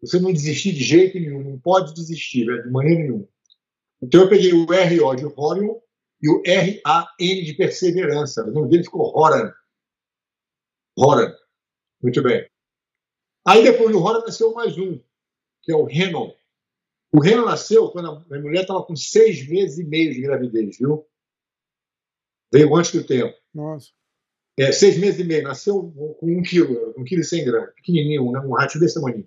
Você 0.00 0.20
não 0.20 0.32
desistir 0.32 0.72
de 0.72 0.84
jeito 0.84 1.18
nenhum, 1.18 1.42
não 1.42 1.58
pode 1.58 1.94
desistir, 1.94 2.44
de 2.44 2.70
maneira 2.70 3.00
nenhuma. 3.00 3.26
Então 4.02 4.20
eu 4.20 4.28
peguei 4.28 4.52
o 4.52 4.70
R-O 4.70 5.14
de 5.14 5.24
Rorion 5.24 5.78
e 6.20 6.28
o 6.28 6.42
R-A-N 6.44 7.44
de 7.44 7.54
perseverança. 7.54 8.44
O 8.44 8.50
nome 8.52 8.68
dele 8.68 8.84
ficou 8.84 9.16
Horan. 9.18 9.50
Horan. 10.98 11.34
Muito 12.02 12.22
bem. 12.22 12.46
Aí 13.46 13.62
depois 13.62 13.90
do 13.90 14.02
Horan 14.02 14.20
nasceu 14.20 14.52
mais 14.52 14.76
um, 14.76 15.00
que 15.62 15.72
é 15.72 15.76
o 15.76 15.84
Renan. 15.84 16.32
O 17.10 17.20
Renan 17.20 17.46
nasceu 17.46 17.90
quando 17.90 18.10
a 18.10 18.38
mulher 18.38 18.62
estava 18.62 18.82
com 18.84 18.94
seis 18.94 19.48
meses 19.48 19.78
e 19.78 19.84
meio 19.84 20.12
de 20.12 20.20
gravidez, 20.20 20.76
viu? 20.78 21.06
Veio 22.54 22.76
antes 22.76 22.92
do 22.92 23.02
tempo. 23.02 23.36
Nossa. 23.52 23.88
É, 24.56 24.70
seis 24.70 24.96
meses 24.96 25.18
e 25.18 25.24
meio, 25.24 25.42
nasceu 25.42 25.92
com 26.20 26.38
um 26.38 26.40
quilo, 26.40 26.94
um 26.96 27.02
quilo 27.02 27.22
e 27.22 27.24
cem 27.24 27.44
gramas, 27.44 27.74
pequenininho, 27.74 28.30
né? 28.30 28.38
um 28.38 28.52
rato 28.52 28.78
desse 28.78 28.94
tamanho. 28.94 29.26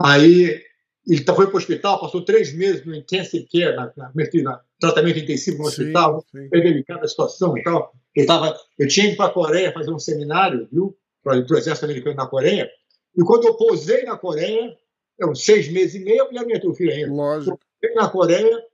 Aí 0.00 0.62
ele 1.06 1.22
tá, 1.22 1.34
foi 1.34 1.46
para 1.46 1.56
o 1.56 1.58
hospital, 1.58 2.00
passou 2.00 2.24
três 2.24 2.50
meses 2.54 2.82
no 2.86 2.94
intensive 2.94 3.46
care, 3.52 3.76
na, 3.76 3.92
na, 3.94 4.10
na 4.14 4.62
tratamento 4.80 5.18
intensivo 5.18 5.58
no 5.58 5.64
sim, 5.64 5.82
hospital, 5.82 6.24
sim. 6.32 6.48
foi 6.48 6.62
delicada 6.62 7.04
a 7.04 7.08
situação 7.08 7.58
e 7.58 7.62
tal. 7.62 7.92
Eu, 8.16 8.24
tava, 8.24 8.58
eu 8.78 8.88
tinha 8.88 9.08
ido 9.08 9.16
para 9.16 9.26
a 9.26 9.32
Coreia 9.32 9.72
fazer 9.72 9.90
um 9.90 9.98
seminário, 9.98 10.66
viu, 10.72 10.96
para 11.22 11.36
o 11.36 11.58
exército 11.58 11.84
americano 11.84 12.16
na 12.16 12.26
Coreia, 12.26 12.70
e 13.14 13.22
quando 13.22 13.46
eu 13.46 13.54
pousei 13.54 14.04
na 14.04 14.16
Coreia, 14.16 14.74
eu, 15.18 15.34
seis 15.34 15.68
meses 15.68 15.96
e 15.96 16.04
meio, 16.04 16.24
eu 16.24 16.32
já 16.32 16.44
minha 16.44 16.74
filho 16.74 16.90
ainda. 16.90 17.12
Lógico. 17.12 17.60
Eu 17.82 17.94
na 17.94 18.08
Coreia, 18.08 18.64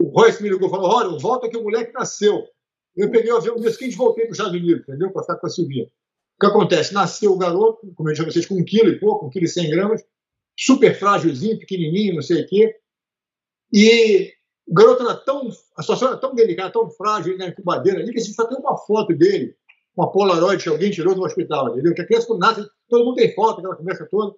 o 0.00 0.08
Royce 0.08 0.42
me 0.42 0.48
ligou 0.48 0.68
e 0.68 0.70
falou: 0.70 0.90
Olha, 0.90 1.18
volta 1.18 1.48
que 1.48 1.56
o 1.56 1.62
moleque 1.62 1.92
nasceu. 1.92 2.48
Eu 2.96 3.10
peguei 3.10 3.32
o 3.32 3.36
avião 3.36 3.56
no 3.56 3.60
dia 3.60 3.72
seguinte 3.72 3.96
voltei 3.96 4.24
para 4.24 4.32
os 4.32 4.38
Estados 4.38 4.60
Unidos, 4.60 4.82
entendeu? 4.82 5.10
Para 5.10 5.22
ficar 5.22 5.36
com 5.36 5.46
a 5.46 5.50
Silvinha. 5.50 5.84
O 5.84 6.40
que 6.40 6.46
acontece? 6.46 6.94
Nasceu 6.94 7.32
o 7.32 7.38
garoto, 7.38 7.92
como 7.94 8.08
eu 8.08 8.12
disse 8.12 8.22
a 8.22 8.30
vocês, 8.30 8.46
com 8.46 8.56
um 8.56 8.64
quilo 8.64 8.88
e 8.88 8.98
pouco, 8.98 9.26
um 9.26 9.30
quilo 9.30 9.44
e 9.44 9.48
cem 9.48 9.70
gramas, 9.70 10.04
super 10.58 10.96
frágilzinho, 10.98 11.58
pequenininho, 11.58 12.14
não 12.14 12.22
sei 12.22 12.42
o 12.42 12.46
quê. 12.46 12.76
E 13.72 14.32
o 14.66 14.74
garoto 14.74 15.02
era 15.02 15.14
tão. 15.16 15.48
A 15.76 15.82
situação 15.82 16.08
era 16.08 16.16
tão 16.16 16.34
delicada, 16.34 16.72
tão 16.72 16.88
frágil 16.90 17.36
na 17.36 17.48
incubadeira 17.48 18.00
ali, 18.00 18.12
que 18.12 18.18
a 18.18 18.22
gente 18.22 18.34
só 18.34 18.46
tem 18.46 18.58
uma 18.58 18.76
foto 18.76 19.14
dele, 19.14 19.56
uma 19.96 20.10
Polaroid 20.10 20.62
que 20.62 20.68
alguém 20.68 20.90
tirou 20.90 21.14
do 21.14 21.22
hospital, 21.22 21.72
entendeu? 21.72 21.94
Que 21.94 22.02
a 22.02 22.06
criança, 22.06 22.26
quando 22.26 22.40
nasce, 22.40 22.68
todo 22.88 23.04
mundo 23.04 23.16
tem 23.16 23.34
foto, 23.34 23.58
aquela 23.58 23.76
conversa 23.76 24.06
toda. 24.10 24.34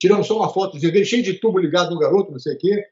Tirando 0.00 0.24
só 0.24 0.36
uma 0.36 0.52
foto 0.52 0.78
dele, 0.78 1.04
cheio 1.04 1.22
de 1.22 1.34
tubo 1.34 1.58
ligado 1.58 1.94
no 1.94 2.00
garoto, 2.00 2.32
não 2.32 2.38
sei 2.38 2.54
o 2.54 2.58
quê. 2.58 2.86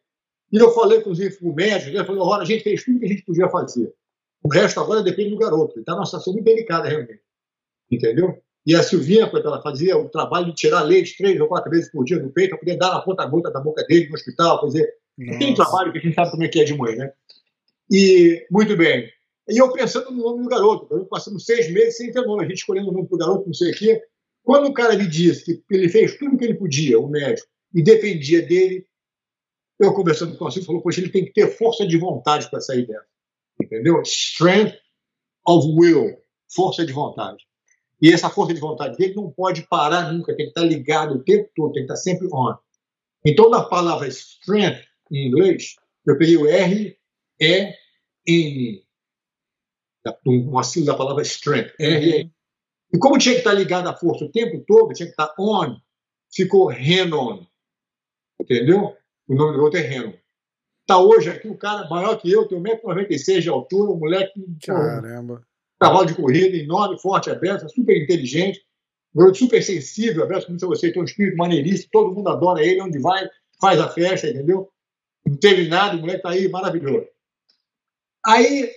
E 0.53 0.57
eu 0.57 0.71
falei 0.73 1.01
com 1.01 1.11
os 1.11 1.19
médicos, 1.19 1.95
ele 1.95 2.05
falou: 2.05 2.29
olha, 2.29 2.43
a 2.43 2.47
gente 2.47 2.63
fez 2.63 2.85
tudo 2.85 2.99
que 2.99 3.07
a 3.07 3.09
gente 3.09 3.25
podia 3.25 3.49
fazer. 3.49 3.93
O 4.43 4.49
resto 4.49 4.81
agora 4.81 5.03
depende 5.03 5.31
do 5.31 5.39
garoto. 5.39 5.75
Ele 5.75 5.83
está 5.83 5.95
numa 5.95 6.05
situação 6.05 6.33
muito 6.33 6.45
delicada, 6.45 6.89
realmente. 6.89 7.21
Entendeu? 7.91 8.43
E 8.65 8.75
a 8.75 8.83
Silvinha, 8.83 9.29
quando 9.29 9.47
ela 9.47 9.61
fazia 9.61 9.97
o 9.97 10.09
trabalho 10.09 10.47
de 10.47 10.55
tirar 10.55 10.83
leite 10.83 11.17
três 11.17 11.41
ou 11.41 11.49
quatro 11.49 11.71
vezes 11.71 11.91
por 11.91 12.05
dia 12.05 12.19
do 12.19 12.31
peito, 12.31 12.51
para 12.51 12.59
poder 12.59 12.77
dar 12.77 12.91
na 12.91 13.01
ponta 13.01 13.27
gota 13.27 13.51
da 13.51 13.61
boca 13.61 13.85
dele 13.85 14.09
no 14.09 14.15
hospital, 14.15 14.61
fazer. 14.61 14.89
Tem 15.39 15.55
trabalho 15.55 15.93
que 15.93 15.99
a 15.99 16.01
gente 16.01 16.15
sabe 16.15 16.31
como 16.31 16.45
é 16.45 16.49
que 16.49 16.61
é 16.61 16.65
de 16.65 16.75
mãe, 16.75 16.97
né? 16.97 17.13
E, 17.91 18.47
muito 18.51 18.77
bem. 18.77 19.09
E 19.49 19.61
eu 19.61 19.73
pensando 19.73 20.11
no 20.11 20.23
nome 20.23 20.43
do 20.45 20.49
garoto. 20.49 20.87
Eu 20.95 21.05
passamos 21.07 21.45
seis 21.45 21.71
meses 21.71 21.97
sem 21.97 22.13
ter 22.13 22.23
nome, 22.23 22.45
a 22.45 22.49
gente 22.49 22.59
escolhendo 22.59 22.91
o 22.91 22.93
nome 22.93 23.07
para 23.07 23.17
o 23.17 23.19
garoto, 23.19 23.47
não 23.47 23.55
sei 23.55 23.73
o 23.73 23.75
quê. 23.75 24.03
Quando 24.43 24.69
o 24.69 24.73
cara 24.73 24.97
me 24.97 25.07
disse 25.07 25.63
que 25.69 25.75
ele 25.75 25.89
fez 25.89 26.17
tudo 26.17 26.35
o 26.35 26.39
que 26.39 26.45
ele 26.45 26.55
podia, 26.55 26.99
o 26.99 27.09
médico, 27.09 27.49
e 27.75 27.83
dependia 27.83 28.43
dele, 28.43 28.87
eu 29.79 29.93
conversando 29.93 30.37
com 30.37 30.45
o 30.45 30.49
ele 30.49 30.65
falou: 30.65 30.83
Poxa, 30.83 31.01
ele 31.01 31.11
tem 31.11 31.25
que 31.25 31.33
ter 31.33 31.49
força 31.49 31.87
de 31.87 31.99
vontade 31.99 32.49
para 32.49 32.61
sair 32.61 32.87
dela. 32.87 33.05
Entendeu? 33.63 34.03
Strength 34.03 34.77
of 35.47 35.67
will, 35.77 36.17
força 36.55 36.85
de 36.85 36.93
vontade. 36.93 37.45
E 38.01 38.13
essa 38.13 38.29
força 38.29 38.53
de 38.53 38.61
vontade 38.61 38.97
dele 38.97 39.15
não 39.15 39.31
pode 39.31 39.63
parar 39.69 40.13
nunca, 40.13 40.35
tem 40.35 40.47
que 40.47 40.51
estar 40.51 40.65
ligado 40.65 41.15
o 41.15 41.23
tempo 41.23 41.49
todo, 41.55 41.73
tem 41.73 41.87
que 41.87 41.93
estar 41.93 41.97
sempre 41.97 42.27
on. 42.33 42.55
Então, 43.25 43.49
na 43.49 43.63
palavra 43.63 44.09
strength, 44.09 44.85
em 45.11 45.29
inglês, 45.29 45.77
eu 46.05 46.19
peguei 46.19 46.37
o 46.37 46.49
R, 46.49 46.99
E, 47.41 47.75
N, 48.27 48.85
uma 50.27 50.65
sílaba 50.65 50.93
da 50.93 50.99
palavra 50.99 51.23
strength, 51.23 51.75
R, 51.79 52.23
E. 52.23 52.31
E 52.93 52.99
como 52.99 53.19
tinha 53.19 53.35
que 53.35 53.41
estar 53.41 53.55
ligado 53.55 53.89
à 53.89 53.97
força 53.97 54.25
o 54.25 54.33
tempo 54.33 54.63
todo, 54.67 54.93
tinha 54.93 55.07
que 55.07 55.13
estar 55.13 55.33
on, 55.39 55.77
ficou 56.31 56.67
Renon. 56.67 57.45
Entendeu? 58.41 58.97
O 59.29 59.35
nome 59.35 59.57
do 59.57 59.63
outro 59.63 59.79
é 59.79 59.83
Renon. 59.83 60.13
Está 60.83 60.99
hoje 60.99 61.31
aqui 61.31 61.49
o 61.49 61.57
cara 61.57 61.89
maior 61.89 62.17
que 62.17 62.31
eu, 62.31 62.47
tem 62.47 62.61
1,96m 62.61 63.41
de 63.41 63.49
altura, 63.49 63.93
um 63.93 63.99
moleque. 63.99 64.33
Caramba. 64.65 65.43
Cavalo 65.81 66.07
de 66.07 66.15
corrida, 66.15 66.57
enorme, 66.57 66.99
forte, 66.99 67.31
aberto, 67.31 67.69
super 67.69 67.97
inteligente, 67.97 68.65
garoto 69.15 69.39
super 69.39 69.63
sensível, 69.63 70.25
aberto, 70.25 70.47
como 70.47 70.59
você, 70.59 70.93
tem 70.93 71.03
um 71.03 71.05
espírito 71.05 71.37
maneiríssimo, 71.37 71.89
todo 71.93 72.15
mundo 72.15 72.29
adora 72.29 72.65
ele, 72.65 72.81
onde 72.81 72.99
vai, 72.99 73.29
faz 73.61 73.81
a 73.81 73.89
festa, 73.89 74.29
entendeu? 74.29 74.71
Não 75.27 75.37
teve 75.37 75.69
nada, 75.69 75.97
o 75.97 76.01
moleque 76.01 76.19
está 76.19 76.31
aí 76.31 76.49
maravilhoso. 76.49 77.07
Aí, 78.27 78.71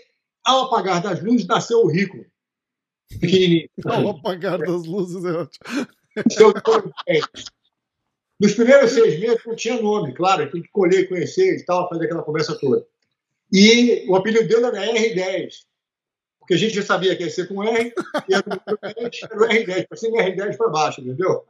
ao 0.43 0.65
apagar 0.65 1.01
das 1.01 1.21
luzes, 1.21 1.47
nasceu 1.47 1.79
o 1.79 1.87
rico, 1.87 2.23
pequenininho. 3.19 3.69
Ao 3.85 4.09
apagar 4.09 4.59
das 4.59 4.85
luzes 4.85 5.23
é 5.25 5.31
ótimo. 5.31 5.87
Nos 8.39 8.53
primeiros 8.53 8.91
seis 8.91 9.19
meses 9.19 9.41
não 9.45 9.55
tinha 9.55 9.81
nome, 9.81 10.13
claro, 10.13 10.49
tem 10.51 10.61
que 10.61 10.69
colher, 10.69 11.07
conhecer 11.07 11.57
e 11.57 11.65
tal, 11.65 11.87
fazer 11.87 12.05
aquela 12.05 12.23
conversa 12.23 12.57
toda. 12.59 12.85
E 13.51 14.05
o 14.09 14.15
apelido 14.15 14.47
dele 14.47 14.65
era 14.65 14.93
R10, 14.93 15.49
porque 16.39 16.55
a 16.55 16.57
gente 16.57 16.75
já 16.75 16.83
sabia 16.83 17.15
que 17.15 17.23
ia 17.23 17.29
ser 17.29 17.47
com 17.47 17.63
R, 17.63 17.93
e 18.27 18.33
era 18.33 18.43
o 18.43 19.47
R10, 19.47 19.87
para 19.87 19.97
cima 19.97 20.17
R10 20.17 20.57
para 20.57 20.69
baixo, 20.69 21.01
entendeu? 21.01 21.45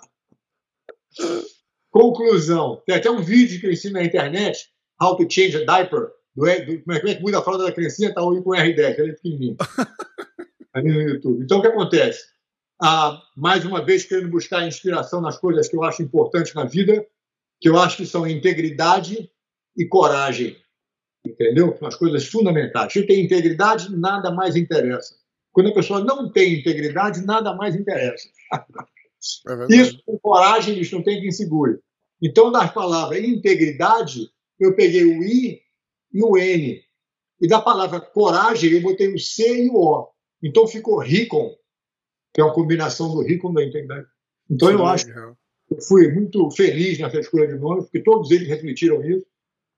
Conclusão: 1.89 2.83
tem 2.85 2.95
até 2.95 3.09
um 3.09 3.21
vídeo 3.21 3.59
que 3.59 3.65
eu 3.65 3.71
ensino 3.71 3.93
na 3.93 4.03
internet, 4.03 4.69
How 5.01 5.15
to 5.17 5.25
Change 5.29 5.57
a 5.57 5.65
Diaper, 5.65 6.11
do, 6.35 6.45
do, 6.45 6.83
como, 6.83 6.97
é, 6.97 7.15
que 7.15 7.21
muda 7.21 7.39
a 7.39 7.41
fralda 7.41 7.63
da 7.63 7.71
criancinha, 7.71 8.09
está 8.09 8.21
hoje 8.21 8.43
com 8.43 8.51
R10, 8.51 8.99
ele 8.99 9.11
é 9.11 9.13
pequenininho. 9.13 9.57
Ali 10.73 10.91
no 10.91 11.01
YouTube. 11.01 11.43
Então, 11.43 11.59
o 11.59 11.61
que 11.61 11.67
acontece? 11.67 12.34
Mais 13.35 13.65
uma 13.65 13.83
vez 13.83 14.05
querendo 14.05 14.29
buscar 14.29 14.67
inspiração 14.67 15.21
nas 15.21 15.37
coisas 15.37 15.67
que 15.67 15.75
eu 15.75 15.83
acho 15.83 16.01
importantes 16.01 16.53
na 16.53 16.65
vida, 16.65 17.05
que 17.59 17.69
eu 17.69 17.77
acho 17.77 17.97
que 17.97 18.05
são 18.05 18.27
integridade 18.27 19.29
e 19.77 19.85
coragem. 19.85 20.57
Entendeu? 21.25 21.75
São 21.77 21.87
as 21.87 21.95
coisas 21.95 22.27
fundamentais. 22.27 22.93
Se 22.93 23.03
tem 23.03 23.23
integridade, 23.23 23.95
nada 23.95 24.31
mais 24.31 24.55
interessa. 24.55 25.15
Quando 25.51 25.69
a 25.69 25.73
pessoa 25.73 26.03
não 26.03 26.31
tem 26.31 26.59
integridade, 26.59 27.25
nada 27.25 27.55
mais 27.55 27.75
interessa. 27.75 28.27
É 28.53 29.75
isso 29.75 30.01
com 30.05 30.19
coragem, 30.19 30.79
isso 30.79 30.95
não 30.95 31.03
tem 31.03 31.21
quem 31.21 31.31
segure. 31.31 31.79
Então, 32.21 32.51
das 32.51 32.71
palavras 32.71 33.23
integridade, 33.23 34.29
eu 34.59 34.75
peguei 34.75 35.05
o 35.05 35.23
I 35.23 35.61
e 36.13 36.23
o 36.23 36.37
N. 36.37 36.81
E 37.41 37.47
da 37.47 37.61
palavra 37.61 37.99
coragem, 37.99 38.71
eu 38.71 38.81
botei 38.81 39.13
o 39.13 39.19
C 39.19 39.65
e 39.65 39.69
o 39.69 39.75
O. 39.75 40.09
Então 40.41 40.67
ficou 40.67 40.99
Ricon, 40.99 41.55
que 42.35 42.41
é 42.41 42.43
uma 42.43 42.53
combinação 42.53 43.09
do 43.09 43.21
rico 43.21 43.47
com 43.47 43.53
da 43.53 43.63
integridade. 43.63 44.05
Então, 44.51 44.67
Sim, 44.67 44.73
eu 44.75 44.85
acho 44.85 45.05
que 45.05 45.11
eu 45.17 45.81
fui 45.87 46.11
muito 46.11 46.51
feliz 46.51 46.99
nessa 46.99 47.17
escolha 47.17 47.47
de 47.47 47.57
nomes, 47.57 47.85
porque 47.85 48.01
todos 48.01 48.29
eles 48.29 48.49
refletiram 48.49 49.01
isso. 49.05 49.25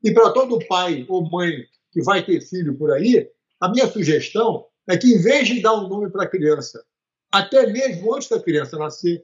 E 0.03 0.11
para 0.11 0.31
todo 0.31 0.65
pai 0.67 1.05
ou 1.07 1.29
mãe 1.29 1.51
que 1.91 2.01
vai 2.01 2.25
ter 2.25 2.41
filho 2.41 2.75
por 2.75 2.91
aí, 2.91 3.29
a 3.59 3.69
minha 3.69 3.85
sugestão 3.85 4.65
é 4.87 4.97
que, 4.97 5.07
em 5.07 5.21
vez 5.21 5.47
de 5.47 5.61
dar 5.61 5.75
um 5.75 5.87
nome 5.87 6.09
para 6.09 6.23
a 6.23 6.27
criança, 6.27 6.83
até 7.31 7.67
mesmo 7.67 8.15
antes 8.15 8.27
da 8.27 8.41
criança 8.41 8.75
nascer, 8.75 9.23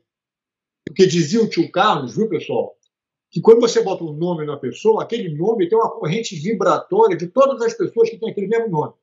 porque 0.85 1.07
dizia 1.07 1.41
o 1.41 1.49
tio 1.49 1.71
Carlos, 1.71 2.15
viu, 2.15 2.29
pessoal, 2.29 2.77
que 3.31 3.41
quando 3.41 3.61
você 3.61 3.81
bota 3.81 4.03
um 4.03 4.13
nome 4.13 4.45
na 4.45 4.57
pessoa, 4.57 5.01
aquele 5.01 5.35
nome 5.35 5.67
tem 5.67 5.77
uma 5.77 5.89
corrente 5.89 6.35
vibratória 6.35 7.17
de 7.17 7.25
todas 7.25 7.59
as 7.63 7.73
pessoas 7.73 8.11
que 8.11 8.19
têm 8.19 8.29
aquele 8.29 8.47
mesmo 8.47 8.69
nome. 8.69 8.93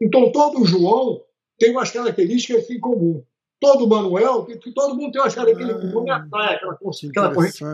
Então, 0.00 0.32
todo 0.32 0.64
João 0.64 1.22
tem 1.56 1.70
umas 1.70 1.92
características 1.92 2.68
em 2.68 2.80
comum 2.80 3.24
todo 3.64 3.88
Manuel, 3.88 4.44
que, 4.44 4.72
todo 4.72 4.94
mundo 4.94 5.12
tem 5.12 5.22
uma 5.22 5.30
características 5.30 5.84
ah, 5.84 5.92
comum 5.92 6.06
e 6.06 6.10
atrai 6.10 6.54
aquela, 6.54 6.72
aquela 6.74 7.34
corrente. 7.34 7.64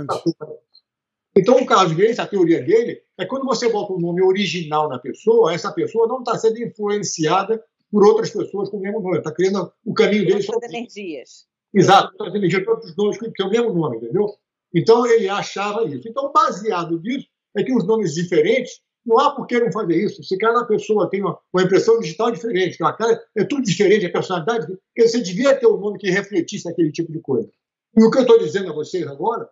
Então, 1.37 1.57
o 1.57 1.67
caso 1.67 1.95
dele, 1.95 2.21
a 2.21 2.27
teoria 2.27 2.63
dele, 2.63 3.03
é 3.19 3.25
quando 3.25 3.45
você 3.45 3.69
bota 3.69 3.93
o 3.93 3.97
um 3.97 4.01
nome 4.01 4.23
original 4.23 4.89
na 4.89 4.99
pessoa, 4.99 5.53
essa 5.53 5.73
pessoa 5.73 6.07
não 6.07 6.21
está 6.21 6.37
sendo 6.39 6.63
influenciada 6.63 7.63
por 7.91 8.05
outras 8.05 8.31
pessoas 8.31 8.69
com 8.69 8.77
o 8.77 8.81
mesmo 8.81 9.01
nome. 9.01 9.19
Está 9.19 9.33
criando 9.33 9.73
o 9.85 9.93
caminho 9.93 10.27
dele. 10.27 10.45
Todas 10.45 10.65
as 10.65 10.71
energias. 10.71 11.47
Exato, 11.75 12.17
todas 12.17 12.33
as 12.33 12.39
energias, 12.39 12.65
todos 12.65 12.91
os 12.91 12.97
nomes 12.97 13.19
que 13.19 13.31
têm 13.33 13.47
o 13.47 13.51
mesmo 13.51 13.73
nome, 13.73 13.97
entendeu? 13.97 14.27
Então, 14.75 15.07
ele 15.07 15.29
achava 15.29 15.85
isso. 15.85 16.09
Então, 16.09 16.33
baseado 16.33 17.01
nisso, 17.01 17.27
é 17.57 17.65
que 17.65 17.75
os 17.75 17.85
nomes 17.85 18.15
diferentes 18.15 18.81
não 19.05 19.19
há 19.19 19.35
por 19.35 19.47
que 19.47 19.59
não 19.59 19.73
fazer 19.73 19.97
isso. 19.97 20.23
Se 20.23 20.37
cada 20.37 20.65
pessoa 20.65 21.09
tem 21.09 21.23
uma, 21.23 21.39
uma 21.53 21.63
impressão 21.63 21.99
digital 22.01 22.31
diferente, 22.31 22.79
cara, 22.79 23.23
é 23.37 23.45
tudo 23.45 23.63
diferente, 23.63 24.07
a 24.07 24.13
personalidade, 24.13 24.67
porque 24.67 25.09
você 25.09 25.21
devia 25.21 25.57
ter 25.57 25.67
um 25.67 25.79
nome 25.79 25.99
que 25.99 26.11
refletisse 26.11 26.69
aquele 26.69 26.93
tipo 26.93 27.11
de 27.11 27.21
coisa. 27.21 27.51
E 27.97 28.03
o 28.03 28.11
que 28.11 28.19
eu 28.19 28.23
estou 28.23 28.39
dizendo 28.39 28.71
a 28.71 28.75
vocês 28.75 29.07
agora 29.07 29.49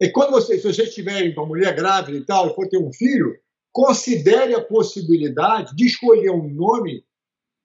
é 0.00 0.06
que 0.06 0.12
quando 0.12 0.32
vocês, 0.32 0.60
se 0.60 0.72
vocês 0.72 0.94
tiverem 0.94 1.32
uma 1.32 1.46
mulher 1.46 1.74
grávida 1.74 2.18
e 2.18 2.24
tal, 2.24 2.50
e 2.50 2.54
for 2.54 2.68
ter 2.68 2.78
um 2.78 2.92
filho, 2.92 3.38
considere 3.70 4.54
a 4.54 4.60
possibilidade 4.60 5.74
de 5.76 5.86
escolher 5.86 6.30
um 6.30 6.48
nome 6.48 7.04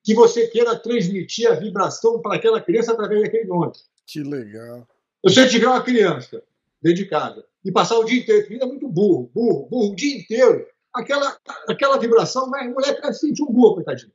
que 0.03 0.13
você 0.13 0.47
queira 0.47 0.78
transmitir 0.78 1.49
a 1.49 1.55
vibração 1.55 2.22
para 2.22 2.36
aquela 2.36 2.61
criança 2.61 2.93
através 2.93 3.24
daquele 3.24 3.45
nome. 3.45 3.74
Que 4.05 4.22
legal. 4.22 4.88
Se 5.28 5.34
você 5.34 5.49
tiver 5.49 5.68
uma 5.68 5.84
criança 5.84 6.41
dentro 6.82 7.03
de 7.03 7.09
casa 7.09 7.43
e 7.68 7.72
passar 7.72 7.99
o 7.99 8.05
dia 8.05 8.22
inteiro, 8.22 8.47
vida 8.47 8.63
é 8.63 8.68
muito 8.68 8.88
burro, 8.88 9.30
burro, 9.36 9.68
burro, 9.70 9.91
o 9.91 9.95
dia 9.95 10.18
inteiro, 10.18 10.65
aquela, 10.95 11.38
aquela 11.68 11.99
vibração, 11.99 12.49
vai, 12.49 12.65
a 12.65 12.72
mulher 12.72 12.97
vai 13.01 13.13
se 13.13 13.28
sentir 13.28 13.43
um 13.43 13.51
burro, 13.51 13.76
coitadinho. 13.76 14.11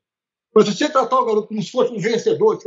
Mas 0.54 0.66
se 0.66 0.74
você 0.74 0.88
tratar 0.88 1.20
o 1.20 1.26
garoto 1.26 1.48
como 1.48 1.62
se 1.62 1.70
fosse 1.70 1.92
um 1.92 1.98
vencedor, 1.98 2.58
se 2.58 2.62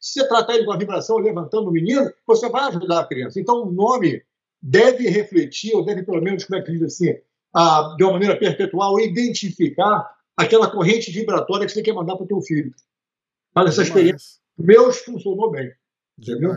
se 0.00 0.20
você 0.20 0.26
tratar 0.26 0.54
ele 0.54 0.64
com 0.64 0.72
a 0.72 0.78
vibração 0.78 1.18
levantando 1.18 1.68
o 1.68 1.70
menino, 1.72 2.10
você 2.26 2.48
vai 2.48 2.62
ajudar 2.68 3.00
a 3.00 3.06
criança. 3.06 3.38
Então, 3.38 3.62
o 3.62 3.70
nome 3.70 4.22
deve 4.60 5.06
refletir, 5.10 5.74
ou 5.74 5.84
deve 5.84 6.02
pelo 6.02 6.22
menos, 6.22 6.46
como 6.46 6.58
é 6.58 6.62
que 6.62 6.72
diz 6.72 6.82
assim, 6.82 7.14
a, 7.54 7.94
de 7.98 8.04
uma 8.04 8.14
maneira 8.14 8.38
perpetual, 8.38 8.98
identificar 8.98 10.16
aquela 10.34 10.70
corrente 10.70 11.10
vibratória 11.10 11.66
que 11.66 11.72
você 11.72 11.82
quer 11.82 11.92
mandar 11.92 12.16
para 12.16 12.24
o 12.24 12.28
teu 12.28 12.40
filho. 12.40 12.72
Faz 13.52 13.68
essa 13.68 13.82
experiência. 13.82 14.40
Meus 14.56 14.98
funcionou 14.98 15.50
bem. 15.50 15.70
Entendeu? 16.18 16.54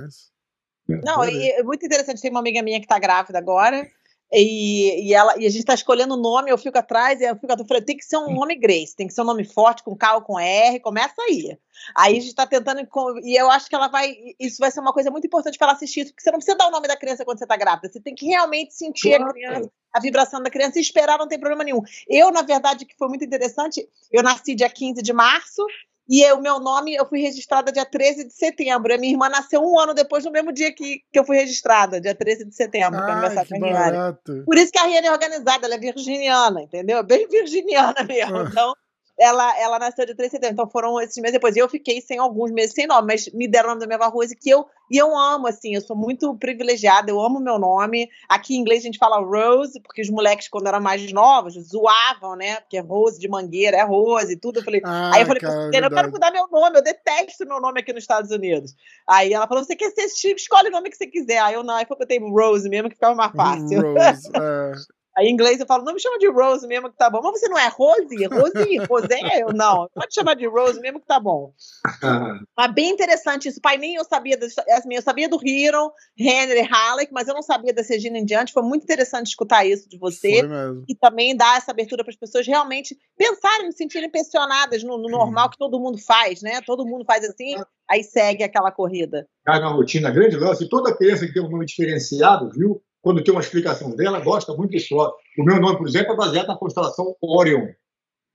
Não, 1.04 1.24
é 1.24 1.64
muito 1.64 1.86
interessante. 1.86 2.22
Tem 2.22 2.32
uma 2.32 2.40
amiga 2.40 2.62
minha 2.62 2.80
que 2.80 2.86
está 2.86 3.00
grávida 3.00 3.38
agora. 3.38 3.88
E, 4.32 5.08
e, 5.08 5.14
ela, 5.14 5.34
e 5.40 5.48
a 5.48 5.50
gente 5.50 5.62
está 5.62 5.74
escolhendo 5.74 6.14
o 6.14 6.22
nome, 6.22 6.52
eu 6.52 6.58
fico 6.58 6.78
atrás, 6.78 7.20
e 7.20 7.24
eu 7.24 7.36
fico 7.36 7.52
atrás, 7.52 7.84
tem 7.84 7.98
que 7.98 8.06
ser 8.06 8.18
um 8.18 8.32
nome 8.32 8.56
Grace, 8.56 8.96
tem 8.96 9.08
que 9.08 9.14
ser 9.14 9.22
um 9.22 9.26
nome 9.26 9.44
forte, 9.44 9.82
com 9.82 9.96
K 9.96 10.16
ou 10.16 10.22
com 10.22 10.40
R, 10.40 10.80
começa 10.82 11.16
aí. 11.28 11.58
Aí 11.96 12.12
a 12.12 12.20
gente 12.20 12.30
está 12.30 12.46
tentando, 12.46 12.88
e 13.24 13.36
eu 13.36 13.50
acho 13.50 13.68
que 13.68 13.74
ela 13.74 13.88
vai, 13.88 14.16
isso 14.40 14.58
vai 14.60 14.70
ser 14.70 14.82
uma 14.82 14.94
coisa 14.94 15.10
muito 15.10 15.26
importante 15.26 15.58
para 15.58 15.70
ela 15.70 15.76
assistir, 15.76 16.06
porque 16.06 16.22
você 16.22 16.30
não 16.30 16.38
precisa 16.38 16.56
dar 16.56 16.68
o 16.68 16.72
nome 16.72 16.88
da 16.88 16.96
criança 16.96 17.26
quando 17.26 17.40
você 17.40 17.46
está 17.46 17.58
grávida, 17.58 17.90
você 17.92 18.00
tem 18.00 18.14
que 18.14 18.28
realmente 18.28 18.76
sentir 18.76 19.16
a 19.16 19.34
criança, 19.34 19.72
a 19.92 20.00
vibração 20.00 20.44
da 20.44 20.52
criança 20.52 20.78
e 20.78 20.82
esperar, 20.82 21.18
não 21.18 21.28
tem 21.28 21.40
problema 21.40 21.64
nenhum. 21.64 21.82
Eu, 22.08 22.32
na 22.32 22.44
verdade, 22.44 22.86
que 22.86 22.96
foi 22.98 23.08
muito 23.08 23.26
interessante, 23.26 23.88
eu 24.12 24.22
nasci 24.22 24.54
dia 24.54 24.70
15 24.70 25.02
de 25.02 25.12
março, 25.12 25.66
e 26.10 26.26
o 26.34 26.42
meu 26.42 26.60
nome, 26.60 26.96
eu 26.96 27.06
fui 27.06 27.22
registrada 27.22 27.72
dia 27.72 27.86
13 27.86 28.26
de 28.26 28.34
setembro. 28.34 28.92
A 28.92 28.98
minha 28.98 29.14
irmã 29.14 29.30
nasceu 29.30 29.62
um 29.62 29.80
ano 29.80 29.94
depois, 29.94 30.26
no 30.26 30.32
mesmo 30.32 30.52
dia 30.52 30.74
que, 30.74 31.04
que 31.14 31.20
eu 31.20 31.24
fui 31.24 31.38
registrada, 31.38 32.02
dia 32.02 32.16
13 32.16 32.46
de 32.46 32.56
setembro, 32.56 33.00
que 33.00 33.12
é 33.12 33.14
aniversário 33.14 33.50
da 33.50 34.14
Por 34.44 34.58
isso 34.58 34.72
que 34.72 34.80
a 34.80 34.86
Riane 34.86 35.06
é 35.06 35.12
organizada, 35.12 35.68
ela 35.68 35.76
é 35.76 35.78
virginiana, 35.78 36.64
entendeu? 36.64 37.04
Bem 37.04 37.28
virginiana 37.28 38.04
mesmo. 38.04 38.38
Ah. 38.38 38.48
Então, 38.50 38.74
ela, 39.20 39.60
ela 39.60 39.78
nasceu 39.78 40.06
de 40.06 40.16
3 40.16 40.32
de 40.32 40.38
setembro, 40.38 40.54
então 40.54 40.70
foram 40.70 41.00
esses 41.02 41.18
meses 41.18 41.34
depois. 41.34 41.56
E 41.56 41.60
eu 41.60 41.68
fiquei 41.68 42.00
sem 42.00 42.18
alguns 42.18 42.52
meses 42.52 42.74
sem 42.74 42.88
nome, 42.88 43.08
mas 43.08 43.30
me 43.34 43.48
deram 43.48 43.68
o 43.68 43.70
nome 43.72 43.82
da 43.82 43.88
minha 43.88 43.98
avó 43.98 44.10
Rose, 44.10 44.36
que 44.36 44.50
eu, 44.50 44.66
e 44.90 44.98
eu 44.98 45.16
amo, 45.16 45.48
assim, 45.48 45.76
eu 45.76 45.82
sou 45.82 45.96
muito 45.96 46.34
privilegiada, 46.38 47.12
eu 47.12 47.20
amo 47.20 47.40
meu 47.40 47.60
nome. 47.60 48.10
Aqui 48.30 48.56
em 48.56 48.60
inglês 48.60 48.82
a 48.82 48.86
gente 48.86 48.98
fala 48.98 49.20
Rose, 49.20 49.80
porque 49.82 50.02
os 50.02 50.10
moleques, 50.10 50.48
quando 50.48 50.68
eram 50.68 50.80
mais 50.80 51.12
novos, 51.12 51.56
zoavam, 51.56 52.38
né? 52.38 52.62
Porque 52.62 52.78
é 52.78 52.82
Rose 52.82 53.20
de 53.20 53.28
Mangueira, 53.28 53.78
é 53.78 53.84
Rose 53.84 54.34
e 54.34 54.38
tudo. 54.38 54.60
Eu 54.60 54.64
falei, 54.64 54.82
ah, 54.86 55.12
aí 55.14 55.22
eu 55.22 55.28
falei, 55.28 55.42
cara, 55.42 55.86
eu 55.86 55.92
quero 55.92 56.12
mudar 56.12 56.32
meu 56.32 56.48
nome, 56.48 56.78
eu 56.78 56.84
detesto 56.84 57.46
meu 57.46 57.60
nome 57.60 57.82
aqui 57.82 57.92
nos 57.92 58.04
Estados 58.04 58.32
Unidos. 58.32 58.74
Aí 59.06 59.34
ela 59.34 59.48
falou, 59.48 59.64
você 59.64 59.76
quer 59.76 59.92
ser 59.92 60.06
escolhe 60.36 60.70
o 60.70 60.72
nome 60.72 60.90
que 60.90 60.96
você 60.98 61.08
quiser. 61.08 61.40
Aí 61.40 61.56
eu 61.56 61.64
não, 61.64 61.76
aí 61.76 61.86
eu 61.90 61.98
botei 61.98 62.20
Rose 62.20 62.70
mesmo, 62.70 62.90
que 62.90 62.96
ficava 62.96 63.16
mais 63.16 63.34
fácil. 63.34 63.82
Rose, 63.82 64.30
é. 64.34 64.72
Aí 65.20 65.28
em 65.28 65.34
inglês 65.34 65.60
eu 65.60 65.66
falo, 65.66 65.84
não 65.84 65.94
me 65.94 66.00
chama 66.00 66.18
de 66.18 66.30
Rose 66.30 66.66
mesmo 66.66 66.90
que 66.90 66.96
tá 66.96 67.10
bom. 67.10 67.20
Mas 67.22 67.42
você 67.42 67.50
não 67.50 67.58
é 67.58 67.68
Rose? 67.68 68.26
Rose? 68.26 68.78
Rosé? 68.90 69.20
Eu 69.42 69.52
não. 69.54 69.90
Pode 69.94 70.14
chamar 70.14 70.34
de 70.36 70.48
Rose 70.48 70.80
mesmo 70.80 71.02
que 71.02 71.06
tá 71.06 71.20
bom. 71.20 71.52
mas 72.58 72.74
bem 72.74 72.92
interessante 72.92 73.50
isso. 73.50 73.60
Pai, 73.60 73.78
nem 73.78 73.96
eu 73.96 74.06
sabia, 74.06 74.40
assim, 74.42 74.96
eu 74.96 75.02
sabia 75.02 75.28
do 75.28 75.38
Hero, 75.46 75.92
Henry, 76.18 76.62
Halleck, 76.62 77.12
mas 77.12 77.28
eu 77.28 77.34
não 77.34 77.42
sabia 77.42 77.74
da 77.74 77.82
Regina 77.82 78.18
em 78.18 78.24
diante. 78.24 78.54
Foi 78.54 78.64
muito 78.64 78.84
interessante 78.84 79.28
escutar 79.28 79.66
isso 79.66 79.90
de 79.90 79.98
você. 79.98 80.42
E 80.88 80.96
também 80.96 81.36
dar 81.36 81.58
essa 81.58 81.72
abertura 81.72 82.02
para 82.02 82.12
as 82.12 82.18
pessoas 82.18 82.48
realmente 82.48 82.98
pensarem, 83.18 83.70
se 83.72 83.78
sentirem 83.80 84.10
pressionadas 84.10 84.84
no, 84.84 84.98
no 84.98 85.10
normal 85.10 85.50
que 85.50 85.58
todo 85.58 85.82
mundo 85.82 85.98
faz, 85.98 86.42
né? 86.42 86.62
Todo 86.66 86.86
mundo 86.86 87.04
faz 87.04 87.26
assim, 87.26 87.56
aí 87.90 88.04
segue 88.04 88.44
aquela 88.44 88.72
corrida. 88.72 89.28
Cai 89.46 89.60
na 89.60 89.68
rotina, 89.68 90.12
grande 90.12 90.38
lance. 90.38 90.70
Toda 90.70 90.96
criança 90.96 91.26
que 91.28 91.34
tem 91.34 91.44
um 91.44 91.50
nome 91.50 91.66
diferenciado, 91.66 92.50
viu? 92.52 92.82
Quando 93.02 93.24
tem 93.24 93.34
uma 93.34 93.42
explicação 93.42 93.96
dela, 93.96 94.20
gosta 94.20 94.54
muito 94.54 94.72
disso. 94.72 94.96
O 95.38 95.44
meu 95.44 95.60
nome, 95.60 95.78
por 95.78 95.88
exemplo, 95.88 96.14
é 96.14 96.18
baseado 96.18 96.48
na 96.48 96.58
constelação 96.58 97.16
Orion. 97.22 97.68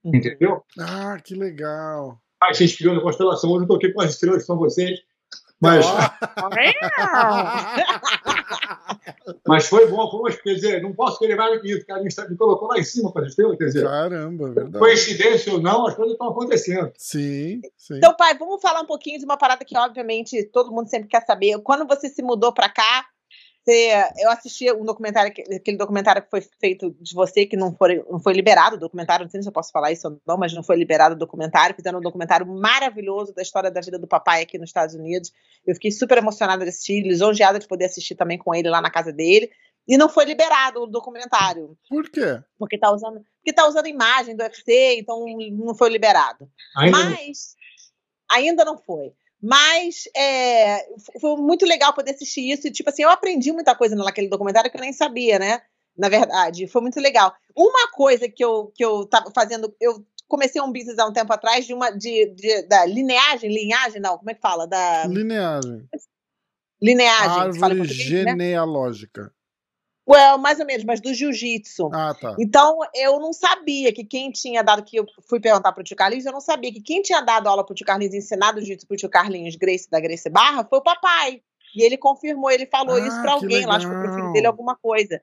Uhum. 0.03 0.15
Entendeu? 0.15 0.63
Ah, 0.79 1.17
que 1.23 1.35
legal. 1.35 2.19
Aí 2.41 2.53
você 2.53 2.65
inspirou 2.65 2.95
na 2.95 3.01
constelação. 3.01 3.51
Hoje 3.51 3.63
eu 3.63 3.67
toquei 3.67 3.91
com 3.91 4.01
as 4.01 4.11
estrelas 4.11 4.41
que 4.41 4.47
são 4.47 4.57
vocês. 4.57 4.99
Mas. 5.59 5.85
mas 9.47 9.67
foi 9.67 9.87
bom, 9.87 10.11
foi 10.11 10.19
uma, 10.19 10.31
quer 10.31 10.55
dizer, 10.55 10.81
não 10.81 10.93
posso 10.93 11.17
querer 11.17 11.35
mais 11.35 11.55
do 11.55 11.61
que 11.61 11.71
isso, 11.71 11.85
cara. 11.85 12.03
Me 12.03 12.37
colocou 12.37 12.67
lá 12.67 12.77
em 12.77 12.83
cima 12.83 13.11
com 13.11 13.19
as 13.19 13.29
estrelas, 13.29 13.57
quer 13.57 13.65
dizer. 13.65 13.83
Caramba, 13.83 14.51
verdade. 14.51 14.77
Coincidência 14.77 15.53
ou 15.53 15.61
não, 15.61 15.87
as 15.87 15.95
coisas 15.95 16.13
estão 16.13 16.29
acontecendo. 16.29 16.91
Sim, 16.97 17.61
sim. 17.77 17.97
Então, 17.97 18.13
pai, 18.15 18.37
vamos 18.37 18.61
falar 18.61 18.81
um 18.81 18.85
pouquinho 18.85 19.17
de 19.17 19.25
uma 19.25 19.37
parada 19.37 19.63
que, 19.63 19.77
obviamente, 19.77 20.43
todo 20.51 20.71
mundo 20.71 20.89
sempre 20.89 21.07
quer 21.07 21.25
saber. 21.25 21.57
Quando 21.63 21.87
você 21.87 22.09
se 22.09 22.21
mudou 22.21 22.53
para 22.53 22.69
cá, 22.69 23.05
você, 23.65 23.91
eu 24.17 24.29
assisti 24.29 24.71
um 24.71 24.85
documentário, 24.85 25.31
aquele 25.31 25.77
documentário 25.77 26.21
que 26.21 26.29
foi 26.29 26.41
feito 26.59 26.95
de 27.01 27.15
você, 27.15 27.47
que 27.47 27.57
não 27.57 27.75
foi, 27.75 28.03
não 28.09 28.19
foi 28.19 28.33
liberado 28.33 28.75
o 28.75 28.79
documentário, 28.79 29.25
não 29.25 29.29
sei 29.29 29.41
se 29.41 29.49
eu 29.49 29.51
posso 29.51 29.71
falar 29.71 29.91
isso 29.91 30.07
ou 30.07 30.21
não, 30.25 30.37
mas 30.37 30.53
não 30.53 30.63
foi 30.63 30.77
liberado 30.77 31.15
o 31.15 31.17
documentário. 31.17 31.75
Fizeram 31.75 31.97
um 31.97 32.01
documentário 32.01 32.45
maravilhoso 32.45 33.33
da 33.33 33.41
história 33.41 33.71
da 33.71 33.81
vida 33.81 33.97
do 33.97 34.07
papai 34.07 34.43
aqui 34.43 34.59
nos 34.59 34.69
Estados 34.69 34.93
Unidos. 34.93 35.33
Eu 35.65 35.73
fiquei 35.73 35.91
super 35.91 36.19
emocionada 36.19 36.63
de 36.63 36.69
assistir, 36.69 37.01
lisonjeada 37.01 37.57
de 37.57 37.67
poder 37.67 37.85
assistir 37.85 38.13
também 38.13 38.37
com 38.37 38.53
ele 38.53 38.69
lá 38.69 38.81
na 38.81 38.91
casa 38.91 39.11
dele. 39.11 39.49
E 39.87 39.97
não 39.97 40.09
foi 40.09 40.25
liberado 40.25 40.83
o 40.83 40.87
documentário. 40.87 41.77
Por 41.89 42.09
quê? 42.09 42.41
Porque 42.57 42.77
tá 42.77 42.91
usando, 42.91 43.23
porque 43.37 43.53
tá 43.53 43.67
usando 43.67 43.87
imagem 43.87 44.35
do 44.35 44.43
UFC, 44.43 44.97
então 44.97 45.25
não 45.51 45.75
foi 45.75 45.89
liberado. 45.89 46.49
Ainda 46.77 46.97
Mas 46.97 47.55
não... 48.29 48.37
ainda 48.37 48.65
não 48.65 48.77
foi. 48.77 49.13
Mas 49.45 50.05
é, 50.17 50.87
foi 51.21 51.37
muito 51.37 51.67
legal 51.67 51.93
poder 51.93 52.15
assistir 52.15 52.51
isso. 52.51 52.67
E, 52.67 52.71
tipo 52.71 52.89
assim, 52.89 53.03
eu 53.03 53.11
aprendi 53.11 53.51
muita 53.51 53.75
coisa 53.75 53.95
naquele 53.95 54.27
documentário 54.27 54.71
que 54.71 54.77
eu 54.77 54.81
nem 54.81 54.91
sabia, 54.91 55.37
né? 55.37 55.61
Na 55.95 56.09
verdade, 56.09 56.65
foi 56.65 56.81
muito 56.81 56.99
legal. 56.99 57.31
Uma 57.55 57.91
coisa 57.91 58.27
que 58.27 58.43
eu, 58.43 58.71
que 58.73 58.83
eu 58.83 59.05
tava 59.05 59.29
fazendo, 59.29 59.71
eu 59.79 60.03
comecei 60.27 60.59
um 60.59 60.71
business 60.71 60.97
há 60.97 61.05
um 61.05 61.13
tempo 61.13 61.31
atrás 61.31 61.63
de 61.63 61.75
uma 61.75 61.91
de, 61.91 62.25
de 62.33 62.63
da 62.63 62.87
lineagem, 62.87 63.53
linhagem, 63.53 64.01
não, 64.01 64.17
como 64.17 64.31
é 64.31 64.33
que 64.33 64.41
fala? 64.41 64.65
Da 64.65 65.05
lineagem. 65.05 65.87
Lineagem, 66.81 67.41
árvore 67.43 67.83
genealógica. 67.85 69.21
Né? 69.25 69.29
Well, 70.07 70.37
mais 70.37 70.59
ou 70.59 70.65
menos, 70.65 70.83
mas 70.83 71.01
do 71.01 71.13
jiu-jitsu. 71.13 71.89
Ah, 71.91 72.13
tá. 72.13 72.35
Então, 72.39 72.77
eu 72.93 73.19
não 73.19 73.33
sabia 73.33 73.91
que 73.91 74.03
quem 74.03 74.31
tinha 74.31 74.63
dado, 74.63 74.83
que 74.83 74.97
eu 74.97 75.05
fui 75.27 75.39
perguntar 75.39 75.71
pro 75.71 75.83
tio 75.83 75.95
Carlinhos, 75.95 76.25
eu 76.25 76.31
não 76.31 76.41
sabia 76.41 76.71
que 76.71 76.81
quem 76.81 77.01
tinha 77.01 77.21
dado 77.21 77.47
aula 77.47 77.65
pro 77.65 77.73
tio 77.73 77.85
Carlinhos, 77.85 78.13
ensinado 78.13 78.59
jiu-jitsu 78.59 78.87
pro 78.87 78.95
tio 78.95 79.09
Carlinhos 79.09 79.55
Grace, 79.55 79.89
da 79.89 79.99
Grace 79.99 80.29
Barra, 80.29 80.63
foi 80.63 80.77
o 80.77 80.83
papai. 80.83 81.41
E 81.75 81.83
ele 81.83 81.97
confirmou, 81.97 82.51
ele 82.51 82.67
falou 82.67 82.95
ah, 82.95 82.99
isso 82.99 83.19
pra 83.21 83.33
alguém 83.33 83.65
lá, 83.65 83.77
acho 83.77 83.89
que 83.89 83.95
pro 83.95 84.13
filho 84.13 84.31
dele, 84.31 84.47
alguma 84.47 84.75
coisa. 84.75 85.19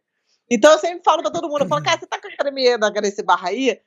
Então, 0.51 0.73
eu 0.73 0.79
sempre 0.79 1.03
falo 1.05 1.23
pra 1.23 1.31
todo 1.31 1.49
mundo, 1.49 1.63
eu 1.63 1.69
falo, 1.69 1.83
cara, 1.83 1.99
você 1.99 2.07
tá 2.07 2.21
com 2.21 2.27
a 2.27 2.31
academia 2.31 2.77
da 2.77 2.91
Grace 2.91 3.23
Barra 3.23 3.49
aí? 3.51 3.81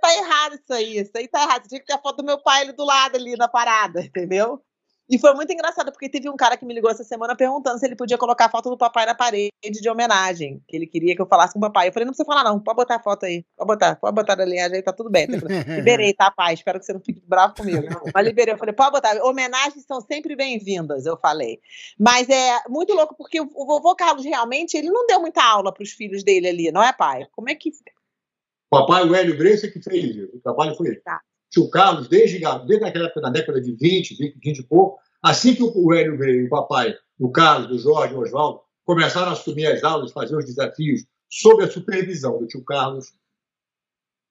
Tá 0.00 0.14
errado 0.14 0.54
isso 0.54 0.72
aí, 0.72 0.98
isso 0.98 1.10
aí 1.16 1.26
tá 1.26 1.42
errado. 1.42 1.62
Você 1.62 1.70
tinha 1.70 1.80
que 1.80 1.86
ter 1.86 1.94
a 1.94 1.98
foto 1.98 2.18
do 2.18 2.24
meu 2.24 2.40
pai 2.40 2.62
ali 2.62 2.72
do 2.72 2.84
lado, 2.84 3.16
ali 3.16 3.34
na 3.36 3.48
parada, 3.48 4.00
entendeu? 4.04 4.62
E 5.08 5.18
foi 5.18 5.34
muito 5.34 5.52
engraçado, 5.52 5.90
porque 5.90 6.08
teve 6.08 6.28
um 6.28 6.36
cara 6.36 6.56
que 6.56 6.64
me 6.64 6.72
ligou 6.72 6.90
essa 6.90 7.04
semana 7.04 7.36
perguntando 7.36 7.78
se 7.78 7.84
ele 7.84 7.96
podia 7.96 8.16
colocar 8.16 8.46
a 8.46 8.48
foto 8.48 8.70
do 8.70 8.78
papai 8.78 9.04
na 9.04 9.14
parede 9.14 9.52
de 9.60 9.90
homenagem. 9.90 10.62
Que 10.66 10.76
ele 10.76 10.86
queria 10.86 11.14
que 11.14 11.20
eu 11.20 11.26
falasse 11.26 11.52
com 11.52 11.58
o 11.58 11.62
papai. 11.62 11.88
Eu 11.88 11.92
falei, 11.92 12.06
não 12.06 12.12
precisa 12.12 12.26
falar, 12.26 12.44
não. 12.44 12.58
Pode 12.60 12.76
botar 12.76 12.96
a 12.96 13.02
foto 13.02 13.26
aí. 13.26 13.44
Pode 13.56 13.68
botar, 13.68 13.96
pode 13.96 14.14
botar 14.14 14.36
na 14.36 14.44
linhagem 14.44 14.76
aí, 14.76 14.82
tá 14.82 14.92
tudo 14.92 15.10
bem. 15.10 15.26
Liberei, 15.66 16.14
tá, 16.14 16.30
pai? 16.30 16.54
Espero 16.54 16.78
que 16.78 16.86
você 16.86 16.92
não 16.92 17.00
fique 17.00 17.20
bravo 17.26 17.54
comigo. 17.54 17.82
Mas 18.14 18.24
liberei. 18.24 18.54
Eu 18.54 18.58
falei, 18.58 18.74
pode 18.74 18.92
botar. 18.92 19.22
Homenagens 19.22 19.84
são 19.84 20.00
sempre 20.00 20.36
bem-vindas, 20.36 21.04
eu 21.04 21.16
falei. 21.16 21.60
Mas 21.98 22.28
é 22.28 22.60
muito 22.68 22.94
louco, 22.94 23.14
porque 23.16 23.40
o 23.40 23.66
vovô 23.66 23.94
Carlos 23.94 24.24
realmente 24.24 24.76
ele 24.76 24.88
não 24.88 25.06
deu 25.06 25.20
muita 25.20 25.42
aula 25.42 25.72
para 25.72 25.82
os 25.82 25.90
filhos 25.90 26.22
dele 26.22 26.48
ali, 26.48 26.72
não 26.72 26.82
é, 26.82 26.92
pai? 26.92 27.26
Como 27.32 27.50
é 27.50 27.54
que. 27.54 27.70
O 27.70 28.78
papai, 28.78 29.04
o 29.06 29.14
Hélio 29.14 29.36
Grace, 29.36 29.70
que 29.70 29.82
fez. 29.82 30.16
O 30.32 30.40
trabalho 30.40 30.74
foi 30.74 30.88
ele. 30.88 31.00
Tá 31.00 31.20
tio 31.52 31.68
Carlos, 31.68 32.08
desde, 32.08 32.40
desde 32.66 32.84
aquela 32.84 33.06
época, 33.06 33.20
na 33.20 33.30
década 33.30 33.60
de 33.60 33.72
20, 33.72 34.14
20, 34.14 34.38
20 34.42 34.58
e 34.58 34.62
pouco, 34.64 34.98
assim 35.22 35.54
que 35.54 35.62
o 35.62 35.92
Hélio 35.92 36.16
veio, 36.16 36.46
o 36.46 36.48
papai, 36.48 36.94
o 37.18 37.30
Carlos, 37.30 37.70
o 37.70 37.78
Jorge, 37.78 38.14
o 38.14 38.20
Oswaldo, 38.20 38.60
começaram 38.84 39.28
a 39.28 39.32
assumir 39.32 39.66
as 39.66 39.84
aulas, 39.84 40.12
fazer 40.12 40.34
os 40.34 40.46
desafios, 40.46 41.04
sob 41.28 41.62
a 41.62 41.70
supervisão 41.70 42.38
do 42.38 42.46
tio 42.46 42.64
Carlos. 42.64 43.12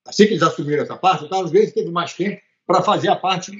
Assim 0.05 0.25
que 0.25 0.31
eles 0.31 0.43
assumiram 0.43 0.83
essa 0.83 0.97
parte, 0.97 1.23
o 1.23 1.29
Carlos 1.29 1.51
Reis 1.51 1.71
teve 1.71 1.91
mais 1.91 2.13
tempo 2.13 2.41
para 2.65 2.81
fazer 2.81 3.09
a 3.09 3.15
parte 3.15 3.51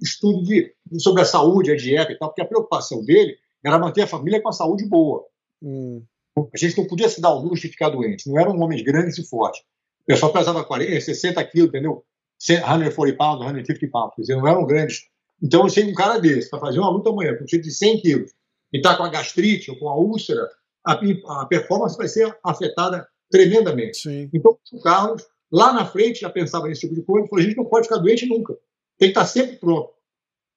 estudo 0.00 0.44
de, 0.44 0.72
sobre 0.98 1.22
a 1.22 1.24
saúde, 1.24 1.72
a 1.72 1.76
dieta 1.76 2.12
e 2.12 2.18
tal, 2.18 2.28
porque 2.28 2.42
a 2.42 2.46
preocupação 2.46 3.04
dele 3.04 3.36
era 3.64 3.78
manter 3.78 4.02
a 4.02 4.06
família 4.06 4.40
com 4.40 4.48
a 4.48 4.52
saúde 4.52 4.86
boa. 4.86 5.26
Hum. 5.60 6.04
A 6.36 6.56
gente 6.56 6.78
não 6.78 6.86
podia 6.86 7.08
se 7.08 7.20
dar 7.20 7.30
o 7.30 7.40
luxo 7.40 7.62
de 7.62 7.72
ficar 7.72 7.88
doente. 7.88 8.28
Não 8.28 8.38
eram 8.38 8.56
homens 8.60 8.82
grandes 8.82 9.18
e 9.18 9.28
fortes. 9.28 9.60
O 10.02 10.06
pessoal 10.06 10.32
pesava 10.32 10.64
40, 10.64 11.00
60 11.00 11.44
quilos, 11.46 11.68
entendeu? 11.68 12.04
140 12.38 13.16
pounds, 13.16 13.44
150 13.44 13.90
pounds, 13.90 14.14
quer 14.14 14.22
dizer, 14.22 14.36
não 14.36 14.48
eram 14.48 14.66
grandes. 14.66 15.02
Então, 15.42 15.62
eu 15.62 15.68
chega 15.68 15.90
um 15.90 15.94
cara 15.94 16.18
desse 16.18 16.50
para 16.50 16.60
fazer 16.60 16.78
uma 16.78 16.90
luta 16.90 17.10
amanhã 17.10 17.36
com 17.36 17.44
um 17.44 17.60
de 17.60 17.70
100 17.70 18.00
quilos 18.00 18.32
e 18.72 18.78
está 18.78 18.96
com 18.96 19.02
a 19.02 19.08
gastrite 19.08 19.70
ou 19.70 19.78
com 19.78 19.88
a 19.88 19.96
úlcera, 19.96 20.48
a, 20.84 20.92
a, 20.92 21.46
performance 21.46 21.96
vai 21.96 22.08
ser 22.08 22.36
afetada 22.44 23.06
tremendamente. 23.30 23.98
Sim. 23.98 24.30
Então, 24.32 24.58
o 24.72 24.80
Carlos, 24.80 25.24
lá 25.50 25.72
na 25.72 25.84
frente, 25.84 26.20
já 26.20 26.30
pensava 26.30 26.68
nesse 26.68 26.82
tipo 26.82 26.94
de 26.94 27.02
coisa, 27.02 27.28
falou: 27.28 27.42
a 27.42 27.46
gente 27.46 27.56
não 27.56 27.64
pode 27.64 27.86
ficar 27.86 27.98
doente 27.98 28.26
nunca, 28.26 28.54
tem 28.98 29.12
que 29.12 29.18
estar 29.18 29.26
sempre 29.26 29.56
pronto. 29.56 29.92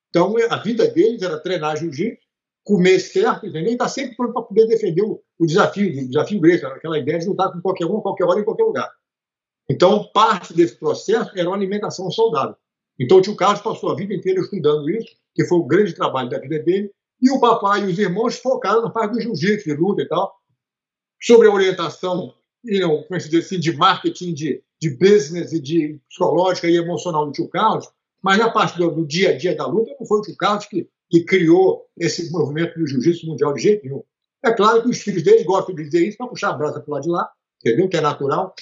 Então, 0.10 0.36
a 0.50 0.58
vida 0.58 0.88
deles 0.88 1.22
era 1.22 1.40
treinar 1.40 1.78
jiu-jitsu, 1.78 2.22
comer 2.64 3.00
certo, 3.00 3.48
entendeu? 3.48 3.72
E 3.72 3.74
estar 3.74 3.88
sempre 3.88 4.16
pronto 4.16 4.34
para 4.34 4.44
poder 4.44 4.68
defender 4.68 5.04
o, 5.04 5.22
o 5.40 5.46
desafio, 5.46 5.90
o 5.90 6.08
desafio 6.08 6.40
grego, 6.40 6.68
aquela 6.68 7.00
ideia 7.00 7.20
de 7.20 7.28
lutar 7.28 7.52
com 7.52 7.62
qualquer 7.62 7.86
um, 7.86 8.02
qualquer 8.02 8.26
hora, 8.26 8.40
em 8.40 8.44
qualquer 8.44 8.64
lugar. 8.64 8.92
Então, 9.72 10.10
parte 10.14 10.54
desse 10.54 10.76
processo 10.76 11.32
era 11.34 11.48
uma 11.48 11.56
alimentação 11.56 12.12
saudável. 12.12 12.56
Então, 13.00 13.20
o 13.20 13.22
tio 13.22 13.38
Carlos 13.38 13.62
passou 13.62 13.90
a 13.90 13.96
vida 13.96 14.14
inteira 14.14 14.42
estudando 14.42 14.90
isso, 14.90 15.16
que 15.34 15.46
foi 15.46 15.60
o 15.60 15.64
grande 15.64 15.94
trabalho 15.94 16.30
da 16.30 16.40
vida 16.40 16.60
dele, 16.60 16.92
e 17.22 17.32
o 17.32 17.40
papai 17.40 17.82
e 17.82 17.86
os 17.86 17.98
irmãos 17.98 18.38
focaram 18.38 18.82
na 18.82 18.90
parte 18.90 19.14
do 19.14 19.22
jiu-jitsu, 19.22 19.70
de 19.70 19.76
luta 19.76 20.02
e 20.02 20.08
tal. 20.08 20.36
sobre 21.22 21.48
a 21.48 21.54
orientação 21.54 22.34
you 22.66 22.82
know, 22.82 23.04
como 23.04 23.16
é 23.16 23.18
dizer 23.18 23.40
assim, 23.40 23.60
de 23.60 23.72
marketing, 23.78 24.34
de, 24.34 24.62
de 24.82 24.90
business 24.98 25.54
e 25.54 25.60
de 25.62 26.00
psicológica 26.10 26.68
e 26.68 26.76
emocional 26.76 27.26
do 27.26 27.32
tio 27.32 27.48
Carlos, 27.48 27.88
mas 28.22 28.38
na 28.38 28.50
parte 28.50 28.78
do, 28.78 28.92
do, 28.92 29.06
dia 29.06 29.30
a 29.30 29.38
dia 29.38 29.56
da 29.56 29.66
luta 29.66 29.96
não 29.98 30.06
foi 30.06 30.20
o 30.20 30.22
tio 30.22 30.36
Carlos 30.36 30.66
que, 30.66 30.88
que 31.10 31.24
criou 31.24 31.88
esse 31.98 32.30
movimento 32.30 32.78
do 32.78 32.86
jiu-jitsu 32.86 33.26
mundial 33.26 33.54
de 33.54 33.62
jeito 33.62 33.86
nenhum. 33.86 34.04
É 34.44 34.52
claro 34.52 34.82
que 34.82 34.90
os 34.90 35.02
filhos 35.02 35.24
dele 35.24 35.44
gostam 35.46 35.74
de 35.74 35.84
dizer 35.86 36.06
isso 36.06 36.18
para 36.18 36.28
puxar 36.28 36.50
a 36.50 36.54
brasa 36.54 36.82
para 36.82 36.94
lado 36.94 37.04
de 37.04 37.10
lá, 37.10 37.30
entendeu? 37.64 37.88
Que 37.88 37.98
é 37.98 38.02
natural. 38.02 38.54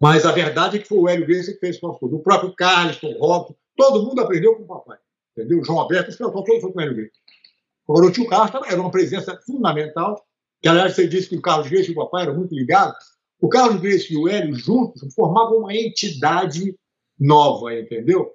Mas 0.00 0.26
a 0.26 0.32
verdade 0.32 0.76
é 0.76 0.80
que 0.80 0.88
foi 0.88 0.98
o 0.98 1.08
Hélio 1.08 1.26
Gracie 1.26 1.54
que 1.54 1.60
fez 1.60 1.76
isso 1.76 1.98
tudo. 1.98 2.16
O 2.16 2.22
próprio 2.22 2.54
o 3.02 3.18
Rock, 3.18 3.54
todo 3.76 4.04
mundo 4.04 4.20
aprendeu 4.20 4.54
com 4.56 4.62
o 4.62 4.66
papai. 4.66 4.98
Entendeu? 5.32 5.60
O 5.60 5.64
João 5.64 5.80
Alberto, 5.80 6.10
pessoal 6.10 6.32
todo 6.32 6.60
foi 6.60 6.72
com 6.72 6.78
o 6.78 6.82
Hélio 6.82 6.94
Gracie. 6.94 7.12
Agora, 7.88 8.06
o 8.06 8.12
tio 8.12 8.26
Carlos 8.26 8.68
era 8.68 8.80
uma 8.80 8.90
presença 8.90 9.38
fundamental 9.46 10.22
que 10.60 10.68
aliás 10.68 10.94
você 10.94 11.06
disse 11.06 11.28
que 11.28 11.36
o 11.36 11.42
Carlos 11.42 11.68
Grace 11.68 11.90
e 11.90 11.92
o 11.92 11.96
papai 11.96 12.24
eram 12.24 12.36
muito 12.36 12.54
ligados, 12.54 12.96
o 13.40 13.48
Carlos 13.48 13.80
Grace 13.80 14.12
e 14.12 14.16
o 14.16 14.28
Hélio 14.28 14.54
juntos 14.54 15.02
formavam 15.14 15.58
uma 15.58 15.74
entidade 15.74 16.76
nova, 17.18 17.74
entendeu? 17.74 18.32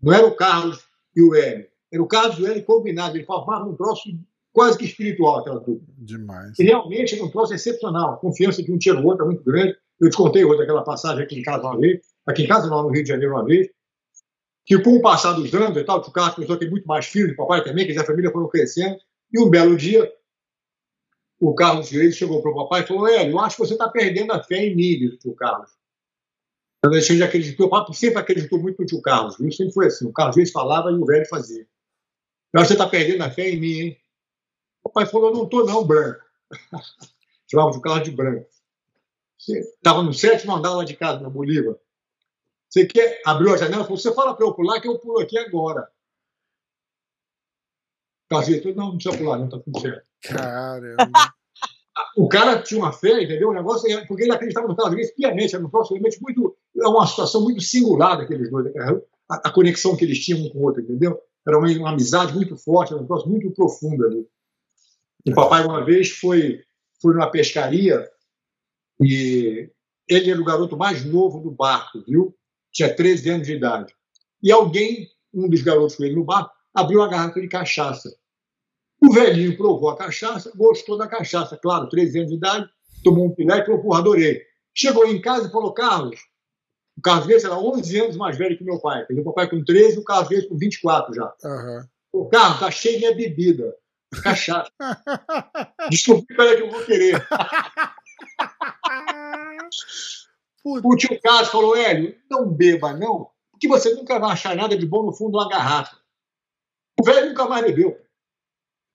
Não 0.00 0.12
era 0.12 0.26
o 0.26 0.34
Carlos 0.34 0.84
e 1.14 1.22
o 1.22 1.34
Hélio, 1.34 1.66
era 1.92 2.02
o 2.02 2.06
Carlos 2.06 2.38
e 2.38 2.42
o 2.42 2.46
Hélio 2.46 2.64
combinados, 2.64 3.14
eles 3.14 3.26
formavam 3.26 3.70
um 3.70 3.76
troço 3.76 4.08
quase 4.52 4.78
que 4.78 4.84
espiritual, 4.84 5.40
aquela 5.40 5.60
dupla. 5.60 5.86
Demais. 5.98 6.58
E 6.58 6.64
realmente 6.64 7.14
era 7.14 7.24
um 7.24 7.30
troço 7.30 7.52
excepcional, 7.52 8.14
a 8.14 8.16
confiança 8.16 8.62
de 8.62 8.72
um 8.72 8.78
tinha 8.78 8.94
no 8.94 9.06
outro 9.06 9.24
é 9.24 9.26
muito 9.26 9.44
grande. 9.44 9.76
Eu 10.00 10.10
te 10.10 10.16
contei 10.16 10.44
outra 10.44 10.64
aquela 10.64 10.84
passagem 10.84 11.22
aqui 11.22 11.38
em 11.38 11.42
casa 11.42 11.62
uma 11.62 11.78
vez, 11.78 12.00
aqui 12.26 12.42
em 12.42 12.46
casa 12.46 12.68
não, 12.68 12.82
no 12.82 12.90
Rio 12.90 13.02
de 13.02 13.08
Janeiro 13.08 13.34
uma 13.34 13.44
vez, 13.44 13.68
que 14.64 14.78
com 14.82 14.94
o 14.94 15.00
passar 15.00 15.32
dos 15.32 15.52
anos 15.54 15.76
e 15.76 15.84
tal, 15.84 15.98
o 15.98 16.10
Carlos 16.10 16.34
começou 16.34 16.56
a 16.56 16.58
ter 16.58 16.70
muito 16.70 16.86
mais 16.86 17.06
filhos, 17.06 17.32
o 17.32 17.36
papai 17.36 17.62
também, 17.64 17.86
que 17.86 17.98
a 17.98 18.04
família 18.04 18.30
foram 18.30 18.48
crescendo, 18.48 18.98
e 19.32 19.40
um 19.40 19.48
belo 19.48 19.76
dia 19.76 20.12
o 21.40 21.54
Carlos 21.54 21.90
Reis 21.90 22.16
chegou 22.16 22.40
para 22.40 22.50
o 22.50 22.54
papai 22.54 22.82
e 22.82 22.86
falou: 22.86 23.06
Hélio, 23.06 23.32
eu 23.32 23.40
acho 23.40 23.56
que 23.56 23.66
você 23.66 23.74
está 23.74 23.88
perdendo 23.88 24.32
a 24.32 24.42
fé 24.42 24.66
em 24.66 24.74
mim, 24.74 25.16
tio 25.18 25.34
Carlos. 25.34 25.70
Eu 26.82 26.90
deixei 26.90 27.16
de 27.16 27.22
acreditar. 27.22 27.64
O 27.64 27.68
papai 27.68 27.94
sempre 27.94 28.18
acreditou 28.18 28.58
muito 28.58 28.80
no 28.80 28.86
tio 28.86 29.02
Carlos, 29.02 29.36
viu? 29.38 29.50
Sempre 29.52 29.74
foi 29.74 29.86
assim. 29.86 30.06
O 30.06 30.12
Carlos 30.12 30.36
Reis 30.36 30.50
falava 30.50 30.90
e 30.90 30.94
o 30.94 31.04
velho 31.04 31.26
fazia. 31.28 31.66
Eu 32.52 32.60
acho 32.60 32.68
que 32.68 32.74
você 32.76 32.82
está 32.82 32.88
perdendo 32.88 33.22
a 33.22 33.30
fé 33.30 33.50
em 33.50 33.60
mim, 33.60 33.72
hein? 33.80 34.00
O 34.82 34.88
papai 34.88 35.06
falou: 35.06 35.32
não 35.32 35.44
estou, 35.44 35.66
não, 35.66 35.86
branco. 35.86 36.20
Chamava 37.50 37.76
o 37.76 37.80
Carlos 37.80 38.08
de 38.08 38.14
branco. 38.14 38.48
Estava 39.38 40.02
no 40.02 40.12
sétimo 40.12 40.54
andar 40.54 40.74
lá 40.74 40.84
de 40.84 40.96
casa, 40.96 41.20
na 41.20 41.30
Bolívar. 41.30 41.76
Você 42.68 42.86
quer? 42.86 43.20
Abriu 43.24 43.54
a 43.54 43.56
janela 43.56 43.82
e 43.82 43.84
falou: 43.84 43.98
você 43.98 44.12
fala 44.12 44.34
para 44.34 44.46
eu 44.46 44.54
pular 44.54 44.80
que 44.80 44.88
eu 44.88 44.98
pulo 44.98 45.20
aqui 45.20 45.38
agora. 45.38 45.88
Carlos 48.28 48.64
não, 48.64 48.74
não 48.74 48.96
precisa 48.96 49.16
pular, 49.16 49.38
não, 49.38 49.44
está 49.46 49.58
tudo 49.60 49.80
certo. 49.80 50.06
Caramba. 50.22 50.96
o 52.16 52.28
cara 52.28 52.60
tinha 52.60 52.80
uma 52.80 52.92
fé, 52.92 53.22
entendeu? 53.22 53.50
O 53.50 53.54
negócio, 53.54 53.90
é, 53.90 54.04
porque 54.04 54.24
ele 54.24 54.32
acreditava 54.32 54.66
no 54.66 54.74
Reis 54.74 55.12
piamente, 55.14 55.54
era 55.54 55.64
um 55.64 55.70
próximo 55.70 56.00
muito. 56.20 56.56
É 56.76 56.88
uma 56.88 57.06
situação 57.06 57.42
muito 57.42 57.60
singular 57.60 58.18
daqueles 58.18 58.50
dois, 58.50 58.66
né, 58.66 59.00
a, 59.28 59.48
a, 59.48 59.50
conexão 59.50 59.96
que 59.96 60.04
eles 60.04 60.22
tinham 60.24 60.40
um 60.40 60.50
com 60.50 60.58
o 60.58 60.62
outro, 60.62 60.82
entendeu? 60.82 61.20
Era 61.46 61.58
uma, 61.58 61.68
uma 61.68 61.90
amizade 61.90 62.34
muito 62.34 62.56
forte, 62.56 62.92
era 62.92 62.98
um 62.98 63.02
negócio 63.02 63.28
muito 63.28 63.50
profundo 63.52 64.04
ali. 64.04 64.26
O 65.26 65.34
papai, 65.34 65.64
uma 65.64 65.84
vez, 65.84 66.10
foi, 66.10 66.62
foi 67.00 67.14
numa 67.14 67.30
pescaria 67.30 68.08
e 69.00 69.70
ele 70.08 70.30
era 70.30 70.40
o 70.40 70.44
garoto 70.44 70.76
mais 70.76 71.04
novo 71.04 71.40
do 71.40 71.50
barco, 71.50 72.02
viu? 72.06 72.34
Tinha 72.72 72.94
13 72.94 73.30
anos 73.30 73.46
de 73.46 73.54
idade. 73.54 73.94
E 74.42 74.52
alguém, 74.52 75.08
um 75.34 75.48
dos 75.48 75.62
garotos 75.62 75.96
com 75.96 76.04
ele 76.04 76.14
no 76.14 76.24
barco, 76.24 76.50
abriu 76.74 77.00
uma 77.00 77.08
garrafa 77.08 77.40
de 77.40 77.48
cachaça. 77.48 78.14
O 79.02 79.12
velhinho 79.12 79.56
provou 79.56 79.90
a 79.90 79.96
cachaça, 79.96 80.52
gostou 80.54 80.96
da 80.96 81.06
cachaça, 81.06 81.56
claro, 81.56 81.88
13 81.88 82.18
anos 82.18 82.30
de 82.30 82.36
idade, 82.36 82.68
tomou 83.02 83.26
um 83.26 83.34
pilé 83.34 83.58
e 83.58 83.64
falou, 83.64 83.82
porra, 83.82 83.98
adorei. 84.00 84.42
Chegou 84.74 85.06
em 85.06 85.20
casa 85.20 85.48
e 85.48 85.50
falou, 85.52 85.72
Carlos, 85.72 86.20
o 86.96 87.02
Carlos 87.02 87.26
Reis 87.26 87.44
era 87.44 87.58
11 87.58 88.00
anos 88.00 88.16
mais 88.16 88.38
velho 88.38 88.56
que 88.56 88.64
meu 88.64 88.80
pai. 88.80 89.04
Meu 89.10 89.24
papai 89.24 89.48
com 89.50 89.62
13 89.62 89.96
e 89.96 89.98
o 89.98 90.04
Carlos 90.04 90.30
Reis 90.30 90.46
com 90.46 90.56
24 90.56 91.14
já. 91.14 91.34
Uhum. 91.44 91.84
O 92.12 92.26
Carlos, 92.26 92.60
tá 92.60 92.70
cheio 92.70 92.98
minha 92.98 93.14
bebida. 93.14 93.74
Cachaça. 94.22 94.70
Desculpe, 95.90 96.34
peraí 96.34 96.56
que 96.56 96.62
eu 96.62 96.70
vou 96.70 96.84
querer. 96.84 97.26
o 100.64 100.96
tio 100.96 101.20
Carlos 101.20 101.48
falou, 101.48 101.76
Hélio, 101.76 102.16
não 102.30 102.48
beba 102.48 102.92
não, 102.92 103.30
porque 103.50 103.68
você 103.68 103.94
nunca 103.94 104.18
vai 104.18 104.32
achar 104.32 104.54
nada 104.56 104.76
de 104.76 104.86
bom 104.86 105.02
no 105.02 105.12
fundo 105.12 105.32
de 105.32 105.36
uma 105.38 105.48
garrafa. 105.48 105.96
O 106.98 107.04
velho 107.04 107.28
nunca 107.28 107.46
mais 107.46 107.64
bebeu. 107.64 108.00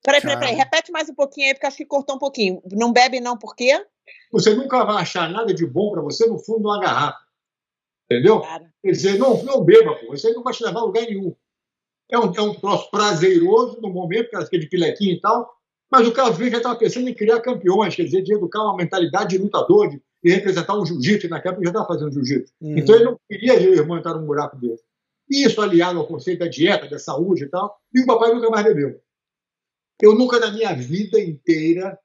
Peraí, 0.04 0.22
peraí, 0.22 0.40
peraí. 0.40 0.56
Repete 0.56 0.92
mais 0.92 1.10
um 1.10 1.14
pouquinho 1.14 1.48
aí, 1.48 1.54
porque 1.54 1.68
acho 1.68 1.78
que 1.78 1.86
cortou 1.86 2.16
um 2.16 2.20
pouquinho. 2.20 2.62
Não 2.72 2.92
bebe, 2.92 3.20
não, 3.20 3.38
por 3.38 3.56
quê? 3.56 3.86
Você 4.32 4.54
nunca 4.56 4.84
vai 4.84 5.02
achar 5.02 5.30
nada 5.30 5.54
de 5.54 5.66
bom 5.66 5.92
para 5.92 6.02
você 6.02 6.26
no 6.26 6.40
fundo 6.40 6.62
de 6.62 6.66
uma 6.66 6.80
garrafa. 6.80 7.20
Entendeu? 8.06 8.42
Quer 8.42 8.92
dizer, 8.92 9.18
não, 9.20 9.42
não 9.44 9.64
beba, 9.64 9.96
pô. 9.96 10.14
Isso 10.14 10.28
aí 10.28 10.34
não 10.34 10.44
vai 10.44 10.54
te 10.54 10.64
levar 10.64 10.80
a 10.80 10.84
lugar 10.84 11.04
nenhum. 11.04 11.36
É 12.10 12.20
um, 12.20 12.34
é 12.36 12.42
um 12.42 12.54
troço 12.54 12.90
prazeroso 12.92 13.80
no 13.80 13.90
momento, 13.90 14.30
que 14.30 14.56
é 14.56 14.60
de 14.60 14.68
pilequinho 14.68 15.14
e 15.14 15.22
tal, 15.22 15.56
mas 15.92 16.08
o 16.08 16.14
Carlos 16.14 16.38
Vinha 16.38 16.52
já 16.52 16.58
estava 16.58 16.80
pensando 16.80 17.10
em 17.10 17.14
criar 17.14 17.42
campeões, 17.42 17.94
quer 17.94 18.06
dizer, 18.06 18.22
de 18.22 18.34
educar 18.34 18.64
uma 18.64 18.78
mentalidade 18.78 19.36
de 19.36 19.44
lutador, 19.44 19.90
de, 19.90 20.02
de 20.24 20.32
representar 20.32 20.80
um 20.80 20.86
jiu-jitsu, 20.86 21.28
naquela 21.28 21.54
época 21.54 21.66
já 21.66 21.72
estava 21.72 21.88
fazendo 21.88 22.14
jiu-jitsu. 22.14 22.54
Uhum. 22.62 22.78
Então 22.78 22.96
ele 22.96 23.04
não 23.04 23.20
queria 23.30 23.62
eu 23.62 23.74
e 23.74 23.78
o 23.78 23.82
irmão 23.82 23.98
entrar 23.98 24.14
num 24.14 24.26
buraco 24.26 24.56
desse. 24.56 24.84
Isso 25.30 25.62
aliado 25.62 26.00
ao 26.00 26.08
conceito 26.08 26.40
da 26.40 26.48
dieta, 26.48 26.88
da 26.88 26.98
saúde 26.98 27.44
e 27.44 27.50
tal, 27.50 27.78
e 27.94 28.02
o 28.02 28.06
papai 28.06 28.34
nunca 28.34 28.50
mais 28.50 28.64
bebeu. 28.64 29.02
Eu 30.02 30.16
nunca 30.16 30.40
na 30.40 30.52
minha 30.52 30.74
vida 30.74 31.20
inteira 31.20 32.00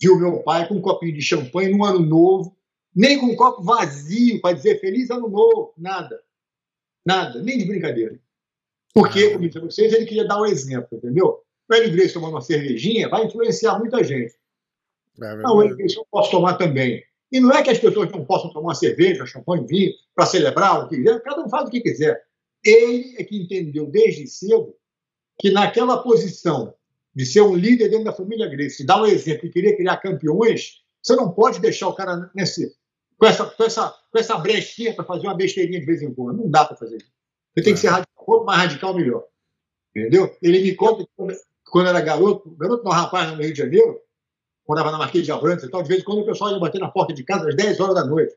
vi 0.00 0.08
o 0.08 0.18
meu 0.18 0.42
pai 0.42 0.66
com 0.66 0.74
um 0.74 0.80
copinho 0.80 1.14
de 1.14 1.22
champanhe 1.22 1.68
no 1.68 1.84
ano 1.84 2.00
novo, 2.00 2.56
nem 2.94 3.18
com 3.18 3.26
um 3.26 3.36
copo 3.36 3.62
vazio 3.62 4.40
para 4.40 4.56
dizer 4.56 4.80
feliz 4.80 5.10
ano 5.10 5.28
novo, 5.28 5.74
nada. 5.76 6.20
Nada, 7.04 7.42
nem 7.42 7.58
de 7.58 7.66
brincadeira. 7.66 8.18
Porque, 8.92 9.30
como 9.30 9.46
disse 9.46 9.58
a 9.58 9.60
vocês, 9.60 9.92
ele 9.92 10.06
queria 10.06 10.26
dar 10.26 10.40
um 10.40 10.46
exemplo, 10.46 10.96
entendeu? 10.96 11.45
O 11.68 11.74
Hélio 11.74 11.92
Grace 11.92 12.14
tomando 12.14 12.32
uma 12.32 12.40
cervejinha 12.40 13.08
vai 13.08 13.24
influenciar 13.24 13.78
muita 13.78 14.02
gente. 14.04 14.34
É 15.20 15.36
não, 15.36 15.56
o 15.56 15.62
Hélio 15.62 15.76
Grace 15.76 15.96
eu 15.96 16.06
posso 16.10 16.30
tomar 16.30 16.54
também. 16.54 17.02
E 17.30 17.40
não 17.40 17.52
é 17.52 17.62
que 17.62 17.70
as 17.70 17.78
pessoas 17.78 18.10
não 18.12 18.24
possam 18.24 18.52
tomar 18.52 18.74
cerveja, 18.74 19.26
champanhe, 19.26 19.66
vinho, 19.66 19.92
para 20.14 20.26
celebrar 20.26 20.84
o 20.84 20.88
que 20.88 20.96
quiser, 20.96 21.20
cada 21.22 21.44
um 21.44 21.48
faz 21.48 21.68
o 21.68 21.70
que 21.70 21.80
quiser. 21.80 22.22
Ele 22.64 23.16
é 23.18 23.24
que 23.24 23.36
entendeu 23.36 23.86
desde 23.86 24.26
cedo 24.26 24.74
que 25.38 25.50
naquela 25.50 26.02
posição 26.02 26.74
de 27.14 27.26
ser 27.26 27.40
um 27.40 27.54
líder 27.54 27.88
dentro 27.88 28.04
da 28.04 28.12
família 28.12 28.48
Grace, 28.48 28.84
dar 28.84 29.02
um 29.02 29.06
exemplo 29.06 29.46
e 29.46 29.50
querer 29.50 29.76
criar 29.76 29.96
campeões, 29.96 30.82
você 31.02 31.16
não 31.16 31.32
pode 31.32 31.60
deixar 31.60 31.88
o 31.88 31.94
cara 31.94 32.30
nesse, 32.34 32.74
com, 33.18 33.26
essa, 33.26 33.46
com, 33.46 33.64
essa, 33.64 33.94
com 34.12 34.18
essa 34.18 34.36
brechinha 34.36 34.94
para 34.94 35.04
fazer 35.04 35.26
uma 35.26 35.36
besteirinha 35.36 35.80
de 35.80 35.86
vez 35.86 36.02
em 36.02 36.12
quando. 36.12 36.38
Não 36.38 36.50
dá 36.50 36.64
para 36.64 36.76
fazer 36.76 36.96
isso. 36.96 37.10
Você 37.54 37.62
tem 37.62 37.74
que 37.74 37.80
ser 37.80 37.88
radical, 37.88 38.24
quanto 38.24 38.44
mais 38.44 38.58
radical, 38.58 38.94
melhor. 38.94 39.24
Entendeu? 39.94 40.36
Ele 40.42 40.60
me 40.60 40.74
conta 40.74 41.06
quando 41.70 41.88
era 41.88 42.00
garoto, 42.00 42.50
garoto 42.56 42.84
não, 42.84 42.92
rapaz, 42.92 43.30
no 43.30 43.42
Rio 43.42 43.52
de 43.52 43.58
Janeiro, 43.58 44.00
morava 44.68 44.90
na 44.90 44.98
Marquês 44.98 45.24
de 45.24 45.32
Abrantes 45.32 45.64
e 45.64 45.70
tal, 45.70 45.82
de 45.82 45.88
vez 45.88 46.00
em 46.00 46.04
quando 46.04 46.20
o 46.20 46.26
pessoal 46.26 46.52
ia 46.52 46.58
bater 46.58 46.80
na 46.80 46.90
porta 46.90 47.12
de 47.12 47.24
casa 47.24 47.48
às 47.48 47.54
10 47.54 47.80
horas 47.80 47.94
da 47.94 48.04
noite. 48.04 48.34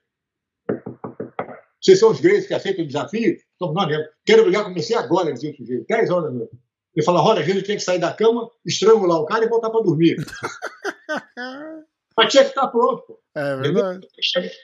Vocês 1.81 1.99
são 1.99 2.11
os 2.11 2.19
gregos 2.19 2.45
que 2.45 2.53
aceitam 2.53 2.83
o 2.83 2.87
desafio? 2.87 3.37
Então, 3.55 3.73
não 3.73 3.87
mesmo. 3.87 4.05
Quero 4.25 4.43
brigar 4.43 4.65
com 4.65 4.73
você 4.73 4.93
agora, 4.93 5.31
dizia 5.31 5.51
o 5.51 5.55
sujeito, 5.55 5.85
10 5.87 6.09
horas 6.09 6.25
da 6.25 6.31
noite. 6.31 6.57
Ele 6.95 7.05
fala, 7.05 7.23
olha, 7.23 7.41
a 7.41 7.45
gente 7.45 7.63
tem 7.63 7.77
que 7.77 7.83
sair 7.83 7.99
da 7.99 8.11
cama, 8.11 8.49
estrangular 8.65 9.19
o 9.19 9.25
cara 9.25 9.45
e 9.45 9.49
voltar 9.49 9.69
para 9.69 9.83
dormir. 9.83 10.17
Mas 12.17 12.31
tinha 12.31 12.43
que 12.43 12.49
estar 12.49 12.67
pronto. 12.67 13.03
Pô. 13.03 13.19
É 13.33 13.55
verdade. 13.55 14.07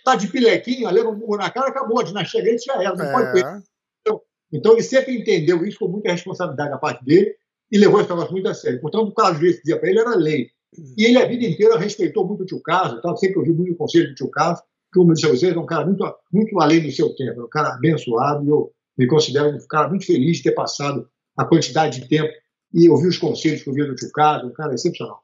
Tá 0.04 0.16
de 0.16 0.28
pilequinho, 0.28 0.90
leva 0.90 1.10
um 1.10 1.16
burro 1.16 1.38
na 1.38 1.50
cara, 1.50 1.70
acabou. 1.70 2.00
A 2.00 2.04
dinastia 2.04 2.42
grande 2.42 2.64
já 2.64 2.74
era, 2.74 2.96
não 2.96 3.06
é. 3.06 3.12
pode 3.14 3.32
ter. 3.32 3.64
Então, 4.02 4.22
então, 4.52 4.74
ele 4.74 4.84
sempre 4.84 5.18
entendeu 5.18 5.66
isso 5.66 5.80
com 5.80 5.88
muita 5.88 6.12
responsabilidade 6.12 6.72
da 6.72 6.78
parte 6.78 7.06
dele 7.06 7.34
e 7.72 7.78
levou 7.78 8.00
esse 8.00 8.10
negócio 8.10 8.32
muito 8.32 8.48
a 8.48 8.54
sério. 8.54 8.82
Portanto, 8.82 9.08
o 9.08 9.14
Carlos 9.14 9.42
Reis 9.42 9.58
dizia 9.58 9.80
para 9.80 9.90
ele 9.90 10.00
era 10.00 10.16
lei. 10.16 10.50
E 10.98 11.06
ele 11.06 11.18
a 11.18 11.26
vida 11.26 11.46
inteira 11.46 11.78
respeitou 11.78 12.28
muito 12.28 12.44
o 12.44 12.46
tio 12.46 12.62
Carlos, 12.62 13.00
então, 13.00 13.16
sempre 13.16 13.40
ouviu 13.40 13.56
muito 13.56 13.74
o 13.74 13.78
conselho 13.78 14.10
do 14.10 14.16
tio 14.16 14.30
Carlos, 14.30 14.60
que, 14.60 15.00
como 15.00 15.12
eu 15.12 15.16
disse 15.16 15.26
a 15.26 15.30
vocês, 15.30 15.56
é 15.56 15.60
um 15.60 15.66
cara 15.66 15.86
muito, 15.86 16.16
muito 16.32 16.60
além 16.60 16.82
do 16.82 16.92
seu 16.92 17.16
tempo, 17.16 17.42
é 17.42 17.44
um 17.44 17.50
cara 17.50 17.74
abençoado 17.74 18.46
e 18.46 18.50
eu 18.50 18.72
me 18.98 19.08
considero 19.08 19.56
um 19.56 19.68
cara 19.68 19.88
muito 19.90 20.06
feliz 20.06 20.38
de 20.38 20.44
ter 20.44 20.52
passado 20.52 21.10
a 21.38 21.46
quantidade 21.46 22.02
de 22.02 22.08
tempo 22.08 22.32
e 22.74 22.90
ouvir 22.90 23.08
os 23.08 23.18
conselhos 23.18 23.64
que 23.64 23.70
eu 23.70 23.74
via 23.74 23.86
do 23.86 23.96
tio 23.96 24.12
Carlos, 24.12 24.52
um 24.52 24.54
cara 24.54 24.74
excepcional. 24.74 25.22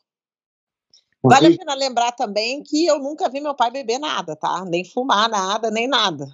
Vale 1.24 1.54
a 1.54 1.58
pena 1.58 1.76
lembrar 1.76 2.12
também 2.14 2.64
que 2.64 2.86
eu 2.86 2.98
nunca 2.98 3.30
vi 3.30 3.40
meu 3.40 3.54
pai 3.54 3.70
beber 3.70 4.00
nada, 4.00 4.36
tá? 4.36 4.66
Nem 4.66 4.84
fumar 4.84 5.30
nada, 5.30 5.70
nem 5.70 5.88
nada. 5.88 6.26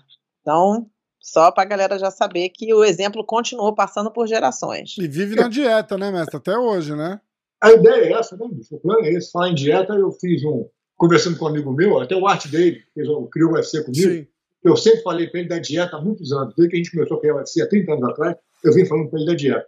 Então, 0.41 0.89
só 1.19 1.51
para 1.51 1.63
a 1.63 1.67
galera 1.67 1.99
já 1.99 2.09
saber 2.09 2.49
que 2.49 2.73
o 2.73 2.83
exemplo 2.83 3.23
continuou 3.25 3.73
passando 3.73 4.11
por 4.11 4.27
gerações. 4.27 4.95
E 4.97 5.07
vive 5.07 5.35
na 5.35 5.47
dieta, 5.47 5.97
né, 5.97 6.11
mestre? 6.11 6.37
Até 6.37 6.57
hoje, 6.57 6.95
né? 6.95 7.19
A 7.61 7.71
ideia 7.71 8.05
é 8.05 8.11
essa, 8.13 8.37
né, 8.37 8.47
bicho? 8.51 8.75
O 8.75 8.79
plano 8.79 9.05
é 9.05 9.11
esse. 9.11 9.31
Falar 9.31 9.49
em 9.49 9.55
dieta, 9.55 9.93
eu 9.93 10.11
fiz 10.11 10.43
um. 10.43 10.69
Conversando 10.95 11.37
com 11.37 11.45
um 11.45 11.49
amigo 11.49 11.71
meu, 11.73 11.99
até 11.99 12.15
o 12.15 12.27
arte 12.27 12.47
dele, 12.47 12.81
que 12.93 13.03
criou 13.31 13.51
o 13.51 13.53
UFC 13.53 13.83
comigo. 13.83 14.11
Sim. 14.11 14.27
Eu 14.63 14.75
sempre 14.75 15.01
falei 15.03 15.27
para 15.27 15.39
ele 15.39 15.49
da 15.49 15.59
dieta 15.59 15.95
há 15.95 16.01
muitos 16.01 16.31
anos. 16.31 16.55
Desde 16.55 16.69
que 16.71 16.75
a 16.75 16.83
gente 16.83 16.91
começou 16.91 17.17
a 17.17 17.19
criar 17.19 17.35
o 17.35 17.37
UFC 17.37 17.61
há 17.61 17.69
30 17.69 17.93
anos 17.93 18.09
atrás, 18.09 18.35
eu 18.63 18.73
vim 18.73 18.85
falando 18.85 19.09
para 19.09 19.19
ele 19.19 19.29
da 19.29 19.35
dieta. 19.35 19.67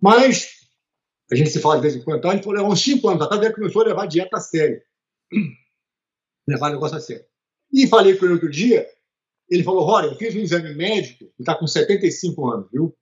Mas 0.00 0.48
a 1.30 1.34
gente 1.34 1.50
se 1.50 1.60
fala 1.60 1.76
de 1.76 1.82
vez 1.82 1.96
em 1.96 2.02
quando, 2.02 2.18
então, 2.18 2.30
a 2.30 2.34
gente 2.34 2.44
falou, 2.44 2.64
há 2.64 2.68
uns 2.68 2.82
5 2.82 3.08
anos 3.08 3.22
atrás, 3.22 3.42
ele 3.42 3.54
começou 3.54 3.82
a 3.82 3.86
levar 3.86 4.04
a 4.04 4.06
dieta 4.06 4.36
a 4.36 4.40
sério. 4.40 4.80
levar 6.48 6.70
o 6.70 6.74
negócio 6.74 6.96
a 6.96 7.00
sério. 7.00 7.24
E 7.72 7.86
falei 7.86 8.16
com 8.16 8.24
ele 8.24 8.34
outro 8.34 8.50
dia, 8.50 8.86
ele 9.50 9.64
falou, 9.64 9.84
Rory, 9.84 10.08
eu 10.08 10.14
fiz 10.16 10.34
um 10.34 10.40
exame 10.40 10.74
médico, 10.74 11.24
ele 11.24 11.32
está 11.40 11.54
com 11.54 11.66
75 11.66 12.50
anos, 12.50 12.70
viu? 12.70 12.94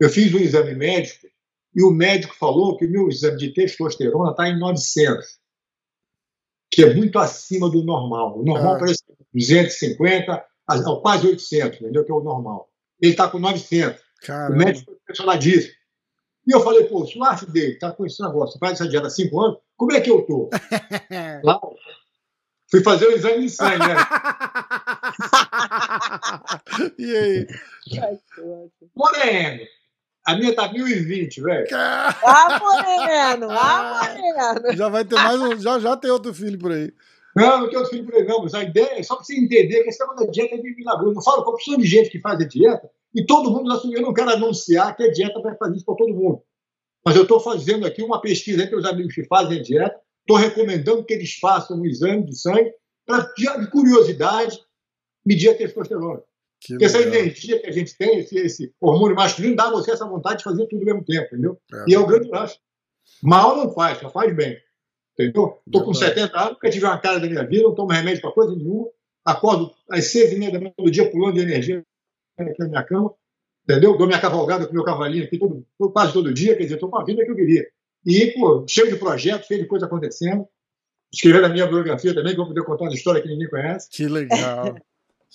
Eu 0.00 0.08
fiz 0.10 0.32
um 0.34 0.38
exame 0.38 0.74
médico 0.74 1.26
e 1.74 1.82
o 1.82 1.90
médico 1.90 2.34
falou 2.34 2.76
que 2.76 2.86
o 2.86 2.90
meu 2.90 3.08
exame 3.08 3.36
de 3.36 3.52
testosterona 3.52 4.30
está 4.30 4.48
em 4.48 4.58
900, 4.58 5.26
que 6.70 6.82
é 6.82 6.94
muito 6.94 7.18
acima 7.18 7.70
do 7.70 7.84
normal. 7.84 8.38
O 8.38 8.44
normal 8.44 8.76
é. 8.76 8.78
parece 8.78 9.02
250, 9.32 10.44
quase 11.02 11.26
800, 11.26 11.80
entendeu? 11.80 12.04
Que 12.04 12.12
é 12.12 12.14
o 12.14 12.22
normal. 12.22 12.70
Ele 13.00 13.12
está 13.12 13.28
com 13.28 13.38
900. 13.38 14.00
Caramba. 14.22 14.54
O 14.54 14.58
médico 14.58 14.84
foi 14.86 14.94
impressionadíssimo. 14.94 15.74
E 16.46 16.54
eu 16.54 16.60
falei, 16.60 16.84
pô, 16.84 17.04
se 17.04 17.18
o 17.18 17.24
arte 17.24 17.50
dele 17.50 17.72
está 17.72 17.90
com 17.92 18.06
esse 18.06 18.22
negócio, 18.22 18.58
faz 18.58 18.74
essa 18.74 18.88
dieta 18.88 19.08
há 19.08 19.10
5 19.10 19.40
anos, 19.40 19.58
como 19.76 19.92
é 19.92 20.00
que 20.00 20.10
eu? 20.10 20.24
Lá, 21.42 21.60
fui 22.70 22.82
fazer 22.82 23.06
o 23.06 23.12
exame 23.12 23.42
de 23.42 23.50
sangue, 23.50 23.78
né? 23.78 23.96
e 26.98 27.16
aí? 27.16 27.46
Moreno, 28.94 29.64
a 30.26 30.36
minha 30.36 30.54
tá 30.54 30.72
1020, 30.72 31.40
velho. 31.40 31.66
Ah, 31.72 32.58
Moreno! 32.60 33.48
Ah, 33.50 34.02
Moreno! 34.02 34.76
Já 34.76 34.88
vai 34.88 35.04
ter 35.04 35.14
mais 35.14 35.40
um. 35.40 35.58
Já, 35.58 35.78
já 35.78 35.96
tem 35.96 36.10
outro 36.10 36.34
filho 36.34 36.58
por 36.58 36.72
aí. 36.72 36.92
Não, 37.36 37.60
não 37.60 37.68
tem 37.68 37.78
outro 37.78 37.92
filho 37.92 38.04
por 38.04 38.14
aí, 38.14 38.24
não. 38.24 38.42
Mas 38.42 38.54
a 38.54 38.64
ideia 38.64 38.98
é 38.98 39.02
só 39.02 39.14
pra 39.14 39.24
você 39.24 39.38
entender 39.38 39.82
que 39.82 39.90
esse 39.90 40.00
negócio 40.00 40.26
da 40.26 40.32
dieta 40.32 40.56
é 40.56 40.58
de 40.58 40.74
milagroso. 40.74 41.18
Eu 41.18 41.22
falo 41.22 41.44
com 41.44 41.50
a 41.50 41.54
opção 41.54 41.76
de 41.76 41.86
gente 41.86 42.10
que 42.10 42.18
faz 42.18 42.40
a 42.40 42.48
dieta 42.48 42.90
e 43.14 43.24
todo 43.24 43.50
mundo 43.50 43.72
assumiu. 43.72 43.98
Eu 43.98 44.06
não 44.06 44.14
quero 44.14 44.30
anunciar 44.30 44.96
que 44.96 45.04
a 45.04 45.12
dieta 45.12 45.40
vai 45.40 45.54
fazer 45.56 45.76
isso 45.76 45.84
para 45.84 45.94
todo 45.94 46.14
mundo. 46.14 46.42
Mas 47.04 47.14
eu 47.14 47.22
estou 47.22 47.38
fazendo 47.38 47.86
aqui 47.86 48.02
uma 48.02 48.20
pesquisa 48.20 48.64
entre 48.64 48.74
os 48.74 48.84
amigos 48.84 49.14
que 49.14 49.24
fazem 49.24 49.60
a 49.60 49.62
dieta. 49.62 50.00
Estou 50.26 50.36
recomendando 50.36 51.04
que 51.04 51.14
eles 51.14 51.34
façam 51.38 51.78
um 51.78 51.86
exame 51.86 52.26
de 52.26 52.36
sangue 52.36 52.72
para, 53.06 53.32
de 53.32 53.70
curiosidade, 53.70 54.58
medir 55.24 55.50
a 55.50 55.54
testosterona. 55.54 56.20
Que 56.60 56.72
Porque 56.72 56.84
essa 56.84 57.00
energia 57.00 57.60
que 57.60 57.68
a 57.68 57.70
gente 57.70 57.96
tem, 57.96 58.18
esse, 58.18 58.36
esse, 58.36 58.74
hormônio 58.80 59.14
masculino, 59.14 59.54
dá 59.54 59.68
a 59.68 59.70
você 59.70 59.92
essa 59.92 60.04
vontade 60.04 60.38
de 60.38 60.44
fazer 60.44 60.66
tudo 60.66 60.80
ao 60.80 60.86
mesmo 60.86 61.04
tempo, 61.04 61.26
entendeu? 61.26 61.60
É. 61.72 61.84
E 61.86 61.94
é 61.94 61.98
o 61.98 62.06
grande 62.06 62.28
lance. 62.28 62.58
Mal 63.22 63.56
não 63.56 63.72
faz, 63.72 63.98
só 63.98 64.10
faz 64.10 64.34
bem. 64.34 64.58
Entendeu? 65.12 65.60
Estou 65.64 65.84
com 65.84 65.94
70 65.94 66.36
anos, 66.36 66.52
nunca 66.54 66.70
tive 66.70 66.84
uma 66.84 66.98
cara 66.98 67.20
da 67.20 67.28
minha 67.28 67.46
vida, 67.46 67.62
não 67.62 67.74
tomo 67.74 67.92
remédio 67.92 68.20
para 68.20 68.32
coisa 68.32 68.56
nenhuma. 68.56 68.88
Acordo 69.24 69.72
às 69.88 70.06
seis 70.06 70.32
e 70.32 70.36
meia 70.36 70.50
da 70.50 70.58
manhã 70.58 70.74
do 70.76 70.90
dia 70.90 71.08
pulando 71.08 71.34
de 71.34 71.40
energia 71.40 71.84
aqui 72.36 72.58
na 72.58 72.68
minha 72.68 72.82
cama. 72.82 73.14
Entendeu? 73.62 73.96
Dou 73.96 74.06
minha 74.06 74.20
cavalgada 74.20 74.66
com 74.66 74.74
meu 74.74 74.84
cavalinho 74.84 75.24
aqui 75.24 75.38
todo, 75.38 75.64
quase 75.92 76.12
todo 76.12 76.34
dia, 76.34 76.56
quer 76.56 76.64
dizer, 76.64 76.74
estou 76.74 76.90
com 76.90 76.98
a 76.98 77.04
vida 77.04 77.24
que 77.24 77.30
eu 77.30 77.36
queria. 77.36 77.66
E, 78.06 78.32
pô, 78.38 78.64
cheio 78.68 78.88
de 78.88 78.96
projetos, 78.96 79.48
cheio 79.48 79.60
de 79.60 79.66
coisa 79.66 79.86
acontecendo. 79.86 80.46
Escrever 81.12 81.44
a 81.44 81.48
minha 81.48 81.66
biografia 81.66 82.14
também, 82.14 82.32
que 82.32 82.36
vou 82.36 82.46
poder 82.46 82.64
contar 82.64 82.84
uma 82.84 82.94
história 82.94 83.20
que 83.20 83.28
ninguém 83.28 83.48
conhece. 83.48 83.88
Que 83.90 84.06
legal. 84.06 84.76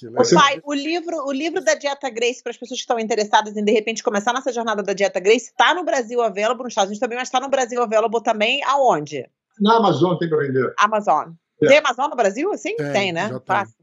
O 0.03 0.35
pai, 0.35 0.59
o 0.63 0.73
livro, 0.73 1.17
o 1.27 1.31
livro 1.31 1.63
da 1.63 1.75
Dieta 1.75 2.09
Grace, 2.09 2.41
para 2.41 2.51
as 2.51 2.57
pessoas 2.57 2.79
que 2.79 2.83
estão 2.83 2.97
interessadas 2.97 3.55
em 3.55 3.63
de 3.63 3.71
repente 3.71 4.01
começar 4.01 4.33
nessa 4.33 4.51
jornada 4.51 4.81
da 4.81 4.93
Dieta 4.93 5.19
Grace, 5.19 5.47
está 5.47 5.75
no 5.75 5.83
Brasil 5.83 6.21
available, 6.21 6.63
nos 6.63 6.71
Estados 6.71 6.89
Unidos 6.89 6.99
também, 6.99 7.17
mas 7.17 7.27
está 7.27 7.39
no 7.39 7.49
Brasil 7.49 7.81
available 7.83 8.23
também 8.23 8.63
aonde? 8.63 9.29
Na 9.59 9.77
Amazon 9.77 10.17
tem 10.17 10.29
para 10.29 10.39
vender. 10.39 10.73
Amazon. 10.79 11.33
É. 11.61 11.67
Tem 11.67 11.77
Amazon 11.77 12.09
no 12.09 12.15
Brasil? 12.15 12.57
Sim, 12.57 12.75
tem, 12.77 12.91
tem 12.91 13.11
né? 13.11 13.29
Fácil. 13.45 13.75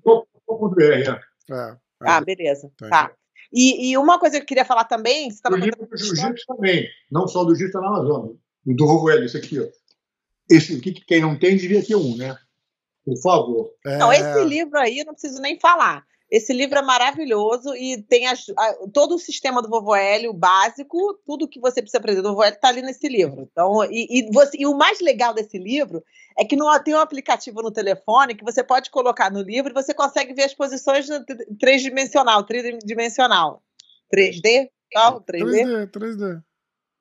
É, 0.81 1.03
é. 1.03 1.21
é, 1.55 1.77
Ah, 2.01 2.21
beleza. 2.21 2.73
Tem. 2.77 2.89
Tá. 2.89 3.13
E, 3.53 3.91
e, 3.91 3.97
uma 3.97 4.19
coisa 4.19 4.37
que 4.39 4.43
eu 4.43 4.47
queria 4.47 4.65
falar 4.65 4.85
também. 4.85 5.31
Você 5.31 5.41
o 5.49 5.57
livro 5.57 5.87
do 5.87 5.97
Jiu-Jitsu 5.97 6.45
também, 6.47 6.89
não 7.11 7.29
só 7.29 7.45
do 7.45 7.55
Jiu-Jitsu 7.55 7.81
na 7.81 7.89
Amazon. 7.89 8.31
O 8.69 8.75
do 8.75 8.85
Rovoel, 8.85 9.25
esse 9.25 9.37
aqui, 9.39 9.59
ó. 9.59 9.67
Esse 10.51 10.77
aqui, 10.77 10.93
quem 10.93 11.23
não 11.23 11.39
tem, 11.39 11.57
devia 11.57 11.83
ter 11.83 11.97
um, 11.97 12.15
né? 12.17 12.37
Por 13.03 13.17
favor. 13.17 13.71
É... 13.87 13.97
Não, 13.97 14.13
esse 14.13 14.45
livro 14.45 14.79
aí 14.79 14.99
eu 14.99 15.07
não 15.07 15.15
preciso 15.15 15.41
nem 15.41 15.59
falar. 15.59 16.05
Esse 16.31 16.53
livro 16.53 16.79
é 16.79 16.83
maravilhoso 16.83 17.75
e 17.75 18.03
tem 18.03 18.27
a, 18.27 18.35
todo 18.93 19.15
o 19.15 19.19
sistema 19.19 19.63
do 19.63 19.71
Vovô 19.71 19.95
Hélio 19.95 20.35
básico, 20.35 21.19
tudo 21.27 21.49
que 21.49 21.59
você 21.59 21.81
precisa 21.81 21.97
aprender 21.97 22.21
do 22.21 22.29
Vovô 22.29 22.43
Hélio 22.43 22.57
está 22.57 22.69
ali 22.69 22.83
nesse 22.83 23.09
livro. 23.09 23.49
Então, 23.51 23.83
e, 23.85 24.07
e, 24.11 24.31
você, 24.31 24.59
e, 24.59 24.67
o 24.67 24.77
mais 24.77 25.01
legal 25.01 25.33
desse 25.33 25.57
livro 25.57 26.05
é 26.37 26.45
que 26.45 26.55
não 26.55 26.71
tem 26.85 26.95
um 26.95 27.01
aplicativo 27.01 27.63
no 27.63 27.71
telefone 27.71 28.35
que 28.35 28.45
você 28.45 28.63
pode 28.63 28.91
colocar 28.91 29.31
no 29.31 29.41
livro 29.41 29.71
e 29.71 29.75
você 29.75 29.95
consegue 29.95 30.35
ver 30.35 30.43
as 30.43 30.53
posições 30.53 31.09
tridimensional, 31.59 32.45
tridimensional. 32.45 33.63
3D? 34.15 34.69
Qual? 34.93 35.23
3D? 35.23 35.65
3D, 35.65 35.91
3D. 35.91 36.43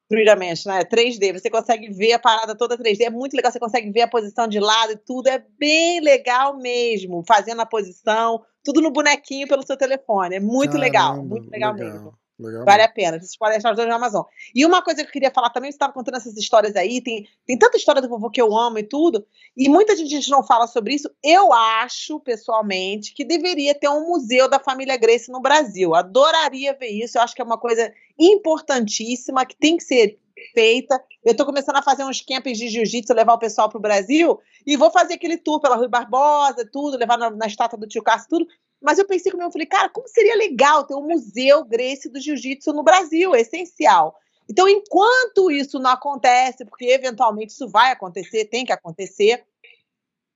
Dimension, 0.09 0.71
né? 0.73 0.83
3D. 0.83 1.33
Você 1.33 1.49
consegue 1.49 1.89
ver 1.89 2.13
a 2.13 2.19
parada 2.19 2.55
toda 2.55 2.77
3D. 2.77 3.01
É 3.01 3.09
muito 3.09 3.35
legal. 3.35 3.51
Você 3.51 3.59
consegue 3.59 3.91
ver 3.91 4.01
a 4.01 4.07
posição 4.07 4.47
de 4.47 4.59
lado 4.59 4.93
e 4.93 4.97
tudo. 4.97 5.27
É 5.27 5.43
bem 5.59 5.99
legal 5.99 6.57
mesmo. 6.57 7.23
Fazendo 7.27 7.61
a 7.61 7.65
posição, 7.65 8.41
tudo 8.63 8.81
no 8.81 8.91
bonequinho 8.91 9.47
pelo 9.47 9.65
seu 9.65 9.77
telefone. 9.77 10.35
É 10.35 10.39
muito 10.39 10.71
Caramba, 10.71 10.85
legal. 10.85 11.23
Muito 11.23 11.49
legal, 11.49 11.73
legal. 11.73 11.93
mesmo. 11.93 12.13
Legal. 12.39 12.65
Vale 12.65 12.83
a 12.83 12.87
pena. 12.87 13.19
Vocês 13.19 13.35
podem 13.35 13.57
achar 13.57 13.71
os 13.71 13.75
dois 13.75 13.87
no 13.87 13.95
Amazon. 13.95 14.23
E 14.53 14.65
uma 14.65 14.81
coisa 14.81 15.01
que 15.01 15.09
eu 15.09 15.11
queria 15.11 15.31
falar 15.31 15.49
também, 15.49 15.71
você 15.71 15.75
estava 15.75 15.91
contando 15.91 16.17
essas 16.17 16.37
histórias 16.37 16.75
aí, 16.75 17.01
tem, 17.01 17.27
tem 17.45 17.57
tanta 17.57 17.77
história 17.77 18.01
do 18.01 18.07
vovô 18.07 18.29
que 18.29 18.41
eu 18.41 18.55
amo 18.55 18.77
e 18.77 18.83
tudo, 18.83 19.25
e 19.55 19.67
muita 19.67 19.95
gente 19.95 20.29
não 20.29 20.43
fala 20.43 20.67
sobre 20.67 20.93
isso. 20.93 21.09
Eu 21.23 21.51
acho, 21.51 22.19
pessoalmente, 22.19 23.13
que 23.13 23.25
deveria 23.25 23.73
ter 23.73 23.89
um 23.89 24.07
museu 24.07 24.47
da 24.47 24.59
família 24.59 24.97
Grace 24.97 25.31
no 25.31 25.41
Brasil. 25.41 25.95
Adoraria 25.95 26.77
ver 26.77 26.89
isso. 26.89 27.17
Eu 27.17 27.23
acho 27.23 27.33
que 27.33 27.41
é 27.41 27.45
uma 27.45 27.57
coisa 27.57 27.91
importantíssima, 28.19 29.45
que 29.45 29.55
tem 29.55 29.77
que 29.77 29.83
ser 29.83 30.19
feita. 30.53 31.01
Eu 31.25 31.31
estou 31.31 31.45
começando 31.45 31.77
a 31.77 31.81
fazer 31.81 32.03
uns 32.03 32.21
campings 32.21 32.59
de 32.59 32.69
jiu-jitsu, 32.69 33.13
levar 33.13 33.33
o 33.33 33.39
pessoal 33.39 33.69
para 33.69 33.79
o 33.79 33.81
Brasil, 33.81 34.39
e 34.65 34.77
vou 34.77 34.91
fazer 34.91 35.15
aquele 35.15 35.37
tour 35.37 35.59
pela 35.59 35.75
Rui 35.75 35.87
Barbosa, 35.87 36.67
tudo, 36.71 36.97
levar 36.97 37.17
na, 37.17 37.29
na 37.31 37.47
estátua 37.47 37.79
do 37.79 37.87
tio 37.87 38.03
Cássio, 38.03 38.29
tudo. 38.29 38.47
Mas 38.81 38.99
eu 38.99 39.05
pensei 39.05 39.31
comigo, 39.31 39.47
eu 39.47 39.51
falei, 39.51 39.67
cara, 39.67 39.89
como 39.89 40.07
seria 40.07 40.35
legal 40.35 40.83
ter 40.83 40.95
um 40.95 41.07
museu 41.07 41.65
Grace 41.65 42.09
do 42.09 42.19
Jiu-Jitsu 42.19 42.73
no 42.73 42.83
Brasil? 42.83 43.33
É 43.33 43.41
essencial. 43.41 44.15
Então, 44.49 44.67
enquanto 44.67 45.51
isso 45.51 45.77
não 45.79 45.91
acontece, 45.91 46.63
porque 46.65 46.85
eventualmente 46.85 47.51
isso 47.51 47.67
vai 47.67 47.91
acontecer, 47.91 48.45
tem 48.45 48.65
que 48.65 48.71
acontecer, 48.71 49.43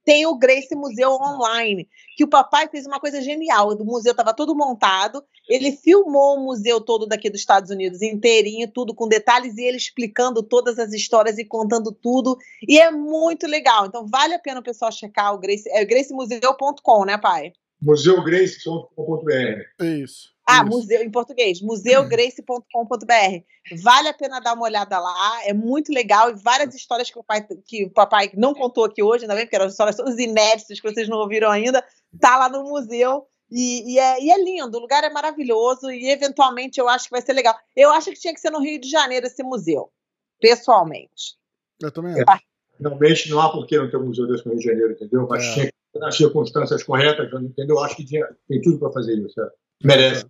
tem 0.03 0.25
o 0.25 0.35
Grace 0.35 0.75
Museu 0.75 1.11
Online, 1.11 1.87
que 2.17 2.23
o 2.23 2.27
papai 2.27 2.67
fez 2.67 2.85
uma 2.85 2.99
coisa 2.99 3.21
genial. 3.21 3.69
O 3.69 3.85
museu 3.85 4.11
estava 4.11 4.33
todo 4.33 4.55
montado, 4.55 5.23
ele 5.47 5.71
filmou 5.71 6.37
o 6.37 6.43
museu 6.43 6.81
todo 6.81 7.05
daqui 7.05 7.29
dos 7.29 7.39
Estados 7.39 7.69
Unidos 7.69 8.01
inteirinho, 8.01 8.71
tudo 8.71 8.95
com 8.95 9.07
detalhes, 9.07 9.57
e 9.57 9.63
ele 9.63 9.77
explicando 9.77 10.41
todas 10.41 10.79
as 10.79 10.91
histórias 10.91 11.37
e 11.37 11.45
contando 11.45 11.91
tudo. 11.91 12.37
E 12.67 12.79
é 12.79 12.89
muito 12.91 13.45
legal. 13.47 13.85
Então, 13.85 14.05
vale 14.07 14.33
a 14.33 14.39
pena 14.39 14.59
o 14.59 14.63
pessoal 14.63 14.91
checar 14.91 15.33
o 15.33 15.39
Grace, 15.39 15.69
é 15.69 15.85
gracemuseu.com, 15.85 17.05
né, 17.05 17.17
pai? 17.17 17.53
museugrace.com.br. 17.81 19.83
Isso. 19.83 20.31
Ah, 20.47 20.63
isso. 20.63 20.65
museu 20.65 21.01
em 21.01 21.09
português, 21.09 21.61
museugrace.com.br. 21.61 23.43
Vale 23.81 24.09
a 24.09 24.13
pena 24.13 24.39
dar 24.39 24.53
uma 24.53 24.63
olhada 24.63 24.99
lá, 24.99 25.41
é 25.45 25.53
muito 25.53 25.93
legal 25.93 26.29
e 26.29 26.35
várias 26.35 26.75
histórias 26.75 27.09
que 27.09 27.17
o, 27.17 27.23
pai, 27.23 27.45
que 27.65 27.85
o 27.85 27.89
papai 27.89 28.31
não 28.35 28.53
contou 28.53 28.83
aqui 28.83 29.01
hoje, 29.01 29.23
ainda 29.23 29.35
bem, 29.35 29.45
porque 29.45 29.55
eram 29.55 29.67
histórias 29.67 29.95
todas 29.95 30.17
inéditas 30.17 30.79
que 30.79 30.91
vocês 30.91 31.07
não 31.07 31.17
ouviram 31.17 31.49
ainda, 31.49 31.83
tá 32.19 32.37
lá 32.37 32.49
no 32.49 32.63
museu. 32.63 33.25
E, 33.49 33.95
e, 33.95 33.99
é, 33.99 34.23
e, 34.23 34.31
é, 34.31 34.41
lindo, 34.41 34.77
o 34.77 34.81
lugar 34.81 35.03
é 35.03 35.09
maravilhoso 35.09 35.91
e 35.91 36.09
eventualmente 36.09 36.79
eu 36.79 36.87
acho 36.87 37.05
que 37.05 37.11
vai 37.11 37.21
ser 37.21 37.33
legal. 37.33 37.53
Eu 37.75 37.91
acho 37.91 38.09
que 38.11 38.19
tinha 38.19 38.33
que 38.33 38.39
ser 38.39 38.49
no 38.49 38.61
Rio 38.61 38.79
de 38.79 38.89
Janeiro 38.89 39.27
esse 39.27 39.43
museu, 39.43 39.91
pessoalmente. 40.39 41.35
Eu 41.81 41.91
também 41.91 42.13
acho. 42.13 42.21
É, 42.21 42.39
realmente 42.79 43.29
não 43.29 43.41
há 43.41 43.51
por 43.51 43.67
que 43.67 43.77
não 43.77 43.89
ter 43.89 43.97
um 43.97 44.05
museu 44.05 44.25
desse 44.25 44.45
no 44.45 44.53
Rio 44.53 44.61
de 44.61 44.67
Janeiro, 44.67 44.93
entendeu? 44.93 45.27
Mas 45.29 45.43
é. 45.43 45.53
tinha 45.53 45.65
que 45.67 45.80
nas 45.95 46.15
circunstâncias 46.15 46.83
corretas, 46.83 47.31
entendeu? 47.41 47.79
Acho 47.79 47.95
que 47.95 48.05
tinha, 48.05 48.27
tem 48.47 48.61
tudo 48.61 48.79
para 48.79 48.91
fazer 48.91 49.17
isso. 49.17 49.39
É. 49.39 49.49
Merece. 49.83 50.25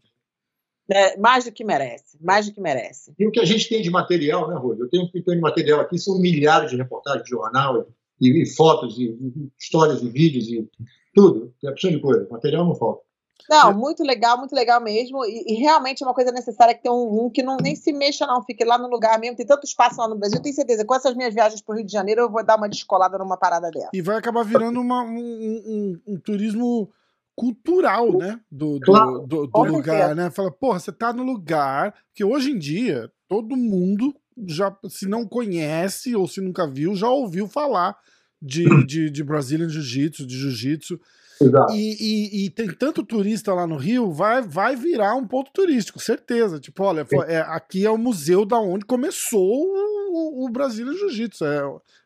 É, 0.90 1.18
mais 1.18 1.46
do 1.46 1.52
que 1.52 1.64
merece, 1.64 2.18
mais 2.22 2.48
do 2.48 2.54
que 2.54 2.60
merece. 2.60 3.14
E 3.18 3.26
o 3.26 3.32
que 3.32 3.40
a 3.40 3.46
gente 3.46 3.70
tem 3.70 3.82
de 3.82 3.90
material, 3.90 4.50
né, 4.50 4.56
Rô? 4.56 4.76
Eu 4.78 4.90
tenho 4.90 5.04
um 5.04 5.10
que 5.10 5.22
de 5.22 5.40
material 5.40 5.80
aqui, 5.80 5.98
são 5.98 6.20
milhares 6.20 6.72
de 6.72 6.78
reportagens 6.78 7.24
de 7.24 7.30
jornal, 7.30 7.88
e, 8.20 8.44
e 8.44 8.46
fotos, 8.56 8.98
e, 8.98 9.06
e, 9.06 9.52
histórias, 9.58 10.02
e 10.02 10.10
vídeos, 10.10 10.50
e 10.50 10.68
tudo. 11.14 11.54
Tem 11.62 11.70
a 11.70 11.74
opção 11.74 11.92
de 11.92 12.00
coisa. 12.00 12.28
Material 12.30 12.66
não 12.66 12.76
falta. 12.76 13.04
Não, 13.50 13.74
muito 13.74 14.04
legal, 14.04 14.38
muito 14.38 14.54
legal 14.54 14.82
mesmo. 14.82 15.26
E, 15.26 15.46
e 15.48 15.54
realmente 15.56 16.04
é 16.04 16.06
uma 16.06 16.14
coisa 16.14 16.32
necessária 16.32 16.74
que 16.74 16.84
tem 16.84 16.92
um, 16.92 17.26
um, 17.26 17.30
que 17.30 17.44
não 17.44 17.58
nem 17.58 17.76
se 17.76 17.92
mexa, 17.92 18.26
não, 18.26 18.44
fique 18.44 18.64
lá 18.64 18.78
no 18.78 18.88
lugar 18.88 19.20
mesmo. 19.20 19.38
Tem 19.38 19.46
tanto 19.46 19.66
espaço 19.66 20.00
lá 20.00 20.08
no 20.08 20.16
Brasil. 20.16 20.38
Eu 20.38 20.44
tenho 20.44 20.56
certeza, 20.56 20.86
com 20.86 20.96
essas 20.96 21.16
minhas 21.16 21.34
viagens 21.34 21.62
para 21.62 21.74
o 21.74 21.78
Rio 21.78 21.86
de 21.86 21.92
Janeiro, 21.92 22.22
eu 22.22 22.32
vou 22.32 22.44
dar 22.44 22.58
uma 22.58 22.70
descolada 22.70 23.18
numa 23.18 23.38
parada 23.38 23.70
dela. 23.70 23.90
E 23.94 24.02
vai 24.02 24.18
acabar 24.18 24.44
virando 24.44 24.80
uma, 24.80 25.04
um, 25.04 25.18
um, 25.18 26.02
um, 26.14 26.20
turismo 26.20 26.90
cultural, 27.36 28.18
né? 28.18 28.40
Do, 28.52 28.80
do, 28.80 28.86
claro, 28.86 29.20
do, 29.28 29.48
do 29.48 29.64
lugar, 29.64 30.16
né? 30.16 30.30
Fala, 30.30 30.52
porra, 30.52 30.80
você 30.80 30.92
tá 30.92 31.12
no 31.14 31.24
lugar 31.24 31.94
que 32.14 32.24
hoje 32.24 32.52
em 32.52 32.58
dia 32.58 33.12
todo 33.28 33.56
mundo 33.56 34.14
já, 34.48 34.76
se 34.90 35.08
não 35.08 35.26
conhece 35.28 36.16
ou 36.16 36.28
se 36.28 36.42
nunca 36.42 36.68
viu, 36.68 36.96
já 36.96 37.10
ouviu 37.10 37.48
falar 37.48 37.98
de, 38.42 38.66
de, 38.86 39.10
de 39.10 39.24
Brazilian 39.24 39.70
Jiu-Jitsu, 39.70 40.26
de 40.26 40.38
Jiu-Jitsu. 40.38 41.00
E, 41.72 41.98
e, 42.00 42.46
e, 42.46 42.50
tem 42.50 42.68
tanto 42.74 43.04
turista 43.04 43.54
lá 43.54 43.66
no 43.66 43.78
Rio, 43.78 44.12
vai, 44.12 44.42
vai 44.42 44.76
virar 44.76 45.16
um 45.16 45.28
ponto 45.28 45.52
turístico, 45.52 46.00
certeza. 46.00 46.60
Tipo, 46.60 46.84
olha, 46.84 47.06
é, 47.28 47.40
aqui 47.40 47.86
é 47.86 47.90
o 47.90 47.98
museu 47.98 48.46
da 48.46 48.60
onde 48.60 48.86
começou 48.86 49.66
o, 50.12 50.46
o 50.46 50.50
Brasília 50.50 50.94
Jiu-Jitsu. 50.94 51.46
É, 51.46 51.58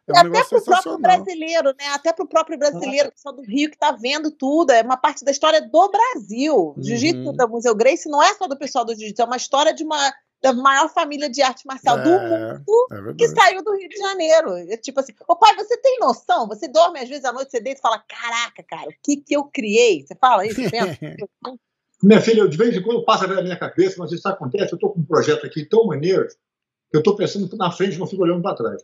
é 0.07 0.13
um 0.13 0.17
até 0.17 0.43
para 0.43 0.57
o 0.59 0.63
próprio 0.63 0.97
brasileiro, 0.99 1.69
né? 1.79 1.87
Até 1.93 2.13
para 2.13 2.25
o 2.25 2.27
próprio 2.27 2.59
brasileiro, 2.59 3.11
pessoal 3.11 3.35
do 3.35 3.41
Rio 3.41 3.69
que 3.69 3.75
está 3.75 3.91
vendo 3.91 4.29
tudo. 4.29 4.71
É 4.71 4.81
uma 4.81 4.97
parte 4.97 5.25
da 5.25 5.31
história 5.31 5.61
do 5.61 5.89
Brasil. 5.89 6.55
Uhum. 6.55 6.83
Jiu-Jitsu 6.83 7.33
do 7.33 7.49
Museu 7.49 7.75
Grace 7.75 8.07
não 8.07 8.21
é 8.21 8.33
só 8.35 8.47
do 8.47 8.57
pessoal 8.57 8.85
do 8.85 8.93
Jiu-Jitsu, 8.93 9.21
é 9.21 9.25
uma 9.25 9.37
história 9.37 9.73
de 9.73 9.83
uma 9.83 10.13
da 10.45 10.53
maior 10.53 10.87
família 10.89 11.27
de 11.27 11.41
arte 11.41 11.65
marcial 11.65 11.97
é, 11.97 12.03
do 12.03 12.09
mundo 12.11 13.09
é 13.09 13.13
que 13.15 13.27
saiu 13.29 13.63
do 13.63 13.75
Rio 13.75 13.89
de 13.89 13.97
Janeiro. 13.97 14.55
É 14.69 14.77
tipo 14.77 14.99
assim, 14.99 15.11
ô 15.27 15.35
pai, 15.35 15.55
você 15.55 15.75
tem 15.77 15.97
noção? 15.99 16.47
Você 16.47 16.67
dorme 16.67 16.99
às 16.99 17.09
vezes 17.09 17.25
à 17.25 17.33
noite, 17.33 17.49
você 17.49 17.59
deita 17.59 17.79
e 17.79 17.81
fala, 17.81 17.97
caraca, 18.07 18.61
cara, 18.61 18.87
o 18.87 18.93
que 19.03 19.17
que 19.17 19.35
eu 19.35 19.45
criei? 19.45 20.05
Você 20.05 20.13
fala 20.13 20.45
isso, 20.45 20.61
pensa? 20.69 20.99
minha 22.03 22.21
filha, 22.21 22.47
de 22.47 22.55
vez 22.55 22.77
em 22.77 22.83
quando 22.83 23.03
passa 23.03 23.25
na 23.25 23.41
minha 23.41 23.57
cabeça, 23.57 23.95
mas 23.97 24.11
isso 24.11 24.27
acontece, 24.27 24.71
eu 24.71 24.75
estou 24.75 24.93
com 24.93 24.99
um 24.99 25.05
projeto 25.05 25.47
aqui 25.47 25.65
tão 25.65 25.87
maneiro 25.87 26.27
que 26.27 26.95
eu 26.95 26.99
estou 26.99 27.15
pensando 27.15 27.49
na 27.57 27.71
frente, 27.71 27.97
não 27.97 28.05
fico 28.05 28.21
olhando 28.21 28.43
para 28.43 28.55
trás. 28.55 28.83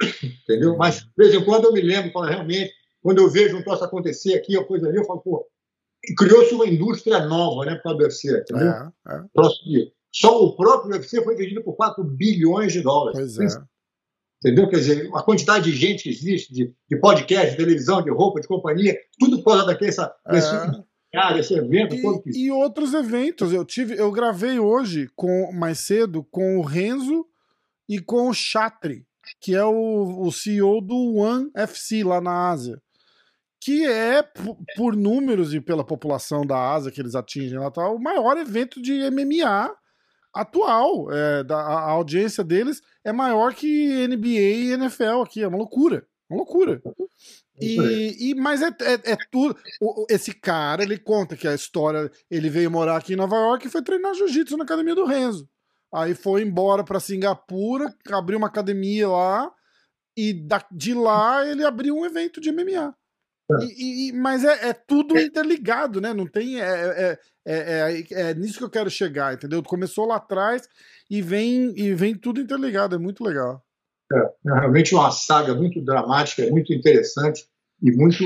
Entendeu? 0.48 0.78
Mas, 0.78 1.00
de 1.00 1.12
vez 1.14 1.34
em 1.34 1.44
quando, 1.44 1.64
eu 1.64 1.72
me 1.74 1.82
lembro, 1.82 2.10
quando 2.10 2.30
realmente, 2.30 2.72
quando 3.02 3.18
eu 3.18 3.28
vejo 3.28 3.58
um 3.58 3.62
troço 3.62 3.84
acontecer 3.84 4.34
aqui, 4.34 4.56
a 4.56 4.64
coisa 4.64 4.88
ali, 4.88 4.96
eu 4.96 5.04
falo, 5.04 5.20
pô, 5.20 5.46
criou-se 6.16 6.54
uma 6.54 6.66
indústria 6.66 7.20
nova, 7.26 7.66
né, 7.66 7.74
para 7.74 7.92
o 7.92 7.98
UFC, 7.98 8.30
entendeu? 8.30 8.68
É, 8.68 8.90
é. 9.08 9.24
Só 10.12 10.44
o 10.44 10.54
próprio 10.54 10.92
UFC 10.92 11.22
foi 11.22 11.34
vendido 11.34 11.62
por 11.62 11.74
4 11.74 12.04
bilhões 12.04 12.72
de 12.72 12.82
dólares. 12.82 13.18
Pois 13.18 13.38
é. 13.38 13.62
Entendeu? 14.44 14.68
Quer 14.68 14.76
dizer, 14.76 15.10
a 15.14 15.22
quantidade 15.22 15.70
de 15.70 15.76
gente 15.76 16.02
que 16.02 16.08
existe, 16.10 16.52
de, 16.52 16.74
de 16.90 16.96
podcast, 17.00 17.52
de 17.52 17.56
televisão, 17.56 18.02
de 18.02 18.10
roupa, 18.10 18.40
de 18.40 18.48
companhia, 18.48 18.98
tudo 19.18 19.38
por 19.38 19.52
causa 19.52 19.66
daquele 19.66 19.90
essa, 19.90 20.12
é. 20.26 20.32
desse, 20.32 20.84
esse 21.38 21.54
evento. 21.54 21.94
E, 22.26 22.46
e, 22.46 22.50
outros 22.50 22.92
eventos. 22.92 23.52
Eu 23.52 23.64
tive, 23.64 23.94
eu 23.96 24.10
gravei 24.10 24.58
hoje, 24.58 25.08
com 25.14 25.52
mais 25.52 25.78
cedo, 25.78 26.24
com 26.24 26.58
o 26.58 26.62
Renzo 26.62 27.24
e 27.88 28.00
com 28.00 28.28
o 28.28 28.34
Chatri 28.34 29.06
que 29.40 29.54
é 29.54 29.64
o, 29.64 30.26
o 30.26 30.32
CEO 30.32 30.80
do 30.80 31.14
One 31.14 31.50
FC 31.54 32.02
lá 32.04 32.20
na 32.20 32.50
Ásia. 32.50 32.80
Que 33.60 33.86
é, 33.86 34.22
por 34.76 34.96
números 34.96 35.54
e 35.54 35.60
pela 35.60 35.84
população 35.84 36.44
da 36.44 36.72
Ásia 36.72 36.90
que 36.90 37.00
eles 37.00 37.14
atingem 37.14 37.58
lá, 37.58 37.70
tá, 37.70 37.88
o 37.88 37.98
maior 37.98 38.36
evento 38.36 38.82
de 38.82 39.08
MMA 39.08 39.72
atual. 40.34 41.12
É, 41.12 41.44
da, 41.44 41.58
a 41.58 41.90
audiência 41.90 42.42
deles 42.42 42.82
é 43.04 43.12
maior 43.12 43.54
que 43.54 44.06
NBA 44.08 44.26
e 44.26 44.72
NFL 44.72 45.22
aqui. 45.22 45.42
É 45.42 45.48
uma 45.48 45.58
loucura. 45.58 46.06
Uma 46.28 46.38
loucura. 46.38 46.82
E, 47.60 48.30
e, 48.30 48.34
mas 48.34 48.62
é, 48.62 48.68
é, 48.68 49.12
é, 49.12 49.16
tudo. 49.30 49.56
O, 49.80 50.06
esse 50.08 50.32
cara, 50.32 50.82
ele 50.82 50.98
conta 50.98 51.36
que 51.36 51.46
a 51.46 51.54
história. 51.54 52.10
Ele 52.30 52.48
veio 52.48 52.70
morar 52.70 52.96
aqui 52.96 53.12
em 53.12 53.16
Nova 53.16 53.36
York 53.36 53.66
e 53.66 53.70
foi 53.70 53.82
treinar 53.82 54.14
jiu-jitsu 54.14 54.56
na 54.56 54.64
academia 54.64 54.94
do 54.94 55.04
Renzo. 55.04 55.48
Aí 55.94 56.14
foi 56.14 56.42
embora 56.42 56.82
para 56.82 56.98
Singapura, 56.98 57.94
abriu 58.10 58.38
uma 58.38 58.46
academia 58.46 59.06
lá, 59.08 59.52
e 60.16 60.32
da, 60.32 60.64
de 60.72 60.94
lá 60.94 61.46
ele 61.46 61.64
abriu 61.64 61.94
um 61.94 62.06
evento 62.06 62.40
de 62.40 62.50
MMA. 62.50 62.94
É. 63.60 63.64
E, 63.64 64.08
e, 64.08 64.12
mas 64.12 64.44
é, 64.44 64.68
é, 64.68 64.72
tudo 64.72 65.18
interligado, 65.18 66.00
né? 66.00 66.12
Não 66.14 66.26
tem. 66.26 66.60
É, 66.60 67.18
é, 67.44 68.04
é, 68.10 68.34
nisso 68.34 68.58
que 68.58 68.64
eu 68.64 68.70
quero 68.70 68.90
chegar, 68.90 69.34
entendeu? 69.34 69.62
Começou 69.62 70.06
lá 70.06 70.16
atrás 70.16 70.68
e 71.10 71.20
vem, 71.20 71.72
e 71.76 71.94
vem 71.94 72.14
tudo 72.14 72.40
interligado, 72.40 72.94
é 72.94 72.98
muito 72.98 73.24
legal. 73.24 73.62
É, 74.12 74.54
realmente 74.60 74.94
uma 74.94 75.10
saga 75.10 75.54
muito 75.54 75.82
dramática, 75.82 76.46
muito 76.50 76.72
interessante 76.72 77.44
e 77.82 77.90
muito 77.90 78.24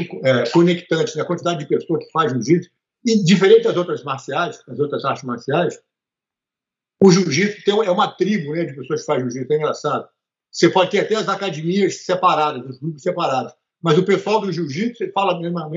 conectante. 0.53 1.17
Né? 1.17 1.23
A 1.23 1.27
quantidade 1.27 1.61
de 1.61 1.67
pessoas 1.67 2.05
que 2.05 2.11
faz 2.11 2.33
jiu-jitsu, 2.33 2.71
e 3.05 3.25
diferente 3.25 3.65
das 3.65 3.77
outras 3.77 4.03
marciais, 4.03 4.63
das 4.67 4.79
outras 4.79 5.05
artes 5.05 5.23
marciais, 5.23 5.81
o 7.01 7.11
jiu-jitsu 7.11 7.83
é 7.83 7.91
uma 7.91 8.09
tribo 8.09 8.53
né, 8.53 8.65
de 8.65 8.75
pessoas 8.75 9.01
que 9.01 9.07
fazem 9.07 9.31
jiu-jitsu, 9.31 9.53
é 9.53 9.57
engraçado. 9.57 10.09
Você 10.51 10.71
pode 10.71 10.91
ter 10.91 11.01
até 11.01 11.15
as 11.15 11.29
academias 11.29 12.05
separadas, 12.05 12.65
os 12.69 12.79
grupos 12.79 13.03
separados, 13.03 13.53
mas 13.83 13.99
o 13.99 14.05
pessoal 14.05 14.41
do 14.41 14.53
jiu-jitsu 14.53 15.11
fala, 15.13 15.35
a 15.35 15.41
mesma, 15.41 15.71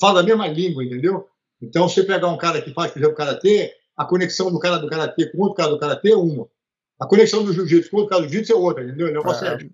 fala 0.00 0.20
a 0.20 0.22
mesma 0.22 0.46
língua, 0.46 0.84
entendeu? 0.84 1.26
Então, 1.60 1.88
você 1.88 2.02
pegar 2.02 2.28
um 2.28 2.38
cara 2.38 2.62
que 2.62 2.72
faz, 2.72 2.90
por 2.90 2.98
exemplo, 2.98 3.16
karatê, 3.16 3.72
a 3.96 4.04
conexão 4.04 4.50
do 4.50 4.58
cara 4.58 4.78
do 4.78 4.88
karatê 4.88 5.26
com 5.30 5.38
outro 5.42 5.56
cara 5.56 5.70
do 5.70 5.78
karatê 5.78 6.12
é 6.12 6.16
uma. 6.16 6.48
A 6.98 7.06
conexão 7.06 7.44
do 7.44 7.52
jiu-jitsu 7.52 7.90
com 7.90 7.98
outro 7.98 8.10
cara 8.10 8.22
do 8.22 8.28
jiu-jitsu 8.28 8.52
é 8.52 8.56
outra, 8.56 8.84
entendeu? 8.84 9.08
É, 9.08 9.12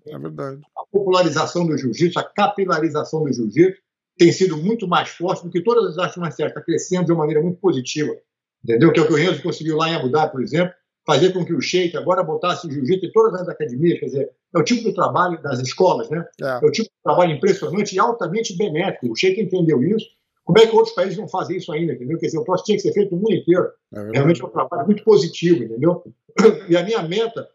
é, 0.09 0.15
é 0.15 0.19
verdade. 0.19 0.61
A 0.75 0.81
popularização 0.91 1.65
do 1.65 1.77
jiu-jitsu, 1.77 2.19
a 2.19 2.23
capilarização 2.23 3.23
do 3.23 3.31
jiu-jitsu 3.31 3.81
tem 4.17 4.31
sido 4.31 4.57
muito 4.57 4.87
mais 4.87 5.09
forte 5.09 5.43
do 5.43 5.49
que 5.49 5.61
todas 5.61 5.91
as 5.91 5.97
artes 5.97 6.17
marciais. 6.17 6.51
Está 6.51 6.61
crescendo 6.61 7.05
de 7.05 7.11
uma 7.11 7.19
maneira 7.19 7.41
muito 7.41 7.59
positiva, 7.59 8.13
entendeu? 8.63 8.91
Que 8.91 8.99
é 8.99 9.03
o 9.03 9.07
que 9.07 9.13
o 9.13 9.15
Renzo 9.15 9.41
conseguiu 9.41 9.77
lá 9.77 9.89
em 9.89 9.95
Abu 9.95 10.09
Dhabi, 10.09 10.31
por 10.31 10.41
exemplo, 10.41 10.73
fazer 11.05 11.31
com 11.31 11.45
que 11.45 11.53
o 11.53 11.61
Sheik 11.61 11.95
agora 11.95 12.23
botasse 12.23 12.69
jiu-jitsu 12.69 13.05
em 13.05 13.11
todas 13.11 13.41
as 13.41 13.47
academias, 13.47 13.99
quer 13.99 14.05
dizer, 14.07 14.29
é 14.55 14.59
o 14.59 14.63
tipo 14.63 14.83
de 14.83 14.93
trabalho 14.93 15.41
das 15.41 15.59
escolas, 15.59 16.09
né? 16.09 16.25
É, 16.41 16.45
é 16.45 16.67
o 16.67 16.71
tipo 16.71 16.89
de 16.89 17.03
trabalho 17.03 17.33
impressionante 17.33 17.95
e 17.95 17.99
altamente 17.99 18.57
benéfico. 18.57 19.11
O 19.11 19.15
Sheik 19.15 19.41
entendeu 19.41 19.83
isso. 19.83 20.05
Como 20.43 20.57
é 20.59 20.65
que 20.65 20.75
outros 20.75 20.95
países 20.95 21.17
não 21.17 21.27
fazem 21.27 21.57
isso 21.57 21.71
ainda, 21.73 21.93
entendeu? 21.93 22.17
Quer 22.17 22.27
dizer, 22.27 22.39
o 22.39 22.43
troço 22.43 22.63
tinha 22.63 22.77
que 22.77 22.81
ser 22.81 22.93
feito 22.93 23.13
no 23.13 23.21
mundo 23.21 23.33
inteiro. 23.33 23.69
É 23.93 24.11
Realmente 24.11 24.41
é 24.41 24.45
um 24.45 24.49
trabalho 24.49 24.85
muito 24.85 25.03
positivo, 25.03 25.63
entendeu? 25.63 26.03
E 26.69 26.77
a 26.77 26.83
minha 26.83 27.03
meta 27.03 27.49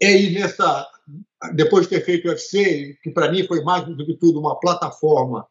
é 0.00 0.10
ir 0.16 0.32
nessa, 0.32 0.86
depois 1.54 1.86
de 1.86 1.90
ter 1.90 2.04
feito 2.04 2.26
o 2.26 2.30
UFC, 2.30 2.98
que 3.02 3.10
para 3.10 3.30
mim 3.30 3.46
foi 3.46 3.62
mais 3.62 3.84
do 3.84 4.04
que 4.04 4.16
tudo 4.16 4.40
uma 4.40 4.58
plataforma 4.58 5.46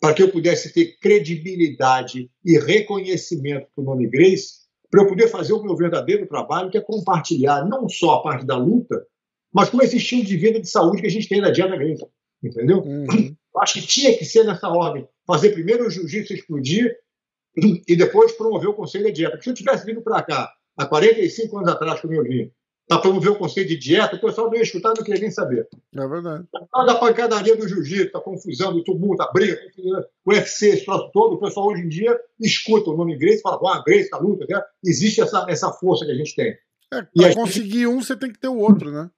para 0.00 0.14
que 0.14 0.22
eu 0.22 0.30
pudesse 0.30 0.72
ter 0.72 0.98
credibilidade 1.00 2.30
e 2.44 2.58
reconhecimento 2.58 3.66
para 3.74 3.82
o 3.82 3.84
nome 3.84 4.06
Grace, 4.08 4.66
para 4.90 5.02
eu 5.02 5.08
poder 5.08 5.28
fazer 5.28 5.52
o 5.52 5.62
meu 5.62 5.74
verdadeiro 5.74 6.26
trabalho, 6.26 6.70
que 6.70 6.78
é 6.78 6.80
compartilhar 6.80 7.64
não 7.64 7.88
só 7.88 8.14
a 8.14 8.22
parte 8.22 8.46
da 8.46 8.56
luta, 8.56 9.04
mas 9.56 9.70
com 9.70 9.80
esse 9.80 9.96
estilo 9.96 10.22
de 10.22 10.36
vida 10.36 10.60
de 10.60 10.68
saúde 10.68 11.00
que 11.00 11.06
a 11.06 11.10
gente 11.10 11.26
tem 11.26 11.40
na 11.40 11.48
Diana 11.48 11.78
Grande. 11.78 12.04
Entendeu? 12.44 12.80
Uhum. 12.80 13.34
Acho 13.56 13.80
que 13.80 13.86
tinha 13.86 14.14
que 14.14 14.22
ser 14.22 14.44
nessa 14.44 14.68
ordem. 14.68 15.08
Fazer 15.26 15.52
primeiro 15.52 15.86
o 15.86 15.90
jiu-jitsu 15.90 16.34
explodir 16.34 16.94
e 17.88 17.96
depois 17.96 18.32
promover 18.32 18.68
o 18.68 18.74
conselho 18.74 19.06
de 19.06 19.12
dieta. 19.12 19.30
Porque 19.30 19.44
se 19.44 19.50
eu 19.50 19.54
tivesse 19.54 19.86
vindo 19.86 20.02
para 20.02 20.22
cá 20.22 20.52
há 20.76 20.84
45 20.84 21.56
anos 21.56 21.70
atrás, 21.70 22.02
como 22.02 22.12
eu 22.12 22.22
vim, 22.22 22.52
para 22.86 22.98
promover 22.98 23.30
o 23.30 23.38
conceito 23.38 23.68
de 23.68 23.78
dieta, 23.78 24.16
o 24.16 24.20
pessoal 24.20 24.48
não 24.48 24.56
ia 24.56 24.62
escutar, 24.62 24.92
não 24.94 25.02
queria 25.02 25.22
nem 25.22 25.30
saber. 25.30 25.66
É 25.96 26.06
verdade. 26.06 26.44
Da 26.52 26.94
pancadaria 26.96 27.56
do 27.56 27.66
jiu-jitsu, 27.66 28.14
a 28.14 28.20
confusão, 28.20 28.74
do 28.74 28.84
tumulto, 28.84 29.22
a 29.22 29.32
briga, 29.32 29.58
o 30.22 30.32
UFC, 30.32 30.68
esse 30.68 30.84
troço 30.84 31.10
todo, 31.14 31.36
o 31.36 31.40
pessoal 31.40 31.68
hoje 31.68 31.80
em 31.80 31.88
dia 31.88 32.14
escuta 32.38 32.90
o 32.90 32.96
nome 32.96 33.16
Grace 33.16 33.38
e 33.38 33.40
fala, 33.40 33.58
ah, 33.72 33.82
Grace, 33.86 34.10
a 34.12 34.18
luta, 34.18 34.44
né? 34.46 34.60
existe 34.84 35.22
essa, 35.22 35.46
essa 35.48 35.72
força 35.72 36.04
que 36.04 36.12
a 36.12 36.14
gente 36.14 36.34
tem. 36.36 36.54
É, 36.92 37.02
para 37.02 37.34
conseguir 37.34 37.84
gente... 37.84 37.86
um, 37.86 38.02
você 38.02 38.14
tem 38.14 38.30
que 38.30 38.38
ter 38.38 38.48
o 38.48 38.58
outro, 38.58 38.92
né? 38.92 39.10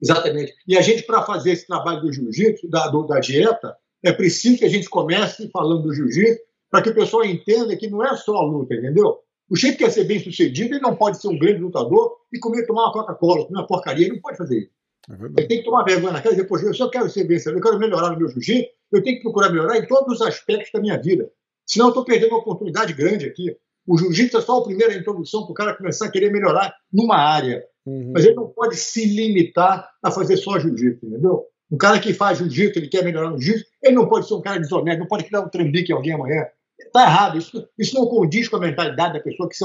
Exatamente. 0.00 0.54
E 0.66 0.76
a 0.76 0.80
gente, 0.80 1.02
para 1.04 1.22
fazer 1.22 1.52
esse 1.52 1.66
trabalho 1.66 2.00
do 2.02 2.12
jiu-jitsu, 2.12 2.68
da, 2.68 2.88
da 2.88 3.20
dieta, 3.20 3.76
é 4.02 4.12
preciso 4.12 4.58
que 4.58 4.64
a 4.64 4.68
gente 4.68 4.88
comece 4.88 5.48
falando 5.50 5.82
do 5.82 5.94
jiu-jitsu, 5.94 6.40
para 6.70 6.82
que 6.82 6.90
o 6.90 6.94
pessoal 6.94 7.24
entenda 7.24 7.76
que 7.76 7.88
não 7.88 8.04
é 8.04 8.14
só 8.16 8.36
a 8.36 8.44
luta, 8.44 8.74
entendeu? 8.74 9.18
O 9.48 9.54
Sheik 9.54 9.78
quer 9.78 9.90
ser 9.90 10.04
bem 10.04 10.18
sucedido, 10.18 10.74
ele 10.74 10.82
não 10.82 10.96
pode 10.96 11.20
ser 11.20 11.28
um 11.28 11.38
grande 11.38 11.60
lutador 11.60 12.16
e 12.32 12.38
comer, 12.38 12.66
tomar 12.66 12.86
uma 12.86 12.92
Coca-Cola, 12.92 13.46
comer 13.46 13.60
uma 13.60 13.66
porcaria, 13.66 14.06
ele 14.06 14.14
não 14.14 14.20
pode 14.20 14.36
fazer 14.36 14.58
isso. 14.58 14.70
É 15.08 15.40
ele 15.40 15.46
tem 15.46 15.58
que 15.58 15.64
tomar 15.64 15.84
vergonha 15.84 16.12
na 16.12 16.20
cara 16.20 16.34
e 16.34 16.36
dizer, 16.36 16.48
poxa, 16.48 16.66
eu 16.66 16.90
quero 16.90 17.08
ser 17.08 17.26
vencedor, 17.26 17.58
eu 17.58 17.62
quero 17.62 17.78
melhorar 17.78 18.10
no 18.10 18.18
meu 18.18 18.28
jiu-jitsu, 18.28 18.68
eu 18.92 19.02
tenho 19.02 19.16
que 19.16 19.22
procurar 19.22 19.50
melhorar 19.50 19.78
em 19.78 19.86
todos 19.86 20.20
os 20.20 20.26
aspectos 20.26 20.70
da 20.72 20.80
minha 20.80 21.00
vida. 21.00 21.30
Senão 21.64 21.86
eu 21.86 21.90
estou 21.90 22.04
perdendo 22.04 22.30
uma 22.30 22.40
oportunidade 22.40 22.92
grande 22.92 23.26
aqui. 23.26 23.56
O 23.86 23.96
jiu-jitsu 23.96 24.38
é 24.38 24.40
só 24.40 24.58
a 24.58 24.64
primeira 24.64 24.94
introdução 24.94 25.44
para 25.44 25.52
o 25.52 25.54
cara 25.54 25.76
começar 25.76 26.06
a 26.06 26.10
querer 26.10 26.32
melhorar 26.32 26.74
numa 26.92 27.16
área. 27.16 27.62
Uhum. 27.86 28.12
Mas 28.12 28.24
ele 28.24 28.34
não 28.34 28.48
pode 28.48 28.76
se 28.76 29.04
limitar 29.06 29.88
a 30.02 30.10
fazer 30.10 30.36
só 30.36 30.58
jiu-jitsu, 30.58 31.06
entendeu? 31.06 31.44
Um 31.70 31.76
cara 31.76 32.00
que 32.00 32.12
faz 32.12 32.38
jiu-jitsu, 32.38 32.78
ele 32.78 32.88
quer 32.88 33.04
melhorar 33.04 33.30
no 33.30 33.40
jiu-jitsu, 33.40 33.70
ele 33.82 33.94
não 33.94 34.08
pode 34.08 34.26
ser 34.26 34.34
um 34.34 34.42
cara 34.42 34.58
desonesto, 34.58 34.98
não 34.98 35.06
pode 35.06 35.24
criar 35.24 35.40
um 35.40 35.48
trambique 35.48 35.92
em 35.92 35.94
alguém 35.94 36.12
amanhã. 36.12 36.46
Está 36.78 37.02
errado. 37.02 37.38
Isso, 37.38 37.68
isso 37.78 37.94
não 37.94 38.06
condiz 38.06 38.48
com 38.48 38.56
a 38.56 38.60
mentalidade 38.60 39.14
da 39.14 39.20
pessoa 39.20 39.48
que, 39.48 39.56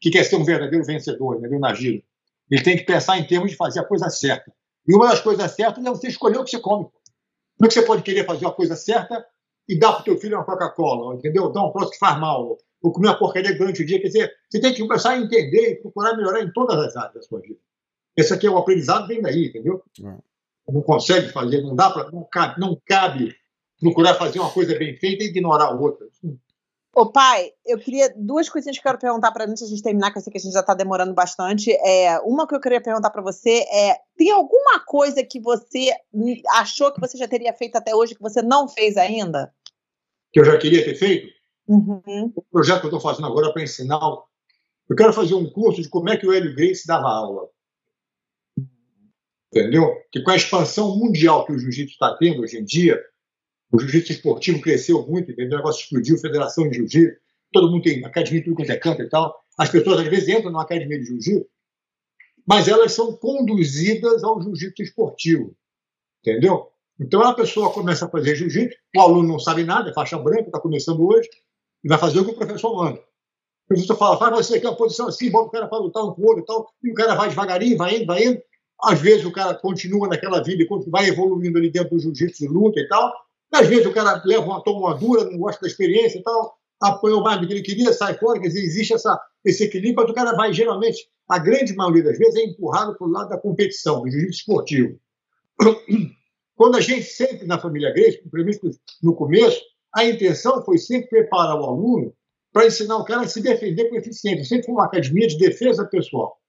que 0.00 0.10
quer 0.10 0.24
ser 0.24 0.36
um 0.36 0.44
verdadeiro 0.44 0.84
vencedor, 0.84 1.36
entendeu? 1.36 1.60
Na 1.60 1.74
giro. 1.74 2.02
Ele 2.50 2.62
tem 2.62 2.76
que 2.76 2.84
pensar 2.84 3.18
em 3.18 3.26
termos 3.26 3.50
de 3.50 3.56
fazer 3.56 3.80
a 3.80 3.84
coisa 3.84 4.08
certa. 4.08 4.52
E 4.88 4.94
uma 4.94 5.08
das 5.08 5.20
coisas 5.20 5.50
certas 5.50 5.84
é 5.84 5.88
você 5.88 6.08
escolher 6.08 6.38
o 6.38 6.44
que 6.44 6.50
você 6.50 6.60
come. 6.60 6.84
Como 6.84 7.66
é 7.66 7.68
que 7.68 7.74
você 7.74 7.82
pode 7.82 8.02
querer 8.02 8.24
fazer 8.24 8.44
uma 8.44 8.52
coisa 8.52 8.76
certa 8.76 9.24
e 9.68 9.78
dar 9.78 9.92
para 9.92 10.00
o 10.02 10.04
teu 10.04 10.18
filho 10.18 10.36
uma 10.36 10.44
Coca-Cola, 10.44 11.14
entendeu? 11.14 11.50
Dar 11.50 11.64
um 11.64 11.72
troço 11.72 11.90
que 11.90 11.98
faz 11.98 12.18
mal, 12.18 12.58
ou 12.82 12.92
comer 12.92 13.08
uma 13.08 13.18
porcaria 13.18 13.56
durante 13.56 13.82
o 13.82 13.86
dia. 13.86 14.00
Quer 14.00 14.08
dizer, 14.08 14.32
você 14.48 14.60
tem 14.60 14.72
que 14.72 14.80
começar 14.80 15.10
a 15.10 15.18
entender 15.18 15.72
e 15.72 15.76
procurar 15.76 16.16
melhorar 16.16 16.42
em 16.42 16.52
todas 16.52 16.78
as 16.78 16.96
áreas 16.96 17.14
da 17.14 17.22
sua 17.22 17.40
vida. 17.40 17.58
Esse 18.16 18.32
aqui 18.32 18.46
é 18.46 18.50
o 18.50 18.56
aprendizado, 18.56 19.06
vem 19.06 19.20
daí, 19.20 19.48
entendeu? 19.48 19.82
Não, 19.98 20.22
não 20.68 20.82
consegue 20.82 21.28
fazer, 21.28 21.62
não 21.62 21.74
dá 21.74 21.90
para, 21.90 22.10
não 22.10 22.24
cabe, 22.30 22.60
não 22.60 22.80
cabe 22.86 23.34
procurar 23.80 24.14
fazer 24.14 24.38
uma 24.38 24.50
coisa 24.50 24.76
bem 24.78 24.96
feita 24.96 25.22
e 25.22 25.26
ignorar 25.26 25.66
a 25.66 25.74
outra. 25.74 26.06
Ô, 26.94 27.12
pai, 27.12 27.50
eu 27.66 27.78
queria 27.78 28.10
duas 28.16 28.48
coisinhas 28.48 28.78
que 28.78 28.80
eu 28.80 28.90
quero 28.90 28.98
perguntar 28.98 29.30
para 29.30 29.44
antes 29.44 29.58
de 29.58 29.64
a 29.66 29.68
gente 29.68 29.82
terminar, 29.82 30.10
que 30.10 30.16
eu 30.16 30.22
sei 30.22 30.30
que 30.30 30.38
a 30.38 30.40
gente 30.40 30.54
já 30.54 30.60
está 30.60 30.72
demorando 30.72 31.12
bastante. 31.12 31.70
É, 31.84 32.18
uma 32.20 32.46
que 32.46 32.54
eu 32.54 32.60
queria 32.60 32.80
perguntar 32.80 33.10
para 33.10 33.20
você 33.20 33.66
é: 33.70 33.96
tem 34.16 34.30
alguma 34.30 34.80
coisa 34.80 35.22
que 35.22 35.38
você 35.38 35.90
achou 36.54 36.90
que 36.90 36.98
você 36.98 37.18
já 37.18 37.28
teria 37.28 37.52
feito 37.52 37.76
até 37.76 37.94
hoje 37.94 38.14
que 38.14 38.22
você 38.22 38.40
não 38.40 38.66
fez 38.66 38.96
ainda? 38.96 39.52
Que 40.36 40.40
eu 40.40 40.44
já 40.44 40.58
queria 40.58 40.84
ter 40.84 40.94
feito? 40.94 41.32
Uhum. 41.66 42.30
O 42.36 42.42
projeto 42.42 42.80
que 42.80 42.84
eu 42.84 42.90
estou 42.90 43.00
fazendo 43.00 43.26
agora 43.26 43.50
para 43.54 43.62
ensinar. 43.62 43.98
Eu 44.86 44.94
quero 44.94 45.10
fazer 45.14 45.34
um 45.34 45.48
curso 45.48 45.80
de 45.80 45.88
como 45.88 46.10
é 46.10 46.16
que 46.18 46.26
o 46.26 46.32
Hélio 46.32 46.54
Gracie 46.54 46.86
dava 46.86 47.08
aula. 47.08 47.48
Entendeu? 49.50 49.96
Que 50.12 50.20
com 50.20 50.30
a 50.30 50.36
expansão 50.36 50.94
mundial 50.94 51.46
que 51.46 51.52
o 51.52 51.58
jiu-jitsu 51.58 51.94
está 51.94 52.14
tendo 52.18 52.42
hoje 52.42 52.58
em 52.58 52.64
dia, 52.66 53.02
o 53.72 53.78
jiu-jitsu 53.78 54.12
esportivo 54.12 54.60
cresceu 54.60 55.06
muito, 55.06 55.32
entendeu? 55.32 55.54
o 55.54 55.60
negócio 55.60 55.84
explodiu, 55.84 56.18
federação 56.18 56.68
de 56.68 56.76
jiu-jitsu, 56.76 57.18
todo 57.50 57.70
mundo 57.70 57.84
tem 57.84 58.04
academia, 58.04 58.44
tudo 58.44 58.56
quanto 58.56 58.72
é 58.72 58.76
canto 58.76 59.00
e 59.00 59.08
tal. 59.08 59.34
As 59.56 59.70
pessoas 59.70 60.00
às 60.00 60.08
vezes 60.08 60.28
entram 60.28 60.50
numa 60.50 60.64
academia 60.64 60.98
de 60.98 61.06
jiu-jitsu, 61.06 61.48
mas 62.46 62.68
elas 62.68 62.92
são 62.92 63.16
conduzidas 63.16 64.22
ao 64.22 64.42
jiu-jitsu 64.42 64.82
esportivo. 64.82 65.56
Entendeu? 66.20 66.70
Então 66.98 67.22
a 67.22 67.34
pessoa 67.34 67.72
começa 67.72 68.06
a 68.06 68.08
fazer 68.08 68.34
jiu-jitsu, 68.36 68.76
o 68.96 69.00
aluno 69.00 69.28
não 69.28 69.38
sabe 69.38 69.64
nada, 69.64 69.90
é 69.90 69.92
faixa 69.92 70.18
branca, 70.18 70.46
está 70.46 70.60
começando 70.60 71.06
hoje, 71.06 71.28
e 71.84 71.88
vai 71.88 71.98
fazer 71.98 72.20
o 72.20 72.24
que 72.24 72.30
o 72.30 72.36
professor 72.36 72.74
manda. 72.74 72.98
O 72.98 73.68
professor 73.68 73.96
fala, 73.96 74.18
faz 74.18 74.32
você 74.32 74.56
aqui 74.56 74.66
uma 74.66 74.76
posição 74.76 75.08
assim, 75.08 75.30
bota 75.30 75.48
o 75.48 75.50
cara 75.50 75.66
para 75.66 75.78
lutar 75.78 76.04
um 76.04 76.12
com 76.12 76.22
o 76.22 76.26
outro 76.26 76.42
e 76.42 76.46
tal, 76.46 76.68
e 76.82 76.90
o 76.90 76.94
cara 76.94 77.14
vai 77.14 77.28
devagarinho, 77.28 77.76
vai 77.76 77.96
indo, 77.96 78.06
vai 78.06 78.24
indo. 78.24 78.40
Às 78.82 79.00
vezes 79.00 79.24
o 79.24 79.32
cara 79.32 79.54
continua 79.54 80.08
naquela 80.08 80.42
vida 80.42 80.62
e 80.62 80.90
vai 80.90 81.08
evoluindo 81.08 81.58
ali 81.58 81.70
dentro 81.70 81.96
do 81.96 81.98
jiu-jitsu 81.98 82.46
luta 82.46 82.78
e 82.80 82.88
tal. 82.88 83.12
Às 83.52 83.66
vezes 83.66 83.86
o 83.86 83.92
cara 83.92 84.22
leva 84.24 84.44
uma, 84.44 84.62
toma 84.62 84.80
uma 84.80 84.94
dura, 84.94 85.24
não 85.24 85.38
gosta 85.38 85.60
da 85.60 85.66
experiência 85.66 86.18
e 86.18 86.22
tal, 86.22 86.56
apanhou 86.80 87.22
mais 87.22 87.40
do 87.40 87.46
que 87.46 87.54
ele 87.54 87.62
queria, 87.62 87.92
sai 87.92 88.14
fora, 88.14 88.40
quer 88.40 88.48
dizer, 88.48 88.62
existe 88.62 88.94
essa, 88.94 89.18
esse 89.44 89.64
equilíbrio, 89.64 89.96
mas 89.96 90.10
o 90.10 90.14
cara 90.14 90.34
vai, 90.34 90.52
geralmente, 90.52 91.08
a 91.28 91.38
grande 91.38 91.74
maioria 91.74 92.04
das 92.04 92.18
vezes, 92.18 92.36
é 92.36 92.44
empurrado 92.44 92.96
para 92.96 93.06
o 93.06 93.10
lado 93.10 93.30
da 93.30 93.38
competição, 93.38 94.02
do 94.02 94.10
jiu-jitsu 94.10 94.40
esportivo. 94.40 94.98
Quando 96.56 96.76
a 96.76 96.80
gente 96.80 97.04
sempre, 97.04 97.46
na 97.46 97.58
família 97.58 97.92
Grace, 97.92 98.22
no 99.02 99.14
começo, 99.14 99.60
a 99.94 100.04
intenção 100.04 100.64
foi 100.64 100.78
sempre 100.78 101.08
preparar 101.08 101.60
o 101.60 101.64
aluno 101.64 102.14
para 102.50 102.66
ensinar 102.66 102.96
o 102.96 103.04
cara 103.04 103.22
a 103.22 103.28
se 103.28 103.42
defender 103.42 103.90
com 103.90 103.96
eficiência. 103.96 104.44
Sempre 104.44 104.64
foi 104.64 104.74
uma 104.74 104.86
academia 104.86 105.28
de 105.28 105.36
defesa 105.36 105.84
pessoal. 105.84 106.40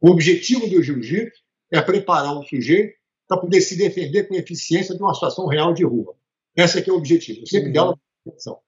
O 0.00 0.10
objetivo 0.10 0.68
do 0.68 0.82
jiu-jitsu 0.82 1.42
é 1.72 1.80
preparar 1.80 2.38
o 2.38 2.42
sujeito 2.42 2.94
para 3.26 3.38
poder 3.38 3.62
se 3.62 3.76
defender 3.76 4.28
com 4.28 4.34
eficiência 4.34 4.94
de 4.94 5.02
uma 5.02 5.14
situação 5.14 5.46
real 5.46 5.72
de 5.72 5.84
rua. 5.84 6.14
Esse 6.54 6.78
é 6.78 6.92
o 6.92 6.96
objetivo. 6.96 7.40
Eu 7.40 7.46
sempre 7.46 7.68
uhum. 7.68 7.72
dei 7.72 7.82
uma 7.82 8.00
atenção. 8.26 8.58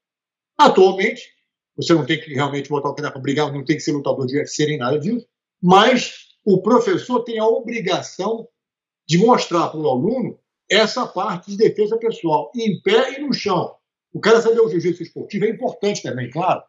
Atualmente, 0.57 1.29
você 1.77 1.93
não 1.93 2.07
tem 2.07 2.19
que 2.19 2.33
realmente 2.33 2.71
botar 2.71 2.89
o 2.89 2.95
cara 2.95 3.11
para 3.11 3.21
brigar, 3.21 3.53
não 3.53 3.65
tem 3.65 3.77
que 3.77 3.83
ser 3.83 3.93
lutador 3.93 4.27
de 4.27 4.39
UFC 4.39 4.67
nem 4.67 4.79
nada 4.79 4.99
disso, 4.99 5.27
mas 5.63 6.31
o 6.45 6.63
professor 6.63 7.23
tem 7.23 7.39
a 7.39 7.47
obrigação 7.47 8.49
de 9.07 9.19
mostrar 9.19 9.69
para 9.69 9.81
o 9.81 9.89
aluno 9.89 10.40
essa 10.71 11.07
parte 11.07 11.51
de 11.51 11.57
defesa 11.57 11.99
pessoal, 11.99 12.51
em 12.55 12.81
pé 12.81 13.19
e 13.19 13.21
no 13.21 13.33
chão. 13.33 13.75
O 14.13 14.21
cara 14.21 14.41
saber 14.41 14.61
o 14.61 14.69
jiu-jitsu 14.69 15.03
esportivo 15.03 15.45
é 15.45 15.51
importante 15.51 16.03
também, 16.03 16.31
claro. 16.31 16.63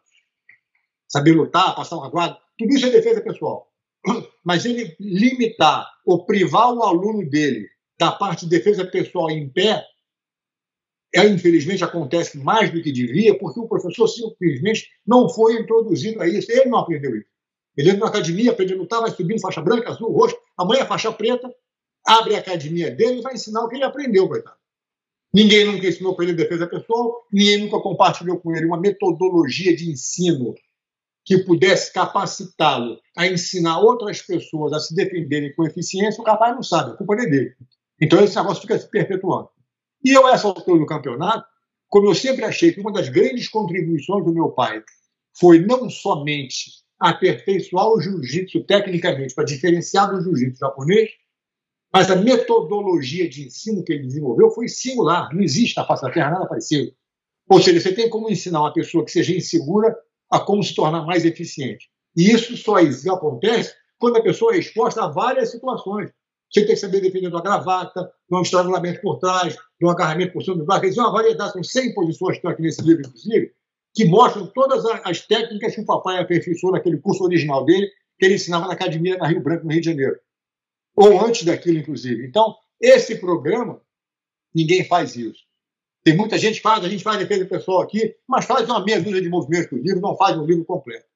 Saber 1.08 1.32
lutar, 1.32 1.74
passar 1.74 1.96
uma 1.96 2.10
guarda, 2.10 2.38
tudo 2.58 2.74
isso 2.74 2.86
é 2.86 2.90
defesa 2.90 3.20
pessoal. 3.20 3.70
Mas 4.44 4.64
ele 4.64 4.96
limitar 4.98 5.88
ou 6.04 6.26
privar 6.26 6.72
o 6.72 6.82
aluno 6.82 7.28
dele 7.28 7.68
da 7.98 8.10
parte 8.10 8.46
de 8.46 8.50
defesa 8.50 8.84
pessoal 8.84 9.30
em 9.30 9.48
pé, 9.48 9.84
é, 11.14 11.26
infelizmente 11.28 11.84
acontece 11.84 12.38
mais 12.38 12.72
do 12.72 12.82
que 12.82 12.90
devia, 12.90 13.38
porque 13.38 13.60
o 13.60 13.68
professor 13.68 14.08
simplesmente 14.08 14.88
não 15.06 15.28
foi 15.28 15.60
introduzido 15.60 16.20
a 16.20 16.26
isso. 16.26 16.50
Ele 16.50 16.70
não 16.70 16.78
aprendeu 16.78 17.14
isso. 17.14 17.28
Ele 17.76 17.90
entra 17.90 18.00
na 18.00 18.08
academia, 18.08 18.50
aprende 18.50 18.74
a 18.74 18.76
lutar, 18.76 19.00
vai 19.00 19.10
subindo 19.10 19.40
faixa 19.40 19.60
branca, 19.60 19.90
azul, 19.90 20.10
roxo, 20.10 20.36
amanhã 20.58 20.84
faixa 20.86 21.12
preta, 21.12 21.48
abre 22.06 22.34
a 22.34 22.38
academia 22.38 22.90
dele 22.90 23.18
e 23.18 23.22
vai 23.22 23.34
ensinar 23.34 23.62
o 23.62 23.68
que 23.68 23.76
ele 23.76 23.84
aprendeu, 23.84 24.28
coitado. 24.28 24.56
Ninguém 25.32 25.64
nunca 25.64 25.86
ensinou 25.86 26.14
para 26.14 26.26
ele 26.26 26.34
defesa 26.34 26.66
pessoal, 26.66 27.26
ninguém 27.32 27.58
nunca 27.58 27.80
compartilhou 27.80 28.38
com 28.38 28.54
ele 28.54 28.66
uma 28.66 28.78
metodologia 28.78 29.74
de 29.74 29.90
ensino 29.90 30.54
que 31.24 31.38
pudesse 31.38 31.92
capacitá-lo 31.92 32.98
a 33.16 33.26
ensinar 33.26 33.80
outras 33.80 34.20
pessoas 34.20 34.72
a 34.72 34.80
se 34.80 34.94
defenderem 34.94 35.54
com 35.54 35.64
eficiência, 35.64 36.20
o 36.20 36.24
capaz 36.24 36.54
não 36.54 36.62
sabe, 36.62 36.90
a 36.90 36.96
culpa 36.96 37.14
é 37.14 37.26
dele. 37.26 37.54
Então 38.00 38.22
esse 38.22 38.36
negócio 38.36 38.62
fica 38.62 38.78
se 38.78 38.90
perpetuando. 38.90 39.48
E 40.04 40.10
eu, 40.10 40.28
essa 40.28 40.48
altura 40.48 40.80
do 40.80 40.86
campeonato, 40.86 41.46
como 41.88 42.08
eu 42.08 42.14
sempre 42.14 42.44
achei 42.44 42.72
que 42.72 42.80
uma 42.80 42.92
das 42.92 43.08
grandes 43.08 43.48
contribuições 43.48 44.24
do 44.24 44.34
meu 44.34 44.50
pai 44.50 44.82
foi 45.38 45.60
não 45.60 45.88
somente 45.88 46.82
aperfeiçoar 46.98 47.88
o 47.88 48.00
jiu-jitsu 48.00 48.64
tecnicamente 48.64 49.34
para 49.34 49.44
diferenciar 49.44 50.10
do 50.10 50.22
jiu-jitsu 50.22 50.58
japonês, 50.58 51.10
mas 51.92 52.10
a 52.10 52.16
metodologia 52.16 53.28
de 53.28 53.46
ensino 53.46 53.84
que 53.84 53.92
ele 53.92 54.06
desenvolveu 54.06 54.50
foi 54.50 54.66
singular. 54.66 55.28
Não 55.34 55.42
existe 55.42 55.76
na 55.76 55.86
face 55.86 56.02
da 56.02 56.10
Terra 56.10 56.30
nada 56.30 56.46
parecido. 56.46 56.90
Ou 57.48 57.60
seja, 57.60 57.80
você 57.80 57.92
tem 57.92 58.08
como 58.08 58.30
ensinar 58.30 58.60
uma 58.60 58.72
pessoa 58.72 59.04
que 59.04 59.10
seja 59.10 59.36
insegura 59.36 59.94
a 60.30 60.40
como 60.40 60.62
se 60.62 60.74
tornar 60.74 61.04
mais 61.04 61.26
eficiente. 61.26 61.90
E 62.16 62.30
isso 62.30 62.56
só 62.56 62.76
acontece 63.14 63.74
quando 63.98 64.16
a 64.16 64.22
pessoa 64.22 64.54
é 64.54 64.58
exposta 64.58 65.04
a 65.04 65.08
várias 65.08 65.50
situações. 65.50 66.10
Você 66.50 66.60
tem 66.60 66.74
que 66.74 66.80
saber 66.80 67.00
defender 67.00 67.28
uma 67.28 67.42
gravata, 67.42 68.10
de 68.28 68.36
um 68.36 68.40
estrangulamento 68.40 69.00
por 69.02 69.18
trás, 69.18 69.54
de 69.54 69.86
um 69.86 69.90
agarramento 69.90 70.32
por 70.32 70.42
cima 70.42 70.56
do 70.56 70.64
braço. 70.64 70.84
Existe 70.84 71.00
uma 71.00 71.12
variedade, 71.12 71.52
são 71.52 71.62
100 71.62 71.94
posições 71.94 72.32
que 72.32 72.38
estão 72.38 72.50
aqui 72.50 72.62
nesse 72.62 72.82
livro, 72.82 73.02
inclusive, 73.06 73.52
que 73.94 74.04
mostram 74.06 74.46
todas 74.46 74.84
as 75.04 75.20
técnicas 75.26 75.74
que 75.74 75.80
o 75.82 75.86
papai 75.86 76.18
aperfeiçoou 76.18 76.72
naquele 76.72 76.98
curso 76.98 77.24
original 77.24 77.64
dele, 77.64 77.90
que 78.18 78.26
ele 78.26 78.34
ensinava 78.34 78.66
na 78.66 78.72
academia 78.72 79.16
na 79.16 79.28
Rio 79.28 79.42
Branco, 79.42 79.64
no 79.64 79.72
Rio 79.72 79.80
de 79.80 79.86
Janeiro 79.86 80.16
ou 80.96 81.24
antes 81.24 81.44
daquilo, 81.44 81.78
inclusive. 81.78 82.26
Então, 82.26 82.54
esse 82.80 83.16
programa, 83.16 83.80
ninguém 84.54 84.84
faz 84.84 85.16
isso. 85.16 85.40
Tem 86.04 86.16
muita 86.16 86.36
gente 86.36 86.56
que 86.56 86.62
faz, 86.62 86.84
a 86.84 86.88
gente 86.88 87.02
faz 87.02 87.18
defesa 87.18 87.46
pessoal 87.46 87.80
aqui, 87.80 88.14
mas 88.28 88.44
faz 88.44 88.68
uma 88.68 88.84
meia 88.84 89.00
dúzia 89.00 89.22
de 89.22 89.28
movimentos 89.28 89.68
por 89.68 89.78
livro, 89.78 90.00
não 90.00 90.16
faz 90.16 90.36
um 90.36 90.44
livro 90.44 90.64
completo. 90.64 91.06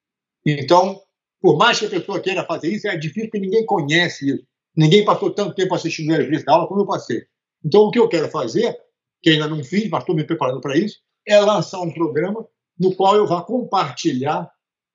Então, 0.45 1.01
por 1.41 1.57
mais 1.57 1.79
que 1.79 1.87
a 1.87 1.91
pessoa 1.91 2.21
queira 2.21 2.45
fazer 2.45 2.73
isso, 2.73 2.87
é 2.87 2.97
difícil 2.97 3.31
porque 3.31 3.41
ninguém 3.41 3.67
conhece 3.67 4.31
isso. 4.31 4.47
Ninguém 4.77 5.05
passou 5.05 5.33
tanto 5.33 5.55
tempo 5.55 5.75
assistindo 5.75 6.13
a 6.13 6.19
revista 6.19 6.47
da 6.47 6.53
aula 6.53 6.69
como 6.69 6.83
eu 6.83 6.87
passei. 6.87 7.25
Então, 7.65 7.83
o 7.83 7.91
que 7.91 7.99
eu 7.99 8.09
quero 8.09 8.29
fazer, 8.31 8.77
que 9.23 9.31
ainda 9.31 9.49
não 9.49 9.65
fiz, 9.65 9.89
mas 9.91 10.03
estou 10.03 10.15
me 10.15 10.25
preparando 10.25 10.61
para 10.61 10.77
isso, 10.77 11.01
é 11.27 11.39
lançar 11.41 11.81
um 11.81 11.93
programa 11.93 12.47
no 12.79 12.95
qual 12.95 13.17
eu 13.17 13.27
vá 13.27 13.43
compartilhar 13.43 14.49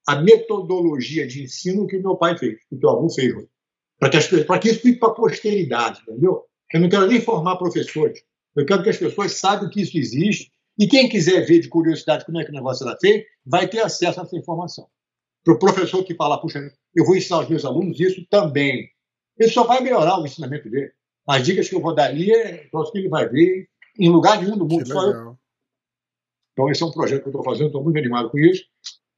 a 0.08 0.22
metodologia 0.22 1.28
de 1.28 1.44
ensino 1.44 1.88
que 1.88 1.98
meu 1.98 2.16
pai 2.16 2.38
fez, 2.38 2.60
que 2.68 2.86
o 2.86 2.90
avô 2.90 3.10
fez 3.10 3.34
para 4.02 4.10
que, 4.10 4.44
para 4.46 4.60
que 4.60 4.70
isso 4.70 4.82
fique 4.82 4.98
para 4.98 5.10
a 5.10 5.14
posteridade, 5.14 6.02
entendeu? 6.02 6.44
Eu 6.74 6.80
não 6.80 6.90
quero 6.90 7.06
nem 7.06 7.22
formar 7.22 7.58
professores. 7.58 8.20
Eu 8.56 8.66
quero 8.66 8.82
que 8.82 8.90
as 8.90 8.98
pessoas 8.98 9.34
saibam 9.34 9.70
que 9.70 9.80
isso 9.80 9.96
existe 9.96 10.52
e 10.80 10.88
quem 10.88 11.08
quiser 11.08 11.46
ver 11.46 11.60
de 11.60 11.70
curiosidade 11.70 12.26
como 12.26 12.40
é 12.40 12.44
que 12.44 12.50
o 12.50 12.54
negócio 12.54 12.88
era 12.88 12.98
feito, 12.98 13.28
vai 13.46 13.68
ter 13.68 13.82
acesso 13.82 14.20
a 14.20 14.24
essa 14.24 14.36
informação. 14.36 14.88
Para 15.44 15.54
o 15.54 15.60
professor 15.60 16.04
que 16.04 16.16
falar, 16.16 16.40
puxa, 16.40 16.60
eu 16.96 17.06
vou 17.06 17.16
ensinar 17.16 17.38
aos 17.38 17.50
meus 17.50 17.64
alunos 17.64 18.00
isso 18.00 18.26
também. 18.28 18.90
Ele 19.38 19.52
só 19.52 19.66
vai 19.66 19.82
melhorar 19.82 20.20
o 20.20 20.26
ensinamento 20.26 20.68
dele. 20.68 20.92
As 21.28 21.46
dicas 21.46 21.70
que 21.70 21.76
eu 21.76 21.82
vou 21.82 21.94
dar 21.94 22.06
ali 22.06 22.32
é 22.32 22.68
o 22.74 22.92
que 22.92 22.98
ele 22.98 23.08
vai 23.08 23.30
ver 23.30 23.70
em 24.00 24.10
lugar 24.10 24.42
nenhum 24.42 24.58
do 24.58 24.68
mundo. 24.68 24.88
Só 24.88 25.12
eu. 25.12 25.38
Então, 26.54 26.72
esse 26.72 26.82
é 26.82 26.86
um 26.88 26.92
projeto 26.92 27.22
que 27.22 27.28
eu 27.28 27.32
estou 27.32 27.44
fazendo, 27.44 27.68
estou 27.68 27.84
muito 27.84 28.00
animado 28.00 28.32
com 28.32 28.40
isso. 28.40 28.64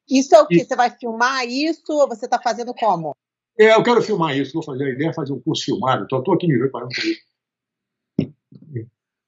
Isso 0.10 0.36
é 0.36 0.42
o 0.42 0.48
que? 0.48 0.58
E... 0.58 0.66
Você 0.66 0.76
vai 0.76 0.90
filmar 0.90 1.48
isso 1.48 1.94
ou 1.94 2.08
você 2.08 2.26
está 2.26 2.38
fazendo 2.38 2.74
como? 2.74 3.16
É, 3.58 3.76
eu 3.76 3.84
quero 3.84 4.02
filmar 4.02 4.36
isso, 4.36 4.54
vou 4.54 4.64
fazer 4.64 4.86
a 4.86 4.90
ideia, 4.90 5.14
fazer 5.14 5.34
um 5.34 5.40
curso 5.40 5.66
filmado. 5.66 6.04
Estou 6.04 6.34
aqui 6.34 6.48
me 6.48 6.58
preparando 6.58 6.90
para 6.90 7.06
isso. 7.06 7.22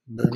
Bem 0.08 0.26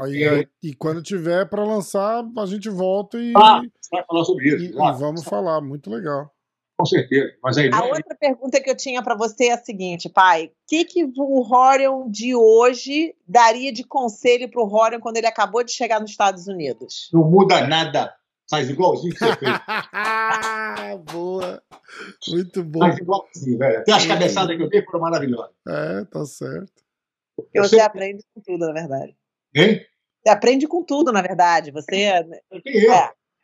Aí, 0.00 0.28
aí, 0.28 0.48
e 0.62 0.74
quando 0.74 1.02
tiver 1.02 1.48
para 1.48 1.64
lançar, 1.64 2.24
a 2.38 2.46
gente 2.46 2.68
volta 2.68 3.18
e. 3.18 3.32
Ah, 3.36 3.60
vai 3.90 4.04
falar 4.04 4.24
sobre 4.24 4.48
isso. 4.48 4.64
E, 4.64 4.68
e 4.68 4.92
vamos 4.92 5.24
falar, 5.24 5.60
muito 5.60 5.90
legal. 5.90 6.32
Com 6.78 6.86
certeza. 6.86 7.32
Mas 7.42 7.58
a, 7.58 7.64
ideia... 7.64 7.82
a 7.82 7.86
outra 7.86 8.16
pergunta 8.16 8.60
que 8.60 8.70
eu 8.70 8.76
tinha 8.76 9.02
para 9.02 9.16
você 9.16 9.46
é 9.46 9.54
a 9.54 9.58
seguinte, 9.58 10.08
pai: 10.08 10.46
o 10.46 10.50
que, 10.68 10.84
que 10.84 11.04
o 11.04 11.52
Horion 11.52 12.08
de 12.08 12.36
hoje 12.36 13.16
daria 13.26 13.72
de 13.72 13.82
conselho 13.82 14.48
para 14.48 14.62
o 14.62 14.72
Horion 14.72 15.00
quando 15.00 15.16
ele 15.16 15.26
acabou 15.26 15.64
de 15.64 15.72
chegar 15.72 16.00
nos 16.00 16.12
Estados 16.12 16.46
Unidos? 16.46 17.10
Não 17.12 17.28
muda 17.28 17.66
nada. 17.66 18.14
Faz 18.50 18.70
igualzinho 18.70 19.12
que 19.12 19.18
você 19.18 19.36
fez. 19.36 19.52
Boa. 21.12 21.62
Muito 22.28 22.64
bom. 22.64 22.80
Faz 22.80 22.98
igualzinho, 22.98 23.58
velho. 23.58 23.78
Até 23.80 23.92
as 23.92 24.06
cabeçadas 24.06 24.56
que 24.56 24.62
eu 24.62 24.68
dei 24.68 24.82
foram 24.84 25.00
maravilhosas. 25.00 25.54
É, 25.66 26.04
tá 26.06 26.24
certo. 26.24 26.82
Porque 27.36 27.60
você 27.60 27.78
aprende 27.78 28.24
com 28.34 28.40
tudo, 28.40 28.66
na 28.66 28.72
verdade. 28.72 29.16
Hein? 29.54 29.80
Você 30.22 30.30
aprende 30.30 30.66
com 30.66 30.82
tudo, 30.82 31.12
na 31.12 31.20
verdade. 31.20 31.70
Você. 31.70 31.96
É. 31.96 32.32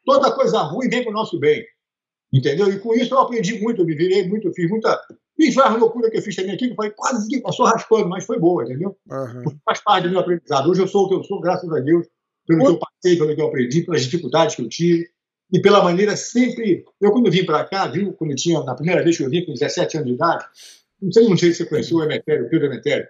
Toda 0.05 0.35
coisa 0.35 0.63
ruim 0.63 0.89
vem 0.89 1.03
para 1.03 1.11
o 1.11 1.15
nosso 1.15 1.39
bem. 1.39 1.65
Entendeu? 2.33 2.69
E 2.69 2.81
com 2.81 2.95
isso 2.95 3.15
eu 3.15 3.21
aprendi 3.21 3.61
muito, 3.61 3.83
eu 3.83 3.87
me 3.87 3.95
virei 3.95 4.27
muito, 4.27 4.53
fiz 4.53 4.69
muita. 4.69 5.01
Fiz 5.37 5.55
várias 5.55 5.81
loucuras 5.81 6.11
que 6.11 6.19
eu 6.19 6.23
fiz 6.23 6.35
também 6.35 6.55
aqui, 6.55 6.69
que 6.69 6.75
foi 6.75 6.91
quase 6.91 7.29
que 7.29 7.41
passou 7.41 7.67
raspando, 7.67 8.09
mas 8.09 8.25
foi 8.25 8.39
boa, 8.39 8.65
entendeu? 8.65 8.97
Uhum. 9.11 9.45
Faz 9.65 9.83
parte 9.83 10.05
do 10.05 10.11
meu 10.11 10.21
aprendizado. 10.21 10.71
Hoje 10.71 10.83
eu 10.83 10.89
sou 10.89 11.05
o 11.05 11.09
que 11.09 11.15
eu 11.15 11.25
sou, 11.25 11.41
graças 11.41 11.71
a 11.73 11.81
Deus 11.81 12.07
pelo 12.47 12.61
que 12.61 12.67
eu 12.67 12.79
passei, 12.79 13.17
pelo 13.17 13.35
que 13.35 13.41
eu 13.41 13.47
aprendi, 13.47 13.83
pelas 13.83 14.03
dificuldades 14.03 14.57
que 14.57 14.63
eu 14.63 14.69
tive 14.69 15.11
e 15.53 15.61
pela 15.61 15.83
maneira 15.83 16.17
sempre. 16.17 16.85
Eu, 17.01 17.13
quando 17.13 17.31
vim 17.31 17.45
para 17.45 17.65
cá, 17.65 17.87
viu, 17.87 18.13
quando 18.13 18.31
eu 18.31 18.37
tinha, 18.37 18.63
na 18.63 18.75
primeira 18.75 19.03
vez 19.03 19.17
que 19.17 19.23
eu 19.23 19.31
vim, 19.31 19.45
com 19.45 19.53
17 19.53 19.97
anos 19.97 20.09
de 20.09 20.15
idade, 20.15 20.45
não 21.01 21.13
sei, 21.13 21.29
não 21.29 21.37
sei 21.37 21.53
se 21.53 21.59
você 21.59 21.67
conheceu 21.67 21.99
o 21.99 22.03
Emetério, 22.03 22.47
o 22.47 22.49
Pedro 22.49 22.67
Emetério, 22.67 23.07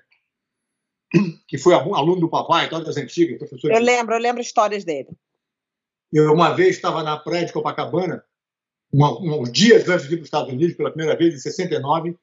que 1.47 1.59
foi 1.59 1.74
aluno 1.74 2.20
do 2.20 2.31
papai, 2.31 2.69
todas 2.69 2.86
das 2.86 2.97
antigas, 2.97 3.39
professor. 3.39 3.70
Eu 3.70 3.81
lembro, 3.81 4.15
eu 4.15 4.20
lembro 4.20 4.43
histórias 4.43 4.85
dele. 4.85 5.09
Eu, 6.12 6.32
uma 6.32 6.55
vez, 6.55 6.77
estava 6.77 7.02
na 7.02 7.16
praia 7.16 7.44
de 7.44 7.52
Copacabana, 7.52 8.24
uma, 8.93 9.20
uns 9.20 9.51
dias 9.51 9.89
antes 9.89 10.06
de 10.06 10.15
ir 10.15 10.16
para 10.19 10.23
os 10.23 10.28
Estados 10.28 10.52
Unidos, 10.52 10.77
pela 10.77 10.90
primeira 10.90 11.16
vez, 11.16 11.35
em 11.35 11.39
69. 11.39 12.16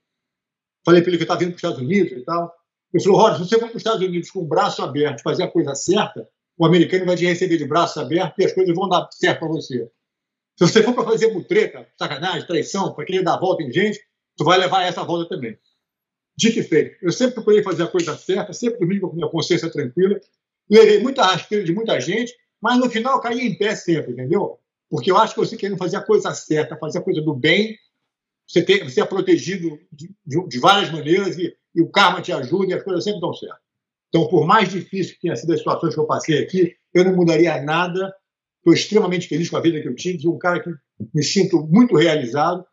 Falei 0.86 1.02
para 1.02 1.10
ele 1.10 1.18
que 1.18 1.24
eu 1.24 1.26
estava 1.26 1.40
vindo 1.40 1.50
para 1.50 1.56
os 1.56 1.64
Estados 1.64 1.80
Unidos 1.80 2.12
e 2.14 2.22
tal. 2.24 2.54
Ele 2.94 3.04
falou: 3.04 3.20
Roger, 3.20 3.38
se 3.38 3.50
você 3.50 3.60
for 3.60 3.68
para 3.68 3.76
os 3.76 3.82
Estados 3.82 4.02
Unidos 4.02 4.32
com 4.32 4.40
o 4.40 4.48
braço 4.48 4.82
aberto, 4.82 5.22
fazer 5.22 5.44
a 5.44 5.52
coisa 5.52 5.76
certa, 5.76 6.28
o 6.58 6.66
americano 6.66 7.06
vai 7.06 7.16
te 7.16 7.26
receber 7.26 7.58
de 7.58 7.66
braço 7.66 8.00
aberto 8.00 8.40
e 8.40 8.46
as 8.46 8.54
coisas 8.54 8.76
vão 8.76 8.88
dar 8.88 9.08
certo 9.12 9.40
para 9.40 9.48
você. 9.48 9.90
Se 10.58 10.68
você 10.68 10.84
for 10.84 10.94
para 10.94 11.06
fazer 11.06 11.34
mutreta, 11.34 11.88
sacanagem, 11.98 12.46
traição, 12.46 12.94
para 12.94 13.06
querer 13.06 13.24
dar 13.24 13.38
volta 13.38 13.64
em 13.64 13.72
gente, 13.72 14.00
tu 14.38 14.44
vai 14.44 14.58
levar 14.58 14.84
essa 14.84 15.04
volta 15.04 15.28
também. 15.28 15.58
Dito 16.38 16.60
e 16.60 16.64
feito. 16.64 16.98
Eu 17.02 17.12
sempre 17.12 17.36
procurei 17.36 17.64
fazer 17.64 17.84
a 17.84 17.88
coisa 17.88 18.16
certa, 18.16 18.54
sempre 18.54 18.80
dormi 18.80 19.00
com 19.00 19.08
a 19.08 19.14
minha 19.14 19.30
consciência 19.30 19.72
tranquila. 19.72 20.20
Levei 20.70 21.00
muita 21.00 21.24
rasteira 21.24 21.64
de 21.64 21.74
muita 21.74 22.00
gente, 22.00 22.34
mas 22.62 22.78
no 22.78 22.90
final 22.90 23.20
caí 23.20 23.42
em 23.42 23.58
pé 23.58 23.76
sempre, 23.76 24.14
entendeu? 24.14 24.60
Porque 24.90 25.12
eu 25.12 25.18
acho 25.18 25.34
que 25.34 25.40
você 25.40 25.58
querendo 25.58 25.78
fazer 25.78 25.98
a 25.98 26.02
coisa 26.02 26.34
certa, 26.34 26.78
fazer 26.78 27.00
a 27.00 27.02
coisa 27.02 27.22
do 27.22 27.34
bem, 27.34 27.78
você, 28.46 28.62
tem, 28.62 28.84
você 28.84 29.02
é 29.02 29.06
protegido 29.06 29.80
de, 29.92 30.14
de, 30.26 30.48
de 30.48 30.60
várias 30.60 30.92
maneiras 30.92 31.38
e, 31.38 31.56
e, 31.74 31.82
o 31.82 31.90
karma 31.90 32.22
te 32.22 32.34
ajuda 32.34 32.72
e 32.72 32.74
as 32.74 32.84
coisas 32.84 33.04
sempre 33.04 33.22
dão 33.22 33.34
certo. 33.34 33.62
Então, 34.12 34.28
por 34.28 34.46
mais 34.46 34.70
difícil 34.70 35.16
que 35.16 35.22
tenha 35.22 35.36
sido 35.38 35.54
as 35.54 35.60
situações 35.60 35.94
que 35.94 36.00
eu 36.00 36.06
passei 36.06 36.44
aqui, 36.44 36.76
eu 36.94 37.06
não 37.06 37.16
mudaria 37.16 37.62
nada. 37.62 38.14
Estou 38.58 38.74
extremamente 38.74 39.28
feliz 39.28 39.50
com 39.50 39.56
a 39.56 39.62
vida 39.62 39.82
que 39.82 39.88
eu 39.88 39.96
tive, 39.96 40.22
sou 40.22 40.36
um 40.36 40.38
cara 40.38 40.62
que 40.62 40.70
me 41.16 41.24
sinto 41.24 41.66
muito 41.66 41.96
realizado, 41.96 42.64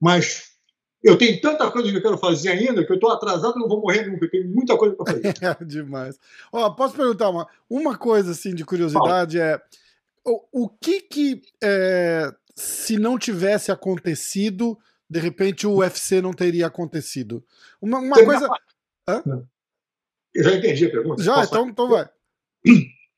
mas 0.00 0.54
eu 1.02 1.18
tenho 1.18 1.38
tanta 1.40 1.70
coisa 1.70 1.90
que 1.90 1.96
eu 1.98 2.02
quero 2.02 2.16
fazer 2.16 2.50
ainda 2.50 2.86
que 2.86 2.90
eu 2.90 2.94
estou 2.94 3.10
atrasado 3.10 3.56
e 3.56 3.60
não 3.60 3.68
vou 3.68 3.80
morrer 3.80 4.06
nunca. 4.06 4.24
Eu 4.24 4.30
tenho 4.30 4.48
muita 4.48 4.76
coisa 4.76 4.94
para 4.94 5.12
fazer. 5.12 5.34
É 5.60 5.64
demais. 5.64 6.18
Ó, 6.52 6.70
posso 6.70 6.94
perguntar 6.94 7.28
uma, 7.28 7.46
uma 7.68 7.98
coisa 7.98 8.30
assim 8.30 8.54
de 8.54 8.64
curiosidade? 8.64 9.38
É 9.38 9.60
o, 10.24 10.64
o 10.64 10.68
que 10.68 11.02
que 11.02 11.42
é, 11.62 12.32
se 12.54 12.96
não 12.96 13.18
tivesse 13.18 13.70
acontecido, 13.70 14.78
de 15.08 15.20
repente 15.20 15.66
o 15.66 15.78
UFC 15.78 16.22
não 16.22 16.32
teria 16.32 16.68
acontecido? 16.68 17.44
Uma, 17.80 17.98
uma 17.98 18.24
coisa. 18.24 18.48
Hã? 19.06 19.22
Eu 20.34 20.44
já 20.44 20.54
entendi 20.54 20.86
a 20.86 20.90
pergunta. 20.90 21.22
Já, 21.22 21.34
Posso 21.34 21.48
então, 21.48 21.68
então 21.68 21.88
vai. 21.88 22.08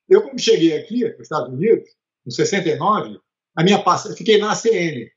Eu, 0.09 0.23
quando 0.23 0.41
cheguei 0.41 0.77
aqui, 0.77 1.05
nos 1.05 1.21
Estados 1.21 1.53
Unidos, 1.53 1.89
em 2.27 2.31
69, 2.31 3.19
a 3.57 3.65
minha 3.65 3.83
passa, 3.83 4.15
fiquei 4.15 4.39
na 4.39 4.53
ACN. 4.53 5.11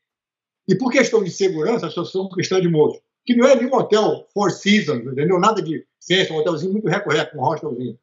E 0.68 0.76
por 0.76 0.92
questão 0.92 1.24
de 1.24 1.30
segurança, 1.30 1.86
a 1.86 1.90
Associação 1.90 2.30
Cristã 2.30 2.62
de 2.62 2.70
Moços, 2.70 3.02
que 3.26 3.36
não 3.36 3.48
é 3.48 3.56
nenhum 3.56 3.74
hotel 3.76 4.28
Four 4.34 4.52
Seasons, 4.52 5.06
entendeu? 5.06 5.40
Nada 5.40 5.62
de 5.62 5.86
ciência, 6.00 6.34
um 6.34 6.38
hotelzinho 6.38 6.72
muito 6.72 6.88
recorreto, 6.88 7.38
um 7.38 7.42
hostelzinho. 7.42 8.00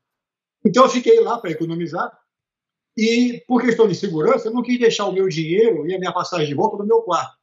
Então 0.65 0.85
eu 0.85 0.91
fiquei 0.91 1.21
lá 1.21 1.39
para 1.39 1.51
economizar. 1.51 2.17
E 2.97 3.43
por 3.47 3.61
questão 3.61 3.87
de 3.87 3.95
segurança, 3.95 4.49
eu 4.49 4.53
não 4.53 4.63
quis 4.63 4.79
deixar 4.79 5.07
o 5.07 5.13
meu 5.13 5.29
dinheiro 5.29 5.87
e 5.89 5.95
a 5.95 5.99
minha 5.99 6.13
passagem 6.13 6.47
de 6.47 6.55
volta 6.55 6.77
no 6.77 6.87
meu 6.87 7.03
quarto. 7.03 7.37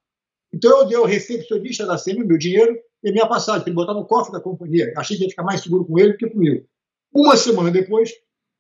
Então 0.54 0.80
eu 0.80 0.86
dei 0.86 0.98
ao 0.98 1.06
recepcionista 1.06 1.86
da 1.86 1.98
SEMI 1.98 2.24
o 2.24 2.28
meu 2.28 2.38
dinheiro 2.38 2.78
e 3.04 3.12
minha 3.12 3.28
passagem, 3.28 3.62
para 3.62 3.70
ele 3.70 3.76
botar 3.76 3.94
no 3.94 4.06
cofre 4.06 4.32
da 4.32 4.40
companhia. 4.40 4.94
Achei 4.96 5.18
que 5.18 5.24
ia 5.24 5.30
ficar 5.30 5.44
mais 5.44 5.62
seguro 5.62 5.86
com 5.86 6.00
ele 6.00 6.14
do 6.14 6.18
que 6.18 6.30
comigo. 6.30 6.66
Uma 7.14 7.36
semana 7.36 7.70
depois, 7.70 8.12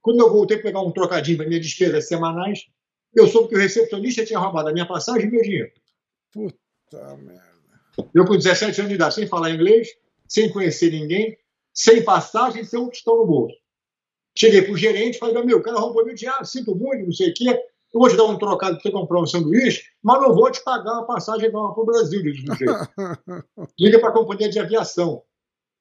quando 0.01 0.19
eu 0.19 0.31
voltei 0.31 0.57
para 0.57 0.67
pegar 0.67 0.81
um 0.81 0.91
trocadinho 0.91 1.37
para 1.37 1.47
minhas 1.47 1.65
despesas 1.65 2.07
semanais, 2.07 2.65
eu 3.15 3.27
soube 3.27 3.49
que 3.49 3.55
o 3.55 3.59
recepcionista 3.59 4.25
tinha 4.25 4.39
roubado 4.39 4.69
a 4.69 4.73
minha 4.73 4.85
passagem 4.85 5.27
e 5.27 5.31
meu 5.31 5.41
dinheiro. 5.41 5.71
Puta 6.31 7.17
merda. 7.17 7.53
Eu, 8.13 8.25
com 8.25 8.35
17 8.35 8.81
anos 8.81 8.89
de 8.89 8.95
idade, 8.95 9.15
sem 9.15 9.27
falar 9.27 9.51
inglês, 9.51 9.89
sem 10.27 10.51
conhecer 10.51 10.91
ninguém, 10.91 11.37
sem 11.73 12.03
passagem, 12.03 12.63
sem 12.63 12.79
um 12.79 12.89
tostão 12.89 13.17
no 13.17 13.25
bolso. 13.25 13.55
Cheguei 14.35 14.63
para 14.63 14.73
o 14.73 14.77
gerente 14.77 15.15
e 15.15 15.19
falei: 15.19 15.43
meu, 15.43 15.59
o 15.59 15.61
cara 15.61 15.79
roubou 15.79 16.03
meu 16.03 16.15
dinheiro, 16.15 16.43
sinto 16.45 16.75
muito, 16.75 17.05
não 17.05 17.11
sei 17.11 17.29
o 17.29 17.33
quê. 17.33 17.63
Eu 17.93 17.99
vou 17.99 18.09
te 18.09 18.17
dar 18.17 18.23
um 18.23 18.37
trocado 18.37 18.73
para 18.75 18.81
você 18.81 18.91
comprar 18.91 19.21
um 19.21 19.27
sanduíche, 19.27 19.83
mas 20.01 20.19
não 20.19 20.33
vou 20.33 20.49
te 20.49 20.63
pagar 20.63 20.99
a 20.99 21.03
passagem 21.03 21.51
para 21.51 21.59
o 21.59 21.85
Brasil, 21.85 22.23
diz 22.23 22.39
o 22.39 22.55
jeito. 22.55 22.73
Liga 23.79 23.99
para 23.99 24.09
a 24.09 24.13
companhia 24.13 24.49
de 24.49 24.59
aviação. 24.59 25.21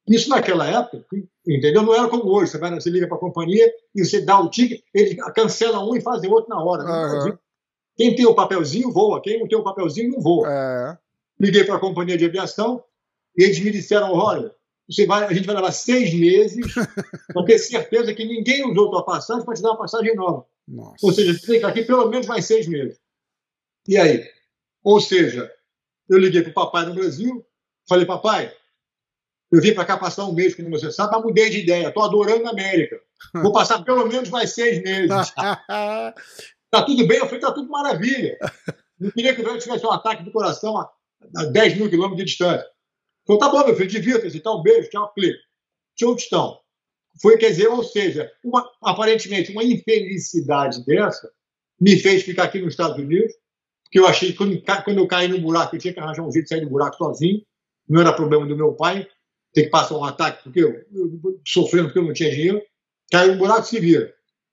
Isso 0.06 0.28
naquela 0.28 0.66
época, 0.66 1.06
entendeu? 1.46 1.82
Não 1.82 1.94
era 1.94 2.08
como 2.08 2.28
hoje. 2.28 2.50
Você, 2.50 2.58
vai, 2.58 2.74
você 2.74 2.90
liga 2.90 3.06
para 3.06 3.16
a 3.16 3.20
companhia 3.20 3.72
e 3.94 4.04
você 4.04 4.20
dá 4.20 4.38
o 4.40 4.50
ticket, 4.50 4.82
ele 4.92 5.16
cancela 5.34 5.82
um 5.82 5.96
e 5.96 6.00
faz 6.00 6.22
outro 6.24 6.50
na 6.50 6.62
hora. 6.62 6.82
Uhum. 6.84 7.38
Quem 7.96 8.14
tem 8.14 8.26
o 8.26 8.34
papelzinho 8.34 8.90
voa, 8.90 9.22
quem 9.22 9.38
não 9.38 9.46
tem 9.46 9.56
o 9.56 9.62
papelzinho 9.62 10.10
não 10.10 10.20
voa. 10.20 10.48
É. 10.50 10.98
Liguei 11.40 11.64
para 11.64 11.76
a 11.76 11.80
companhia 11.80 12.18
de 12.18 12.24
aviação 12.24 12.82
e 13.36 13.44
eles 13.44 13.60
me 13.60 13.70
disseram: 13.70 14.12
olha, 14.12 14.52
você 14.90 15.06
vai, 15.06 15.24
a 15.24 15.32
gente 15.32 15.46
vai 15.46 15.54
levar 15.54 15.72
seis 15.72 16.12
meses 16.12 16.66
para 17.32 17.44
ter 17.44 17.58
certeza 17.58 18.12
que 18.12 18.24
ninguém 18.24 18.68
usou 18.68 18.90
tua 18.90 19.04
passagem 19.04 19.44
para 19.44 19.54
te 19.54 19.62
dar 19.62 19.70
uma 19.70 19.78
passagem 19.78 20.14
nova. 20.16 20.44
Nossa. 20.66 21.04
Ou 21.04 21.12
seja, 21.12 21.34
você 21.34 21.46
tem 21.46 21.60
que 21.60 21.66
aqui 21.66 21.82
pelo 21.82 22.08
menos 22.08 22.26
mais 22.26 22.44
seis 22.44 22.66
meses. 22.66 22.98
E 23.88 23.96
aí? 23.96 24.24
Ou 24.82 25.00
seja, 25.00 25.52
eu 26.08 26.18
liguei 26.18 26.42
para 26.42 26.50
o 26.50 26.54
papai 26.54 26.86
no 26.86 26.94
Brasil, 26.94 27.44
falei: 27.88 28.06
papai, 28.06 28.54
eu 29.50 29.60
vim 29.60 29.74
para 29.74 29.84
cá 29.84 29.98
passar 29.98 30.24
um 30.24 30.32
mês, 30.32 30.54
como 30.54 30.70
você 30.70 30.90
sabe, 30.90 31.12
mas 31.12 31.22
mudei 31.22 31.50
de 31.50 31.60
ideia. 31.60 31.88
Estou 31.88 32.02
adorando 32.04 32.46
a 32.46 32.50
América. 32.50 33.00
Vou 33.34 33.52
passar 33.52 33.84
pelo 33.84 34.06
menos 34.06 34.30
mais 34.30 34.54
seis 34.54 34.82
meses. 34.82 35.10
Tá 36.72 36.82
tudo 36.82 37.06
bem? 37.06 37.18
Eu 37.18 37.26
falei, 37.26 37.38
tá 37.38 37.52
tudo 37.52 37.68
maravilha. 37.68 38.38
Não 38.98 39.10
queria 39.10 39.34
que 39.34 39.42
o 39.42 39.44
velho 39.44 39.58
tivesse 39.58 39.84
um 39.84 39.90
ataque 39.90 40.22
do 40.22 40.32
coração 40.32 40.78
a, 40.78 40.90
a 41.36 41.44
10 41.44 41.76
mil 41.76 41.90
quilômetros 41.90 42.16
de 42.16 42.24
distância. 42.24 42.66
Falei, 43.26 43.40
tá 43.40 43.50
bom, 43.50 43.66
meu 43.66 43.76
filho, 43.76 43.90
divirta-se, 43.90 44.40
tá, 44.40 44.54
um 44.54 44.62
beijo, 44.62 44.88
tchau, 44.88 45.12
clique. 45.12 45.38
Tchau, 45.96 46.16
tostão. 46.16 46.61
Foi, 47.20 47.36
quer 47.36 47.50
dizer, 47.50 47.68
ou 47.68 47.82
seja, 47.82 48.30
uma, 48.42 48.68
aparentemente 48.82 49.52
uma 49.52 49.62
infelicidade 49.62 50.84
dessa 50.84 51.30
me 51.80 51.98
fez 51.98 52.22
ficar 52.22 52.44
aqui 52.44 52.60
nos 52.60 52.72
Estados 52.72 52.96
Unidos, 52.96 53.32
porque 53.84 53.98
eu 53.98 54.06
achei 54.06 54.30
que 54.30 54.38
quando, 54.38 54.62
quando 54.84 54.98
eu 54.98 55.06
caí 55.06 55.28
no 55.28 55.40
buraco, 55.40 55.76
eu 55.76 55.80
tinha 55.80 55.92
que 55.92 56.00
arranjar 56.00 56.22
um 56.22 56.32
jeito 56.32 56.44
de 56.44 56.48
sair 56.48 56.62
do 56.62 56.70
buraco 56.70 56.96
sozinho, 56.96 57.42
não 57.88 58.00
era 58.00 58.12
problema 58.12 58.46
do 58.46 58.56
meu 58.56 58.72
pai, 58.72 59.06
ter 59.52 59.64
que 59.64 59.70
passar 59.70 59.96
um 59.96 60.04
ataque, 60.04 60.44
porque 60.44 60.60
eu, 60.60 60.72
eu 60.94 61.40
sofrendo 61.46 61.88
porque 61.88 61.98
eu 61.98 62.04
não 62.04 62.12
tinha 62.12 62.30
dinheiro, 62.30 62.62
caiu 63.10 63.32
no 63.32 63.38
buraco 63.38 63.66
se 63.66 63.78
vira. 63.78 64.12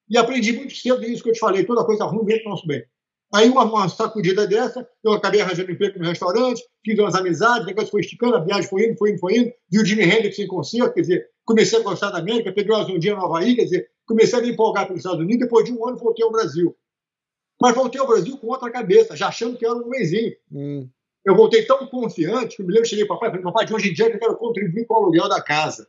E 0.09 0.17
aprendi 0.17 0.51
muito 0.51 0.75
cedo 0.75 1.05
isso 1.05 1.23
que 1.23 1.29
eu 1.29 1.33
te 1.33 1.39
falei, 1.39 1.63
toda 1.63 1.85
coisa 1.85 2.03
ruim 2.05 2.25
vem 2.25 2.41
para 2.41 2.47
o 2.47 2.51
nosso 2.51 2.67
bem. 2.67 2.83
Aí, 3.31 3.47
uma, 3.47 3.63
uma, 3.63 3.87
sacudida 3.87 4.47
dessa, 4.47 4.87
eu 5.03 5.13
acabei 5.13 5.39
arranjando 5.39 5.71
emprego 5.71 5.99
no 5.99 6.05
restaurante, 6.05 6.63
fiz 6.83 6.97
umas 6.97 7.13
amizades, 7.13 7.67
negócio 7.67 7.91
foi 7.91 8.01
esticando, 8.01 8.35
a 8.35 8.43
viagem 8.43 8.67
foi 8.67 8.87
indo, 8.87 8.97
foi 8.97 9.11
indo, 9.11 9.19
foi 9.19 9.37
indo, 9.37 9.53
vi 9.71 9.79
o 9.79 9.85
Jimi 9.85 10.03
Hendrix 10.03 10.39
em 10.39 10.47
concerto, 10.47 10.95
quer 10.95 11.01
dizer, 11.01 11.29
comecei 11.49 11.79
a 11.79 11.81
gostar 11.81 12.11
da 12.11 12.19
América, 12.19 12.51
peguei 12.51 12.71
umas 12.71 12.87
um 12.87 12.99
dia 12.99 13.15
no 13.15 13.25
Havaí, 13.25 13.55
quer 13.55 13.63
dizer, 13.63 13.89
comecei 14.05 14.37
a 14.37 14.41
me 14.43 14.51
empolgar 14.51 14.85
pelos 14.85 14.99
Estados 14.99 15.19
Unidos, 15.19 15.39
depois 15.39 15.65
de 15.65 15.73
um 15.73 15.87
ano 15.87 15.97
voltei 15.97 16.23
ao 16.23 16.31
Brasil. 16.31 16.77
Mas 17.59 17.73
voltei 17.73 17.99
ao 17.99 18.05
Brasil 18.05 18.37
com 18.37 18.47
outra 18.47 18.69
cabeça, 18.69 19.17
já 19.17 19.29
achando 19.29 19.57
que 19.57 19.65
era 19.65 19.73
um 19.73 19.89
mêsinho. 19.89 20.31
Hum. 20.51 20.87
Eu 21.25 21.35
voltei 21.35 21.65
tão 21.65 21.87
confiante 21.87 22.55
que 22.55 22.61
me 22.61 22.71
lembro, 22.71 22.87
cheguei 22.87 23.03
para 23.03 23.15
o 23.15 23.19
papai 23.19 23.29
e 23.29 23.31
falei, 23.31 23.43
papai, 23.43 23.65
de 23.65 23.73
hoje 23.73 23.89
em 23.89 23.93
dia 23.93 24.09
eu 24.09 24.19
quero 24.19 24.37
contribuir 24.37 24.85
com 24.85 24.93
o 24.93 24.97
aluguel 24.97 25.27
da 25.27 25.41
casa. 25.41 25.87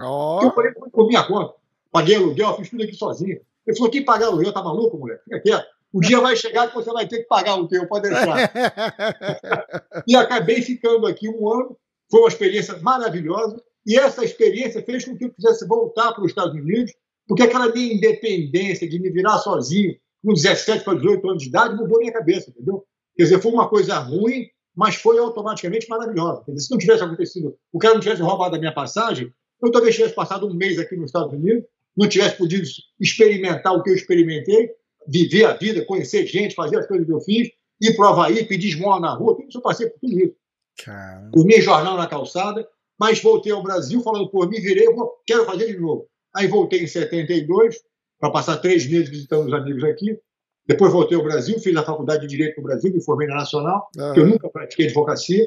Oh. 0.00 0.38
eu 0.40 0.52
falei, 0.52 0.70
por 0.70 1.08
minha 1.08 1.26
conta. 1.26 1.54
Paguei 1.90 2.14
aluguel, 2.14 2.56
fiz 2.56 2.70
tudo 2.70 2.84
aqui 2.84 2.94
sozinho. 2.94 3.40
Ele 3.66 3.76
falou: 3.76 3.90
quem 3.90 4.04
pagar 4.04 4.26
aluguel 4.26 4.52
tá 4.52 4.62
maluco, 4.62 4.96
mulher? 4.96 5.20
Fica 5.24 5.40
quieto. 5.40 5.66
O 5.92 6.00
dia 6.00 6.20
vai 6.20 6.36
chegar 6.36 6.68
que 6.68 6.74
você 6.74 6.90
vai 6.90 7.06
ter 7.06 7.18
que 7.18 7.24
pagar 7.24 7.56
o 7.56 7.68
teu, 7.68 7.86
pode 7.86 8.08
deixar. 8.08 8.50
e 10.08 10.16
acabei 10.16 10.62
ficando 10.62 11.06
aqui 11.06 11.28
um 11.28 11.52
ano. 11.52 11.76
Foi 12.10 12.20
uma 12.20 12.28
experiência 12.28 12.78
maravilhosa. 12.78 13.62
E 13.86 13.98
essa 13.98 14.24
experiência 14.24 14.82
fez 14.82 15.04
com 15.04 15.16
que 15.16 15.24
eu 15.24 15.32
quisesse 15.32 15.66
voltar 15.66 16.12
para 16.12 16.22
os 16.22 16.30
Estados 16.30 16.54
Unidos, 16.54 16.92
porque 17.26 17.42
aquela 17.42 17.72
minha 17.72 17.94
independência 17.94 18.88
de 18.88 18.98
me 19.00 19.10
virar 19.10 19.38
sozinho, 19.38 19.94
com 20.24 20.32
17 20.32 20.84
para 20.84 20.94
18 20.94 21.28
anos 21.28 21.42
de 21.42 21.48
idade, 21.48 21.76
mudou 21.76 21.98
minha 21.98 22.12
cabeça, 22.12 22.50
entendeu? 22.50 22.84
Quer 23.16 23.24
dizer, 23.24 23.40
foi 23.40 23.52
uma 23.52 23.68
coisa 23.68 23.98
ruim, 23.98 24.46
mas 24.74 24.94
foi 24.94 25.18
automaticamente 25.18 25.88
maravilhosa. 25.88 26.42
Quer 26.44 26.52
dizer, 26.52 26.66
se 26.66 26.70
não 26.70 26.78
tivesse 26.78 27.02
acontecido, 27.02 27.56
o 27.72 27.78
cara 27.78 27.94
não 27.94 28.00
tivesse 28.00 28.22
roubado 28.22 28.56
a 28.56 28.58
minha 28.58 28.72
passagem, 28.72 29.32
eu 29.62 29.70
talvez 29.70 29.94
tivesse 29.94 30.14
passado 30.14 30.46
um 30.46 30.54
mês 30.54 30.78
aqui 30.78 30.96
nos 30.96 31.06
Estados 31.06 31.32
Unidos, 31.32 31.64
não 31.96 32.08
tivesse 32.08 32.36
podido 32.36 32.66
experimentar 32.98 33.74
o 33.74 33.82
que 33.82 33.90
eu 33.90 33.94
experimentei, 33.94 34.70
viver 35.06 35.44
a 35.44 35.54
vida, 35.54 35.84
conhecer 35.84 36.26
gente, 36.26 36.54
fazer 36.54 36.78
as 36.78 36.86
coisas 36.86 37.06
que 37.06 37.12
eu 37.12 37.20
fiz, 37.20 37.48
ir 37.80 37.96
para 37.96 38.06
o 38.06 38.08
Havaí, 38.08 38.44
pedir 38.44 38.68
esmola 38.68 39.00
na 39.00 39.14
rua, 39.14 39.34
tudo 39.36 39.48
isso 39.48 39.58
eu 39.58 39.62
passei 39.62 39.88
por 39.88 39.98
tudo 40.00 40.20
isso. 40.20 40.34
Dormi 41.32 41.60
jornal 41.60 41.96
na 41.96 42.06
calçada, 42.06 42.66
mas 42.98 43.22
voltei 43.22 43.52
ao 43.52 43.62
Brasil 43.62 44.00
falando, 44.02 44.30
pô, 44.30 44.46
me 44.46 44.60
virei, 44.60 44.86
vou, 44.92 45.12
quero 45.26 45.44
fazer 45.44 45.66
de 45.66 45.78
novo. 45.78 46.06
Aí 46.34 46.46
voltei 46.46 46.82
em 46.82 46.86
72, 46.86 47.76
para 48.18 48.30
passar 48.30 48.58
três 48.58 48.86
meses 48.88 49.08
visitando 49.08 49.46
os 49.46 49.52
amigos 49.52 49.84
aqui. 49.84 50.18
Depois 50.66 50.92
voltei 50.92 51.16
ao 51.16 51.24
Brasil, 51.24 51.58
fiz 51.58 51.76
a 51.76 51.82
faculdade 51.82 52.22
de 52.22 52.28
Direito 52.28 52.58
no 52.58 52.62
Brasil, 52.62 52.92
me 52.92 53.02
formei 53.02 53.26
na 53.26 53.34
Nacional, 53.36 53.88
que 54.14 54.20
eu 54.20 54.26
nunca 54.26 54.48
pratiquei 54.48 54.86
advocacia. 54.86 55.44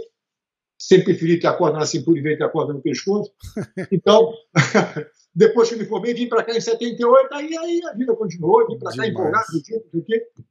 Sempre 0.78 1.06
preferi 1.06 1.40
ter 1.40 1.48
a 1.48 1.54
corda 1.54 1.80
na 1.80 1.86
cintura 1.86 2.20
e 2.20 2.22
ver 2.22 2.38
ter 2.38 2.44
a 2.44 2.50
corda 2.50 2.74
no 2.74 2.82
pescoço. 2.82 3.32
Então, 3.92 4.34
Depois 5.36 5.70
que 5.70 5.76
me 5.76 5.84
formei, 5.84 6.14
vim 6.14 6.30
para 6.30 6.44
cá 6.44 6.56
em 6.56 6.62
78, 6.62 7.34
aí, 7.34 7.58
aí 7.58 7.82
a 7.92 7.94
vida 7.94 8.16
continuou, 8.16 8.66
vim 8.68 8.80
para 8.80 8.96
cá 8.96 9.06
empolgado, 9.06 9.46
do 9.92 10.06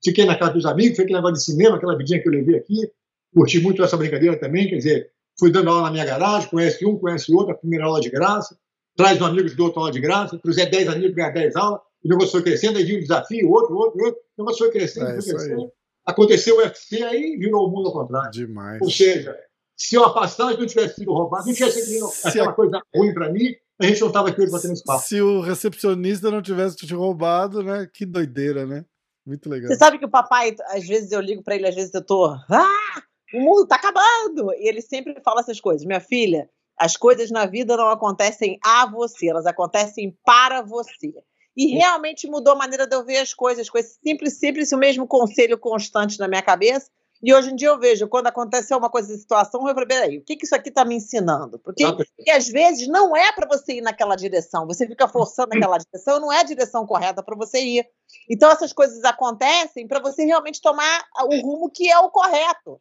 fiquei 0.05 0.27
na 0.27 0.39
casa 0.39 0.53
dos 0.53 0.67
amigos, 0.67 0.97
foi 0.97 1.07
aquele 1.07 1.19
negócio 1.19 1.37
de 1.37 1.45
cinema, 1.45 1.77
aquela 1.77 1.97
vidinha 1.97 2.21
que 2.21 2.29
eu 2.29 2.33
levei 2.33 2.57
aqui, 2.57 2.93
curti 3.35 3.61
muito 3.61 3.83
essa 3.83 3.97
brincadeira 3.97 4.39
também, 4.39 4.69
quer 4.69 4.77
dizer, 4.77 5.11
fui 5.39 5.51
dando 5.51 5.71
aula 5.71 5.83
na 5.83 5.91
minha 5.91 6.05
garagem, 6.05 6.49
conhece 6.49 6.87
um, 6.87 6.99
conhece 6.99 7.33
outro, 7.33 7.53
a 7.53 7.57
primeira 7.57 7.85
aula 7.85 8.01
de 8.01 8.11
graça, 8.11 8.57
traz 8.97 9.21
um 9.21 9.25
amigo 9.25 9.49
de 9.49 9.61
outra 9.61 9.81
aula 9.81 9.93
de 9.93 10.01
graça, 10.01 10.39
trouxe 10.39 10.65
10 10.65 10.89
amigos, 10.89 11.15
ganha 11.15 11.31
10 11.31 11.57
aulas, 11.57 11.81
o 12.05 12.09
negócio 12.09 12.33
foi 12.33 12.43
crescendo, 12.43 12.79
aí 12.79 12.85
vinha 12.85 12.99
um 12.99 13.03
desafio, 13.03 13.51
outro, 13.51 13.75
outro, 13.75 14.05
outro, 14.05 14.21
o 14.37 14.43
negócio 14.43 14.59
foi 14.59 14.71
crescendo, 14.71 15.11
é, 15.11 15.23
foi 15.23 15.35
crescendo. 15.35 15.73
Aconteceu 16.07 16.57
o 16.57 16.59
UFC, 16.59 17.03
aí 17.03 17.37
virou 17.39 17.67
o 17.67 17.71
mundo 17.71 17.89
ao 17.89 17.93
contrário. 17.93 18.31
Demais. 18.31 18.81
Ou 18.83 18.91
seja, 18.91 19.35
se 19.75 19.97
eu 19.97 20.05
afastasse 20.05 20.59
não 20.59 20.67
tivesse 20.67 20.97
sido 20.97 21.13
roubado, 21.13 21.47
não 21.47 21.55
tivesse 21.55 21.87
sido 21.87 22.07
aquela 22.25 22.51
a... 22.51 22.53
coisa 22.53 22.83
ruim 22.95 23.15
para 23.15 23.33
mim, 23.33 23.55
a 23.81 23.87
gente 23.87 24.01
não 24.01 24.09
estava 24.09 24.29
aqui 24.29 24.41
hoje 24.41 24.53
batendo 24.53 24.75
esse 24.75 24.85
papo. 24.85 25.03
Se 25.03 25.21
o 25.21 25.41
recepcionista 25.41 26.31
não 26.31 26.43
tivesse 26.43 26.77
te 26.77 26.95
roubado, 26.95 27.63
né? 27.63 27.89
Que 27.93 28.07
doideira, 28.07 28.67
né? 28.67 28.85
Muito 29.27 29.49
legal. 29.49 29.69
Você 29.69 29.77
sabe 29.77 29.99
que 29.99 30.05
o 30.05 30.11
papai, 30.11 30.55
às 30.69 30.87
vezes 30.87 31.11
eu 31.11 31.21
ligo 31.21 31.43
para 31.43 31.57
ele, 31.57 31.67
às 31.67 31.75
vezes 31.75 31.93
eu 31.93 32.05
tô. 32.05 32.27
Ah! 32.27 33.03
O 33.35 33.41
mundo 33.41 33.67
tá 33.67 33.77
acabando! 33.77 34.53
E 34.55 34.69
ele 34.69 34.81
sempre 34.81 35.21
fala 35.25 35.41
essas 35.41 35.61
coisas. 35.61 35.85
Minha 35.85 36.01
filha, 36.01 36.49
as 36.79 36.97
coisas 36.97 37.31
na 37.31 37.47
vida 37.47 37.77
não 37.77 37.89
acontecem 37.89 38.59
a 38.63 38.87
você, 38.87 39.29
elas 39.29 39.47
acontecem 39.47 40.17
para 40.25 40.63
você. 40.63 41.13
E 41.57 41.69
realmente 41.69 42.27
mudou 42.29 42.53
a 42.53 42.57
maneira 42.57 42.87
de 42.87 42.97
eu 42.97 43.05
ver 43.05 43.19
as 43.19 43.33
coisas, 43.33 43.71
com 43.71 43.79
esse 43.79 43.99
simples, 44.03 44.39
simples, 44.39 44.73
o 44.73 44.79
mesmo 44.79 45.07
conselho 45.07 45.57
constante 45.57 46.19
na 46.19 46.27
minha 46.27 46.43
cabeça. 46.43 46.91
E 47.23 47.33
hoje 47.33 47.51
em 47.51 47.57
dia 47.57 47.69
eu 47.69 47.79
vejo, 47.79 48.07
quando 48.07 48.27
aconteceu 48.27 48.77
uma 48.77 48.91
coisa 48.91 49.09
de 49.09 49.19
situação, 49.19 49.67
eu 49.67 49.73
falei, 49.73 49.89
peraí, 49.89 50.19
o 50.19 50.23
que, 50.23 50.37
que 50.37 50.45
isso 50.45 50.55
aqui 50.55 50.69
está 50.69 50.85
me 50.85 50.97
ensinando? 50.97 51.59
Porque, 51.59 51.85
porque, 51.87 52.31
às 52.31 52.49
vezes 52.49 52.87
não 52.87 53.17
é 53.17 53.33
para 53.33 53.47
você 53.47 53.75
ir 53.75 53.81
naquela 53.81 54.15
direção, 54.15 54.67
você 54.67 54.87
fica 54.87 55.09
forçando 55.09 55.55
aquela 55.55 55.79
direção, 55.79 56.21
não 56.21 56.31
é 56.31 56.41
a 56.41 56.45
direção 56.45 56.85
correta 56.87 57.23
para 57.23 57.35
você 57.35 57.65
ir. 57.65 57.87
Então 58.29 58.51
essas 58.51 58.75
coisas 58.75 59.03
acontecem 59.05 59.89
para 59.89 60.01
você 60.01 60.25
realmente 60.27 60.61
tomar 60.61 61.03
o 61.23 61.41
rumo 61.41 61.71
que 61.71 61.91
é 61.91 61.99
o 61.99 62.11
correto. 62.11 62.79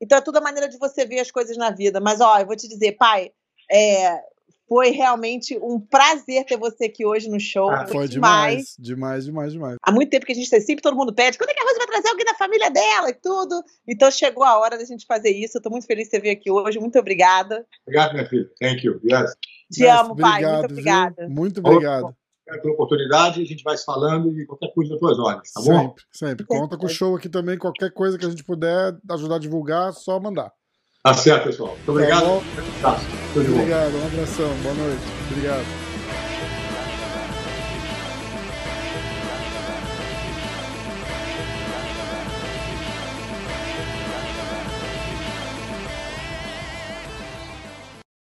Então 0.00 0.18
é 0.18 0.20
tudo 0.20 0.38
a 0.38 0.40
maneira 0.40 0.68
de 0.68 0.78
você 0.78 1.04
ver 1.04 1.20
as 1.20 1.30
coisas 1.30 1.56
na 1.56 1.70
vida. 1.70 2.00
Mas, 2.00 2.20
ó, 2.20 2.38
eu 2.38 2.46
vou 2.46 2.56
te 2.56 2.68
dizer, 2.68 2.92
pai, 2.92 3.30
é, 3.70 4.20
foi 4.68 4.90
realmente 4.90 5.58
um 5.62 5.80
prazer 5.80 6.44
ter 6.44 6.58
você 6.58 6.84
aqui 6.84 7.04
hoje 7.04 7.28
no 7.30 7.40
show. 7.40 7.70
Ah, 7.70 7.86
foi 7.86 8.06
demais. 8.06 8.76
demais, 8.78 9.24
demais, 9.24 9.52
demais, 9.52 9.76
Há 9.82 9.90
muito 9.90 10.10
tempo 10.10 10.26
que 10.26 10.32
a 10.32 10.34
gente 10.34 10.50
tem, 10.50 10.60
sempre 10.60 10.82
todo 10.82 10.96
mundo 10.96 11.14
pede, 11.14 11.38
quando 11.38 11.50
é 11.50 11.54
que 11.54 11.60
a 11.60 11.64
Rosa 11.64 11.78
vai 11.78 11.86
trazer 11.86 12.08
alguém 12.08 12.26
da 12.26 12.34
família 12.34 12.70
dela 12.70 13.08
e 13.08 13.14
tudo? 13.14 13.62
Então 13.88 14.10
chegou 14.10 14.44
a 14.44 14.58
hora 14.58 14.76
da 14.76 14.84
gente 14.84 15.06
fazer 15.06 15.30
isso. 15.30 15.56
Eu 15.56 15.62
tô 15.62 15.70
muito 15.70 15.86
feliz 15.86 16.04
de 16.04 16.10
você 16.10 16.20
vir 16.20 16.30
aqui 16.30 16.50
hoje. 16.50 16.78
Muito 16.78 16.98
obrigada. 16.98 17.66
Obrigado, 17.86 18.12
minha 18.12 18.28
filha. 18.28 18.48
Thank 18.60 18.86
you. 18.86 19.00
Yes. 19.02 19.34
Te 19.72 19.84
yes, 19.84 20.00
amo, 20.00 20.12
obrigado, 20.12 20.32
pai. 20.32 20.42
Muito 20.42 20.72
obrigada. 20.72 21.26
Viu? 21.26 21.34
Muito 21.34 21.60
obrigado. 21.60 22.16
Pela 22.48 22.74
oportunidade, 22.74 23.42
a 23.42 23.44
gente 23.44 23.62
vai 23.62 23.76
se 23.76 23.84
falando 23.84 24.32
e 24.38 24.46
qualquer 24.46 24.72
coisa 24.72 24.90
das 24.90 24.98
tuas 25.00 25.18
ordens, 25.18 25.52
tá 25.52 25.60
bom? 25.60 25.80
Sempre, 25.80 26.04
sempre. 26.10 26.46
Conta 26.46 26.78
com 26.78 26.86
o 26.86 26.88
show 26.88 27.14
aqui 27.14 27.28
também. 27.28 27.58
Qualquer 27.58 27.92
coisa 27.92 28.18
que 28.18 28.24
a 28.24 28.30
gente 28.30 28.42
puder 28.42 28.96
ajudar 29.10 29.36
a 29.36 29.38
divulgar, 29.38 29.92
só 29.92 30.18
mandar. 30.18 30.50
Tá 31.02 31.14
certo, 31.14 31.44
pessoal. 31.44 31.74
Muito 31.76 31.90
obrigado. 31.90 32.42
Tá 32.82 32.98
obrigado, 33.36 33.94
um 33.94 34.06
abração, 34.06 34.50
boa 34.62 34.74
noite. 34.74 35.02
Obrigado. 35.30 35.87